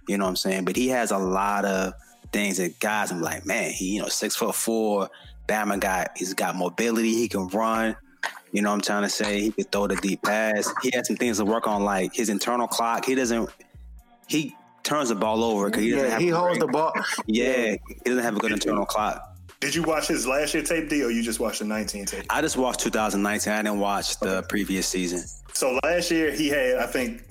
you 0.08 0.18
know 0.18 0.26
what 0.26 0.30
I'm 0.30 0.36
saying. 0.36 0.66
But 0.66 0.76
he 0.76 0.88
has 0.90 1.12
a 1.12 1.18
lot 1.18 1.66
of 1.66 1.94
things 2.32 2.58
that 2.58 2.80
guys. 2.80 3.12
I'm 3.12 3.22
like, 3.22 3.46
man, 3.46 3.72
he 3.72 3.96
you 3.96 4.02
know 4.02 4.08
six 4.08 4.36
foot 4.36 4.56
four, 4.56 5.10
Bama 5.48 5.80
guy. 5.80 6.08
He's 6.16 6.34
got 6.34 6.56
mobility. 6.56 7.14
He 7.14 7.28
can 7.28 7.48
run. 7.50 7.96
You 8.52 8.62
know 8.62 8.70
what 8.70 8.76
I'm 8.76 8.82
trying 8.82 9.04
to 9.04 9.10
say. 9.10 9.42
He 9.42 9.52
could 9.52 9.72
throw 9.72 9.88
the 9.88 9.96
deep 9.96 10.22
pass. 10.22 10.72
He 10.82 10.92
had 10.94 11.06
some 11.06 11.16
things 11.16 11.38
to 11.38 11.46
work 11.46 11.68
on, 11.68 11.84
like 11.84 12.14
his 12.14 12.30
internal 12.30 12.68
clock. 12.68 13.06
He 13.06 13.16
doesn't. 13.16 13.50
He 14.28 14.56
turns 14.84 15.10
the 15.10 15.16
ball 15.16 15.44
over 15.44 15.70
because 15.70 15.84
he 15.84 15.92
doesn't 15.92 16.06
yeah, 16.06 16.12
have. 16.12 16.22
he 16.22 16.30
holds 16.30 16.60
the 16.60 16.68
ball. 16.68 16.94
Yeah, 17.26 17.76
he 17.88 17.96
doesn't 18.06 18.24
have 18.24 18.38
a 18.38 18.40
good 18.40 18.52
internal 18.52 18.86
clock. 18.86 19.33
Did 19.64 19.76
you 19.76 19.84
watch 19.84 20.08
his 20.10 20.28
last 20.28 20.54
year 20.54 20.62
tape, 20.62 20.90
deal? 20.90 21.08
or 21.08 21.12
you 21.12 21.24
just 21.24 21.40
watched 21.40 21.60
the 21.60 21.66
19 21.66 22.06
tape? 22.06 22.26
I 22.30 22.42
just 22.42 22.58
watched 22.58 22.82
2019. 22.82 23.54
I 23.54 23.62
didn't 23.62 23.80
watch 23.80 24.20
the 24.20 24.44
previous 24.50 24.86
season. 24.88 25.24
So 25.54 25.80
last 25.86 26.12
year 26.12 26.32
he 26.32 26.50
had, 26.50 26.76
I 26.76 26.86
think, 26.86 27.24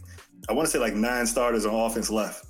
I 0.49 0.55
want 0.55 0.66
to 0.66 0.72
say 0.72 0.78
like 0.78 0.95
nine 0.95 1.26
starters 1.26 1.66
on 1.66 1.74
offense 1.74 2.09
left 2.09 2.47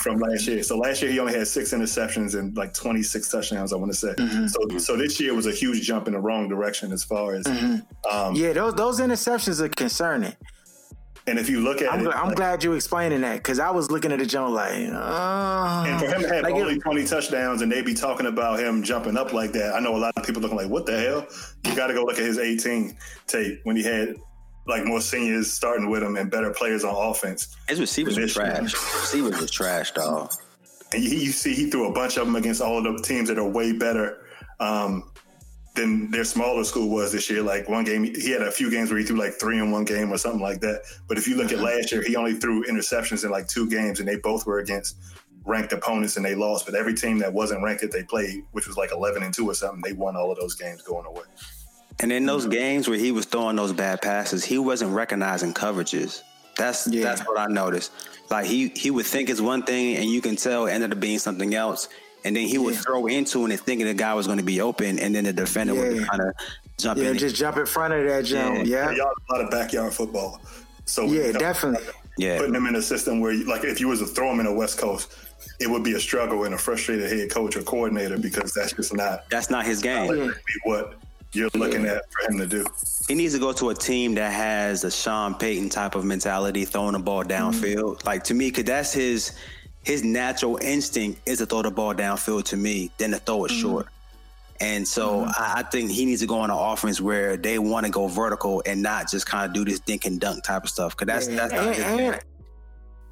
from 0.00 0.18
last 0.18 0.48
year. 0.48 0.64
So 0.64 0.76
last 0.76 1.00
year 1.00 1.12
he 1.12 1.20
only 1.20 1.32
had 1.32 1.46
six 1.46 1.72
interceptions 1.72 2.36
and 2.36 2.56
like 2.56 2.74
26 2.74 3.30
touchdowns. 3.30 3.72
I 3.72 3.76
want 3.76 3.92
to 3.92 3.96
say. 3.96 4.14
So 4.48 4.78
so 4.78 4.96
this 4.96 5.20
year 5.20 5.32
was 5.32 5.46
a 5.46 5.52
huge 5.52 5.82
jump 5.82 6.08
in 6.08 6.14
the 6.14 6.20
wrong 6.20 6.48
direction 6.48 6.90
as 6.90 7.04
far 7.04 7.34
as. 7.34 7.46
Um, 7.46 8.34
Yeah, 8.34 8.52
those 8.52 8.74
those 8.74 9.00
interceptions 9.00 9.60
are 9.60 9.68
concerning. 9.68 10.34
And 11.30 11.38
if 11.38 11.48
you 11.48 11.60
look 11.60 11.80
at 11.80 11.92
I'm, 11.92 12.00
it, 12.06 12.08
I'm 12.12 12.26
like- 12.28 12.36
glad 12.36 12.64
you 12.64 12.72
explaining 12.72 13.20
that 13.20 13.36
because 13.36 13.60
I 13.60 13.70
was 13.70 13.88
looking 13.90 14.10
at 14.10 14.18
the 14.18 14.26
joint 14.26 14.52
like, 14.52 14.72
uh, 14.92 15.84
And 15.86 16.00
for 16.00 16.06
him 16.06 16.22
to 16.22 16.28
have 16.28 16.42
like 16.42 16.56
it- 16.56 16.60
only 16.60 16.78
20 16.80 17.06
touchdowns 17.06 17.62
and 17.62 17.70
they 17.70 17.82
be 17.82 17.94
talking 17.94 18.26
about 18.26 18.58
him 18.58 18.82
jumping 18.82 19.16
up 19.16 19.32
like 19.32 19.52
that, 19.52 19.74
I 19.74 19.80
know 19.80 19.96
a 19.96 19.98
lot 19.98 20.12
of 20.16 20.24
people 20.26 20.42
looking 20.42 20.56
like, 20.56 20.68
what 20.68 20.86
the 20.86 20.98
hell? 20.98 21.26
You 21.64 21.76
got 21.76 21.86
to 21.86 21.94
go 21.94 22.02
look 22.02 22.18
at 22.18 22.24
his 22.24 22.38
18 22.38 22.96
tape 23.28 23.60
when 23.62 23.76
he 23.76 23.84
had 23.84 24.16
like 24.66 24.84
more 24.84 25.00
seniors 25.00 25.52
starting 25.52 25.88
with 25.88 26.02
him 26.02 26.16
and 26.16 26.30
better 26.30 26.50
players 26.50 26.82
on 26.84 26.94
offense. 26.94 27.56
His 27.68 27.80
receivers 27.80 28.18
were 28.18 28.26
trash. 28.26 28.74
Receivers 28.74 29.40
was 29.40 29.50
trash, 29.52 29.92
dog. 29.92 30.32
And 30.92 31.02
you, 31.04 31.10
you 31.10 31.30
see, 31.32 31.54
he 31.54 31.70
threw 31.70 31.88
a 31.88 31.92
bunch 31.92 32.16
of 32.16 32.26
them 32.26 32.34
against 32.34 32.60
all 32.60 32.84
of 32.84 32.96
the 32.96 33.02
teams 33.04 33.28
that 33.28 33.38
are 33.38 33.48
way 33.48 33.72
better 33.72 34.26
um, 34.58 35.10
than 35.74 36.10
their 36.10 36.24
smaller 36.24 36.64
school 36.64 36.88
was 36.88 37.12
this 37.12 37.30
year. 37.30 37.42
Like 37.42 37.68
one 37.68 37.84
game, 37.84 38.04
he 38.04 38.30
had 38.30 38.42
a 38.42 38.50
few 38.50 38.70
games 38.70 38.90
where 38.90 38.98
he 38.98 39.04
threw 39.04 39.18
like 39.18 39.34
three 39.34 39.58
in 39.58 39.70
one 39.70 39.84
game 39.84 40.12
or 40.12 40.18
something 40.18 40.40
like 40.40 40.60
that. 40.60 40.82
But 41.08 41.18
if 41.18 41.28
you 41.28 41.36
look 41.36 41.52
at 41.52 41.58
uh-huh. 41.58 41.64
last 41.64 41.92
year, 41.92 42.02
he 42.02 42.16
only 42.16 42.34
threw 42.34 42.64
interceptions 42.64 43.24
in 43.24 43.30
like 43.30 43.46
two 43.46 43.68
games, 43.68 44.00
and 44.00 44.08
they 44.08 44.16
both 44.16 44.46
were 44.46 44.58
against 44.58 44.96
ranked 45.44 45.72
opponents 45.72 46.16
and 46.16 46.24
they 46.24 46.34
lost. 46.34 46.66
But 46.66 46.74
every 46.74 46.94
team 46.94 47.18
that 47.18 47.32
wasn't 47.32 47.62
ranked 47.62 47.82
that 47.82 47.92
they 47.92 48.02
played, 48.02 48.44
which 48.52 48.66
was 48.66 48.76
like 48.76 48.92
11 48.92 49.22
and 49.22 49.32
2 49.32 49.48
or 49.48 49.54
something, 49.54 49.80
they 49.82 49.92
won 49.92 50.16
all 50.16 50.30
of 50.30 50.38
those 50.38 50.54
games 50.54 50.82
going 50.82 51.06
away. 51.06 51.24
And 52.00 52.12
in 52.12 52.24
those 52.24 52.46
games 52.46 52.88
where 52.88 52.98
he 52.98 53.12
was 53.12 53.26
throwing 53.26 53.56
those 53.56 53.72
bad 53.72 54.00
passes, 54.00 54.44
he 54.44 54.58
wasn't 54.58 54.92
recognizing 54.92 55.52
coverages. 55.52 56.22
That's 56.56 56.86
Yeah. 56.86 57.04
that's 57.04 57.22
what 57.22 57.38
I 57.38 57.46
noticed. 57.46 57.92
Like 58.30 58.46
he 58.46 58.72
he 58.74 58.90
would 58.90 59.06
think 59.06 59.28
it's 59.28 59.40
one 59.40 59.62
thing, 59.62 59.96
and 59.96 60.06
you 60.06 60.20
can 60.20 60.36
tell 60.36 60.66
it 60.66 60.72
ended 60.72 60.92
up 60.92 61.00
being 61.00 61.18
something 61.18 61.54
else. 61.54 61.88
And 62.24 62.36
then 62.36 62.46
he 62.46 62.58
would 62.58 62.74
Yeah. 62.74 62.80
throw 62.80 63.06
into 63.06 63.46
it, 63.46 63.60
thinking 63.60 63.86
the 63.86 63.94
guy 63.94 64.14
was 64.14 64.26
going 64.26 64.38
to 64.38 64.44
be 64.44 64.60
open, 64.60 64.98
and 64.98 65.14
then 65.14 65.24
the 65.24 65.32
defender 65.32 65.74
would 65.74 65.96
Yeah. 65.96 66.04
kind 66.06 66.22
of 66.22 66.34
jump 66.78 66.98
yeah, 66.98 67.08
in. 67.10 67.18
just 67.18 67.36
jump 67.36 67.56
in 67.56 67.66
front 67.66 67.94
of 67.94 68.04
that 68.06 68.24
jump. 68.24 68.66
Yeah. 68.66 68.90
Yeah, 68.90 68.96
Y'all 68.96 69.12
a 69.28 69.32
lot 69.32 69.44
of 69.44 69.50
backyard 69.50 69.92
football. 69.94 70.40
So 70.84 71.04
yeah, 71.04 71.26
you 71.26 71.32
know, 71.32 71.38
definitely. 71.38 71.86
yeah, 72.18 72.38
putting 72.38 72.54
him 72.54 72.66
in 72.66 72.74
a 72.76 72.82
system 72.82 73.20
where, 73.20 73.34
like, 73.44 73.64
if 73.64 73.80
you 73.80 73.88
was 73.88 74.00
to 74.00 74.06
throw 74.06 74.30
him 74.32 74.40
in 74.40 74.46
a 74.46 74.52
West 74.52 74.78
Coast, 74.78 75.12
it 75.58 75.68
would 75.70 75.82
be 75.84 75.92
a 75.94 76.00
struggle 76.00 76.44
and 76.44 76.54
a 76.54 76.58
frustrated 76.58 77.10
head 77.10 77.30
coach 77.30 77.56
or 77.56 77.62
coordinator 77.62 78.18
because 78.18 78.52
that's 78.52 78.72
just 78.72 78.92
not 78.94 79.28
that's 79.30 79.50
not 79.50 79.64
his 79.64 79.80
game. 79.80 80.14
Yeah. 80.14 80.30
what 80.64 80.94
you're 81.32 81.48
looking 81.54 81.86
at 81.86 82.02
for 82.10 82.30
him 82.32 82.38
to 82.38 82.46
do. 82.46 82.66
He 83.06 83.14
needs 83.14 83.34
to 83.34 83.38
go 83.40 83.52
to 83.52 83.70
a 83.70 83.74
team 83.74 84.14
that 84.16 84.32
has 84.32 84.82
a 84.84 84.90
Sean 84.90 85.34
Payton 85.34 85.68
type 85.68 85.94
of 85.94 86.04
mentality, 86.04 86.64
throwing 86.64 86.92
the 86.92 86.98
ball 86.98 87.22
downfield. 87.24 88.04
Like 88.04 88.24
to 88.24 88.34
me, 88.34 88.46
because 88.50 88.64
that's 88.64 88.92
his 88.92 89.32
his 89.82 90.04
natural 90.04 90.58
instinct 90.58 91.20
is 91.26 91.38
to 91.38 91.46
throw 91.46 91.62
the 91.62 91.70
ball 91.70 91.94
downfield 91.94 92.44
to 92.44 92.56
me, 92.56 92.90
than 92.98 93.12
to 93.12 93.18
throw 93.18 93.44
it 93.44 93.50
short. 93.50 93.86
And 94.60 94.86
so 94.86 95.24
I, 95.24 95.54
I 95.56 95.62
think 95.62 95.90
he 95.90 96.04
needs 96.04 96.20
to 96.20 96.26
go 96.26 96.38
on 96.38 96.50
an 96.50 96.56
offense 96.56 97.00
where 97.00 97.36
they 97.38 97.58
want 97.58 97.86
to 97.86 97.92
go 97.92 98.08
vertical 98.08 98.62
and 98.66 98.82
not 98.82 99.10
just 99.10 99.26
kind 99.26 99.46
of 99.46 99.54
do 99.54 99.64
this 99.64 99.80
dink 99.80 100.04
and 100.04 100.20
dunk 100.20 100.44
type 100.44 100.64
of 100.64 100.68
stuff. 100.68 100.96
Because 100.96 101.06
that's 101.06 101.26
that's 101.28 101.52
not 101.54 101.78
and, 101.78 102.00
and, 102.00 102.20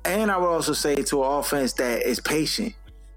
and 0.05 0.31
I 0.31 0.37
would 0.37 0.49
also 0.49 0.75
say 0.75 0.97
to 0.97 1.25
an 1.25 1.39
offense 1.39 1.73
that 1.75 2.03
is 2.03 2.21
patient, 2.21 2.75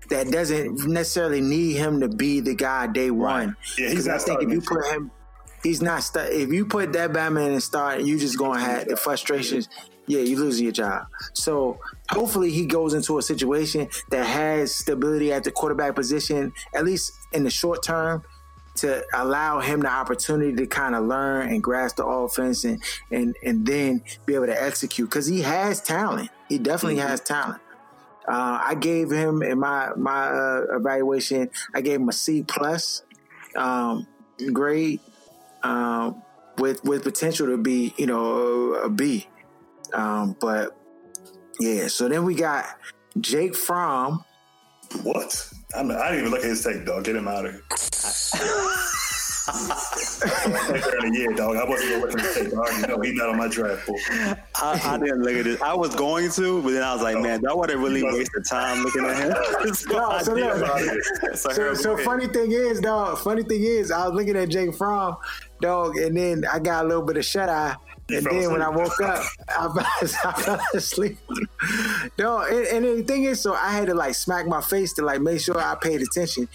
that 0.09 0.31
doesn't 0.31 0.87
necessarily 0.87 1.41
need 1.41 1.73
him 1.73 1.99
to 1.99 2.07
be 2.07 2.39
the 2.39 2.55
guy 2.55 2.87
day 2.87 3.11
one. 3.11 3.57
Yeah, 3.77 3.89
he's 3.89 4.05
Because 4.05 4.07
I 4.07 4.17
think 4.17 4.43
if 4.43 4.49
you 4.49 4.61
put 4.61 4.85
him, 4.93 5.11
he's 5.61 5.81
not. 5.81 6.01
St- 6.03 6.31
if 6.31 6.53
you 6.53 6.65
put 6.65 6.93
that 6.93 7.11
Batman 7.11 7.51
in 7.51 7.61
start, 7.61 8.01
you 8.01 8.17
just 8.17 8.37
gonna 8.37 8.61
have 8.61 8.87
the 8.87 8.95
frustrations. 8.95 9.67
Yeah, 10.07 10.21
you 10.21 10.37
losing 10.37 10.63
your 10.65 10.73
job. 10.73 11.05
So 11.33 11.79
hopefully 12.09 12.51
he 12.51 12.65
goes 12.65 12.93
into 12.93 13.17
a 13.17 13.21
situation 13.21 13.87
that 14.09 14.25
has 14.25 14.75
stability 14.75 15.31
at 15.31 15.43
the 15.43 15.51
quarterback 15.51 15.95
position, 15.95 16.53
at 16.73 16.85
least 16.85 17.13
in 17.33 17.43
the 17.43 17.49
short 17.49 17.83
term, 17.83 18.23
to 18.75 19.03
allow 19.13 19.59
him 19.59 19.81
the 19.81 19.89
opportunity 19.89 20.55
to 20.55 20.65
kind 20.65 20.95
of 20.95 21.05
learn 21.05 21.49
and 21.49 21.61
grasp 21.61 21.97
the 21.97 22.05
offense 22.05 22.63
and 22.63 22.81
and 23.11 23.35
and 23.43 23.65
then 23.65 24.01
be 24.25 24.33
able 24.33 24.45
to 24.45 24.63
execute 24.63 25.09
because 25.09 25.27
he 25.27 25.41
has 25.41 25.81
talent. 25.81 26.29
He 26.49 26.57
definitely 26.57 26.99
has 26.99 27.21
talent. 27.21 27.61
Uh, 28.27 28.59
I 28.63 28.75
gave 28.75 29.11
him 29.11 29.41
in 29.41 29.59
my 29.59 29.91
my 29.95 30.27
uh, 30.27 30.65
evaluation. 30.71 31.49
I 31.73 31.81
gave 31.81 31.99
him 31.99 32.09
a 32.09 32.13
C 32.13 32.43
plus 32.43 33.03
um, 33.55 34.07
grade 34.53 34.99
um, 35.63 36.21
with 36.57 36.83
with 36.83 37.03
potential 37.03 37.47
to 37.47 37.57
be 37.57 37.93
you 37.97 38.05
know 38.05 38.73
a, 38.75 38.85
a 38.85 38.89
B. 38.89 39.27
Um, 39.93 40.35
but 40.39 40.77
yeah, 41.59 41.87
so 41.87 42.07
then 42.07 42.25
we 42.25 42.35
got 42.35 42.65
Jake 43.19 43.55
Fromm. 43.55 44.23
What? 45.03 45.49
I'm, 45.75 45.89
I 45.91 46.09
didn't 46.11 46.19
even 46.19 46.31
look 46.31 46.43
at 46.43 46.49
his 46.49 46.63
tape, 46.63 46.85
dog. 46.85 47.05
Get 47.05 47.15
him 47.15 47.27
out 47.27 47.45
of 47.45 47.51
here. 47.53 47.61
Later 50.71 51.05
in 51.05 51.13
the 51.13 51.17
year, 51.17 51.33
dog. 51.33 51.57
I 51.57 51.63
wasn't 51.67 51.91
gonna 51.91 52.05
look 52.05 52.13
at 52.13 52.21
his 52.21 52.35
tape. 52.35 52.53
I 52.53 52.57
already 52.57 52.87
know 52.87 52.99
he's 53.01 53.13
not 53.15 53.29
on 53.29 53.37
my 53.37 53.47
draft 53.47 53.85
pool. 53.85 53.97
I, 54.09 54.37
I 54.55 54.97
didn't 54.97 55.23
look 55.23 55.35
at 55.35 55.45
this. 55.45 55.61
I 55.61 55.73
was 55.73 55.95
going 55.95 56.29
to, 56.31 56.61
but 56.61 56.71
then 56.71 56.83
I 56.83 56.93
was 56.93 57.01
like, 57.01 57.17
man, 57.19 57.41
do 57.41 57.47
I 57.49 57.53
want 57.53 57.71
to 57.71 57.77
really 57.77 58.03
waste 58.03 58.31
the 58.33 58.41
time 58.41 58.83
looking 58.83 59.05
at 59.05 59.17
him? 59.17 59.33
so 59.73 59.91
No, 59.91 60.19
so 60.19 60.33
look, 60.33 60.61
Out 60.61 60.81
of 60.81 60.87
here. 60.87 61.01
So 61.35 61.49
So, 61.49 61.73
so 61.73 61.97
funny 61.97 62.27
thing 62.27 62.51
is, 62.51 62.79
dog. 62.81 63.17
Funny 63.19 63.43
thing 63.43 63.63
is, 63.63 63.91
I 63.91 64.07
was 64.07 64.15
looking 64.15 64.35
at 64.35 64.49
Jake 64.49 64.75
Fromm 64.75 65.17
dog. 65.61 65.97
And 65.97 66.17
then 66.17 66.43
I 66.51 66.59
got 66.59 66.83
a 66.83 66.87
little 66.87 67.03
bit 67.03 67.17
of 67.17 67.25
shut 67.25 67.47
eye. 67.47 67.75
And 68.13 68.25
then 68.25 68.51
when 68.51 68.61
I 68.61 68.69
woke 68.69 68.99
up, 69.01 69.23
I, 69.49 69.97
I 70.25 70.41
fell 70.41 70.61
asleep. 70.73 71.17
No, 72.17 72.39
and, 72.39 72.65
and 72.67 72.99
the 72.99 73.03
thing 73.03 73.23
is, 73.23 73.41
so 73.41 73.53
I 73.53 73.71
had 73.71 73.87
to 73.87 73.93
like 73.93 74.15
smack 74.15 74.47
my 74.47 74.61
face 74.61 74.93
to 74.93 75.05
like 75.05 75.21
make 75.21 75.39
sure 75.39 75.59
I 75.59 75.75
paid 75.75 76.01
attention, 76.01 76.47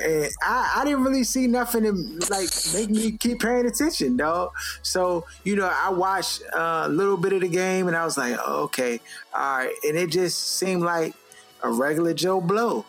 and 0.00 0.28
I, 0.42 0.74
I 0.76 0.84
didn't 0.84 1.04
really 1.04 1.24
see 1.24 1.46
nothing 1.46 1.82
to 1.84 1.92
like 2.30 2.48
make 2.74 2.90
me 2.90 3.12
keep 3.12 3.40
paying 3.40 3.66
attention, 3.66 4.16
dog. 4.16 4.52
So 4.82 5.26
you 5.44 5.56
know, 5.56 5.70
I 5.72 5.90
watched 5.90 6.42
a 6.52 6.88
little 6.88 7.16
bit 7.16 7.32
of 7.32 7.40
the 7.40 7.48
game, 7.48 7.88
and 7.88 7.96
I 7.96 8.04
was 8.04 8.16
like, 8.16 8.36
oh, 8.38 8.64
okay, 8.64 9.00
all 9.34 9.58
right, 9.58 9.74
and 9.86 9.96
it 9.96 10.10
just 10.10 10.58
seemed 10.58 10.82
like 10.82 11.14
a 11.62 11.70
regular 11.70 12.14
Joe 12.14 12.40
Blow, 12.40 12.84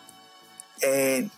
and 0.86 1.30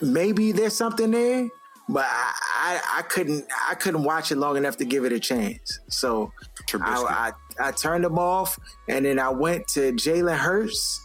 maybe 0.00 0.52
there's 0.52 0.76
something 0.76 1.10
there, 1.10 1.48
but 1.92 2.06
I, 2.08 2.80
I, 2.98 3.02
couldn't 3.02 3.46
I 3.68 3.74
couldn't 3.74 4.04
watch 4.04 4.30
it 4.30 4.36
long 4.36 4.56
enough 4.56 4.76
to 4.78 4.84
give 4.84 5.04
it 5.04 5.12
a 5.12 5.20
chance. 5.20 5.80
So 5.88 6.32
I, 6.74 7.32
I 7.58 7.68
I 7.68 7.72
turned 7.72 8.04
them 8.04 8.18
off, 8.18 8.58
and 8.88 9.04
then 9.04 9.18
I 9.18 9.30
went 9.30 9.68
to 9.68 9.92
Jalen 9.92 10.36
Hurts, 10.36 11.04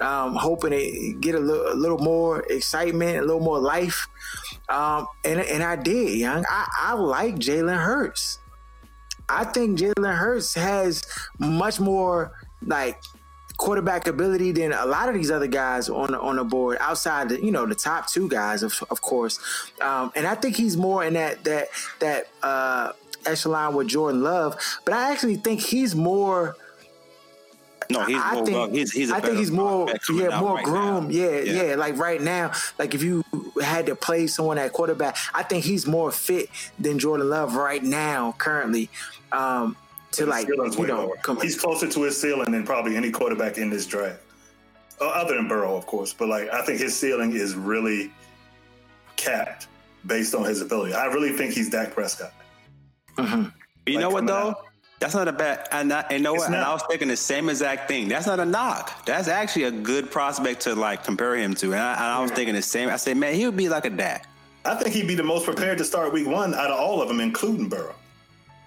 um, 0.00 0.34
hoping 0.34 0.70
to 0.70 1.16
get 1.20 1.34
a 1.34 1.40
little, 1.40 1.72
a 1.72 1.74
little 1.74 1.98
more 1.98 2.42
excitement, 2.48 3.18
a 3.18 3.22
little 3.22 3.42
more 3.42 3.58
life, 3.58 4.06
um, 4.68 5.06
and 5.24 5.40
and 5.40 5.62
I 5.62 5.76
did. 5.76 6.16
Young, 6.16 6.44
I, 6.48 6.66
I 6.78 6.92
like 6.94 7.36
Jalen 7.36 7.82
Hurts. 7.82 8.38
I 9.28 9.44
think 9.44 9.78
Jalen 9.78 10.16
Hurts 10.16 10.54
has 10.54 11.04
much 11.38 11.80
more 11.80 12.32
like 12.66 13.00
quarterback 13.60 14.06
ability 14.06 14.52
than 14.52 14.72
a 14.72 14.86
lot 14.86 15.06
of 15.10 15.14
these 15.14 15.30
other 15.30 15.46
guys 15.46 15.90
on 15.90 16.12
the, 16.12 16.18
on 16.18 16.36
the 16.36 16.44
board 16.44 16.78
outside 16.80 17.28
the 17.28 17.36
you 17.44 17.52
know 17.52 17.66
the 17.66 17.74
top 17.74 18.08
two 18.08 18.26
guys 18.26 18.62
of, 18.62 18.72
of 18.90 19.02
course 19.02 19.38
um, 19.82 20.10
and 20.16 20.26
I 20.26 20.34
think 20.34 20.56
he's 20.56 20.78
more 20.78 21.04
in 21.04 21.12
that 21.12 21.44
that 21.44 21.68
that 21.98 22.24
uh, 22.42 22.92
echelon 23.26 23.74
with 23.74 23.88
Jordan 23.88 24.22
Love 24.22 24.56
but 24.86 24.94
I 24.94 25.12
actually 25.12 25.36
think 25.36 25.60
he's 25.60 25.94
more 25.94 26.56
no, 27.90 28.04
he's 28.04 28.16
I 28.16 28.34
more. 28.34 28.46
think, 28.46 28.56
well, 28.56 28.70
he's 28.70 28.92
he's. 28.92 29.10
a 29.10 29.16
I 29.16 29.20
think 29.20 29.36
he's 29.38 29.50
more, 29.50 29.88
yeah, 30.14 30.40
more 30.40 30.54
right 30.54 30.64
groomed. 30.64 31.08
now. 31.08 31.14
Yeah, 31.14 31.40
yeah, 31.40 31.74
Like 31.74 31.98
right 31.98 32.20
now, 32.22 32.52
like 32.78 32.94
if 32.94 33.02
you 33.02 33.24
had 33.60 33.86
to 33.86 33.96
play 33.96 34.28
someone 34.28 34.58
at 34.58 34.72
quarterback, 34.72 35.16
I 35.34 35.42
think 35.42 35.64
he's 35.64 35.88
more 35.88 36.12
fit 36.12 36.48
than 36.78 37.00
Jordan 37.00 37.28
Love 37.28 37.56
right 37.56 37.82
now, 37.82 38.36
currently. 38.38 38.90
Um, 39.32 39.76
to 40.12 40.26
like, 40.26 40.48
you 40.48 40.56
know, 40.86 41.14
He's 41.40 41.58
closer 41.60 41.88
to 41.88 42.02
his 42.02 42.20
ceiling 42.20 42.52
than 42.52 42.64
probably 42.64 42.96
any 42.96 43.10
quarterback 43.10 43.58
in 43.58 43.70
this 43.70 43.86
draft, 43.86 44.20
uh, 45.00 45.06
other 45.08 45.34
than 45.36 45.48
Burrow, 45.48 45.76
of 45.76 45.86
course. 45.86 46.12
But 46.12 46.28
like, 46.28 46.48
I 46.50 46.62
think 46.64 46.80
his 46.80 46.96
ceiling 46.96 47.32
is 47.32 47.54
really 47.54 48.10
capped 49.16 49.68
based 50.06 50.34
on 50.34 50.44
his 50.44 50.60
ability. 50.62 50.94
I 50.94 51.06
really 51.06 51.32
think 51.32 51.52
he's 51.54 51.70
Dak 51.70 51.92
Prescott. 51.94 52.32
Mhm. 53.16 53.52
You 53.86 53.94
Like 53.94 54.02
know 54.02 54.10
what 54.10 54.26
though? 54.26 54.50
out. 54.50 54.66
That's 54.98 55.14
not 55.14 55.28
a 55.28 55.32
bad. 55.32 55.66
And 55.72 55.92
I, 55.92 56.00
and 56.10 56.22
know 56.22 56.34
what? 56.34 56.46
And. 56.48 56.56
I 56.56 56.72
was 56.74 56.82
thinking 56.82 57.08
the 57.08 57.16
same 57.16 57.48
exact 57.48 57.88
thing. 57.88 58.08
That's 58.08 58.26
not 58.26 58.38
a 58.38 58.44
knock. 58.44 59.06
That's 59.06 59.28
actually 59.28 59.64
a 59.64 59.70
good 59.70 60.10
prospect 60.10 60.60
to 60.62 60.74
like 60.74 61.04
compare 61.04 61.36
him 61.36 61.54
to. 61.54 61.72
And 61.72 61.80
I, 61.80 61.94
and 61.94 62.04
I 62.04 62.20
was 62.20 62.30
thinking 62.32 62.54
the 62.54 62.60
same. 62.62 62.90
I 62.90 62.96
said, 62.96 63.16
man, 63.16 63.34
he 63.34 63.46
would 63.46 63.56
be 63.56 63.68
like 63.70 63.86
a 63.86 63.90
Dak. 63.90 64.26
I 64.66 64.74
think 64.74 64.94
he'd 64.94 65.08
be 65.08 65.14
the 65.14 65.22
most 65.22 65.46
prepared 65.46 65.78
to 65.78 65.84
start 65.84 66.12
week 66.12 66.26
one 66.26 66.52
out 66.52 66.70
of 66.70 66.78
all 66.78 67.00
of 67.00 67.08
them, 67.08 67.18
including 67.18 67.66
Burrow, 67.70 67.94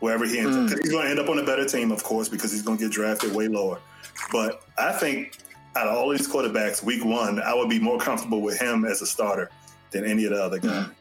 wherever 0.04 0.26
he 0.26 0.38
ends 0.40 0.56
up. 0.58 0.70
Hmm. 0.70 0.78
He's 0.82 0.92
going 0.92 1.06
to 1.06 1.10
end 1.10 1.20
up 1.20 1.30
on 1.30 1.40
a 1.40 1.44
better 1.46 1.66
team, 1.66 1.92
of 1.92 2.04
course, 2.04 2.28
because 2.28 2.52
he's 2.52 2.62
going 2.62 2.78
to 2.78 2.84
get 2.84 2.92
drafted 2.92 3.34
way 3.34 3.48
lower. 3.48 3.80
But 4.32 4.62
I 4.78 4.92
think 4.92 5.38
out 5.76 5.88
of 5.88 5.96
all 5.96 6.10
these 6.10 6.28
quarterbacks, 6.28 6.84
week 6.84 7.04
one, 7.06 7.42
I 7.42 7.54
would 7.54 7.70
be 7.70 7.80
more 7.80 7.98
comfortable 7.98 8.42
with 8.42 8.60
him 8.60 8.84
as 8.86 9.02
a 9.02 9.06
starter 9.06 9.50
than 9.92 10.04
any 10.06 10.26
of 10.26 10.32
the 10.32 10.44
other 10.44 10.60
guys. 10.60 10.86
Hmm. 10.86 10.92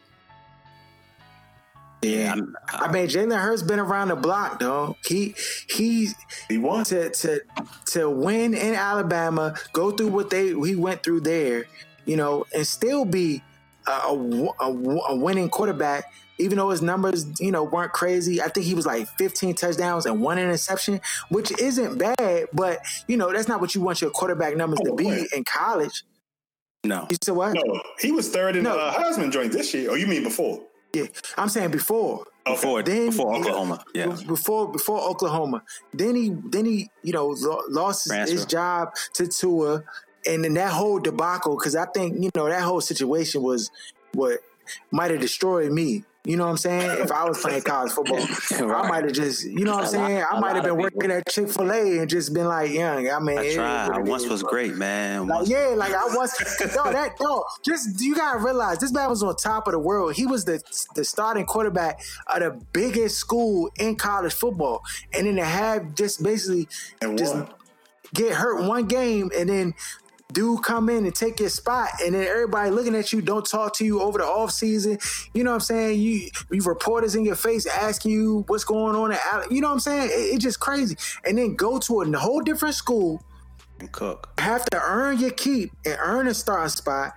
yeah. 2.03 2.30
I'm- 2.34 2.57
I 2.68 2.90
mean, 2.92 3.07
Jalen 3.09 3.38
Hurts 3.38 3.62
been 3.62 3.78
around 3.80 4.09
the 4.09 4.16
block, 4.16 4.59
though. 4.61 4.96
He 5.07 5.34
he's 5.68 6.14
He 6.48 6.59
won. 6.59 6.84
to 6.86 7.11
to 7.11 7.40
to 7.86 8.09
win 8.11 8.55
in 8.55 8.74
Alabama, 8.74 9.55
go 9.72 9.90
through 9.90 10.09
what 10.09 10.30
they 10.30 10.48
he 10.48 10.74
went 10.76 11.03
through 11.03 11.20
there, 11.20 11.64
you 12.07 12.16
know, 12.16 12.44
and 12.55 12.66
still 12.66 13.05
be 13.05 13.42
a, 13.86 13.90
a- 13.90 15.09
a 15.11 15.16
winning 15.16 15.48
quarterback. 15.48 16.05
Even 16.43 16.59
though 16.59 16.70
his 16.70 16.82
numbers, 16.82 17.26
you 17.40 17.51
know, 17.53 17.64
weren't 17.64 17.93
crazy, 17.93 18.43
I 18.43 18.49
think 18.49 18.66
he 18.66 18.74
was 18.74 18.84
like 18.86 19.09
15 19.18 19.55
touchdowns 19.55 20.07
and 20.07 20.20
one 20.20 20.38
interception, 20.38 21.01
which 21.28 21.51
isn't 21.61 21.99
bad. 21.99 22.49
But 22.53 22.80
you 23.07 23.16
know, 23.16 23.32
that's 23.32 23.49
not 23.49 23.61
what 23.61 23.74
you 23.74 23.80
want 23.80 24.01
your 24.03 24.11
quarterback 24.11 24.57
numbers 24.57 24.80
to 24.80 24.93
Oh, 24.93 24.97
be 24.97 25.07
wait. 25.07 25.28
in 25.34 25.45
college. 25.45 26.05
no. 26.84 27.07
You 27.11 27.16
said 27.22 27.34
what? 27.36 27.55
No, 27.55 27.80
he 28.01 28.11
was 28.12 28.28
third 28.28 28.57
in 28.57 28.64
No. 28.64 28.76
uh, 28.78 28.93
Heisman 28.93 29.30
joint 29.32 29.53
this 29.53 29.72
year. 29.72 29.90
Oh, 29.90 29.95
you 29.95 30.07
mean 30.07 30.22
before? 30.24 30.61
Yeah, 30.95 31.07
I'm 31.38 31.49
saying 31.49 31.70
before. 31.70 32.24
Before 32.45 32.82
Then- 32.82 33.07
before 33.11 33.34
Oklahoma. 33.36 33.84
Yeah. 33.95 34.16
Before 34.26 34.70
before 34.70 35.01
Oklahoma. 35.01 35.62
Then 35.95 36.16
he 36.16 36.34
then 36.51 36.64
he 36.64 36.90
you 37.03 37.12
know 37.12 37.28
lost 37.70 38.11
his, 38.12 38.30
his 38.30 38.47
job 38.47 38.95
to 39.14 39.28
Tua, 39.28 39.84
and 40.26 40.43
then 40.45 40.55
that 40.55 40.72
whole 40.72 40.99
debacle 40.99 41.57
because 41.57 41.76
I 41.76 41.86
think 41.86 42.22
you 42.22 42.30
know 42.34 42.49
that 42.49 42.62
whole 42.62 42.80
situation 42.80 43.43
was 43.43 43.70
what 44.12 44.40
might 44.90 45.12
have 45.12 45.20
destroyed 45.20 45.70
me. 45.72 46.05
You 46.24 46.36
know 46.36 46.44
what 46.44 46.50
I'm 46.50 46.56
saying? 46.56 47.02
If 47.02 47.10
I 47.10 47.24
was 47.24 47.40
playing 47.40 47.62
college 47.62 47.90
football, 47.90 48.20
I 48.72 48.88
might 48.88 49.04
have 49.04 49.12
just 49.12 49.44
you 49.44 49.64
know 49.64 49.74
what 49.74 49.84
I'm 49.84 49.90
saying. 49.90 50.24
I 50.30 50.38
might 50.38 50.54
have 50.54 50.62
been 50.62 50.76
working 50.76 51.00
people. 51.00 51.16
at 51.16 51.28
Chick 51.28 51.48
Fil 51.48 51.72
A 51.72 51.98
and 51.98 52.08
just 52.08 52.32
been 52.32 52.46
like, 52.46 52.70
young. 52.70 53.10
I 53.10 53.18
mean, 53.18 53.38
I 53.38 53.52
tried. 53.52 53.90
I 53.90 53.98
once 53.98 54.22
is, 54.22 54.30
was 54.30 54.42
bro. 54.42 54.50
great, 54.50 54.76
man. 54.76 55.26
Like, 55.26 55.48
yeah, 55.48 55.74
like 55.76 55.92
I 55.92 56.04
was. 56.04 56.32
no, 56.76 56.92
that 56.92 57.16
no. 57.20 57.44
Just 57.64 58.00
you 58.00 58.14
gotta 58.14 58.38
realize 58.38 58.78
this 58.78 58.92
man 58.92 59.10
was 59.10 59.24
on 59.24 59.34
top 59.34 59.66
of 59.66 59.72
the 59.72 59.80
world. 59.80 60.14
He 60.14 60.24
was 60.24 60.44
the 60.44 60.62
the 60.94 61.04
starting 61.04 61.44
quarterback 61.44 62.00
of 62.28 62.40
the 62.40 62.66
biggest 62.72 63.16
school 63.16 63.72
in 63.80 63.96
college 63.96 64.32
football, 64.32 64.82
and 65.12 65.26
then 65.26 65.34
to 65.36 65.44
have 65.44 65.96
just 65.96 66.22
basically 66.22 66.68
And 67.00 67.18
just 67.18 67.34
get 68.14 68.34
hurt 68.34 68.62
one 68.62 68.86
game, 68.86 69.30
and 69.36 69.48
then 69.48 69.74
dude 70.33 70.62
come 70.62 70.89
in 70.89 71.05
and 71.05 71.14
take 71.14 71.41
your 71.41 71.49
spot, 71.49 71.89
and 72.05 72.14
then 72.14 72.26
everybody 72.26 72.70
looking 72.70 72.95
at 72.95 73.12
you, 73.12 73.20
don't 73.22 73.45
talk 73.45 73.74
to 73.76 73.85
you 73.85 74.01
over 74.01 74.18
the 74.18 74.24
off 74.24 74.51
season. 74.51 74.99
You 75.35 75.45
know 75.45 75.51
what 75.51 75.57
I'm 75.57 75.61
saying? 75.61 76.01
You 76.01 76.28
you 76.51 76.62
reporters 76.62 77.14
in 77.14 77.24
your 77.24 77.37
face 77.37 77.66
asking 77.66 78.12
you 78.12 78.45
what's 78.49 78.64
going 78.64 78.97
on. 78.97 79.12
At, 79.12 79.51
you 79.51 79.61
know 79.61 79.68
what 79.68 79.74
I'm 79.74 79.80
saying? 79.80 80.11
It- 80.11 80.35
it's 80.35 80.43
just 80.45 80.61
crazy, 80.61 80.97
and 81.24 81.39
then 81.39 81.55
go 81.55 81.78
to 81.78 82.03
a 82.03 82.18
whole 82.18 82.41
different 82.41 82.74
school 82.74 83.22
and 83.80 83.91
Cook. 83.93 84.28
have 84.39 84.64
to 84.66 84.80
earn 84.83 85.18
your 85.18 85.30
keep 85.30 85.72
and 85.85 85.97
earn 86.01 86.26
a 86.28 86.35
starting 86.35 86.68
spot. 86.68 87.12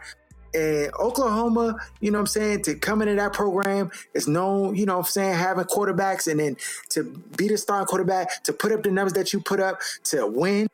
And 0.54 0.90
Oklahoma, 0.98 1.76
you 2.00 2.12
know 2.12 2.18
what 2.18 2.22
I'm 2.22 2.28
saying, 2.28 2.64
to 2.64 2.76
come 2.76 3.02
into 3.02 3.16
that 3.16 3.34
program 3.34 3.92
is 4.14 4.26
known, 4.26 4.76
you 4.76 4.86
know 4.86 4.94
what 4.94 5.06
I'm 5.08 5.12
saying, 5.12 5.34
having 5.36 5.66
quarterbacks 5.66 6.32
and 6.32 6.40
then 6.40 6.56
to 6.92 7.04
be 7.36 7.50
the 7.50 7.58
starting 7.58 7.86
quarterback, 7.88 8.42
to 8.46 8.54
put 8.54 8.72
up 8.72 8.82
the 8.84 8.90
numbers 8.90 9.14
that 9.14 9.34
you 9.34 9.42
put 9.42 9.60
up, 9.60 9.82
to 10.06 10.26
win 10.26 10.68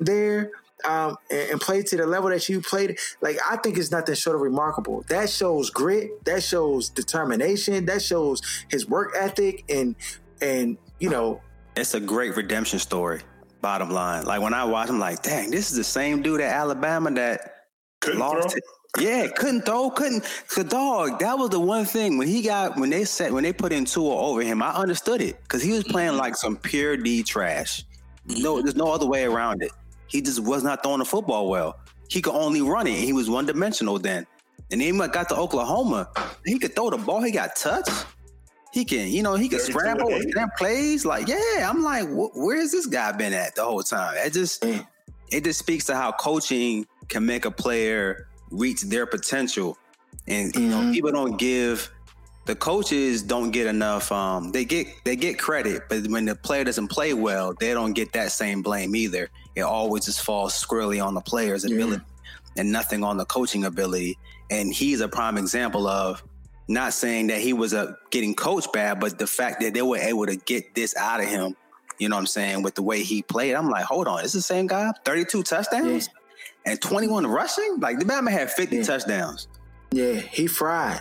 there, 0.00 0.52
um, 0.84 1.16
and, 1.30 1.50
and 1.52 1.60
play 1.60 1.82
to 1.82 1.96
the 1.96 2.06
level 2.06 2.30
that 2.30 2.48
you 2.48 2.60
played. 2.60 2.98
Like, 3.20 3.38
I 3.48 3.56
think 3.56 3.78
it's 3.78 3.90
nothing 3.90 4.14
short 4.14 4.36
of 4.36 4.42
remarkable. 4.42 5.04
That 5.08 5.30
shows 5.30 5.70
grit, 5.70 6.24
that 6.24 6.42
shows 6.42 6.88
determination, 6.90 7.86
that 7.86 8.02
shows 8.02 8.42
his 8.68 8.88
work 8.88 9.14
ethic 9.16 9.64
and 9.68 9.96
and 10.42 10.76
you 10.98 11.08
know, 11.10 11.40
It's 11.76 11.94
a 11.94 12.00
great 12.00 12.36
redemption 12.36 12.78
story. 12.78 13.22
Bottom 13.62 13.90
line, 13.90 14.24
like 14.24 14.40
when 14.42 14.54
I 14.54 14.64
watch, 14.64 14.88
I'm 14.90 14.98
like, 14.98 15.22
dang, 15.22 15.50
this 15.50 15.70
is 15.70 15.76
the 15.76 15.84
same 15.84 16.22
dude 16.22 16.40
at 16.40 16.52
Alabama 16.52 17.10
that 17.12 17.54
Couldn't 18.00 18.20
lost 18.20 18.50
throw. 18.50 18.58
it. 18.58 18.64
Yeah, 18.98 19.26
couldn't 19.36 19.62
throw, 19.66 19.90
couldn't. 19.90 20.24
The 20.54 20.64
dog, 20.64 21.18
that 21.18 21.36
was 21.36 21.50
the 21.50 21.60
one 21.60 21.84
thing 21.84 22.16
when 22.16 22.28
he 22.28 22.40
got 22.42 22.76
when 22.78 22.88
they 22.90 23.04
said 23.04 23.32
when 23.32 23.42
they 23.44 23.52
put 23.52 23.72
in 23.72 23.84
Tua 23.84 24.14
over 24.14 24.40
him, 24.42 24.62
I 24.62 24.70
understood 24.72 25.20
it 25.20 25.42
because 25.42 25.62
he 25.62 25.72
was 25.72 25.84
playing 25.84 26.16
like 26.16 26.34
some 26.36 26.56
pure 26.56 26.96
D 26.96 27.22
trash. 27.22 27.84
No, 28.26 28.62
there's 28.62 28.76
no 28.76 28.90
other 28.92 29.06
way 29.06 29.24
around 29.24 29.62
it. 29.62 29.70
He 30.08 30.20
just 30.20 30.40
was 30.40 30.62
not 30.62 30.82
throwing 30.82 30.98
the 31.00 31.04
football 31.04 31.48
well. 31.48 31.78
He 32.08 32.22
could 32.22 32.34
only 32.34 32.62
run 32.62 32.86
it. 32.86 32.94
He 32.98 33.12
was 33.12 33.28
one 33.28 33.46
dimensional 33.46 33.98
then. 33.98 34.26
And 34.70 34.80
then 34.80 34.98
when 34.98 35.10
got 35.10 35.28
to 35.30 35.36
Oklahoma, 35.36 36.08
he 36.44 36.58
could 36.58 36.74
throw 36.74 36.90
the 36.90 36.96
ball. 36.98 37.22
He 37.22 37.30
got 37.30 37.56
touch. 37.56 37.88
He 38.72 38.84
can, 38.84 39.08
you 39.08 39.22
know, 39.22 39.34
he 39.36 39.48
can 39.48 39.58
32 39.58 39.72
scramble 39.78 40.12
and 40.14 40.50
plays. 40.58 41.04
Like, 41.06 41.28
yeah, 41.28 41.68
I'm 41.68 41.82
like, 41.82 42.06
wh- 42.08 42.36
where 42.36 42.56
has 42.58 42.72
this 42.72 42.86
guy 42.86 43.12
been 43.12 43.32
at 43.32 43.54
the 43.54 43.64
whole 43.64 43.82
time? 43.82 44.14
It 44.18 44.32
just, 44.32 44.64
it 44.64 45.44
just 45.44 45.58
speaks 45.58 45.84
to 45.86 45.94
how 45.96 46.12
coaching 46.12 46.86
can 47.08 47.24
make 47.24 47.44
a 47.44 47.50
player 47.50 48.28
reach 48.50 48.82
their 48.82 49.06
potential. 49.06 49.78
And 50.28 50.54
you 50.56 50.68
know, 50.68 50.76
Mhm. 50.80 50.92
people 50.92 51.12
don't 51.12 51.36
give 51.38 51.90
the 52.46 52.54
coaches 52.54 53.22
don't 53.22 53.50
get 53.50 53.66
enough. 53.66 54.10
Um, 54.12 54.52
they 54.52 54.64
get 54.64 54.86
they 55.04 55.16
get 55.16 55.38
credit, 55.38 55.82
but 55.88 56.06
when 56.08 56.24
the 56.26 56.34
player 56.34 56.62
doesn't 56.64 56.88
play 56.88 57.12
well, 57.14 57.54
they 57.58 57.72
don't 57.72 57.92
get 57.92 58.12
that 58.12 58.30
same 58.32 58.62
blame 58.62 58.94
either. 58.94 59.30
It 59.56 59.62
always 59.62 60.04
just 60.04 60.20
falls 60.22 60.54
squarely 60.54 61.00
on 61.00 61.14
the 61.14 61.20
player's 61.20 61.64
Yeah. 61.64 61.74
ability 61.74 62.04
and 62.56 62.70
nothing 62.70 63.02
on 63.02 63.16
the 63.16 63.24
coaching 63.24 63.64
ability. 63.64 64.16
And 64.50 64.72
he's 64.72 65.00
a 65.00 65.08
prime 65.08 65.36
example 65.38 65.86
of 65.88 66.22
not 66.68 66.92
saying 66.92 67.28
that 67.28 67.40
he 67.40 67.52
was 67.52 67.72
a 67.72 67.96
getting 68.10 68.34
coached 68.34 68.72
bad, 68.72 69.00
but 69.00 69.18
the 69.18 69.26
fact 69.26 69.60
that 69.62 69.74
they 69.74 69.82
were 69.82 69.98
able 69.98 70.26
to 70.26 70.36
get 70.36 70.74
this 70.74 70.94
out 70.96 71.20
of 71.20 71.26
him. 71.26 71.56
You 71.98 72.08
know 72.10 72.16
what 72.16 72.20
I'm 72.20 72.26
saying? 72.26 72.62
With 72.62 72.74
the 72.74 72.82
way 72.82 73.02
he 73.02 73.22
played, 73.22 73.54
I'm 73.54 73.70
like, 73.70 73.84
hold 73.84 74.06
on, 74.06 74.22
it's 74.22 74.34
the 74.34 74.42
same 74.42 74.66
guy, 74.66 74.92
32 75.04 75.42
touchdowns 75.42 76.08
and 76.66 76.80
21 76.80 77.26
rushing. 77.26 77.78
Like 77.80 77.98
the 77.98 78.04
Batman 78.04 78.34
had 78.34 78.50
50 78.52 78.76
Yeah. 78.76 78.82
touchdowns. 78.82 79.48
yeah, 79.92 80.14
he 80.14 80.46
fried. 80.46 81.00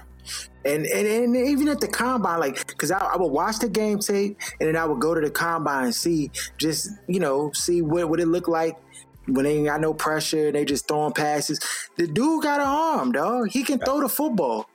And, 0.66 0.86
and 0.88 1.08
and 1.08 1.36
even 1.36 1.68
at 1.68 1.80
the 1.80 1.88
combine, 1.88 2.40
like, 2.40 2.66
because 2.68 2.90
I, 2.90 2.98
I 2.98 3.18
would 3.18 3.32
watch 3.32 3.60
the 3.60 3.70
game 3.70 4.00
tape 4.00 4.40
and 4.60 4.68
then 4.68 4.76
I 4.76 4.86
would 4.86 5.00
go 5.00 5.14
to 5.14 5.22
the 5.22 5.30
combine 5.30 5.86
and 5.86 5.96
see 5.96 6.32
just 6.58 6.90
you 7.08 7.20
know 7.20 7.52
see 7.54 7.82
what 7.84 8.10
what 8.10 8.20
it 8.20 8.28
looked 8.28 8.50
like 8.50 8.76
when 9.28 9.46
they 9.46 9.58
ain't 9.58 9.68
got 9.68 9.82
no 9.82 9.94
pressure, 9.94 10.52
they 10.52 10.66
just 10.66 10.88
throwing 10.88 11.14
passes. 11.14 11.60
The 11.98 12.08
dude 12.08 12.44
got 12.44 12.60
an 12.60 12.68
arm, 12.68 13.12
dog. 13.12 13.50
He 13.50 13.64
can 13.64 13.80
throw 13.80 14.02
the 14.02 14.10
football. 14.10 14.68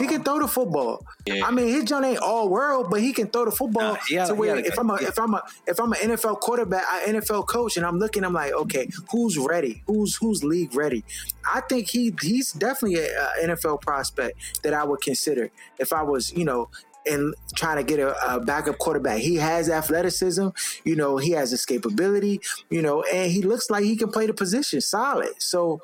He 0.00 0.06
can 0.06 0.22
throw 0.22 0.38
the 0.38 0.46
football. 0.48 1.04
Yeah. 1.26 1.46
I 1.46 1.50
mean, 1.50 1.68
his 1.68 1.84
joint 1.84 2.04
ain't 2.04 2.18
all 2.18 2.48
world, 2.48 2.88
but 2.90 3.00
he 3.00 3.12
can 3.12 3.28
throw 3.28 3.44
the 3.46 3.50
football 3.50 3.94
Nah, 3.94 3.98
he 4.06 4.14
got- 4.16 4.26
to 4.28 4.34
where 4.34 4.54
got 4.56 4.64
a- 4.64 4.68
if 4.68 4.78
I'm 4.78 4.90
a 4.90 4.94
if 4.96 5.18
I'm 5.18 5.34
a 5.34 5.42
if 5.66 5.80
I'm 5.80 5.92
an 5.92 5.98
NFL 6.10 6.40
quarterback, 6.40 6.84
an 7.06 7.14
NFL 7.16 7.46
coach, 7.48 7.76
and 7.76 7.86
I'm 7.86 7.98
looking, 7.98 8.24
I'm 8.24 8.32
like, 8.34 8.52
okay, 8.52 8.88
who's 9.10 9.38
ready? 9.38 9.82
Who's 9.86 10.16
who's 10.16 10.44
league 10.44 10.74
ready? 10.74 11.04
I 11.50 11.60
think 11.62 11.88
he 11.90 12.14
he's 12.20 12.52
definitely 12.52 12.98
a, 13.00 13.08
a 13.42 13.46
NFL 13.48 13.80
prospect 13.80 14.38
that 14.62 14.74
I 14.74 14.84
would 14.84 15.00
consider 15.00 15.50
if 15.78 15.92
I 15.92 16.02
was, 16.02 16.32
you 16.32 16.44
know. 16.44 16.68
And 17.04 17.34
trying 17.56 17.78
to 17.78 17.82
get 17.82 17.98
a, 17.98 18.14
a 18.36 18.38
backup 18.38 18.78
quarterback, 18.78 19.18
he 19.18 19.34
has 19.34 19.68
athleticism. 19.68 20.50
You 20.84 20.94
know, 20.94 21.16
he 21.16 21.32
has 21.32 21.52
escapability. 21.52 22.38
You 22.70 22.80
know, 22.80 23.02
and 23.02 23.28
he 23.32 23.42
looks 23.42 23.70
like 23.70 23.82
he 23.82 23.96
can 23.96 24.12
play 24.12 24.26
the 24.28 24.34
position 24.34 24.80
solid. 24.80 25.30
So, 25.38 25.80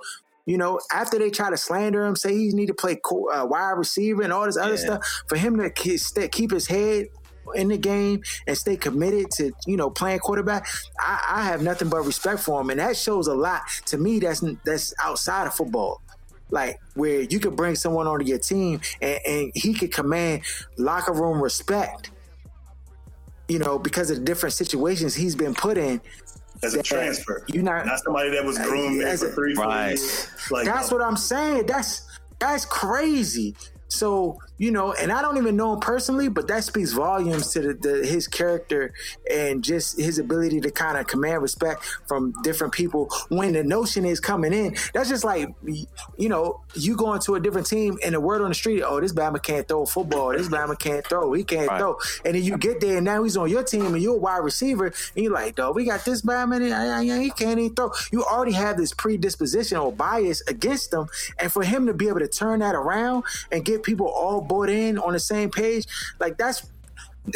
you 0.48 0.56
know, 0.56 0.80
after 0.90 1.18
they 1.18 1.28
try 1.30 1.50
to 1.50 1.58
slander 1.58 2.06
him, 2.06 2.16
say 2.16 2.34
he 2.34 2.48
need 2.52 2.66
to 2.68 2.74
play 2.74 2.96
co- 2.96 3.28
uh, 3.30 3.44
wide 3.44 3.72
receiver 3.76 4.22
and 4.22 4.32
all 4.32 4.46
this 4.46 4.56
other 4.56 4.70
Yeah. 4.76 4.76
stuff, 4.98 5.22
for 5.28 5.36
him 5.36 5.58
to 5.58 5.68
ke- 5.70 6.32
keep 6.32 6.50
his 6.50 6.66
head 6.66 7.08
in 7.54 7.68
the 7.68 7.76
game 7.78 8.22
and 8.46 8.56
stay 8.56 8.76
committed 8.76 9.30
to 9.32 9.52
you 9.66 9.76
know 9.76 9.90
playing 9.90 10.18
quarterback, 10.20 10.66
I, 10.98 11.20
I 11.36 11.42
have 11.44 11.62
nothing 11.62 11.88
but 11.90 12.00
respect 12.06 12.40
for 12.40 12.60
him, 12.62 12.70
and 12.70 12.80
that 12.80 12.96
shows 12.96 13.26
a 13.26 13.34
lot 13.34 13.62
to 13.86 13.98
me. 13.98 14.20
That's 14.20 14.42
that's 14.64 14.94
outside 15.02 15.46
of 15.46 15.54
football. 15.54 16.00
Like 16.50 16.78
where 16.94 17.20
you 17.20 17.40
could 17.40 17.54
bring 17.54 17.74
someone 17.74 18.06
onto 18.06 18.24
your 18.24 18.38
team 18.38 18.80
and, 19.02 19.18
and 19.26 19.52
he 19.54 19.74
could 19.74 19.92
command 19.92 20.44
locker 20.78 21.12
room 21.12 21.42
respect, 21.42 22.10
you 23.48 23.58
know, 23.58 23.78
because 23.78 24.10
of 24.10 24.16
the 24.18 24.24
different 24.24 24.54
situations 24.54 25.14
he's 25.14 25.34
been 25.36 25.54
put 25.54 25.76
in. 25.76 26.00
As 26.62 26.74
a 26.74 26.82
transfer. 26.82 27.44
you're 27.48 27.62
not- 27.62 27.86
not 27.86 28.00
somebody 28.00 28.30
that 28.30 28.44
was 28.44 28.58
groomed 28.58 29.00
there 29.00 29.08
As 29.08 29.20
for 29.20 29.28
a- 29.28 29.32
three, 29.32 29.54
four 29.54 29.66
Right. 29.66 29.88
years. 29.90 30.26
Like 30.50 30.66
That's 30.66 30.90
no. 30.90 30.96
what 30.96 31.06
I'm 31.06 31.16
saying. 31.16 31.66
That's 31.66 32.02
that's 32.38 32.64
crazy. 32.64 33.56
So 33.88 34.38
you 34.58 34.70
know, 34.70 34.92
and 34.92 35.10
I 35.12 35.22
don't 35.22 35.36
even 35.38 35.56
know 35.56 35.72
him 35.74 35.80
personally, 35.80 36.28
but 36.28 36.48
that 36.48 36.64
speaks 36.64 36.92
volumes 36.92 37.52
to 37.52 37.60
the, 37.60 37.74
the 37.74 38.06
his 38.06 38.26
character 38.28 38.92
and 39.32 39.62
just 39.64 39.98
his 39.98 40.18
ability 40.18 40.60
to 40.62 40.70
kind 40.70 40.98
of 40.98 41.06
command 41.06 41.42
respect 41.42 41.84
from 42.06 42.32
different 42.42 42.72
people. 42.72 43.08
When 43.28 43.52
the 43.52 43.62
notion 43.64 44.04
is 44.04 44.20
coming 44.20 44.52
in, 44.52 44.76
that's 44.92 45.08
just 45.08 45.24
like 45.24 45.48
you 46.16 46.28
know, 46.28 46.60
you 46.74 46.96
going 46.96 47.20
to 47.20 47.34
a 47.36 47.40
different 47.40 47.66
team 47.66 47.98
and 48.04 48.14
the 48.14 48.20
word 48.20 48.42
on 48.42 48.48
the 48.48 48.54
street, 48.54 48.82
oh, 48.82 49.00
this 49.00 49.12
Bama 49.12 49.42
can't 49.42 49.66
throw 49.66 49.82
a 49.82 49.86
football. 49.86 50.32
This 50.32 50.48
Bama 50.48 50.78
can't 50.78 51.06
throw. 51.06 51.32
He 51.32 51.44
can't 51.44 51.68
Right. 51.68 51.78
throw. 51.78 51.96
And 52.24 52.34
then 52.34 52.42
you 52.42 52.56
get 52.58 52.80
there 52.80 52.96
and 52.96 53.04
now 53.04 53.22
he's 53.24 53.36
on 53.36 53.48
your 53.50 53.62
team 53.62 53.86
and 53.94 54.02
you're 54.02 54.14
a 54.16 54.18
wide 54.18 54.38
receiver 54.38 54.86
and 54.86 55.24
you're 55.24 55.32
like, 55.32 55.54
dog, 55.56 55.74
we 55.76 55.84
got 55.84 56.04
this 56.04 56.22
Bama 56.22 56.56
and 56.56 57.22
he 57.22 57.30
can't 57.30 57.58
even 57.58 57.74
throw. 57.74 57.92
You 58.10 58.24
already 58.24 58.52
have 58.52 58.76
this 58.76 58.92
predisposition 58.92 59.78
or 59.78 59.92
bias 59.92 60.40
against 60.48 60.92
him. 60.92 61.06
And 61.38 61.52
for 61.52 61.62
him 61.62 61.86
to 61.86 61.94
be 61.94 62.08
able 62.08 62.20
to 62.20 62.28
turn 62.28 62.60
that 62.60 62.74
around 62.74 63.24
and 63.52 63.64
get 63.64 63.82
people 63.82 64.06
all 64.08 64.40
bought 64.48 64.68
in 64.70 64.98
on 64.98 65.12
the 65.12 65.20
same 65.20 65.50
page, 65.50 65.86
like 66.20 66.38
that's 66.38 66.66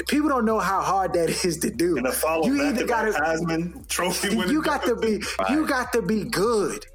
people 0.08 0.28
don't 0.28 0.44
know 0.44 0.58
how 0.58 0.80
hard 0.80 1.12
that 1.12 1.28
is 1.44 1.58
to 1.58 1.70
do. 1.70 1.96
and 1.96 2.06
to 2.06 2.12
follow 2.12 2.46
you 2.46 2.62
either 2.62 2.86
gotta 2.86 3.10
Heisman 3.12 3.86
Trophy 3.88 4.28
winning. 4.36 4.50
you 4.52 4.62
got 4.62 4.82
to 4.84 4.96
be 4.96 5.22
you 5.50 5.66
got 5.66 5.92
to 5.92 6.02
be 6.02 6.24
good. 6.24 6.86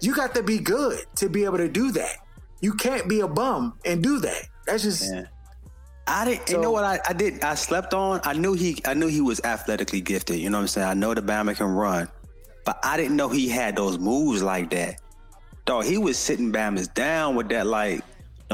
You 0.00 0.14
got 0.14 0.34
to 0.34 0.42
be 0.42 0.58
good 0.58 1.04
to 1.16 1.28
be 1.28 1.44
able 1.44 1.58
to 1.58 1.68
do 1.68 1.90
that. 1.92 2.16
You 2.60 2.74
can't 2.74 3.08
be 3.08 3.20
a 3.20 3.28
bum 3.28 3.74
and 3.84 4.02
do 4.02 4.18
that. 4.20 4.46
That's 4.66 4.82
just 4.82 5.12
Yeah. 5.12 5.24
I 6.06 6.26
didn't. 6.26 6.50
you 6.50 6.60
know 6.60 6.70
what? 6.70 6.84
I, 6.84 7.00
I 7.08 7.12
did. 7.14 7.42
I 7.42 7.54
slept 7.54 7.94
on. 7.94 8.20
I 8.24 8.34
knew 8.34 8.52
he. 8.52 8.82
I 8.84 8.92
knew 8.92 9.06
he 9.06 9.22
was 9.22 9.40
athletically 9.42 10.02
gifted. 10.02 10.38
You 10.38 10.50
know 10.50 10.58
what 10.58 10.62
I'm 10.62 10.68
saying? 10.68 10.86
I 10.86 10.92
know 10.92 11.14
the 11.14 11.22
Bama 11.22 11.56
can 11.56 11.68
run, 11.68 12.08
but 12.66 12.78
I 12.84 12.98
didn't 12.98 13.16
know 13.16 13.30
he 13.30 13.48
had 13.48 13.74
those 13.74 13.98
moves 13.98 14.42
like 14.42 14.68
that. 14.70 15.00
Dog, 15.64 15.86
he 15.86 15.96
was 15.96 16.18
sitting 16.18 16.52
Bama's 16.52 16.88
down 16.88 17.36
with 17.36 17.48
that 17.48 17.66
like 17.66 18.04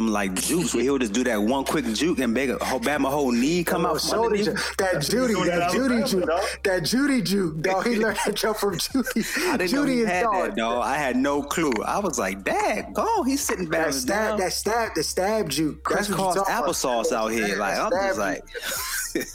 them 0.04 0.08
like 0.12 0.34
jukes 0.34 0.74
where 0.74 0.82
he 0.82 0.90
would 0.90 1.00
just 1.00 1.12
do 1.12 1.22
that 1.24 1.40
one 1.42 1.64
quick 1.64 1.84
juke 1.94 2.18
and 2.18 2.32
make 2.32 2.50
a 2.50 2.62
whole 2.64 2.80
Bama 2.80 3.08
whole 3.10 3.30
knee 3.32 3.62
come 3.64 3.84
Oh, 3.86 3.90
out 3.90 4.00
from 4.00 4.10
shoulder 4.10 4.36
ju- 4.36 4.52
that 4.78 4.94
Jeudy, 4.96 5.34
that 5.46 5.58
that 5.58 5.70
Jeudy 5.72 6.02
of 6.02 6.08
juke, 6.08 6.26
dog. 6.26 6.42
that 6.64 6.82
Jeudy 6.82 7.24
juke, 7.24 7.60
dog. 7.62 7.86
He 7.86 7.96
learned 7.96 8.18
that 8.24 8.34
jump 8.34 8.56
from 8.56 8.76
Jeudy. 8.78 9.48
I 9.52 9.56
didn't 9.56 9.72
know 9.72 9.82
Jeudy 9.84 9.92
he 9.94 10.00
is 10.00 10.08
had 10.08 10.22
dog. 10.24 10.34
that, 10.50 10.56
dog. 10.56 10.84
I 10.84 10.96
had 10.96 11.16
no 11.16 11.42
clue. 11.42 11.72
I 11.86 11.98
was 11.98 12.18
like, 12.18 12.44
"Dad, 12.44 12.92
go!" 12.94 13.22
He's 13.22 13.40
sitting 13.42 13.66
back. 13.68 13.86
That 13.86 13.88
Bama's 13.88 14.00
stab, 14.02 14.28
down. 14.30 14.38
that 14.38 14.52
stab, 14.52 14.94
the 14.94 15.02
stab 15.02 15.48
juke. 15.48 15.88
That's 15.88 16.08
what 16.08 16.18
Crisscross 16.18 16.36
about. 16.36 16.66
applesauce 16.66 17.12
out 17.12 17.28
here. 17.28 17.56
Like 17.56 17.78
I'm 17.78 17.90
just 17.90 18.18
like, 18.18 18.42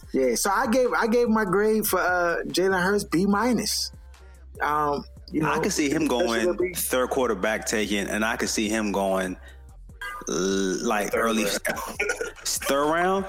yeah. 0.14 0.36
So 0.36 0.50
I 0.52 0.68
gave 0.68 0.92
I 0.94 1.08
gave 1.08 1.30
my 1.30 1.46
grade 1.46 1.86
for 1.86 2.00
uh, 2.00 2.38
Jalen 2.48 2.82
Hurts 2.82 3.04
B 3.04 3.26
minus. 3.26 3.92
Um, 4.62 5.04
you 5.32 5.42
know, 5.42 5.52
I 5.52 5.60
could 5.60 5.74
see 5.74 5.90
him 5.90 6.08
going 6.08 6.74
third 6.76 7.10
quarterback 7.10 7.66
taking, 7.66 8.08
and 8.08 8.24
I 8.24 8.38
could 8.38 8.48
see 8.50 8.70
him 8.70 8.92
going 8.92 9.34
l- 9.34 9.40
like 10.28 11.12
Third 11.12 11.20
early 11.20 11.44
round. 11.44 11.58
third 12.44 12.92
round. 12.92 13.26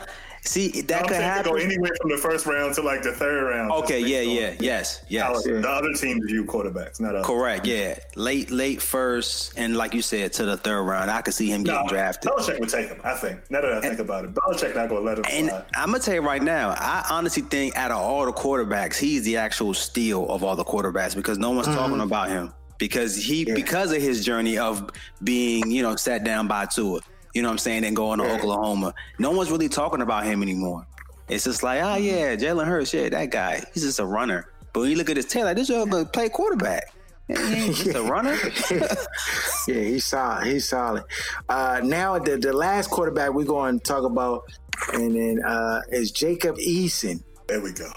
See, 0.47 0.69
that 0.83 1.03
I'm 1.03 1.09
could 1.09 1.17
saying 1.17 1.43
to 1.43 1.51
go 1.51 1.57
anywhere 1.57 1.91
from 2.01 2.11
the 2.11 2.17
first 2.17 2.47
round 2.47 2.75
to 2.77 2.83
like 2.83 3.03
the 3.03 3.13
third 3.13 3.51
round. 3.51 3.73
Okay, 3.73 4.01
yeah, 4.01 4.21
based 4.21 4.31
yeah, 4.31 4.49
on 4.49 4.57
yes, 4.61 4.99
how 4.99 5.05
yes. 5.09 5.43
The 5.45 5.69
other 5.69 5.93
teams 5.93 6.25
view 6.27 6.45
quarterbacks, 6.45 7.01
not 7.01 7.17
us. 7.17 7.27
Correct, 7.27 7.67
yeah. 7.67 7.99
Late, 8.15 8.51
late 8.51 8.81
first, 8.81 9.55
and 9.57 9.77
like 9.77 9.93
you 9.93 10.03
said, 10.03 10.33
to 10.35 10.45
the 10.45 10.57
third 10.57 10.83
round. 10.83 11.11
I 11.11 11.21
could 11.23 11.35
see 11.35 11.51
him 11.51 11.65
getting 11.65 11.83
No, 11.83 11.89
drafted. 11.89 12.31
Belichick 12.31 12.61
would 12.61 12.69
take 12.69 12.89
him. 12.89 13.01
I 13.03 13.15
think. 13.15 13.41
Now 13.51 13.61
that 13.61 13.73
I 13.73 13.81
think 13.81 13.99
about 13.99 14.25
it, 14.25 14.35
Belichick 14.35 14.75
not 14.77 14.89
gonna 14.89 15.01
let 15.01 15.19
him 15.19 15.25
And 15.29 15.49
slide. 15.49 15.65
I'm 15.75 15.91
gonna 15.91 15.99
tell 15.99 16.15
you 16.15 16.21
right 16.23 16.43
now, 16.43 16.71
I 16.71 17.05
honestly 17.11 17.43
think 17.43 17.77
out 17.77 17.91
of 17.91 17.99
all 17.99 18.25
the 18.25 18.33
quarterbacks, 18.33 18.97
he's 18.97 19.25
the 19.25 19.39
actual 19.39 19.75
steal 19.75 20.29
of 20.29 20.45
all 20.45 20.55
the 20.55 20.65
quarterbacks 20.65 21.17
because 21.17 21.39
no 21.39 21.51
one's 21.51 21.67
talking 21.67 21.95
mm-hmm. 21.95 22.03
about 22.03 22.29
him 22.29 22.53
because 22.79 23.17
he 23.17 23.45
because 23.45 23.93
of 23.93 24.01
his 24.01 24.25
journey 24.25 24.59
of 24.59 24.91
being 25.23 25.71
you 25.71 25.83
know 25.83 25.97
sat 25.97 26.25
down 26.25 26.47
by 26.47 26.67
Tua, 26.67 27.01
you 27.35 27.43
know 27.43 27.49
what 27.49 27.53
I'm 27.53 27.59
saying, 27.59 27.85
and 27.85 27.95
going 27.95 28.19
to 28.19 28.35
Oklahoma. 28.35 28.95
No 29.19 29.31
one's 29.31 29.51
really 29.51 29.69
talking 29.69 30.03
about 30.03 30.25
him 30.25 30.43
anymore. 30.43 30.87
It's 31.29 31.45
just 31.45 31.63
like, 31.63 31.83
oh 31.83 31.97
yeah, 31.97 32.37
Jalen 32.37 32.67
Hurts, 32.67 32.95
yeah, 32.95 33.09
that 33.09 33.31
guy, 33.31 33.63
he's 33.75 33.83
just 33.83 33.99
a 33.99 34.07
runner. 34.07 34.53
But 34.73 34.81
when 34.81 34.91
you 34.91 34.97
look 34.97 35.11
at 35.11 35.17
his 35.17 35.27
tail, 35.27 35.45
like 35.45 35.57
this 35.57 35.71
guy 35.71 35.85
gonna 35.85 36.05
play 36.05 36.29
quarterback. 36.29 36.93
He's 37.29 37.87
a 37.89 38.03
runner. 38.05 38.37
yeah, 38.71 38.95
he's 39.67 40.07
solid. 40.07 40.47
He's 40.47 40.69
solid. 40.69 41.05
Uh, 41.49 41.81
now 41.83 42.19
the 42.19 42.37
the 42.37 42.53
last 42.53 42.89
quarterback 42.89 43.33
we're 43.33 43.45
going 43.45 43.81
to 43.81 43.85
talk 43.85 44.05
about, 44.05 44.45
and 44.93 45.17
then 45.17 45.45
uh, 45.45 45.81
is 45.91 46.13
Jacob 46.13 46.57
Eason. 46.59 47.23
There 47.49 47.61
we 47.61 47.73
go. 47.73 47.91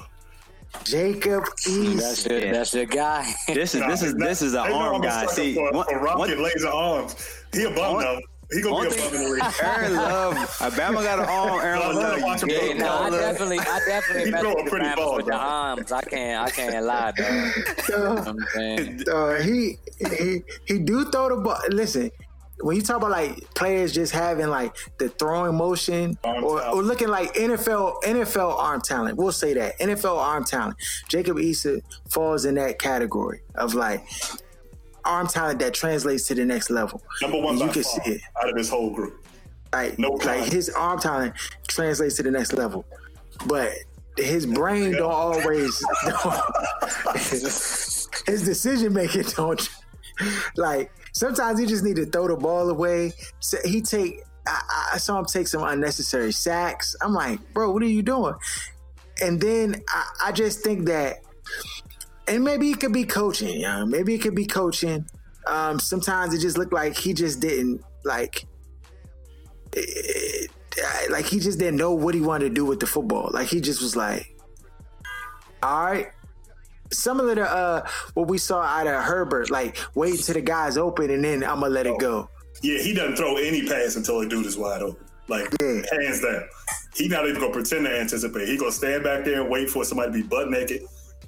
Jacob 0.84 1.44
Eason. 1.68 1.98
That's 2.00 2.26
your, 2.26 2.40
Yeah. 2.40 2.52
that's 2.54 2.74
your 2.74 2.86
guy. 2.86 3.32
This 3.48 3.76
is 3.76 3.82
Nah, 3.82 3.88
this 3.90 4.02
is 4.04 4.16
nah, 4.16 4.26
this 4.26 4.42
is 4.42 4.54
an 4.54 4.60
arm 4.72 4.96
I'm 4.96 5.02
a 5.02 5.04
guy. 5.04 5.22
sucker 5.22 5.34
See, 5.34 5.56
for, 5.56 5.72
one- 5.72 5.86
for 5.86 6.00
rocket 6.00 6.18
one- 6.20 6.44
laser 6.44 6.70
arms. 6.70 7.16
He 7.54 7.64
above 7.64 7.94
One- 7.96 8.04
now. 8.04 8.20
He 8.52 8.62
gonna 8.64 8.74
one 8.74 8.88
be 8.90 8.94
thing- 8.96 9.08
above 9.08 9.14
in 9.14 9.24
the 9.26 9.30
league. 9.30 9.44
Aaron 9.64 9.96
Love, 9.96 10.58
Alabama 10.62 11.04
got 11.04 11.20
an 11.20 11.26
arm. 11.26 11.60
Aaron 11.62 11.82
I 11.84 11.86
love 11.88 11.96
Love, 11.96 12.18
you 12.18 12.26
him 12.26 12.48
get- 12.68 12.78
no, 12.78 12.98
I 12.98 13.10
definitely, 13.12 13.60
I 13.60 13.80
definitely 13.86 14.26
He 14.26 14.32
mess 14.32 14.42
throw 14.42 14.54
a 14.54 14.64
the 14.64 14.70
pretty 14.72 14.86
Bama's 14.88 14.96
ball, 14.96 15.16
with 15.18 15.26
the 15.28 15.34
arms. 15.36 15.92
I 15.92 16.02
can't, 16.02 16.48
I 16.48 16.50
can't 16.50 16.86
lie, 16.86 17.12
dog. 17.12 17.52
You 17.90 17.98
know 18.00 18.14
what 18.16 18.28
I'm 18.28 18.40
saying? 18.56 19.04
uh, 19.12 19.36
he 19.42 19.78
he 20.18 20.42
he 20.66 20.80
do 20.80 21.06
throw 21.12 21.30
the 21.30 21.36
ball. 21.44 21.60
Listen, 21.70 22.10
when 22.62 22.76
you 22.76 22.82
talk 22.82 22.98
about 22.98 23.12
like 23.12 23.54
players 23.54 23.94
just 23.94 24.12
having 24.12 24.48
like 24.48 24.76
the 24.98 25.10
throwing 25.10 25.56
motion 25.56 26.18
or, 26.24 26.66
or 26.66 26.84
looking 26.84 27.08
like 27.08 27.34
NFL 27.34 28.02
NFL 28.04 28.58
arm 28.58 28.82
talent, 28.82 29.18
we'll 29.18 29.32
say 29.32 29.54
that 29.54 29.80
NFL 29.80 30.18
arm 30.18 30.44
talent. 30.44 30.76
Jacob 31.08 31.38
Eason 31.38 31.82
falls 32.10 32.46
in 32.46 32.56
that 32.56 32.80
category 32.80 33.42
of 33.56 33.76
like 33.76 34.06
arm 35.06 35.28
talent 35.28 35.60
that 35.60 35.74
translates 35.74 36.28
to 36.28 36.36
the 36.36 36.46
next 36.46 36.70
level. 36.70 37.02
Number 37.22 37.40
one 37.40 37.58
you 37.58 37.70
can 37.70 37.84
see 37.84 38.02
it. 38.06 38.22
out 38.42 38.50
of 38.50 38.56
this 38.56 38.70
whole 38.70 38.92
group. 38.92 39.26
Like, 39.72 40.00
No 40.00 40.10
like 40.10 40.52
his 40.52 40.70
arm 40.70 41.00
talent 41.00 41.36
translates 41.68 42.16
to 42.16 42.24
the 42.24 42.32
next 42.32 42.54
level, 42.54 42.86
but 43.46 43.72
his 44.18 44.46
brain 44.46 44.94
don't 44.94 45.12
always. 45.12 45.82
don't, 46.06 46.44
his 47.16 48.44
decision 48.44 48.94
making 48.94 49.24
don't. 49.36 49.70
Like 50.58 50.92
sometimes 51.14 51.60
he 51.60 51.66
just 51.66 51.84
need 51.84 51.96
to 51.98 52.06
throw 52.06 52.28
the 52.28 52.36
ball 52.36 52.70
away. 52.70 53.14
So 53.40 53.58
he 53.66 53.82
take. 53.82 54.22
I, 54.48 54.92
I 54.94 54.98
saw 54.98 55.20
him 55.20 55.26
take 55.26 55.48
some 55.48 55.64
unnecessary 55.64 56.32
sacks. 56.32 56.96
I'm 57.02 57.14
like, 57.14 57.54
bro, 57.54 57.72
what 57.72 57.84
are 57.84 57.88
you 57.88 58.02
doing? 58.02 58.34
And 59.22 59.40
then 59.40 59.84
I, 59.90 60.10
I 60.26 60.32
just 60.32 60.64
think 60.64 60.88
that, 60.88 61.18
and 62.28 62.44
maybe 62.44 62.72
it 62.72 62.80
could 62.80 62.94
be 62.94 63.04
coaching. 63.04 63.60
Yeah, 63.60 63.86
maybe 63.86 64.16
it 64.16 64.20
could 64.20 64.36
be 64.36 64.46
coaching. 64.46 65.06
Um, 65.46 65.80
sometimes 65.80 66.34
it 66.34 66.40
just 66.40 66.58
looked 66.58 66.74
like 66.74 66.98
he 66.98 67.14
just 67.14 67.40
didn't 67.40 67.84
like 68.06 68.46
like 71.10 71.26
he 71.26 71.40
just 71.40 71.60
didn't 71.60 71.78
know 71.78 71.94
what 71.94 72.16
he 72.16 72.22
wanted 72.22 72.50
to 72.50 72.56
do 72.56 72.66
with 72.66 72.80
the 72.80 72.88
football. 72.88 73.30
Like 73.34 73.48
he 73.48 73.62
just 73.62 73.82
was 73.82 73.96
like, 73.96 74.36
all 75.62 75.86
right. 75.86 76.08
Similar 76.92 77.36
to 77.36 77.52
uh, 77.52 77.88
what 78.14 78.28
we 78.28 78.38
saw 78.38 78.62
out 78.62 78.88
of 78.88 79.04
Herbert, 79.04 79.52
like 79.52 79.78
wait 79.96 80.20
till 80.20 80.34
the 80.34 80.42
guy's 80.42 80.78
open 80.78 81.10
and 81.12 81.24
then 81.24 81.44
I'm 81.44 81.60
gonna 81.60 81.70
let 81.70 81.88
it 81.88 82.00
go. 82.00 82.30
Yeah, 82.62 82.80
he 82.80 82.94
doesn't 82.94 83.16
throw 83.16 83.38
any 83.38 83.68
pass 83.68 83.96
until 83.96 84.20
the 84.20 84.28
dude 84.28 84.46
is 84.46 84.58
wide 84.58 84.82
open. 84.82 85.06
Like 85.28 85.48
hands 85.62 86.22
down. 86.22 86.44
He 86.96 87.08
not 87.08 87.28
even 87.28 87.40
gonna 87.40 87.54
pretend 87.54 87.86
to 87.86 88.00
anticipate. 88.00 88.48
He 88.48 88.58
gonna 88.58 88.72
stand 88.72 89.04
back 89.04 89.24
there 89.24 89.42
and 89.42 89.50
wait 89.50 89.70
for 89.70 89.86
somebody 89.86 90.12
to 90.12 90.24
be 90.24 90.28
butt 90.28 90.50
naked 90.50 90.82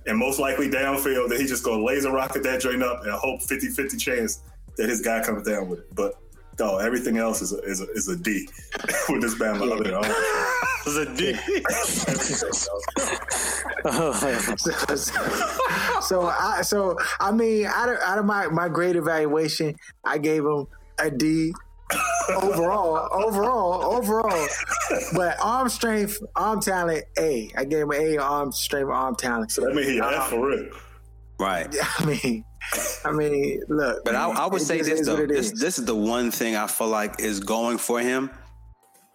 and 0.07 0.17
most 0.17 0.39
likely 0.39 0.69
downfield. 0.69 1.29
that 1.29 1.39
he 1.39 1.45
just 1.45 1.63
gonna 1.63 1.83
laser 1.83 2.11
rocket 2.11 2.43
that 2.43 2.61
joint 2.61 2.81
up 2.81 3.03
and 3.03 3.11
hope 3.11 3.41
50-50 3.41 3.99
chance 3.99 4.43
that 4.77 4.89
his 4.89 5.01
guy 5.01 5.23
comes 5.23 5.47
down 5.47 5.69
with 5.69 5.79
it. 5.79 5.95
But 5.95 6.15
no, 6.61 6.77
everything 6.77 7.17
else 7.17 7.41
is 7.41 7.51
a, 7.53 7.59
is 7.61 7.81
a, 7.81 7.89
is 7.91 8.07
a 8.07 8.15
D 8.15 8.47
with 9.09 9.21
this 9.21 9.35
Bama 9.35 9.71
other 9.71 9.83
than 9.83 9.95
It's 10.83 10.95
a 10.95 11.05
D. 11.15 11.33
so 16.01 16.25
I 16.27 16.61
so 16.63 16.97
I 17.19 17.31
mean 17.31 17.65
out 17.65 17.89
of 17.89 17.97
out 18.03 18.19
of 18.19 18.25
my 18.25 18.47
my 18.47 18.67
grade 18.67 18.95
evaluation, 18.95 19.75
I 20.05 20.17
gave 20.17 20.43
him 20.43 20.65
a 20.99 21.09
D 21.09 21.53
overall, 22.29 23.07
overall, 23.11 23.95
overall. 23.95 24.47
But 25.13 25.37
arm 25.41 25.69
strength, 25.69 26.21
arm 26.35 26.61
talent, 26.61 27.05
A. 27.17 27.51
I 27.55 27.65
gave 27.65 27.83
him 27.83 27.93
A 27.93 28.17
arm 28.17 28.51
strength, 28.51 28.89
arm 28.89 29.15
talent. 29.15 29.51
So 29.51 29.61
that 29.61 29.75
means 29.75 29.87
he 29.87 29.99
F 29.99 30.05
um, 30.05 30.29
for 30.29 30.47
real. 30.47 30.69
Right. 31.39 31.75
I 31.99 32.05
mean, 32.05 32.45
I 33.05 33.11
mean, 33.11 33.61
look. 33.67 34.03
But 34.05 34.15
I, 34.15 34.29
I 34.29 34.45
would 34.47 34.61
say 34.61 34.77
this 34.79 35.01
is 35.01 35.07
though. 35.07 35.25
This 35.25 35.51
is. 35.51 35.59
this 35.59 35.79
is 35.79 35.85
the 35.85 35.95
one 35.95 36.31
thing 36.31 36.55
I 36.55 36.67
feel 36.67 36.87
like 36.87 37.19
is 37.19 37.39
going 37.39 37.77
for 37.77 37.99
him. 37.99 38.29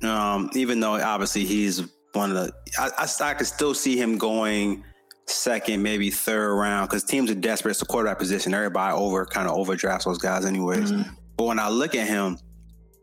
Um, 0.02 0.50
even 0.54 0.80
though 0.80 1.00
obviously 1.00 1.44
he's 1.44 1.82
one 2.12 2.30
of 2.30 2.36
the, 2.36 2.52
I, 2.78 2.90
I, 2.98 3.30
I 3.30 3.34
could 3.34 3.46
still 3.46 3.74
see 3.74 3.96
him 3.96 4.18
going 4.18 4.84
second, 5.26 5.82
maybe 5.82 6.10
third 6.10 6.54
round 6.54 6.88
because 6.88 7.04
teams 7.04 7.30
are 7.30 7.34
desperate. 7.34 7.72
It's 7.72 7.80
the 7.80 7.86
quarterback 7.86 8.18
position. 8.18 8.54
Everybody 8.54 8.94
over 8.94 9.24
kind 9.26 9.48
of 9.48 9.56
overdrafts 9.56 10.04
those 10.04 10.18
guys 10.18 10.44
anyways. 10.44 10.92
Mm-hmm. 10.92 11.10
But 11.36 11.44
when 11.44 11.58
I 11.58 11.68
look 11.68 11.94
at 11.94 12.06
him, 12.06 12.38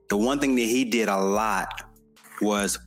the 0.10 0.18
one 0.18 0.40
thing 0.40 0.56
that 0.56 0.62
he 0.62 0.86
did 0.86 1.10
a 1.10 1.18
lot 1.18 1.84
was 2.42 2.80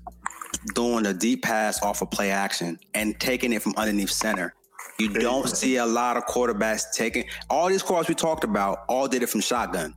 doing 0.75 1.07
a 1.07 1.15
deep 1.15 1.43
pass 1.43 1.83
off 1.83 2.03
of 2.03 2.11
play 2.11 2.31
action 2.31 2.79
and 2.95 3.19
taking 3.21 3.53
it 3.53 3.63
from 3.63 3.75
underneath 3.77 4.11
center. 4.11 4.55
You 4.99 5.11
don't 5.11 5.49
see 5.49 5.77
a 5.77 5.87
lot 5.87 6.17
of 6.17 6.25
quarterbacks 6.25 6.93
taking 6.95 7.25
all 7.51 7.69
these 7.69 7.83
quarterbacks 7.83 8.09
we 8.09 8.15
talked 8.15 8.45
about. 8.45 8.85
All 8.89 9.07
did 9.07 9.23
it 9.23 9.29
from 9.29 9.41
shotgun. 9.41 9.95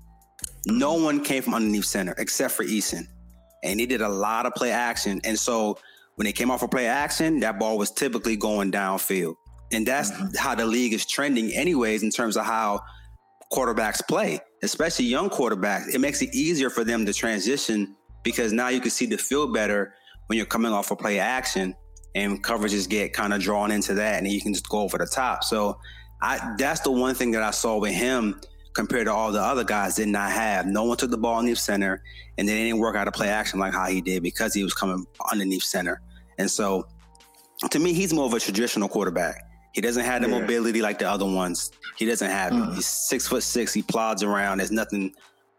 No 0.66 0.96
one 0.96 1.24
came 1.24 1.42
from 1.42 1.54
underneath 1.54 1.86
center 1.86 2.14
except 2.18 2.54
for 2.54 2.66
Eason, 2.66 3.08
and 3.64 3.80
he 3.80 3.86
did 3.86 4.02
a 4.02 4.10
lot 4.10 4.46
of 4.46 4.54
play 4.54 4.72
action. 4.72 5.22
And 5.24 5.40
so 5.40 5.78
when 6.16 6.26
they 6.26 6.34
came 6.34 6.52
off 6.52 6.64
of 6.64 6.72
play 6.72 6.88
action, 6.88 7.40
that 7.40 7.60
ball 7.60 7.78
was 7.78 7.92
typically 7.92 8.36
going 8.36 8.72
downfield, 8.72 9.36
and 9.72 9.86
that's 9.86 10.12
mm-hmm. 10.12 10.36
how 10.38 10.56
the 10.56 10.66
league 10.66 10.94
is 10.94 11.06
trending, 11.06 11.52
anyways, 11.54 12.04
in 12.04 12.10
terms 12.10 12.36
of 12.36 12.46
how 12.46 12.82
quarterbacks 13.54 14.02
play, 14.08 14.40
especially 14.64 15.06
young 15.06 15.30
quarterbacks. 15.30 15.94
It 15.94 16.00
makes 16.00 16.22
it 16.22 16.36
easier 16.36 16.70
for 16.70 16.84
them 16.84 17.06
to 17.06 17.14
transition 17.14 17.96
because 18.24 18.52
now 18.52 18.68
you 18.68 18.82
can 18.82 18.92
see 18.92 19.06
the 19.06 19.18
field 19.18 19.54
better 19.54 19.94
when 20.28 20.38
you're 20.38 20.46
coming 20.46 20.72
off 20.72 20.92
of 20.92 21.00
play 21.00 21.20
action 21.20 21.74
and 22.16 22.44
coverages 22.44 22.88
get 22.90 23.14
kind 23.14 23.34
of 23.34 23.42
drawn 23.42 23.72
into 23.72 23.94
that 23.94 24.18
and 24.22 24.28
you 24.32 24.42
can 24.42 24.54
just 24.54 24.68
go 24.70 24.80
over 24.80 24.98
the 24.98 25.06
top. 25.06 25.44
So 25.44 25.78
I 26.22 26.56
that's 26.58 26.82
the 26.82 26.92
one 26.92 27.16
thing 27.16 27.32
that 27.32 27.44
I 27.44 27.52
saw 27.52 27.78
with 27.78 27.94
him 27.94 28.40
compared 28.74 29.06
to 29.08 29.14
all 29.14 29.32
the 29.32 29.42
other 29.42 29.64
guys 29.64 29.96
did 29.96 30.08
not 30.08 30.32
have. 30.32 30.66
No 30.66 30.84
one 30.84 30.98
took 30.98 31.12
the 31.12 31.18
ball 31.18 31.38
underneath 31.40 31.60
center 31.60 32.02
and 32.38 32.48
they 32.48 32.56
didn't 32.66 32.80
work 32.80 32.96
out 32.96 33.08
a 33.08 33.12
play 33.12 33.30
action 33.30 33.60
like 33.60 33.74
how 33.74 33.86
he 33.88 34.02
did 34.02 34.24
because 34.24 34.54
he 34.54 34.64
was 34.64 34.74
coming 34.74 35.06
underneath 35.32 35.64
center. 35.64 36.02
And 36.38 36.50
so 36.50 36.88
to 37.72 37.80
me, 37.80 37.94
he's 37.94 38.14
more 38.14 38.26
of 38.26 38.34
a 38.34 38.40
traditional 38.40 38.88
quarterback. 38.88 39.44
He 39.74 39.82
doesn't 39.82 40.04
have 40.06 40.22
the 40.22 40.30
Yeah. 40.30 40.40
mobility 40.40 40.82
like 40.82 40.98
the 41.00 41.10
other 41.10 41.26
ones. 41.26 41.72
He 41.98 42.06
doesn't 42.06 42.30
have 42.30 42.54
it. 42.54 42.56
Mm-hmm. 42.56 42.76
He's 42.76 42.88
six 42.88 43.28
foot 43.28 43.44
six. 43.44 43.74
He 43.74 43.82
plods 43.82 44.24
around. 44.24 44.60
There's 44.60 44.72
nothing, 44.72 45.14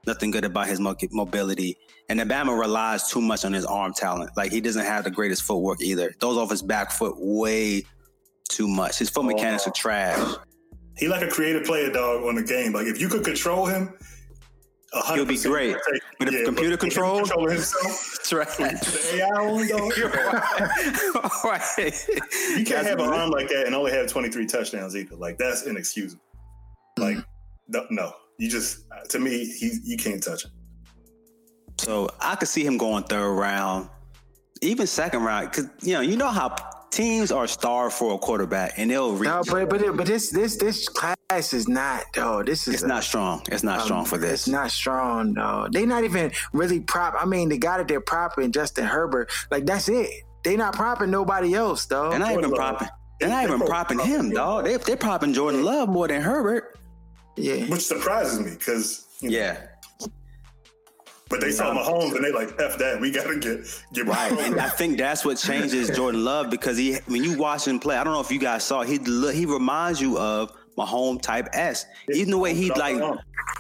nothing 0.07 0.31
good 0.31 0.45
about 0.45 0.67
his 0.67 0.81
mo- 0.81 0.97
mobility. 1.11 1.77
And 2.09 2.21
Alabama 2.21 2.55
relies 2.55 3.09
too 3.09 3.21
much 3.21 3.45
on 3.45 3.53
his 3.53 3.65
arm 3.65 3.93
talent. 3.93 4.31
Like 4.37 4.51
he 4.53 4.61
doesn't 4.61 4.85
have 4.85 5.05
the 5.05 5.11
greatest 5.11 5.43
footwork 5.43 5.81
either. 5.81 6.13
Throws 6.21 6.37
off 6.37 6.51
his 6.51 6.63
back 6.63 6.91
foot 6.91 7.15
way 7.19 7.85
too 8.49 8.69
much. 8.69 8.99
His 8.99 9.11
foot 9.11 9.25
mechanics 9.25 9.67
are 9.67 9.73
trash. 9.73 10.37
He 10.97 11.09
like 11.09 11.23
a 11.23 11.29
creative 11.29 11.65
player 11.65 11.91
dog 11.91 12.25
on 12.25 12.35
the 12.35 12.43
game. 12.43 12.73
Like 12.73 12.87
if 12.87 13.01
you 13.01 13.09
could 13.09 13.25
control 13.25 13.67
him, 13.67 13.95
a 14.93 15.01
hundred 15.01 15.31
He'll 15.31 15.37
be 15.37 15.49
great. 15.49 15.77
But 16.19 16.29
if 16.29 16.45
computer 16.45 16.75
if 16.75 16.81
he 16.83 16.89
control- 16.89 17.19
control 17.19 17.49
himself, 17.49 18.19
AI 19.15 19.29
on 19.29 19.69
dog. 19.69 21.45
right. 21.45 22.07
You 22.57 22.65
can't 22.65 22.87
have 22.87 22.99
an 22.99 23.09
arm 23.09 23.31
like 23.31 23.49
that 23.49 23.67
and 23.67 23.75
only 23.75 23.93
have 23.93 24.09
23 24.09 24.47
touchdowns 24.47 24.97
either. 24.97 25.17
Like 25.17 25.39
that's 25.39 25.63
inexcusable. 25.63 26.23
Like 26.99 27.17
mm-hmm. 27.17 27.73
no, 27.73 27.87
no. 27.91 28.13
You 28.41 28.49
just 28.49 28.85
to 29.11 29.19
me 29.19 29.45
he 29.45 29.71
you 29.85 29.97
can't 29.97 30.23
touch 30.23 30.45
him. 30.45 30.51
So 31.79 32.09
I 32.21 32.35
could 32.37 32.49
see 32.49 32.65
him 32.65 32.79
going 32.79 33.05
third 33.05 33.33
round, 33.33 33.89
even 34.63 34.87
second 34.87 35.23
round, 35.23 35.51
because 35.51 35.69
you 35.83 35.95
know 35.95 36.01
you 36.01 36.17
know 36.17 36.29
how 36.29 36.57
teams 36.91 37.31
are 37.31 37.47
starved 37.47 37.95
for 37.95 38.15
a 38.15 38.19
quarterback, 38.19 38.75
and 38.79 38.91
they'll 38.91 39.13
reach. 39.13 39.29
No, 39.29 39.43
but 39.47 39.69
but 39.69 39.97
but 39.97 40.07
this 40.07 40.31
this 40.31 40.57
this 40.57 40.89
class 40.89 41.53
is 41.53 41.69
not 41.69 42.05
though. 42.15 42.43
This 42.43 42.67
is 42.67 42.75
it's 42.75 42.83
a- 42.83 42.89
not 42.89 43.05
strong. 43.05 43.43
It's 43.53 43.63
not 43.63 43.81
um, 43.81 43.85
strong 43.85 44.05
for 44.07 44.17
this. 44.17 44.43
It's 44.43 44.49
not 44.49 44.71
strong 44.71 45.35
though. 45.35 45.69
They 45.71 45.85
not 45.85 46.05
even 46.05 46.33
really 46.55 46.81
prop. 46.81 47.15
I 47.19 47.27
mean, 47.27 47.51
the 47.51 47.59
guy 47.59 47.77
that 47.77 47.89
they're 47.89 48.01
propping, 48.01 48.53
Justin 48.53 48.87
Herbert, 48.87 49.31
like 49.51 49.67
that's 49.67 49.89
it. 49.89 50.11
They 50.45 50.57
not 50.57 50.75
propping 50.75 51.11
nobody 51.11 51.55
else 51.55 51.85
though. 51.85 52.09
They're 52.11 52.19
not 52.19 52.33
even 52.33 52.53
propping. 52.53 52.89
Love. 52.89 52.97
They're 53.21 53.29
not 53.29 53.45
even 53.45 53.59
propping 53.61 53.99
propping 53.99 54.13
him, 54.15 54.27
him. 54.27 54.31
dog. 54.31 54.65
They 54.65 54.79
they're 54.79 54.97
propping 54.97 55.35
Jordan 55.35 55.63
Love 55.63 55.91
more 55.91 56.09
than 56.09 56.23
Herbert. 56.23 56.80
Yeah. 57.37 57.65
Which 57.67 57.83
surprises 57.83 58.41
me 58.41 58.57
because 58.59 59.07
Yeah, 59.21 59.67
But 61.29 61.41
they 61.41 61.53
saw 61.53 61.73
Mahomes 61.75 62.15
and 62.17 62.25
they 62.25 62.33
like 62.33 62.51
F 62.61 62.79
that. 62.79 63.01
We 63.01 63.11
gotta 63.11 63.39
get 63.39 63.61
get 63.93 64.07
right. 64.07 64.33
Mahomes. 64.33 64.47
and 64.47 64.61
I 64.61 64.69
think 64.69 64.99
that's 64.99 65.25
what 65.25 65.39
changes 65.39 65.91
Jordan 65.91 66.25
Love 66.25 66.51
because 66.51 66.77
he 66.77 66.95
when 67.07 67.23
you 67.23 67.37
watch 67.39 67.67
him 67.67 67.79
play, 67.79 67.97
I 67.97 68.05
don't 68.05 68.13
know 68.13 68.21
if 68.21 68.33
you 68.33 68.39
guys 68.41 68.65
saw, 68.65 68.83
he 68.83 68.99
he 69.33 69.47
reminds 69.47 70.01
you 70.01 70.19
of 70.19 70.53
Mahomes 70.79 71.23
type 71.23 71.49
S. 71.53 71.87
Even 72.13 72.31
the 72.31 72.39
way 72.39 72.55
he 72.55 72.71
like 72.73 72.97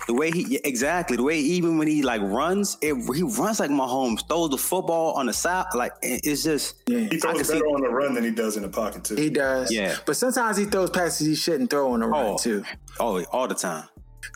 the 0.06 0.14
way 0.14 0.30
he 0.30 0.46
yeah, 0.54 0.60
exactly 0.64 1.16
the 1.16 1.22
way 1.22 1.38
even 1.38 1.78
when 1.78 1.86
he 1.86 2.02
like 2.02 2.20
runs, 2.22 2.76
it, 2.80 2.94
he 3.14 3.22
runs 3.22 3.60
like 3.60 3.70
Mahomes. 3.70 4.26
Throws 4.28 4.50
the 4.50 4.56
football 4.58 5.12
on 5.14 5.26
the 5.26 5.32
side, 5.32 5.66
like 5.74 5.92
it's 6.02 6.42
just. 6.44 6.76
He 6.86 7.04
I 7.06 7.08
throws 7.08 7.20
better 7.38 7.44
see- 7.44 7.60
on 7.60 7.82
the 7.82 7.88
run 7.90 8.14
than 8.14 8.24
he 8.24 8.30
does 8.30 8.56
in 8.56 8.62
the 8.62 8.68
pocket 8.68 9.04
too. 9.04 9.16
He 9.16 9.30
does. 9.30 9.70
Yeah. 9.72 9.96
But 10.06 10.16
sometimes 10.16 10.56
he 10.56 10.64
throws 10.64 10.90
passes 10.90 11.26
he 11.26 11.34
shouldn't 11.34 11.70
throw 11.70 11.92
on 11.92 12.00
the 12.00 12.06
run 12.06 12.26
Oh, 12.26 12.38
too. 12.38 12.64
oh, 12.98 13.22
all 13.32 13.46
the 13.48 13.54
time. 13.54 13.84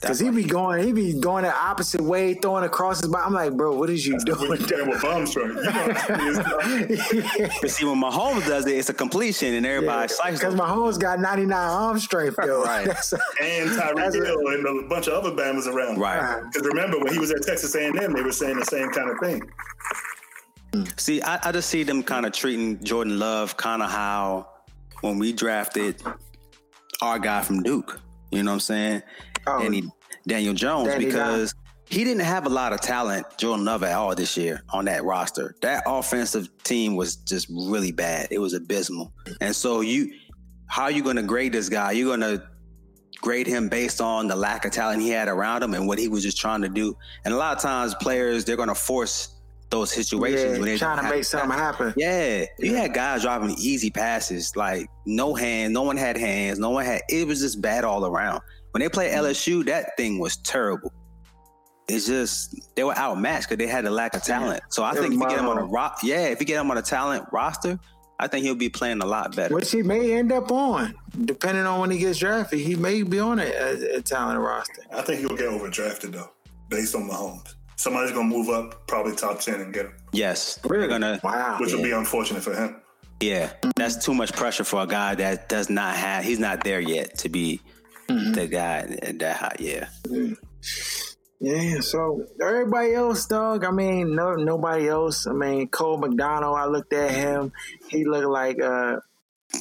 Because 0.01 0.19
he 0.19 0.31
be 0.31 0.45
going, 0.45 0.83
he 0.85 0.93
be 0.93 1.13
going 1.19 1.45
the 1.45 1.55
opposite 1.55 2.01
way, 2.01 2.35
throwing 2.35 2.65
across 2.65 3.01
his 3.01 3.09
body. 3.11 3.25
I'm 3.27 3.33
like, 3.35 3.53
bro, 3.55 3.77
what 3.77 3.91
is 3.91 4.07
you 4.07 4.15
when 4.17 4.25
doing? 4.25 4.61
you 4.61 4.67
playing 4.67 4.89
with 4.89 5.03
bum 5.03 5.27
strength, 5.27 5.57
you 5.57 5.63
know, 5.63 7.49
But 7.61 7.71
see, 7.71 7.85
when 7.85 8.01
Mahomes 8.01 8.47
does 8.47 8.67
it, 8.67 8.77
it's 8.77 8.89
a 8.89 8.95
completion, 8.95 9.55
and 9.55 9.65
everybody 9.67 10.05
excites. 10.05 10.39
Because 10.41 10.55
Mahomes 10.55 10.99
got 10.99 11.21
99 11.21 11.53
arm 11.53 11.99
strength, 11.99 12.37
though. 12.43 12.65
Right. 12.65 12.87
That's- 12.87 13.13
and 13.41 13.71
Tyreek 13.71 13.97
That's 13.97 14.17
a- 14.17 14.25
Hill 14.25 14.39
and 14.49 14.85
a 14.85 14.89
bunch 14.89 15.07
of 15.07 15.15
other 15.15 15.31
Bamas 15.31 15.67
around. 15.67 15.99
Right. 15.99 16.43
Because 16.45 16.67
remember 16.67 16.99
when 16.99 17.13
he 17.13 17.19
was 17.19 17.31
at 17.31 17.43
Texas 17.43 17.75
A&M, 17.75 17.95
they 18.13 18.23
were 18.23 18.33
saying 18.33 18.59
the 18.59 18.65
same 18.65 18.91
kind 18.91 19.11
of 19.11 19.19
thing. 19.21 19.43
See, 20.97 21.23
I, 21.23 21.39
I 21.49 21.53
just 21.53 21.69
see 21.71 21.83
them 21.85 22.03
kind 22.03 22.27
of 22.27 22.33
treating 22.33 22.83
Jordan 22.83 23.19
Love 23.19 23.57
kind 23.57 23.83
of 23.83 23.91
how 23.91 24.49
when 25.03 25.19
we 25.19 25.33
drafted 25.33 26.03
our 27.01 27.19
guy 27.19 27.43
from 27.43 27.63
Duke. 27.63 28.01
You 28.33 28.43
know 28.43 28.51
what 28.51 28.55
I'm 28.55 28.61
saying? 28.61 29.03
Oh. 29.47 29.61
Danny, 29.61 29.85
Daniel 30.27 30.55
Jones, 30.55 30.89
Danny 30.89 31.07
because 31.07 31.55
he 31.89 32.03
didn't 32.05 32.23
have 32.23 32.47
a 32.47 32.49
lot 32.49 32.73
of 32.73 32.81
talent, 32.81 33.27
Jordan 33.37 33.65
Love, 33.65 33.83
at 33.83 33.93
all 33.93 34.15
this 34.15 34.37
year 34.37 34.63
on 34.71 34.87
that 34.87 35.05
roster. 35.05 35.55
That 35.63 35.83
offensive 35.87 36.49
team 36.63 36.97
was 36.97 37.17
just 37.17 37.49
really 37.51 37.93
bad. 37.93 38.29
It 38.31 38.39
was 38.39 38.55
abysmal. 38.55 39.13
And 39.41 39.55
so 39.55 39.81
you, 39.81 40.13
how 40.67 40.85
are 40.85 40.91
you 40.91 41.03
going 41.03 41.17
to 41.17 41.23
grade 41.23 41.53
this 41.53 41.69
guy? 41.69 41.93
You're 41.93 42.17
going 42.17 42.21
to 42.21 42.43
grade 43.21 43.47
him 43.47 43.69
based 43.69 44.01
on 44.01 44.29
the 44.29 44.37
lack 44.37 44.65
of 44.65 44.73
talent 44.73 45.03
he 45.03 45.11
had 45.11 45.29
around 45.29 45.63
him 45.63 45.75
and 45.75 45.87
what 45.87 45.99
he 45.99 46.09
was 46.09 46.23
just 46.23 46.39
trying 46.39 46.63
to 46.63 46.69
do. 46.69 46.97
And 47.25 47.35
a 47.35 47.37
lot 47.37 47.57
of 47.57 47.63
times, 47.63 47.95
players 47.95 48.45
they're 48.45 48.57
going 48.57 48.69
to 48.69 48.75
force 48.75 49.35
those 49.71 49.91
situations 49.91 50.43
yeah, 50.43 50.53
when 50.53 50.63
they're 50.63 50.79
trying 50.79 51.03
to 51.03 51.11
make 51.11 51.25
something 51.25 51.51
happen. 51.51 51.93
yeah, 51.97 52.45
you 52.59 52.75
had 52.75 52.95
guys 52.95 53.23
driving 53.23 53.55
easy 53.59 53.91
passes, 53.91 54.55
like 54.57 54.89
no 55.07 55.35
hand, 55.35 55.73
no 55.75 55.83
one 55.83 55.97
had 55.97 56.17
hands, 56.17 56.59
no 56.59 56.71
one 56.71 56.85
had. 56.85 57.03
It 57.09 57.27
was 57.27 57.41
just 57.41 57.61
bad 57.61 57.85
all 57.85 58.07
around. 58.07 58.41
When 58.75 58.81
they 58.81 58.89
played 58.89 59.13
Mm-hmm. 59.13 59.25
LSU, 59.27 59.65
that 59.67 59.97
thing 59.97 60.19
was 60.19 60.37
terrible. 60.39 60.93
It's 61.87 62.07
just 62.09 62.75
they 62.75 62.83
were 62.83 62.97
outmatched 62.99 63.49
because 63.49 63.65
they 63.65 63.71
had 63.71 63.85
a 63.85 63.91
lack 63.91 64.15
of 64.17 64.25
talent. 64.25 64.63
So 64.71 64.83
I 64.83 64.91
It 64.91 64.95
think 64.95 65.15
if 65.15 65.21
was 65.21 65.21
you 65.21 65.29
get 65.29 65.39
him 65.39 65.49
on 65.49 65.59
a 65.59 65.61
mild. 65.61 65.73
rock, 65.73 65.99
yeah, 66.03 66.25
if 66.27 66.41
you 66.41 66.47
get 66.47 66.61
him 66.61 66.69
on 66.73 66.79
a 66.79 66.83
talent 66.83 67.25
roster, 67.31 67.79
I 68.19 68.27
think 68.27 68.45
he'll 68.45 68.57
be 68.57 68.69
playing 68.69 69.01
a 69.01 69.07
lot 69.07 69.37
better. 69.37 69.55
Which 69.55 69.71
he 69.71 69.83
may 69.85 70.15
end 70.15 70.33
up 70.33 70.51
on, 70.51 70.95
depending 71.25 71.67
on 71.67 71.79
when 71.81 71.91
he 71.93 71.99
gets 71.99 72.19
drafted. 72.19 72.59
He 72.59 72.75
may 72.75 73.03
be 73.05 73.21
on 73.21 73.39
a, 73.39 73.45
a, 73.45 73.97
a 73.99 74.03
talent 74.03 74.41
roster. 74.41 74.83
I 74.93 75.03
think 75.03 75.21
he'll 75.21 75.37
get 75.37 75.47
overdrafted 75.51 76.11
though, 76.13 76.31
based 76.69 76.97
on 76.97 77.09
Mahomes. 77.09 77.55
Somebody's 77.77 78.11
gonna 78.13 78.25
move 78.29 78.49
up, 78.49 78.89
probably 78.89 79.15
top 79.15 79.39
ten, 79.41 79.61
and 79.61 79.73
get 79.73 79.87
him, 79.87 79.93
Yes, 80.13 80.59
we're 80.65 80.89
gonna. 80.89 81.21
Wow. 81.23 81.59
which 81.61 81.73
will 81.73 81.83
be 81.83 81.93
unfortunate 81.93 82.43
for 82.43 82.55
him. 82.55 82.81
Yeah, 83.21 83.53
that's 83.77 84.05
too 84.05 84.15
much 84.15 84.33
pressure 84.33 84.65
for 84.65 84.83
a 84.83 84.87
guy 84.87 85.15
that 85.17 85.49
does 85.49 85.71
not 85.71 85.95
have. 85.97 86.25
He's 86.25 86.41
not 86.41 86.65
there 86.65 86.81
yet 86.81 87.17
to 87.19 87.29
be 87.29 87.61
Mm-hmm. 88.09 88.33
the 88.33 88.47
guy 88.47 88.83
that 89.13 89.37
high. 89.37 89.57
Yeah. 89.59 89.89
Yeah, 91.41 91.81
so 91.81 92.25
everybody 92.43 92.95
else, 92.95 93.27
dog. 93.27 93.65
I 93.65 93.71
mean, 93.71 94.15
no, 94.15 94.35
nobody 94.35 94.89
else. 94.89 95.27
I 95.27 95.33
mean, 95.33 95.69
Cole 95.69 95.99
McDonald. 95.99 96.57
I 96.57 96.67
looked 96.67 96.93
at 96.93 97.11
him. 97.11 97.53
He 97.89 98.05
looked 98.07 98.29
like 98.29 98.61
uh, 98.63 98.97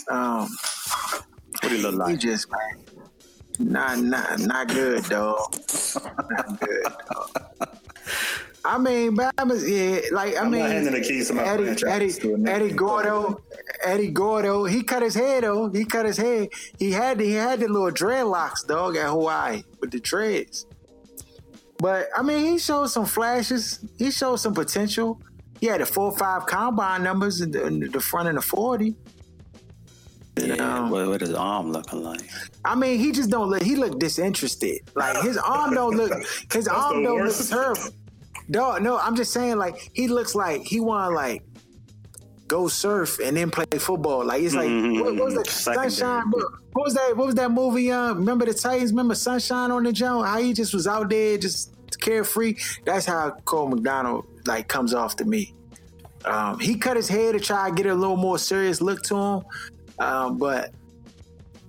um, 0.10 0.48
What 1.62 1.72
you 1.72 1.78
look 1.80 1.92
he 1.94 1.98
like? 1.98 2.20
just 2.20 2.48
not 3.60 4.00
not 4.00 4.40
not 4.40 4.68
good, 4.70 5.04
dog. 5.06 5.54
not 6.30 6.60
good. 6.60 6.84
Dog. 6.84 7.78
I 8.66 8.78
mean, 8.78 9.16
but 9.16 9.34
I 9.38 9.44
was, 9.44 9.70
yeah, 9.70 10.00
like 10.12 10.36
I 10.36 10.42
I'm 10.42 10.52
mean, 10.52 10.62
not 10.62 10.70
handing 10.72 10.94
the 10.94 11.02
keys 11.02 11.28
to 11.28 11.34
my 11.34 11.44
Eddie, 11.44 11.76
Eddie, 11.86 12.12
to. 12.14 12.46
Eddie 12.48 12.72
Gordo, 12.72 13.42
Eddie 13.84 14.12
Gordo. 14.12 14.64
He 14.64 14.84
cut 14.84 15.04
his 15.04 15.16
hair 15.16 15.42
though. 15.42 15.70
He 15.70 15.84
cut 15.84 16.06
his 16.06 16.16
hair. 16.16 16.48
He 16.80 16.92
had 16.92 17.20
he 17.20 17.34
had 17.34 17.60
the 17.60 17.68
little 17.68 17.92
dreadlocks, 17.92 18.66
dog, 18.66 18.96
at 18.96 19.10
Hawaii 19.10 19.64
with 19.82 19.92
the 19.92 20.00
dreads. 20.00 20.66
But 21.78 22.08
I 22.16 22.22
mean, 22.22 22.46
he 22.46 22.58
showed 22.58 22.88
some 22.88 23.06
flashes. 23.06 23.84
He 23.98 24.12
showed 24.12 24.38
some 24.38 24.54
potential. 24.54 25.20
He 25.60 25.68
had 25.68 25.82
the 25.82 25.86
four 25.86 26.16
five 26.18 26.46
combine 26.46 27.04
numbers 27.04 27.42
in 27.42 27.52
the, 27.52 27.66
in 27.66 27.80
the 27.92 28.00
front 28.00 28.30
of 28.30 28.36
the 28.36 28.42
forty. 28.42 28.96
Yeah, 30.38 30.90
what, 30.90 31.08
what 31.10 31.22
his 31.22 31.34
arm 31.34 31.72
looking 31.72 32.02
like? 32.02 32.22
I 32.66 32.76
mean, 32.76 32.98
he 32.98 33.12
just 33.12 33.30
don't 33.30 33.50
look. 33.50 33.62
He 33.62 33.76
look 33.76 34.00
disinterested. 34.00 34.80
Like 34.96 35.22
his 35.22 35.38
arm 35.38 35.74
don't 35.74 35.98
look. 35.98 36.12
His 36.52 36.68
arm 36.70 37.04
don't 37.04 37.18
look 37.18 37.26
worst. 37.26 37.50
terrible. 37.50 37.82
No, 38.48 38.78
no. 38.78 38.98
I'm 38.98 39.16
just 39.16 39.34
saying, 39.34 39.58
like 39.58 39.90
he 39.94 40.08
looks 40.08 40.36
like 40.36 40.62
he 40.62 40.80
want 40.80 41.12
to 41.12 41.16
like 41.16 41.44
go 42.48 42.68
surf 42.68 43.20
and 43.20 43.38
then 43.38 43.50
play 43.50 43.66
football. 43.80 44.26
Like 44.26 44.44
it's 44.44 44.54
like 44.56 44.70
what, 44.70 45.16
what 45.16 45.26
was 45.26 45.36
that 45.36 45.48
Secondary. 45.48 45.90
Sunshine? 45.90 46.30
What, 46.32 46.52
what 46.74 46.86
was 46.86 46.94
that? 46.94 47.18
What 47.18 47.26
was 47.28 47.36
that 47.36 47.52
movie? 47.52 47.92
Uh, 47.92 48.14
remember 48.14 48.46
the 48.46 48.54
Titans? 48.54 48.92
Remember 48.92 49.16
Sunshine 49.16 49.72
on 49.72 49.84
the 49.84 49.92
Jones? 49.92 50.28
How 50.28 50.42
he 50.42 50.54
just 50.54 50.74
was 50.74 50.88
out 50.88 51.10
there 51.10 51.38
just 51.38 51.74
carefree. 52.00 52.56
That's 52.86 53.06
how 53.06 53.32
Cole 53.46 53.68
McDonald 53.68 54.26
like 54.46 54.68
comes 54.68 54.94
off 54.94 55.16
to 55.18 55.26
me. 55.26 55.54
Um, 56.26 56.60
he 56.60 56.76
cut 56.76 56.96
his 56.96 57.10
hair 57.10 57.34
to 57.34 57.40
try 57.40 57.70
to 57.70 57.76
get 57.76 57.86
a 57.86 57.94
little 57.94 58.18
more 58.18 58.38
serious 58.38 58.82
look 58.82 59.04
to 59.04 59.16
him, 59.16 59.44
um, 60.00 60.38
but 60.38 60.72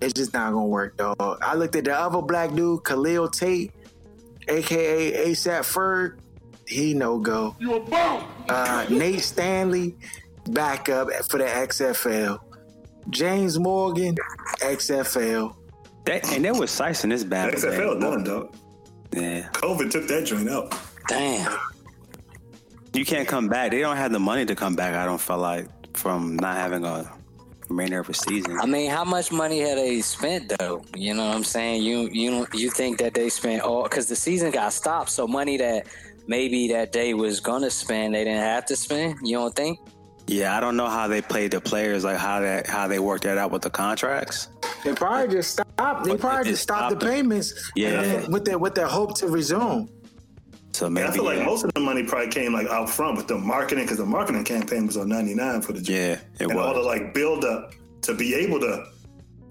it's 0.01 0.13
just 0.13 0.33
not 0.33 0.53
gonna 0.53 0.67
work, 0.67 0.97
dog. 0.97 1.17
I 1.43 1.55
looked 1.55 1.77
at 1.77 1.85
the 1.85 1.97
other 1.97 2.23
black 2.23 2.55
dude, 2.55 2.85
Khalil 2.85 3.29
Tate, 3.29 3.73
aka 4.49 5.31
ASAP 5.31 5.61
Ferg. 5.61 6.19
He 6.67 6.95
no 6.95 7.19
go. 7.19 7.57
You 7.59 7.75
a 7.77 7.81
bum. 7.81 8.25
Uh, 8.49 8.87
Nate 8.89 9.21
Stanley, 9.21 9.95
backup 10.51 11.09
for 11.29 11.39
the 11.39 11.45
XFL. 11.45 12.41
James 13.11 13.59
Morgan, 13.59 14.17
XFL. 14.61 15.55
That 16.05 16.31
and 16.33 16.45
that 16.45 16.57
was 16.57 16.71
Sice 16.71 17.05
in 17.05 17.11
this 17.11 17.25
bad. 17.25 17.55
XFL 17.55 18.01
done, 18.01 18.25
dog. 18.25 18.55
Yeah, 19.13 19.49
COVID 19.53 19.91
took 19.91 20.07
that 20.09 20.25
joint 20.27 20.49
out. 20.49 20.75
Damn. 21.09 21.57
you 22.95 23.05
can't 23.05 23.29
come 23.29 23.49
back. 23.49 23.71
They 23.71 23.81
don't 23.81 23.97
have 23.97 24.13
the 24.13 24.19
money 24.19 24.47
to 24.47 24.55
come 24.55 24.75
back. 24.75 24.95
I 24.95 25.05
don't 25.05 25.21
feel 25.21 25.39
like 25.39 25.69
from 25.97 26.37
not 26.37 26.57
having 26.57 26.85
a 26.85 27.11
remainder 27.69 28.01
of 28.01 28.09
a 28.09 28.15
season. 28.15 28.59
I 28.61 28.67
mean, 28.67 28.91
how 28.91 29.05
much 29.05 29.31
money 29.33 29.61
had 29.61 29.79
they 29.79 30.01
spent 30.01 30.53
though? 30.59 30.85
You 30.97 31.15
know 31.15 31.27
what 31.27 31.37
I'm 31.37 31.45
saying? 31.45 31.83
You 31.83 32.09
you 32.13 32.31
don't 32.31 32.55
you 32.55 32.71
think 32.71 32.99
that 32.99 33.15
they 33.15 33.29
spent 33.29 33.63
all 33.63 33.85
because 33.85 34.09
the 34.09 34.17
season 34.17 34.51
got 34.51 34.73
stopped, 34.73 35.11
so 35.11 35.27
money 35.27 35.57
that 35.59 35.87
maybe 36.27 36.69
that 36.69 36.93
they 36.93 37.15
was 37.15 37.41
gonna 37.41 37.71
spend, 37.71 38.15
they 38.15 38.25
didn't 38.25 38.41
have 38.43 38.65
to 38.67 38.77
spend. 38.77 39.17
You 39.23 39.37
don't 39.39 39.55
think? 39.55 39.79
Yeah, 40.27 40.57
I 40.57 40.61
don't 40.61 40.77
know 40.77 40.89
how 40.89 41.07
they 41.07 41.21
played 41.21 41.51
the 41.51 41.61
players, 41.61 42.05
like 42.05 42.17
how 42.17 42.41
that 42.41 42.67
how 42.67 42.89
they 42.89 42.99
worked 42.99 43.25
that 43.25 43.37
out 43.37 43.51
with 43.51 43.63
the 43.63 43.71
contracts. 43.71 44.49
They 44.83 44.95
probably 44.95 45.35
just 45.35 45.51
stopped. 45.53 46.05
They 46.05 46.17
probably 46.17 46.51
just 46.51 46.63
stopped 46.63 46.91
the 46.91 47.01
stopped 47.01 47.03
it. 47.03 47.07
payments. 47.17 47.71
Yeah. 47.77 48.27
with 48.29 48.45
their 48.45 48.59
with 48.59 48.75
their 48.75 48.87
hope 48.87 49.15
to 49.19 49.29
resume. 49.29 49.91
So 50.73 50.87
And 50.87 50.95
maybe 50.95 51.07
I 51.09 51.11
feel 51.13 51.25
like 51.25 51.39
yeah, 51.39 51.45
most 51.45 51.65
of 51.65 51.73
the 51.75 51.81
money 51.81 52.03
probably 52.03 52.33
came 52.33 52.53
like 52.53 52.67
out 52.69 52.89
front 52.91 53.17
with 53.17 53.29
the 53.29 53.37
marketing 53.39 53.85
because 53.85 53.99
the 53.99 54.07
marketing 54.07 54.45
campaign 54.45 54.87
was 54.87 54.97
on 54.97 55.09
99 55.09 55.63
for 55.63 55.73
the 55.73 55.81
joint. 55.81 55.89
yeah, 55.99 56.19
it 56.41 56.51
and 56.51 56.59
all 56.59 56.75
the 56.75 56.81
like 56.81 57.15
build 57.15 57.45
up 57.45 57.75
to 58.03 58.15
be 58.15 58.35
able 58.35 58.59
to 58.61 58.87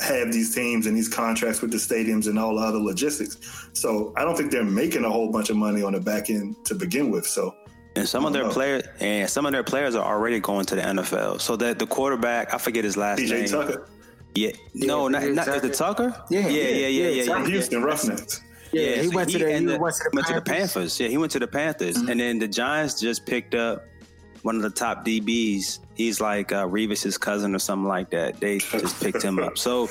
have 0.04 0.32
these 0.32 0.54
teams 0.54 0.86
and 0.86 0.96
these 0.98 1.10
contracts 1.10 1.62
with 1.62 1.72
the 1.72 1.78
stadiums 1.78 2.28
and 2.28 2.38
all 2.38 2.56
the 2.56 2.62
other 2.62 2.80
logistics. 2.80 3.38
So 3.74 4.14
I 4.18 4.24
don't 4.24 4.36
think 4.38 4.52
they're 4.52 4.64
making 4.64 5.04
a 5.06 5.10
whole 5.10 5.32
bunch 5.32 5.50
of 5.50 5.56
money 5.58 5.82
on 5.84 5.94
the 5.94 6.00
back 6.00 6.30
end 6.30 6.56
to 6.66 6.76
begin 6.76 7.10
with. 7.10 7.26
So 7.26 7.56
And 7.96 8.08
some 8.08 8.26
of 8.26 8.34
their 8.34 8.44
know. 8.44 8.50
players 8.52 8.84
and 9.00 9.30
some 9.30 9.46
of 9.46 9.52
their 9.52 9.64
players 9.64 9.96
are 9.96 10.06
already 10.06 10.40
going 10.40 10.66
to 10.68 10.76
the 10.76 10.82
NFL. 10.82 11.40
So 11.42 11.56
that 11.58 11.80
the 11.80 11.88
quarterback, 11.88 12.54
I 12.54 12.58
forget 12.58 12.84
his 12.84 12.98
last 12.98 13.20
PJ 13.20 13.30
name. 13.32 13.48
Tucker 13.48 13.88
Yeah, 14.36 14.52
no, 14.74 15.08
not, 15.08 15.22
PJ 15.24 15.36
not 15.36 15.48
is 15.50 15.64
it 15.64 15.74
Tucker? 15.74 16.16
Yeah, 16.30 16.40
yeah, 16.42 16.48
yeah, 16.50 16.62
yeah, 16.62 16.68
yeah, 16.88 16.88
yeah, 16.88 17.24
yeah. 17.24 17.38
yeah. 17.40 17.46
Houston 17.48 17.84
Roughnecks. 17.84 18.42
Yeah, 18.74 19.04
he 19.04 19.10
so 19.10 19.16
went 19.16 19.30
to 19.30 19.38
the- 19.38 19.46
he 19.48 19.54
ended- 19.54 19.80
went 19.80 19.96
to 19.96 20.04
the 20.04 20.16
went 20.16 20.28
to 20.28 20.34
the 20.34 20.42
Panthers. 20.42 20.72
Mm-hmm. 20.72 20.80
Panthers. 20.82 21.00
Yeah, 21.00 21.08
he 21.10 21.18
went 21.20 21.32
to 21.34 21.40
the 21.40 21.48
Panthers, 21.48 21.96
and 21.98 22.20
then 22.20 22.40
the 22.40 22.48
Giants 22.48 23.00
just 23.00 23.24
picked 23.28 23.54
up 23.54 23.86
one 24.44 24.56
of 24.56 24.62
the 24.62 24.70
top 24.70 25.04
DBs. 25.06 25.80
He's 25.96 26.22
like 26.22 26.52
uh, 26.52 26.68
Revis's 26.68 27.18
cousin 27.18 27.56
or 27.56 27.60
something 27.60 27.88
like 27.88 28.10
that. 28.12 28.40
They 28.40 28.60
just 28.60 29.02
picked 29.02 29.22
him 29.22 29.40
up. 29.40 29.58
So 29.58 29.90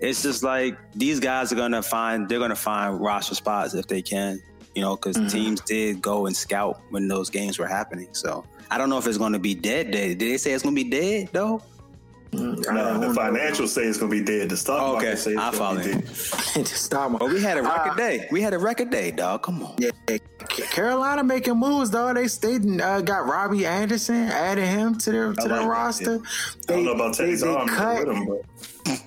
it's 0.00 0.22
just 0.22 0.42
like 0.42 0.76
these 0.94 1.18
guys 1.20 1.52
are 1.52 1.56
gonna 1.56 1.82
find 1.82 2.28
they're 2.28 2.38
gonna 2.40 2.54
find 2.56 3.00
roster 3.00 3.34
spots 3.34 3.74
if 3.74 3.86
they 3.86 4.02
can, 4.02 4.40
you 4.74 4.82
know, 4.82 4.96
because 4.96 5.16
Mm-hmm. 5.16 5.28
teams 5.28 5.60
did 5.62 6.02
go 6.02 6.26
and 6.26 6.36
scout 6.36 6.80
when 6.90 7.08
those 7.08 7.30
games 7.30 7.58
were 7.58 7.66
happening. 7.68 8.08
So 8.12 8.44
I 8.70 8.78
don't 8.78 8.88
know 8.90 8.98
if 8.98 9.06
it's 9.06 9.18
gonna 9.18 9.38
be 9.38 9.54
dead. 9.54 9.90
Dead? 9.92 10.18
Did 10.18 10.30
they 10.32 10.36
say 10.36 10.52
it's 10.52 10.62
gonna 10.62 10.74
be 10.74 10.84
dead 10.90 11.28
though? 11.32 11.62
No, 12.34 12.54
the 12.54 13.08
financials 13.08 13.68
say 13.68 13.82
it's 13.82 13.98
going 13.98 14.10
to 14.10 14.18
be 14.18 14.24
dead. 14.24 14.48
The 14.48 14.56
stock 14.56 14.80
Oh, 14.80 14.92
market 14.94 15.08
okay. 15.08 15.16
say 15.16 15.32
it's 15.32 15.40
I 15.40 15.50
going 15.52 15.82
to 15.82 15.84
be 15.84 15.92
follow 15.92 16.00
dead. 16.00 16.06
Just 16.66 16.84
stop 16.84 17.18
But 17.18 17.28
we 17.28 17.42
had 17.42 17.58
a 17.58 17.62
record 17.62 17.92
Uh, 17.92 17.94
day. 17.96 18.28
We 18.30 18.40
had 18.40 18.54
a 18.54 18.58
record 18.58 18.88
day, 18.90 19.10
dog. 19.10 19.42
Come 19.42 19.62
on. 19.62 19.74
Yeah, 19.78 19.90
Carolina 20.48 21.24
making 21.24 21.56
moves 21.58 21.90
though. 21.90 22.12
They 22.14 22.26
they 22.26 22.82
uh, 22.82 23.00
got 23.02 23.26
Robbie 23.26 23.66
Anderson, 23.66 24.14
added 24.30 24.66
him 24.66 24.96
to 24.98 25.10
their 25.12 25.32
to 25.34 25.42
I 25.42 25.48
their 25.48 25.56
like 25.58 25.60
that, 25.60 25.68
roster. 25.68 26.14
I 26.22 26.60
They, 26.66 26.74
don't 26.74 26.84
know 26.84 26.92
about 26.92 27.16
they, 27.16 27.24
Teddy's 27.24 27.40
they 27.42 27.48
arm 27.48 27.68
cut 27.68 28.08
him, 28.08 28.28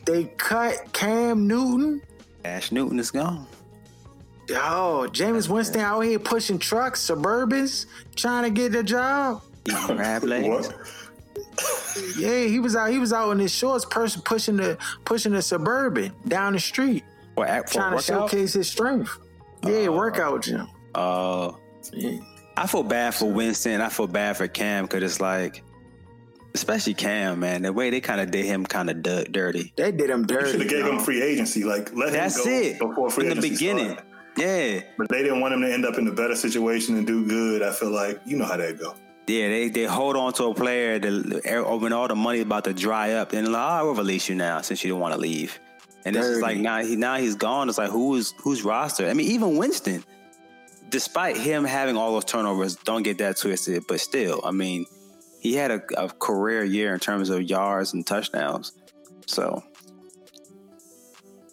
they 0.06 0.24
cut 0.38 0.94
Cam 0.94 1.48
Newton. 1.48 2.02
Ash 2.44 2.72
Newton 2.72 3.00
is 3.00 3.10
gone. 3.12 3.48
Oh, 4.52 5.08
Jameis 5.12 5.50
Winston 5.50 5.82
out 5.82 6.02
here 6.02 6.20
pushing 6.20 6.60
trucks, 6.60 7.02
Suburbans, 7.10 7.88
trying 8.16 8.44
to 8.44 8.52
get 8.52 8.72
the 8.72 8.84
job. 8.84 9.42
Eating 9.68 9.78
crab 9.98 10.24
legs. 10.24 10.48
what? 10.48 10.76
Yeah, 12.18 12.44
he 12.46 12.60
was 12.60 12.76
out. 12.76 12.90
He 12.90 13.00
was 13.00 13.14
out 13.14 13.32
in 13.32 13.40
his 13.40 13.54
shorts, 13.54 13.86
person 13.86 14.22
pushing 14.24 14.58
the 14.58 14.78
pushing 15.06 15.32
the 15.34 15.42
suburban 15.42 16.12
down 16.28 16.54
the 16.54 16.60
street, 16.60 17.04
For, 17.36 17.46
act- 17.48 17.72
trying 17.74 17.96
to 17.98 18.04
showcase 18.04 18.54
his 18.54 18.70
strength. 18.70 19.18
Yeah, 19.64 19.88
workout 19.90 20.44
gym. 20.44 20.68
Uh, 20.94 21.52
Yeah. 21.94 22.20
I 22.58 22.68
feel 22.68 22.84
bad 22.84 23.14
for 23.16 23.32
Winston. 23.32 23.82
I 23.82 23.90
feel 23.90 24.08
bad 24.08 24.38
for 24.38 24.48
Cam 24.48 24.86
because 24.86 25.04
it's 25.04 25.20
like, 25.20 25.62
especially 26.54 26.94
Cam, 26.94 27.40
man. 27.42 27.64
The 27.64 27.74
way 27.74 27.90
they 27.90 28.00
kind 28.00 28.22
of 28.22 28.32
did 28.32 28.46
him 28.46 28.66
kind 28.66 28.90
of 28.90 29.04
d- 29.04 29.26
dirty. 29.30 29.74
They 29.76 29.92
did 29.92 30.10
him 30.10 30.26
dirty. 30.26 30.52
Should 30.52 30.60
dirty. 30.62 30.76
have 30.76 30.86
gave 30.86 30.94
him 30.94 31.00
free 31.00 31.22
agency. 31.22 31.64
Like 31.64 31.94
let 31.96 32.14
That's 32.14 32.38
him 32.38 32.44
go 32.46 32.52
it. 32.52 32.80
before 32.80 33.10
free 33.10 33.28
In 33.30 33.36
the 33.36 33.42
beginning. 33.50 33.92
started. 33.94 34.06
Yeah, 34.38 34.82
But 34.98 35.08
they 35.10 35.24
didn't 35.24 35.40
want 35.40 35.54
him 35.54 35.62
to 35.62 35.72
end 35.74 35.86
up 35.86 35.98
in 35.98 36.06
a 36.08 36.12
better 36.12 36.36
situation 36.36 36.98
and 36.98 37.08
do 37.08 37.26
good. 37.26 37.62
I 37.62 37.72
feel 37.72 37.90
like 37.92 38.20
you 38.26 38.36
know 38.38 38.44
how 38.46 38.58
that 38.58 38.78
go. 38.78 38.94
Yeah. 39.28 39.50
They 39.50 39.70
they 39.70 39.84
hold 39.86 40.16
on 40.16 40.34
to 40.34 40.46
a 40.46 40.54
player 40.54 41.00
that 41.00 41.78
when 41.82 41.94
all 41.94 42.08
the 42.08 42.16
money 42.16 42.42
about 42.42 42.66
to 42.66 42.74
dry 42.74 43.14
up, 43.14 43.34
and 43.34 43.48
like, 43.52 43.62
oh, 43.62 43.66
I 43.66 43.82
will 43.84 43.96
release 43.96 44.30
you 44.30 44.36
now 44.36 44.62
since 44.62 44.84
you 44.84 44.92
don't 44.92 45.00
want 45.00 45.14
to 45.14 45.20
leave. 45.20 45.60
And 46.06 46.16
it's 46.16 46.40
like 46.40 46.58
now 46.58 46.84
he 46.84 46.96
now 46.96 47.18
he's 47.18 47.36
gone. 47.36 47.68
It's 47.68 47.78
like 47.78 47.90
who's 47.90 48.34
who's 48.44 48.64
roster? 48.64 49.08
I 49.08 49.14
mean, 49.14 49.32
even 49.32 49.58
Winston, 49.58 50.04
despite 50.90 51.36
him 51.36 51.64
having 51.66 51.98
all 51.98 52.14
those 52.14 52.26
turnovers, 52.26 52.76
don't 52.76 53.04
get 53.04 53.18
that 53.18 53.38
twisted. 53.38 53.86
But 53.88 54.00
still, 54.00 54.40
I 54.44 54.52
mean, 54.52 54.86
he 55.40 55.56
had 55.56 55.72
a, 55.72 55.82
a 55.98 56.10
career 56.10 56.64
year 56.64 56.94
in 56.94 57.00
terms 57.00 57.30
of 57.30 57.42
yards 57.42 57.94
and 57.94 58.06
touchdowns. 58.06 58.74
So 59.26 59.64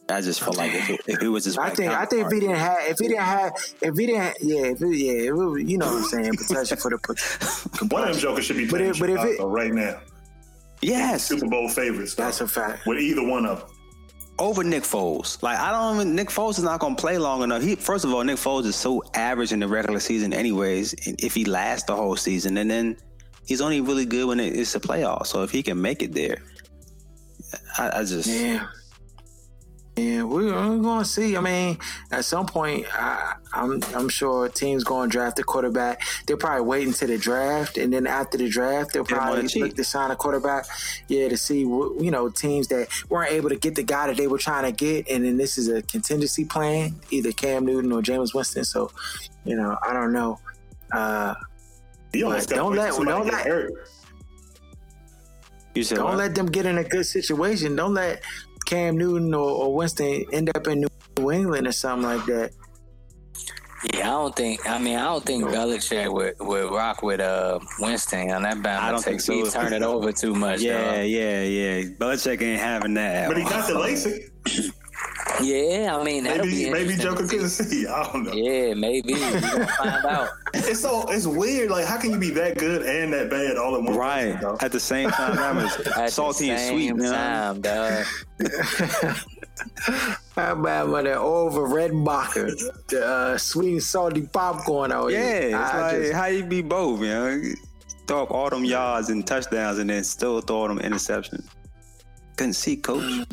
I 0.08 0.20
just 0.20 0.40
feel 0.42 0.52
like 0.54 0.72
if 0.74 0.90
it, 0.90 1.00
if 1.06 1.22
it 1.22 1.28
was 1.28 1.44
his, 1.44 1.56
I 1.56 1.70
think 1.70 1.92
I 1.92 2.04
think 2.04 2.26
if 2.26 2.32
he 2.32 2.40
didn't 2.40 2.56
have 2.56 2.78
if 2.82 2.98
he 2.98 3.08
didn't 3.08 3.22
have 3.24 3.52
if 3.80 3.96
he 3.96 4.06
didn't 4.06 4.36
yeah 4.42 4.62
if 4.72 4.82
it, 4.82 4.96
yeah 4.96 5.12
if 5.12 5.34
it, 5.60 5.68
you 5.68 5.78
know 5.78 5.86
what 5.86 6.02
I'm 6.02 6.08
saying 6.08 6.34
protection 6.34 6.76
for 6.76 6.90
the 6.90 7.86
One 7.90 8.08
of 8.08 8.12
them 8.14 8.18
jokers 8.20 8.44
should 8.46 8.56
be 8.56 8.66
But 8.66 8.80
if- 8.82 8.98
but 8.98 9.08
if 9.10 9.20
it- 9.24 9.42
right 9.42 9.72
now. 9.72 10.00
yes, 10.82 11.24
Super 11.24 11.46
Bowl 11.48 11.68
favorites. 11.68 12.14
that's 12.14 12.40
a 12.40 12.48
fact. 12.48 12.84
with 12.86 12.98
either 12.98 13.22
one 13.26 13.46
of 13.46 13.60
them. 13.60 13.68
over 14.38 14.64
Nick 14.64 14.82
Foles. 14.82 15.40
Like 15.42 15.58
I 15.58 15.70
don't 15.70 15.94
even 16.00 16.14
Nick 16.16 16.28
Foles 16.28 16.58
is 16.58 16.64
not 16.64 16.80
going 16.80 16.96
to 16.96 17.00
play 17.00 17.16
long 17.16 17.42
enough. 17.42 17.62
He 17.62 17.76
first 17.76 18.04
of 18.04 18.12
all, 18.12 18.22
Nick 18.24 18.36
Foles 18.38 18.66
is 18.66 18.76
so 18.76 19.02
average 19.14 19.52
in 19.52 19.60
the 19.60 19.68
regular 19.68 20.00
season, 20.00 20.32
anyways. 20.34 20.94
And 21.06 21.18
if 21.22 21.32
he 21.32 21.44
lasts 21.44 21.86
the 21.86 21.94
whole 21.96 22.16
season, 22.16 22.56
and 22.58 22.68
then 22.70 22.96
he's 23.46 23.60
only 23.60 23.80
really 23.80 24.04
good 24.04 24.26
when 24.26 24.40
it- 24.40 24.56
it's 24.56 24.74
a 24.74 24.80
playoff. 24.80 25.26
So 25.26 25.42
if 25.44 25.50
he 25.52 25.62
can 25.62 25.80
make 25.80 26.02
it 26.02 26.12
there, 26.12 26.38
I, 27.78 28.00
I 28.00 28.04
just 28.04 28.28
Yeah. 28.28 28.66
Yeah, 29.96 30.22
we're, 30.22 30.46
we're 30.46 30.78
going 30.78 31.00
to 31.00 31.04
see. 31.04 31.36
I 31.36 31.40
mean, 31.42 31.76
at 32.10 32.24
some 32.24 32.46
point, 32.46 32.86
I, 32.94 33.34
I'm 33.52 33.78
I'm 33.94 34.08
sure 34.08 34.48
teams 34.48 34.84
going 34.84 35.10
to 35.10 35.12
draft 35.12 35.38
a 35.38 35.42
quarterback. 35.42 36.00
They'll 36.26 36.38
probably 36.38 36.62
wait 36.64 36.86
until 36.86 37.08
the 37.08 37.18
draft, 37.18 37.76
and 37.76 37.92
then 37.92 38.06
after 38.06 38.38
the 38.38 38.48
draft, 38.48 38.94
they'll 38.94 39.04
Get 39.04 39.12
'em 39.12 39.18
on 39.18 39.24
probably 39.26 39.42
the 39.42 39.48
cheap. 39.50 39.62
look 39.64 39.76
to 39.76 39.84
sign 39.84 40.10
a 40.10 40.16
quarterback. 40.16 40.64
Yeah, 41.08 41.28
to 41.28 41.36
see 41.36 41.66
what 41.66 42.00
you 42.02 42.10
know 42.10 42.30
teams 42.30 42.68
that 42.68 42.88
weren't 43.10 43.32
able 43.32 43.50
to 43.50 43.56
get 43.56 43.74
the 43.74 43.82
guy 43.82 44.06
that 44.06 44.16
they 44.16 44.26
were 44.28 44.38
trying 44.38 44.64
to 44.64 44.72
get, 44.72 45.10
and 45.10 45.26
then 45.26 45.36
this 45.36 45.58
is 45.58 45.68
a 45.68 45.82
contingency 45.82 46.46
plan, 46.46 46.94
either 47.10 47.30
Cam 47.32 47.66
Newton 47.66 47.92
or 47.92 48.00
Jameis 48.00 48.32
Winston. 48.34 48.64
So, 48.64 48.90
you 49.44 49.56
know, 49.56 49.76
I 49.86 49.92
don't 49.92 50.14
know. 50.14 50.38
Uh, 50.90 51.34
But 52.12 52.20
don't 52.48 52.74
let- 52.76 52.96
don't 52.96 53.26
let- 53.26 53.46
hurt. 53.46 53.72
You 55.74 55.82
said 55.84 55.96
don't 55.96 56.04
what? 56.06 56.16
let 56.18 56.34
them 56.34 56.46
get 56.46 56.66
in 56.66 56.78
a 56.78 56.84
good 56.84 57.04
situation. 57.06 57.76
Don't 57.76 57.94
let 57.94 58.22
Cam 58.62 58.96
Newton 58.96 59.34
or, 59.34 59.50
or 59.50 59.74
Winston 59.74 60.24
end 60.32 60.50
up 60.54 60.66
in 60.66 60.86
New 61.18 61.30
England 61.30 61.66
or 61.66 61.72
something 61.72 62.08
like 62.08 62.24
that. 62.26 62.52
Yeah, 63.94 64.08
I 64.08 64.10
don't 64.12 64.36
think. 64.36 64.70
I 64.70 64.78
mean, 64.78 64.96
I 64.96 65.06
don't 65.06 65.24
think 65.24 65.44
Belichick 65.44 66.12
would, 66.12 66.34
would 66.38 66.70
rock 66.70 67.02
with 67.02 67.20
uh 67.20 67.58
Winston 67.80 68.30
on 68.30 68.42
that 68.42 68.58
Bama. 68.58 68.78
I 68.78 68.90
don't 68.92 69.02
think 69.02 69.24
take. 69.24 69.36
He 69.36 69.44
so. 69.46 69.60
turn 69.60 69.72
it 69.72 69.82
over 69.82 70.12
too 70.12 70.34
much. 70.34 70.60
Yeah, 70.60 70.98
dog. 70.98 71.06
yeah, 71.08 71.42
yeah. 71.42 71.82
Belichick 71.98 72.40
ain't 72.42 72.60
having 72.60 72.94
that. 72.94 73.28
But 73.28 73.38
he 73.38 73.44
got 73.44 73.66
the 73.66 73.74
LASIK. 73.74 74.72
yeah. 75.40 75.96
I 75.98 76.02
mean, 76.04 76.24
Maybe 76.24 76.48
be 76.50 76.70
maybe 76.70 76.94
Joker 76.96 77.22
to 77.22 77.28
see. 77.28 77.36
couldn't 77.36 77.48
see. 77.50 77.86
I 77.88 78.02
don't 78.12 78.24
know. 78.24 78.32
Yeah, 78.32 78.74
maybe. 78.74 79.14
We're 79.14 79.40
gonna 79.40 79.66
find 79.66 80.04
out. 80.06 80.28
It's 80.54 80.80
so 80.80 81.08
it's 81.08 81.26
weird. 81.26 81.70
Like, 81.70 81.86
how 81.86 81.96
can 81.98 82.10
you 82.10 82.18
be 82.18 82.30
that 82.30 82.58
good 82.58 82.82
and 82.82 83.12
that 83.12 83.30
bad 83.30 83.56
all 83.56 83.74
at 83.76 83.82
once? 83.82 83.96
Right. 83.96 84.36
At 84.60 84.72
the 84.72 84.80
same 84.80 85.10
time, 85.10 85.36
that 85.36 85.56
At 85.96 86.02
was 86.02 86.14
salty 86.14 86.50
and 86.50 86.58
same 86.60 86.78
sweet, 86.78 86.96
man. 86.96 87.12
time, 87.12 87.60
dog. 87.60 88.04
How 90.34 90.52
about 90.52 90.88
with 90.88 91.04
the 91.04 91.16
Orville 91.18 91.62
Redenbacher, 91.68 92.50
the 92.88 93.06
uh, 93.06 93.38
sweet 93.38 93.72
and 93.72 93.82
salty 93.82 94.22
popcorn 94.22 94.92
out 94.92 95.08
Yeah, 95.12 95.18
here? 95.40 95.40
it's 95.48 95.54
I 95.54 95.80
like 95.92 95.96
just- 96.02 96.12
how 96.14 96.26
you 96.26 96.44
be 96.44 96.62
both, 96.62 97.00
man. 97.00 97.54
Throw 98.06 98.22
up 98.24 98.30
all 98.32 98.50
them 98.50 98.64
yards 98.64 99.10
and 99.10 99.24
touchdowns 99.26 99.78
and 99.78 99.88
then 99.88 100.02
still 100.04 100.40
throw 100.40 100.66
them 100.68 100.78
interceptions. 100.80 101.46
Couldn't 102.36 102.54
see, 102.54 102.76
coach. 102.76 103.26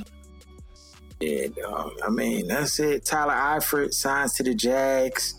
Yeah, 1.19 1.47
dog. 1.47 1.91
I 2.05 2.09
mean, 2.09 2.47
that's 2.47 2.79
it. 2.79 3.05
Tyler 3.05 3.33
Eifert 3.33 3.93
signs 3.93 4.33
to 4.35 4.43
the 4.43 4.53
Jags. 4.55 5.35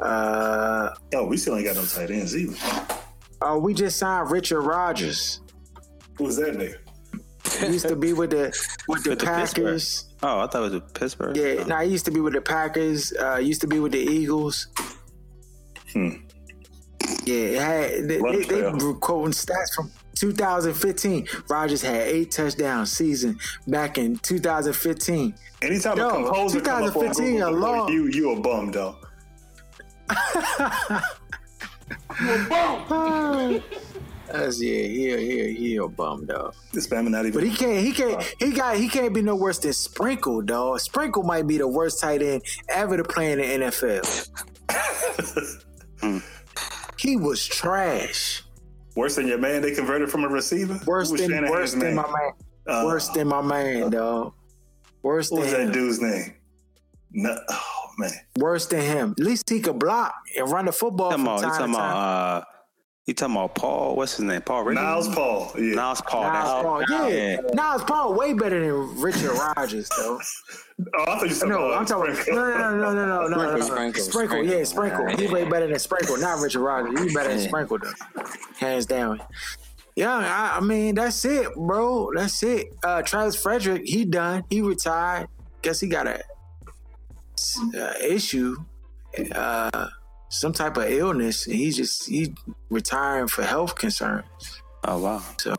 Uh, 0.00 0.90
Oh, 1.14 1.24
we 1.26 1.36
still 1.36 1.56
ain't 1.56 1.66
got 1.66 1.76
no 1.76 1.84
tight 1.84 2.10
ends 2.10 2.36
either. 2.36 2.56
oh, 3.42 3.58
we 3.58 3.74
just 3.74 3.98
signed 3.98 4.30
Richard 4.30 4.62
Rogers. 4.62 5.40
Who's 6.16 6.36
that 6.36 6.54
nigga? 6.56 6.76
He 7.66 7.72
used 7.72 7.88
to 7.88 7.96
be 7.96 8.12
with 8.12 8.30
the 8.30 8.46
with 8.88 9.02
the 9.04 9.10
With 9.10 9.18
the 9.18 9.26
Packers. 9.26 10.06
Oh, 10.22 10.40
I 10.40 10.46
thought 10.46 10.58
it 10.58 10.60
was 10.60 10.72
the 10.72 10.80
Pittsburgh. 10.80 11.36
Yeah, 11.36 11.56
Oh. 11.60 11.64
no, 11.64 11.76
he 11.78 11.90
used 11.90 12.04
to 12.04 12.10
be 12.10 12.20
with 12.20 12.34
the 12.34 12.40
Packers. 12.40 13.12
Uh, 13.12 13.36
used 13.36 13.60
to 13.62 13.66
be 13.66 13.80
with 13.80 13.92
the 13.92 13.98
Eagles. 13.98 14.68
Hmm. 15.92 16.08
Yeah, 17.24 17.34
it 17.34 17.60
had, 17.60 18.08
they, 18.08 18.18
Love 18.18 18.32
they, 18.48 18.60
they 18.60 18.62
were 18.62 18.94
quoting 18.94 19.32
stats 19.32 19.74
from 19.74 19.90
2015. 20.20 21.26
Rogers 21.48 21.82
had 21.82 22.02
eight 22.02 22.30
touchdown 22.30 22.86
season 22.86 23.38
back 23.66 23.98
in 23.98 24.16
2015. 24.16 25.34
Anytime 25.62 25.96
Yo, 25.96 26.08
a 26.08 26.12
composer 26.12 26.60
come 26.60 26.84
up 26.84 26.96
on 26.96 27.02
2015 27.02 27.32
Google 27.32 27.50
before 27.52 27.74
alone. 27.76 27.92
you, 27.92 28.06
you 28.08 28.32
a 28.32 28.40
bum, 28.40 28.70
though. 28.70 28.96
That's 34.32 34.62
yeah, 34.62 34.82
he 34.82 35.12
a, 35.12 35.16
he 35.18 35.40
a, 35.40 35.52
he 35.52 35.76
a 35.76 35.88
bum 35.88 36.26
dog. 36.26 36.54
This 36.72 36.86
Bama 36.86 37.08
not 37.10 37.26
even. 37.26 37.32
But 37.32 37.42
he 37.42 37.54
can't 37.54 37.84
he 37.84 37.92
can't 37.92 38.22
he 38.38 38.52
got 38.52 38.76
he 38.76 38.88
can't 38.88 39.12
be 39.12 39.22
no 39.22 39.34
worse 39.34 39.58
than 39.58 39.72
Sprinkle 39.72 40.42
dog. 40.42 40.78
Sprinkle 40.80 41.24
might 41.24 41.46
be 41.48 41.58
the 41.58 41.66
worst 41.66 42.00
tight 42.00 42.22
end 42.22 42.42
ever 42.68 42.96
to 42.96 43.04
play 43.04 43.32
in 43.32 43.38
the 43.38 43.66
NFL. 43.66 44.28
he 46.98 47.16
was 47.16 47.44
trash. 47.44 48.44
Worse 48.96 49.16
than 49.16 49.26
your 49.26 49.38
man 49.38 49.62
they 49.62 49.74
converted 49.74 50.10
from 50.10 50.24
a 50.24 50.28
receiver. 50.28 50.78
Worse 50.86 51.10
than 51.10 51.48
worse 51.50 51.72
than 51.72 51.94
my 51.94 52.02
man. 52.02 52.32
Uh, 52.66 52.82
worse 52.84 53.08
than 53.08 53.28
my 53.28 53.42
man, 53.42 53.90
dog. 53.90 54.34
Worse 55.02 55.30
What 55.30 55.38
than 55.38 55.44
was 55.44 55.52
that 55.52 55.60
him. 55.62 55.72
dude's 55.72 56.00
name? 56.00 56.34
No, 57.12 57.36
oh 57.50 57.86
man, 57.98 58.10
Worse 58.36 58.66
than 58.66 58.82
him. 58.82 59.12
At 59.18 59.24
least 59.24 59.48
he 59.50 59.60
could 59.60 59.78
block 59.78 60.14
and 60.38 60.48
run 60.50 60.66
the 60.66 60.72
football 60.72 61.10
Come 61.10 61.20
from 61.24 61.28
about, 61.28 61.40
you 61.40 61.46
time 61.48 61.58
talking 61.58 61.74
about, 61.74 61.96
uh, 61.96 62.44
you 63.10 63.14
talking 63.14 63.34
about 63.36 63.54
Paul? 63.54 63.96
What's 63.96 64.16
his 64.16 64.24
name? 64.24 64.40
Paul 64.40 64.62
Ricky? 64.64 64.80
Niles 64.80 65.08
Paul. 65.14 65.52
Yeah, 65.56 65.74
Niles 65.74 66.00
Paul. 66.02 66.22
Niles 66.22 66.44
that's- 66.48 66.62
Paul, 66.88 67.08
yeah. 67.08 67.08
yeah. 67.08 67.40
Niles 67.54 67.82
Paul 67.84 68.14
way 68.14 68.32
better 68.32 68.60
than 68.60 69.00
Richard 69.00 69.32
Rogers, 69.32 69.88
though. 69.96 70.18
Oh, 70.96 71.02
I 71.02 71.18
thought 71.18 71.28
you 71.28 71.38
were 71.42 71.46
No, 71.46 71.66
about 71.66 71.78
I'm 71.80 71.84
talking. 71.84 72.14
Sprinkle. 72.14 72.42
No, 72.42 72.56
no, 72.56 72.76
no, 72.76 72.94
no, 72.94 73.04
no, 73.04 73.28
no, 73.28 73.36
no, 73.36 73.56
no. 73.56 73.60
Sprinkle, 73.60 74.02
Sprinkle, 74.02 74.36
Sprinkle. 74.38 74.44
yeah, 74.58 74.64
Sprinkle. 74.64 75.06
He 75.08 75.26
way 75.26 75.44
better 75.44 75.66
than 75.66 75.78
Sprinkle, 75.78 76.16
not 76.16 76.40
Richard 76.40 76.60
Rogers. 76.62 76.98
He 77.06 77.14
better 77.14 77.28
than 77.28 77.40
Sprinkle, 77.40 77.78
though. 77.80 78.22
Hands 78.58 78.86
down. 78.86 79.20
Yeah, 79.94 80.14
I, 80.14 80.56
I 80.56 80.60
mean 80.60 80.94
that's 80.94 81.22
it, 81.26 81.54
bro. 81.54 82.10
That's 82.16 82.42
it. 82.42 82.68
Uh, 82.82 83.02
Travis 83.02 83.36
Frederick, 83.36 83.82
he 83.84 84.06
done. 84.06 84.44
He 84.48 84.62
retired. 84.62 85.28
Guess 85.60 85.80
he 85.80 85.88
got 85.88 86.06
a 86.06 86.22
uh, 87.78 87.92
issue, 88.02 88.56
uh, 89.34 89.88
some 90.30 90.52
type 90.52 90.76
of 90.78 90.90
illness. 90.90 91.46
And 91.46 91.56
he's 91.56 91.76
just 91.76 92.08
he 92.08 92.34
retiring 92.70 93.28
for 93.28 93.42
health 93.42 93.74
concerns. 93.76 94.24
Oh 94.84 94.98
wow. 94.98 95.22
So, 95.38 95.54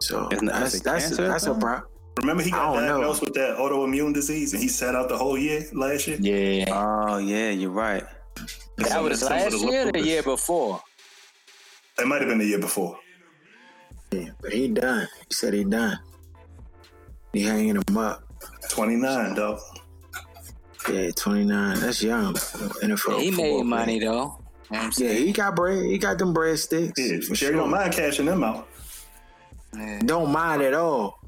so 0.00 0.28
Isn't 0.30 0.46
that- 0.46 0.60
that's 0.60 0.80
that's 0.80 1.04
cancer 1.06 1.24
or 1.24 1.28
that's 1.28 1.44
a 1.44 1.46
something? 1.46 1.62
problem. 1.62 1.90
Remember 2.20 2.42
he 2.42 2.50
got 2.50 2.74
don't 2.74 2.82
know. 2.84 2.94
diagnosed 2.98 3.20
with 3.22 3.34
that 3.34 3.56
autoimmune 3.58 4.12
disease 4.12 4.52
and 4.52 4.60
he 4.62 4.68
sat 4.68 4.94
out 4.96 5.08
the 5.08 5.16
whole 5.16 5.38
year 5.38 5.64
last 5.72 6.06
year. 6.08 6.18
Yeah, 6.20 6.64
Oh 6.74 7.18
yeah, 7.18 7.50
you're 7.50 7.70
right. 7.70 8.02
that 8.76 8.88
Some 8.88 9.04
of 9.04 9.10
was 9.10 9.20
the- 9.20 9.26
last 9.26 9.52
year 9.62 9.82
or 9.82 9.92
the 9.92 9.98
lupus. 9.98 10.06
year 10.06 10.22
before. 10.24 10.82
It 11.98 12.06
might 12.06 12.20
have 12.20 12.28
been 12.28 12.38
the 12.38 12.46
year 12.46 12.58
before. 12.58 12.98
Yeah, 14.10 14.30
but 14.40 14.52
he 14.52 14.68
done. 14.68 15.06
He 15.28 15.34
said 15.34 15.52
he 15.54 15.64
done. 15.64 15.98
He 17.32 17.42
hanging 17.42 17.76
him 17.76 17.96
up. 17.98 18.22
Twenty 18.70 18.96
nine, 18.96 19.34
dog. 19.34 19.60
Yeah, 20.86 21.10
29. 21.10 21.80
That's 21.80 22.02
young. 22.02 22.34
NFL. 22.34 23.20
He 23.20 23.30
football 23.30 23.30
made 23.30 23.34
player. 23.34 23.64
money 23.64 23.98
though. 24.00 24.38
You 24.70 24.78
know 24.78 24.90
Yeah, 24.98 25.12
he 25.12 25.32
got 25.32 25.56
bread. 25.56 25.84
He 25.84 25.98
got 25.98 26.18
them 26.18 26.34
breadsticks. 26.34 26.92
Yeah, 26.96 27.20
for 27.20 27.34
Jerry 27.34 27.52
sure. 27.52 27.52
don't 27.52 27.70
mind 27.70 27.92
cashing 27.92 28.26
them 28.26 28.44
out. 28.44 28.68
Don't 30.04 30.30
mind 30.32 30.62
at 30.62 30.74
all. 30.74 31.20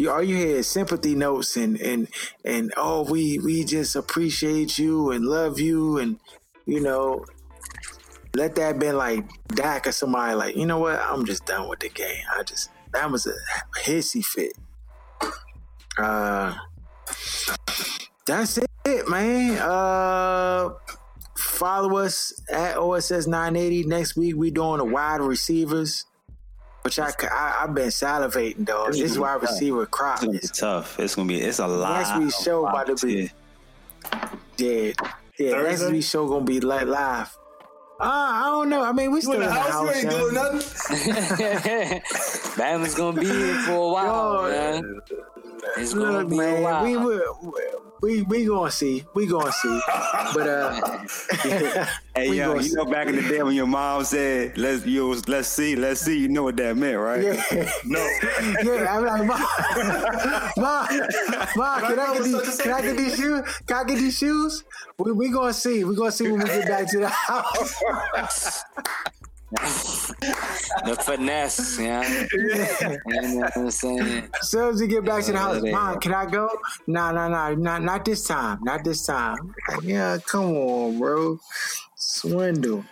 You, 0.00 0.10
all 0.10 0.22
you 0.22 0.36
hear 0.36 0.56
is 0.56 0.68
sympathy 0.68 1.14
notes 1.14 1.56
and 1.56 1.80
and 1.80 2.08
and 2.44 2.72
oh, 2.76 3.02
we 3.02 3.38
we 3.38 3.64
just 3.64 3.94
appreciate 3.96 4.78
you 4.78 5.10
and 5.10 5.24
love 5.24 5.60
you 5.60 5.98
and 5.98 6.18
you 6.66 6.80
know, 6.80 7.24
let 8.34 8.54
that 8.56 8.78
been 8.78 8.96
like 8.96 9.24
Dak 9.48 9.86
or 9.86 9.92
somebody 9.92 10.34
like 10.34 10.56
you 10.56 10.66
know 10.66 10.78
what? 10.78 11.00
I'm 11.00 11.24
just 11.24 11.46
done 11.46 11.68
with 11.68 11.80
the 11.80 11.88
game. 11.88 12.22
I 12.36 12.42
just 12.42 12.70
that 12.92 13.10
was 13.10 13.26
a 13.26 13.34
hissy 13.80 14.24
fit. 14.24 14.52
Uh, 15.98 16.54
that's 18.26 18.58
it, 18.84 19.08
man. 19.08 19.58
Uh, 19.58 20.70
follow 21.36 21.98
us 21.98 22.32
at 22.50 22.76
OSS 22.76 23.26
980. 23.26 23.84
Next 23.84 24.16
week 24.16 24.36
we 24.36 24.50
doing 24.50 24.78
the 24.78 24.84
wide 24.84 25.20
receivers, 25.20 26.04
which 26.82 26.98
I, 26.98 27.10
I 27.30 27.56
have 27.60 27.74
been 27.74 27.88
salivating, 27.88 28.64
dog. 28.64 28.92
This 28.92 29.18
wide 29.18 29.42
receiver 29.42 29.86
crop 29.86 30.16
It's 30.16 30.24
gonna 30.24 30.32
be 30.38 30.44
is 30.44 30.50
tough. 30.50 30.98
It's 31.00 31.14
gonna 31.14 31.28
be. 31.28 31.40
It's 31.40 31.58
a 31.58 31.66
lot. 31.66 31.98
Next 31.98 32.18
week's 32.18 32.38
of 32.38 32.44
show 32.44 32.66
about 32.66 32.86
to 32.86 32.92
options 32.92 33.12
be- 33.12 33.16
here. 33.20 33.30
dead. 34.56 34.96
Yeah, 35.38 35.62
next 35.62 35.80
Thursday? 35.80 35.92
week's 35.92 36.08
show 36.08 36.28
gonna 36.28 36.44
be 36.44 36.60
li- 36.60 36.84
live. 36.84 37.36
Uh, 38.00 38.04
I 38.04 38.42
don't 38.50 38.68
know. 38.68 38.82
I 38.82 38.90
mean, 38.92 39.10
we 39.12 39.18
You 39.18 39.22
still 39.22 39.34
in 39.34 39.40
the 39.40 39.50
house? 39.52 39.72
You 39.84 39.90
ain't 39.90 40.10
doing 40.10 40.34
nothing. 40.34 40.58
Bama's 42.56 42.94
gonna 42.94 43.20
be 43.20 43.26
here 43.26 43.54
for 43.62 43.72
a 43.72 43.92
while, 43.92 44.50
Yo, 44.50 44.50
man. 44.82 45.00
It's 45.76 45.94
gonna 45.94 46.18
Look, 46.18 46.28
be 46.30 46.34
a 46.36 46.38
man, 46.38 46.62
while. 46.62 46.84
we 46.84 46.96
will. 46.96 47.54
We 48.02 48.22
we 48.22 48.44
gonna 48.46 48.70
see. 48.70 49.04
We 49.14 49.26
gonna 49.26 49.52
see. 49.52 49.80
But 50.34 50.46
uh, 50.48 51.04
Hey, 52.16 52.34
yo, 52.34 52.54
you 52.56 52.62
see. 52.64 52.74
know 52.74 52.84
back 52.84 53.06
in 53.06 53.14
the 53.14 53.22
day 53.22 53.42
when 53.44 53.54
your 53.54 53.66
mom 53.68 54.04
said, 54.04 54.58
"Let's 54.58 54.84
you, 54.84 55.14
let's 55.28 55.46
see, 55.48 55.76
let's 55.76 56.00
see," 56.00 56.18
you 56.18 56.28
know 56.28 56.42
what 56.42 56.56
that 56.56 56.76
meant, 56.76 56.98
right? 56.98 57.22
yeah, 57.22 57.70
No. 57.84 58.00
yeah. 58.64 58.86
I'm 58.90 59.04
like, 59.06 59.24
mom, 59.24 59.40
mom, 60.56 60.88
mom, 61.56 61.80
can 61.80 61.98
I 62.00 62.14
get 62.14 62.24
these? 62.24 62.60
Can 62.60 62.72
I 62.72 62.82
get 62.82 62.96
these 62.96 63.16
shoes? 63.16 63.42
Can 63.68 63.76
I 63.76 63.84
get 63.84 63.98
these 63.98 64.18
shoes? 64.18 64.64
We 64.98 65.12
we 65.12 65.30
gonna 65.30 65.52
see. 65.52 65.84
We 65.84 65.94
gonna 65.94 66.10
see 66.10 66.24
when 66.30 66.40
we 66.40 66.46
get 66.46 66.66
back 66.66 66.90
to 66.90 66.98
the 66.98 67.08
house. 67.08 68.64
The 69.52 70.96
finesse, 71.04 71.78
yeah. 71.78 72.26
You 73.06 73.38
know 73.40 73.48
I'm 73.54 73.70
saying? 73.70 74.28
As 74.40 74.50
soon 74.50 74.68
as 74.74 74.80
we 74.80 74.86
get 74.86 75.04
back 75.04 75.24
to 75.24 75.32
the 75.32 75.38
house, 75.38 75.62
mom, 75.62 76.00
can 76.00 76.14
I 76.14 76.26
go? 76.26 76.48
No, 76.86 77.12
no, 77.12 77.28
no, 77.28 77.54
not 77.54 77.82
not 77.82 78.04
this 78.04 78.26
time. 78.26 78.58
Not 78.62 78.84
this 78.84 79.06
time. 79.06 79.54
Yeah, 79.82 80.18
come 80.26 80.54
on, 80.56 80.98
bro. 80.98 81.38
Swindle. 81.96 82.84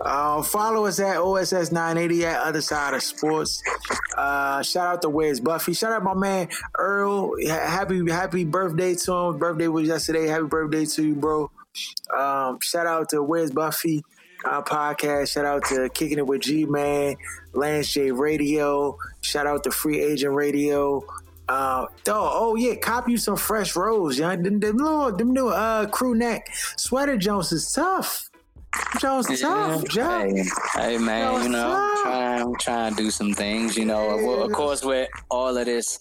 Uh, 0.00 0.42
follow 0.42 0.86
us 0.86 0.98
at 0.98 1.16
OSS 1.16 1.70
980 1.72 2.26
at 2.26 2.40
Other 2.40 2.60
Side 2.60 2.94
of 2.94 3.02
Sports. 3.02 3.62
Uh, 4.16 4.60
shout 4.62 4.86
out 4.88 5.02
to 5.02 5.08
Where's 5.08 5.40
Buffy. 5.40 5.72
Shout 5.72 5.92
out 5.92 6.02
my 6.02 6.14
man 6.14 6.48
Earl. 6.76 7.32
Ha- 7.46 7.66
Happy 7.70 8.10
happy 8.10 8.44
birthday 8.44 8.94
to 8.96 9.12
him. 9.12 9.38
Birthday 9.38 9.68
was 9.68 9.88
yesterday. 9.88 10.26
Happy 10.26 10.44
birthday 10.46 10.84
to 10.84 11.06
you, 11.06 11.14
bro. 11.14 11.50
Um, 12.16 12.58
shout 12.60 12.86
out 12.86 13.08
to 13.10 13.22
Where's 13.22 13.50
Buffy 13.52 14.04
uh, 14.44 14.62
podcast. 14.62 15.32
Shout 15.32 15.44
out 15.44 15.64
to 15.66 15.88
Kicking 15.90 16.18
It 16.18 16.26
with 16.26 16.42
G 16.42 16.64
Man, 16.64 17.16
Lance 17.52 17.92
J 17.92 18.10
Radio. 18.10 18.98
Shout 19.20 19.46
out 19.46 19.64
to 19.64 19.70
Free 19.70 20.00
Agent 20.00 20.34
Radio. 20.34 21.04
Uh, 21.48 21.86
oh, 22.08 22.30
oh 22.32 22.54
yeah, 22.54 22.74
cop 22.76 23.08
you 23.08 23.18
some 23.18 23.36
fresh 23.36 23.76
rolls, 23.76 24.18
young. 24.18 24.42
Them, 24.42 24.60
them, 24.60 24.78
little- 24.78 25.12
them 25.12 25.32
new 25.32 25.48
uh 25.48 25.86
crew 25.86 26.14
neck 26.14 26.48
sweater 26.76 27.16
Jones 27.16 27.52
is 27.52 27.70
tough. 27.72 28.30
Jones 28.98 29.28
is 29.30 29.40
tough, 29.40 29.84
Joe. 29.84 30.02
Hey, 30.20 30.44
hey 30.74 30.98
man, 30.98 31.32
Yo, 31.34 31.42
you 31.42 31.48
know, 31.50 31.68
what's 31.68 32.00
up? 32.00 32.06
I'm 32.06 32.38
trying, 32.38 32.54
trying 32.56 32.94
to 32.96 33.02
do 33.02 33.10
some 33.10 33.32
things. 33.34 33.76
You 33.76 33.84
know, 33.84 34.16
well, 34.16 34.42
of 34.42 34.52
course, 34.52 34.82
with 34.84 35.08
all 35.30 35.56
of 35.56 35.66
this, 35.66 36.00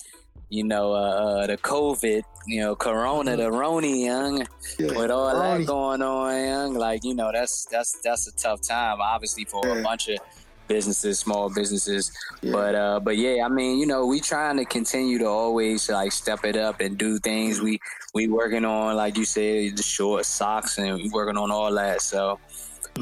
you 0.53 0.63
know, 0.63 0.93
uh, 0.93 0.97
uh, 0.97 1.47
the 1.47 1.57
COVID, 1.57 2.21
you 2.45 2.61
know, 2.61 2.75
Corona, 2.75 3.35
the 3.35 3.49
Roni, 3.49 4.05
young, 4.05 4.45
Yeah, 4.77 4.97
with 4.99 5.09
all 5.09 5.33
that 5.33 5.65
going 5.65 6.03
on, 6.03 6.45
young, 6.47 6.73
like 6.75 7.03
you 7.03 7.15
know, 7.15 7.31
that's 7.33 7.65
that's 7.71 7.99
that's 8.03 8.27
a 8.27 8.31
tough 8.33 8.61
time, 8.61 8.99
obviously, 9.01 9.45
for 9.45 9.61
Yeah. 9.65 9.79
a 9.79 9.83
bunch 9.83 10.09
of 10.09 10.19
businesses, 10.67 11.17
small 11.17 11.49
businesses. 11.49 12.11
Yeah. 12.43 12.51
But 12.51 12.75
uh, 12.75 12.99
but 12.99 13.17
yeah, 13.17 13.43
I 13.43 13.49
mean, 13.49 13.79
you 13.79 13.87
know, 13.87 14.05
we 14.05 14.19
trying 14.19 14.57
to 14.57 14.65
continue 14.65 15.17
to 15.17 15.25
always 15.27 15.89
like 15.89 16.11
step 16.11 16.45
it 16.45 16.55
up 16.55 16.81
and 16.81 16.99
do 16.99 17.17
things. 17.17 17.59
We 17.59 17.79
we 18.13 18.27
working 18.27 18.63
on, 18.63 18.95
like 18.95 19.17
you 19.17 19.25
said, 19.25 19.75
the 19.75 19.83
short 19.83 20.23
socks, 20.25 20.77
and 20.77 20.95
we 20.97 21.09
working 21.09 21.37
on 21.37 21.49
all 21.49 21.73
that. 21.73 22.01
So, 22.03 22.39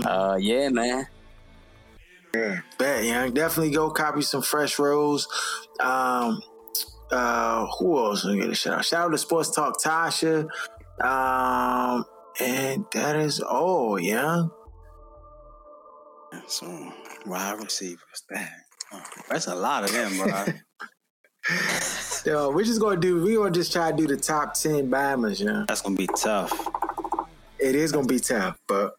uh, 0.05 0.37
yeah, 0.39 0.69
man. 0.69 1.05
Bet, 2.77 3.03
young. 3.03 3.33
Definitely 3.33 3.73
go 3.73 3.89
copy 3.91 4.21
some 4.21 4.41
fresh 4.41 4.79
rolls. 4.79 5.27
Um, 5.81 6.41
uh, 7.11 7.67
who 7.79 7.97
else? 7.97 8.25
Me 8.25 8.37
get 8.39 8.49
a 8.49 8.55
shout 8.55 8.79
out. 8.79 8.85
Shout 8.85 9.05
out 9.05 9.11
to 9.11 9.17
Sports 9.17 9.51
Talk 9.51 9.81
Tasha. 9.81 10.47
Um, 11.01 12.05
and 12.39 12.85
that 12.93 13.15
is 13.15 13.39
all, 13.39 13.99
young. 13.99 14.51
So 16.47 16.91
wide 17.25 17.59
receivers, 17.59 18.23
dang. 18.33 18.47
Oh, 18.93 19.03
that's 19.29 19.47
a 19.47 19.55
lot 19.55 19.83
of 19.83 19.91
them, 19.91 20.17
bro. 20.17 20.45
Yo, 22.25 22.51
we're 22.51 22.63
just 22.63 22.79
gonna 22.79 22.99
do. 22.99 23.21
We're 23.23 23.39
gonna 23.39 23.51
just 23.51 23.71
try 23.71 23.91
to 23.91 23.97
do 23.97 24.07
the 24.07 24.17
top 24.17 24.53
ten 24.53 24.89
Bammers, 24.89 25.39
young. 25.39 25.65
That's 25.67 25.81
gonna 25.81 25.95
be 25.95 26.07
tough. 26.17 26.67
It 27.59 27.75
is 27.75 27.91
gonna 27.91 28.07
be 28.07 28.19
tough, 28.19 28.57
but 28.67 28.93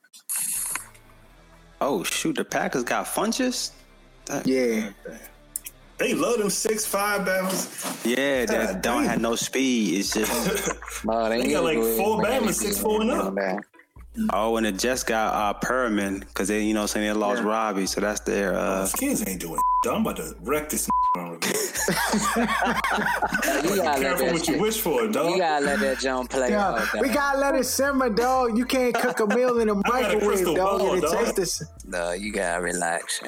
Oh 1.80 2.04
shoot, 2.04 2.36
the 2.36 2.44
Packers 2.44 2.84
got 2.84 3.06
Funchess. 3.06 3.72
That- 4.26 4.46
yeah, 4.46 4.90
They 6.02 6.14
love 6.14 6.38
them 6.38 6.50
six 6.50 6.84
five 6.84 7.24
bounds. 7.24 7.68
yeah, 8.04 8.44
that 8.46 8.72
God 8.72 8.82
don't 8.82 9.02
damn. 9.02 9.10
have 9.12 9.20
no 9.20 9.36
speed. 9.36 10.00
It's 10.00 10.12
just 10.12 10.32
Oh, 11.08 11.28
They 11.28 11.48
got 11.52 11.62
like 11.62 11.78
four 11.78 12.20
Bama's, 12.20 12.58
six, 12.58 12.80
four 12.80 13.02
and 13.02 13.10
up. 13.12 13.32
oh, 14.32 14.56
and 14.56 14.66
it 14.66 14.78
just 14.80 15.06
got 15.06 15.32
uh 15.32 15.54
Perriman 15.64 16.18
because 16.20 16.48
they, 16.48 16.64
you 16.64 16.74
know, 16.74 16.86
saying 16.86 17.06
they 17.06 17.12
lost 17.12 17.42
Yeah. 17.42 17.48
Robbie, 17.48 17.86
so 17.86 18.00
that's 18.00 18.18
their 18.20 18.54
uh. 18.54 18.84
Skins 18.86 19.22
ain't 19.28 19.40
doing. 19.40 19.60
I'm 19.88 20.00
about 20.02 20.16
to 20.16 20.34
wreck 20.40 20.68
this. 20.70 20.88
You 21.14 21.26
gotta 23.76 24.00
let 24.00 24.00
Careful 24.00 24.26
that 24.26 24.32
what 24.32 24.48
you 24.48 24.58
wish 24.60 24.80
for, 24.80 25.06
dog. 25.08 25.32
You 25.32 25.38
gotta 25.38 25.64
let 25.66 25.80
that 25.80 25.98
jump 25.98 26.30
play 26.30 26.50
Yo, 26.52 26.58
out. 26.58 26.88
we 27.00 27.08
gotta 27.10 27.38
let 27.38 27.54
it 27.54 27.64
simmer, 27.64 28.08
dog. 28.08 28.56
You 28.56 28.64
can't 28.64 28.94
cook 28.94 29.20
a 29.20 29.26
meal 29.26 29.60
in 29.60 29.68
a 29.68 29.74
got 29.74 30.14
a 30.14 30.14
microwave, 30.14 30.44
dog. 30.44 30.56
ball, 30.56 30.94
and 30.94 31.04
it 31.04 31.10
dog. 31.10 31.36
tastes 31.36 31.62
No, 31.86 32.12
you 32.12 32.32
gotta 32.32 32.62
relax. 32.62 33.20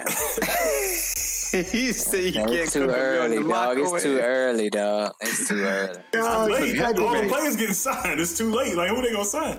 Yo. 1.55 1.62
he 1.70 1.93
said 1.93 2.24
you 2.24 2.32
can't 2.32 2.70
too 2.72 2.86
cook 2.86 2.90
a 2.90 2.93
meal 2.93 2.94
in 2.94 3.01
early, 3.01 3.43
the 3.43 3.48
dog. 3.48 3.78
It's 3.78 4.02
too 4.02 4.18
early, 4.18 4.70
dog. 4.70 5.12
It's 5.20 5.48
too 5.48 5.55
early. 5.64 5.98
Dog, 6.12 6.51
late. 6.51 6.68
you 6.74 6.78
gotta 6.81 7.05
All 7.05 7.20
the 7.22 7.28
players 7.28 7.56
getting 7.56 7.74
signed. 7.74 8.20
It's 8.20 8.36
too 8.36 8.51
late. 8.55 8.76
Like 8.76 8.90
who 8.90 9.02
they 9.02 9.12
gonna 9.12 9.24
sign? 9.24 9.59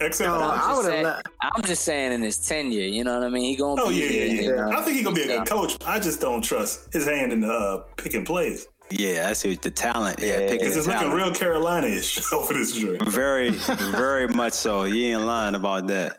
Except 0.00 0.28
No, 0.28 0.40
I 0.40 0.54
I'm 0.54 0.58
just, 0.58 0.76
would've 0.76 0.92
saying, 0.92 1.06
I'm 1.40 1.62
just 1.62 1.84
saying 1.84 2.12
in 2.12 2.20
his 2.22 2.38
tenure, 2.38 2.80
you 2.82 3.04
know 3.04 3.14
what 3.16 3.26
I 3.26 3.28
mean? 3.30 3.44
He 3.44 3.56
gonna 3.56 3.80
Oh 3.80 3.88
be 3.90 3.94
yeah, 3.94 4.08
here, 4.08 4.26
yeah, 4.26 4.32
you 4.32 4.42
yeah. 4.50 4.56
know? 4.56 4.70
I 4.78 4.82
think 4.82 4.96
he 4.96 5.02
gonna 5.04 5.14
be 5.14 5.22
a 5.22 5.26
Yeah. 5.28 5.38
good 5.38 5.46
coach. 5.48 5.76
I 5.86 6.00
just 6.00 6.20
don't 6.20 6.42
trust 6.42 6.92
his 6.92 7.06
hand 7.06 7.32
in 7.32 7.40
the 7.40 7.48
uh, 7.52 7.84
picking 7.96 8.24
plays. 8.24 8.66
Yeah, 8.90 9.28
I 9.30 9.32
see 9.34 9.54
the 9.54 9.70
talent. 9.70 10.18
Yeah, 10.20 10.40
Yeah. 10.40 10.48
picking 10.48 10.66
It's 10.66 10.74
the 10.74 10.82
just 10.82 10.88
looking 10.88 11.10
real 11.12 11.32
Carolina-ish 11.32 12.32
over 12.32 12.52
this 12.52 12.72
joint. 12.72 13.02
Very, 13.08 13.50
very 13.50 14.26
much 14.28 14.52
so. 14.52 14.82
You 14.84 15.16
ain't 15.16 15.22
lying 15.26 15.54
about 15.54 15.86
that. 15.86 16.18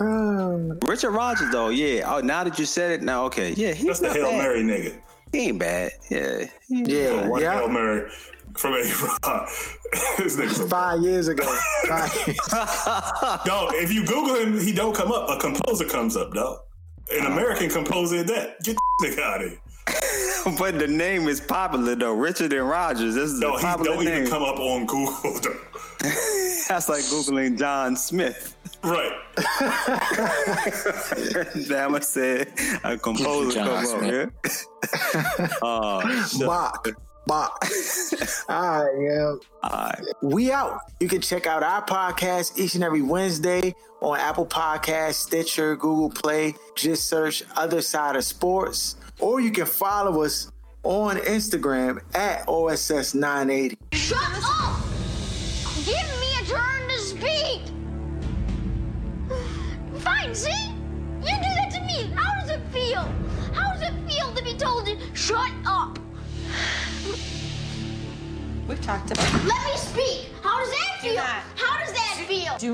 Oh, 0.00 0.78
Richard 0.86 1.10
Rogers, 1.10 1.50
though, 1.50 1.68
yeah. 1.68 2.04
Oh, 2.12 2.20
now 2.20 2.42
that 2.44 2.58
you 2.58 2.64
said 2.64 2.90
it, 2.92 3.02
now 3.02 3.24
okay, 3.26 3.52
yeah, 3.52 3.72
he's 3.72 3.86
That's 3.86 4.00
the 4.00 4.06
not 4.08 4.16
Hail 4.16 4.24
bad. 4.30 4.38
Mary 4.38 4.62
nigga. 4.62 5.00
He 5.32 5.38
ain't 5.48 5.58
bad. 5.58 5.92
Yeah, 6.10 6.44
yeah, 6.68 7.28
One 7.28 7.40
Hail. 7.42 7.68
Mary 7.68 8.10
from 8.56 8.72
A 8.74 8.76
Rod. 8.78 9.48
this 10.18 10.36
nigga's 10.36 10.68
Five 10.70 11.02
years 11.02 11.28
ago. 11.28 11.44
Five 11.86 12.12
years. 12.26 12.36
dog. 13.44 13.72
If 13.74 13.92
you 13.92 14.04
Google 14.06 14.36
him, 14.36 14.58
he 14.58 14.72
don't 14.72 14.94
come 14.94 15.12
up. 15.12 15.28
A 15.28 15.38
composer 15.38 15.84
comes 15.84 16.16
up, 16.16 16.32
dog. 16.32 16.58
An 17.12 17.26
American 17.26 17.68
composer 17.68 18.18
at 18.18 18.26
that. 18.28 18.62
Get 18.62 18.76
the 19.00 19.06
nigga 19.08 19.20
out 19.20 19.42
of 19.44 19.50
here. 19.50 19.60
but 20.58 20.78
the 20.78 20.86
name 20.86 21.28
is 21.28 21.40
popular 21.40 21.94
though. 21.94 22.12
Richard 22.14 22.52
and 22.52 22.68
Rogers. 22.68 23.14
This 23.14 23.30
is 23.32 23.40
No, 23.40 23.54
a 23.54 23.58
he 23.58 23.64
popular 23.64 23.96
don't 23.96 24.06
even 24.06 24.28
come 24.28 24.42
up 24.42 24.58
on 24.58 24.86
Google. 24.86 25.38
Though. 25.40 25.56
That's 26.68 26.88
like 26.88 27.02
googling 27.04 27.58
John 27.58 27.96
Smith. 27.96 28.56
Right. 28.82 29.12
Damn, 31.68 31.94
I 31.94 32.00
said 32.00 32.52
a 32.82 32.96
composer 32.96 33.54
John 33.54 33.84
come 33.84 34.00
Smith. 34.00 34.30
Eh. 34.44 35.48
Ah, 35.62 35.98
up. 35.98 36.04
Yeah. 36.06 36.12
Oh, 36.12 36.26
shit. 36.26 36.46
Bach. 36.46 36.88
Bach. 37.26 37.64
All 38.48 38.84
right, 38.84 38.94
yeah. 39.00 39.34
All 39.62 39.70
right. 39.70 40.02
We 40.22 40.50
out. 40.50 40.80
You 40.98 41.08
can 41.08 41.20
check 41.20 41.46
out 41.46 41.62
our 41.62 41.84
podcast 41.84 42.58
each 42.58 42.74
and 42.74 42.82
every 42.82 43.02
Wednesday 43.02 43.74
on 44.00 44.18
Apple 44.18 44.46
Podcasts, 44.46 45.14
Stitcher, 45.14 45.76
Google 45.76 46.10
Play. 46.10 46.54
Just 46.74 47.08
search 47.08 47.42
Other 47.56 47.82
Side 47.82 48.16
of 48.16 48.24
Sports. 48.24 48.96
Or 49.18 49.40
you 49.40 49.50
can 49.50 49.66
follow 49.66 50.22
us 50.22 50.50
on 50.82 51.18
Instagram 51.18 52.00
at 52.14 52.46
OSS980. 52.46 53.76
Shut 53.92 54.18
up! 54.42 54.80
Give 55.84 56.19
Fine, 60.00 60.34
see? 60.34 60.50
You 61.20 61.34
do 61.36 61.50
that 61.58 61.70
to 61.72 61.80
me. 61.82 62.10
How 62.16 62.40
does 62.40 62.50
it 62.50 62.60
feel? 62.72 63.02
How 63.52 63.72
does 63.72 63.82
it 63.82 63.92
feel 64.08 64.32
to 64.32 64.42
be 64.42 64.54
told 64.54 64.86
to 64.86 64.96
shut 65.14 65.50
up? 65.66 65.98
We've 68.66 68.80
talked 68.80 69.10
about 69.10 69.44
Let 69.44 69.64
me 69.66 69.76
speak. 69.76 70.28
How 70.42 70.58
does 70.58 70.70
that 70.70 71.00
feel? 71.00 71.00
Do 71.02 71.08
feel? 71.08 71.22
not. 71.24 72.62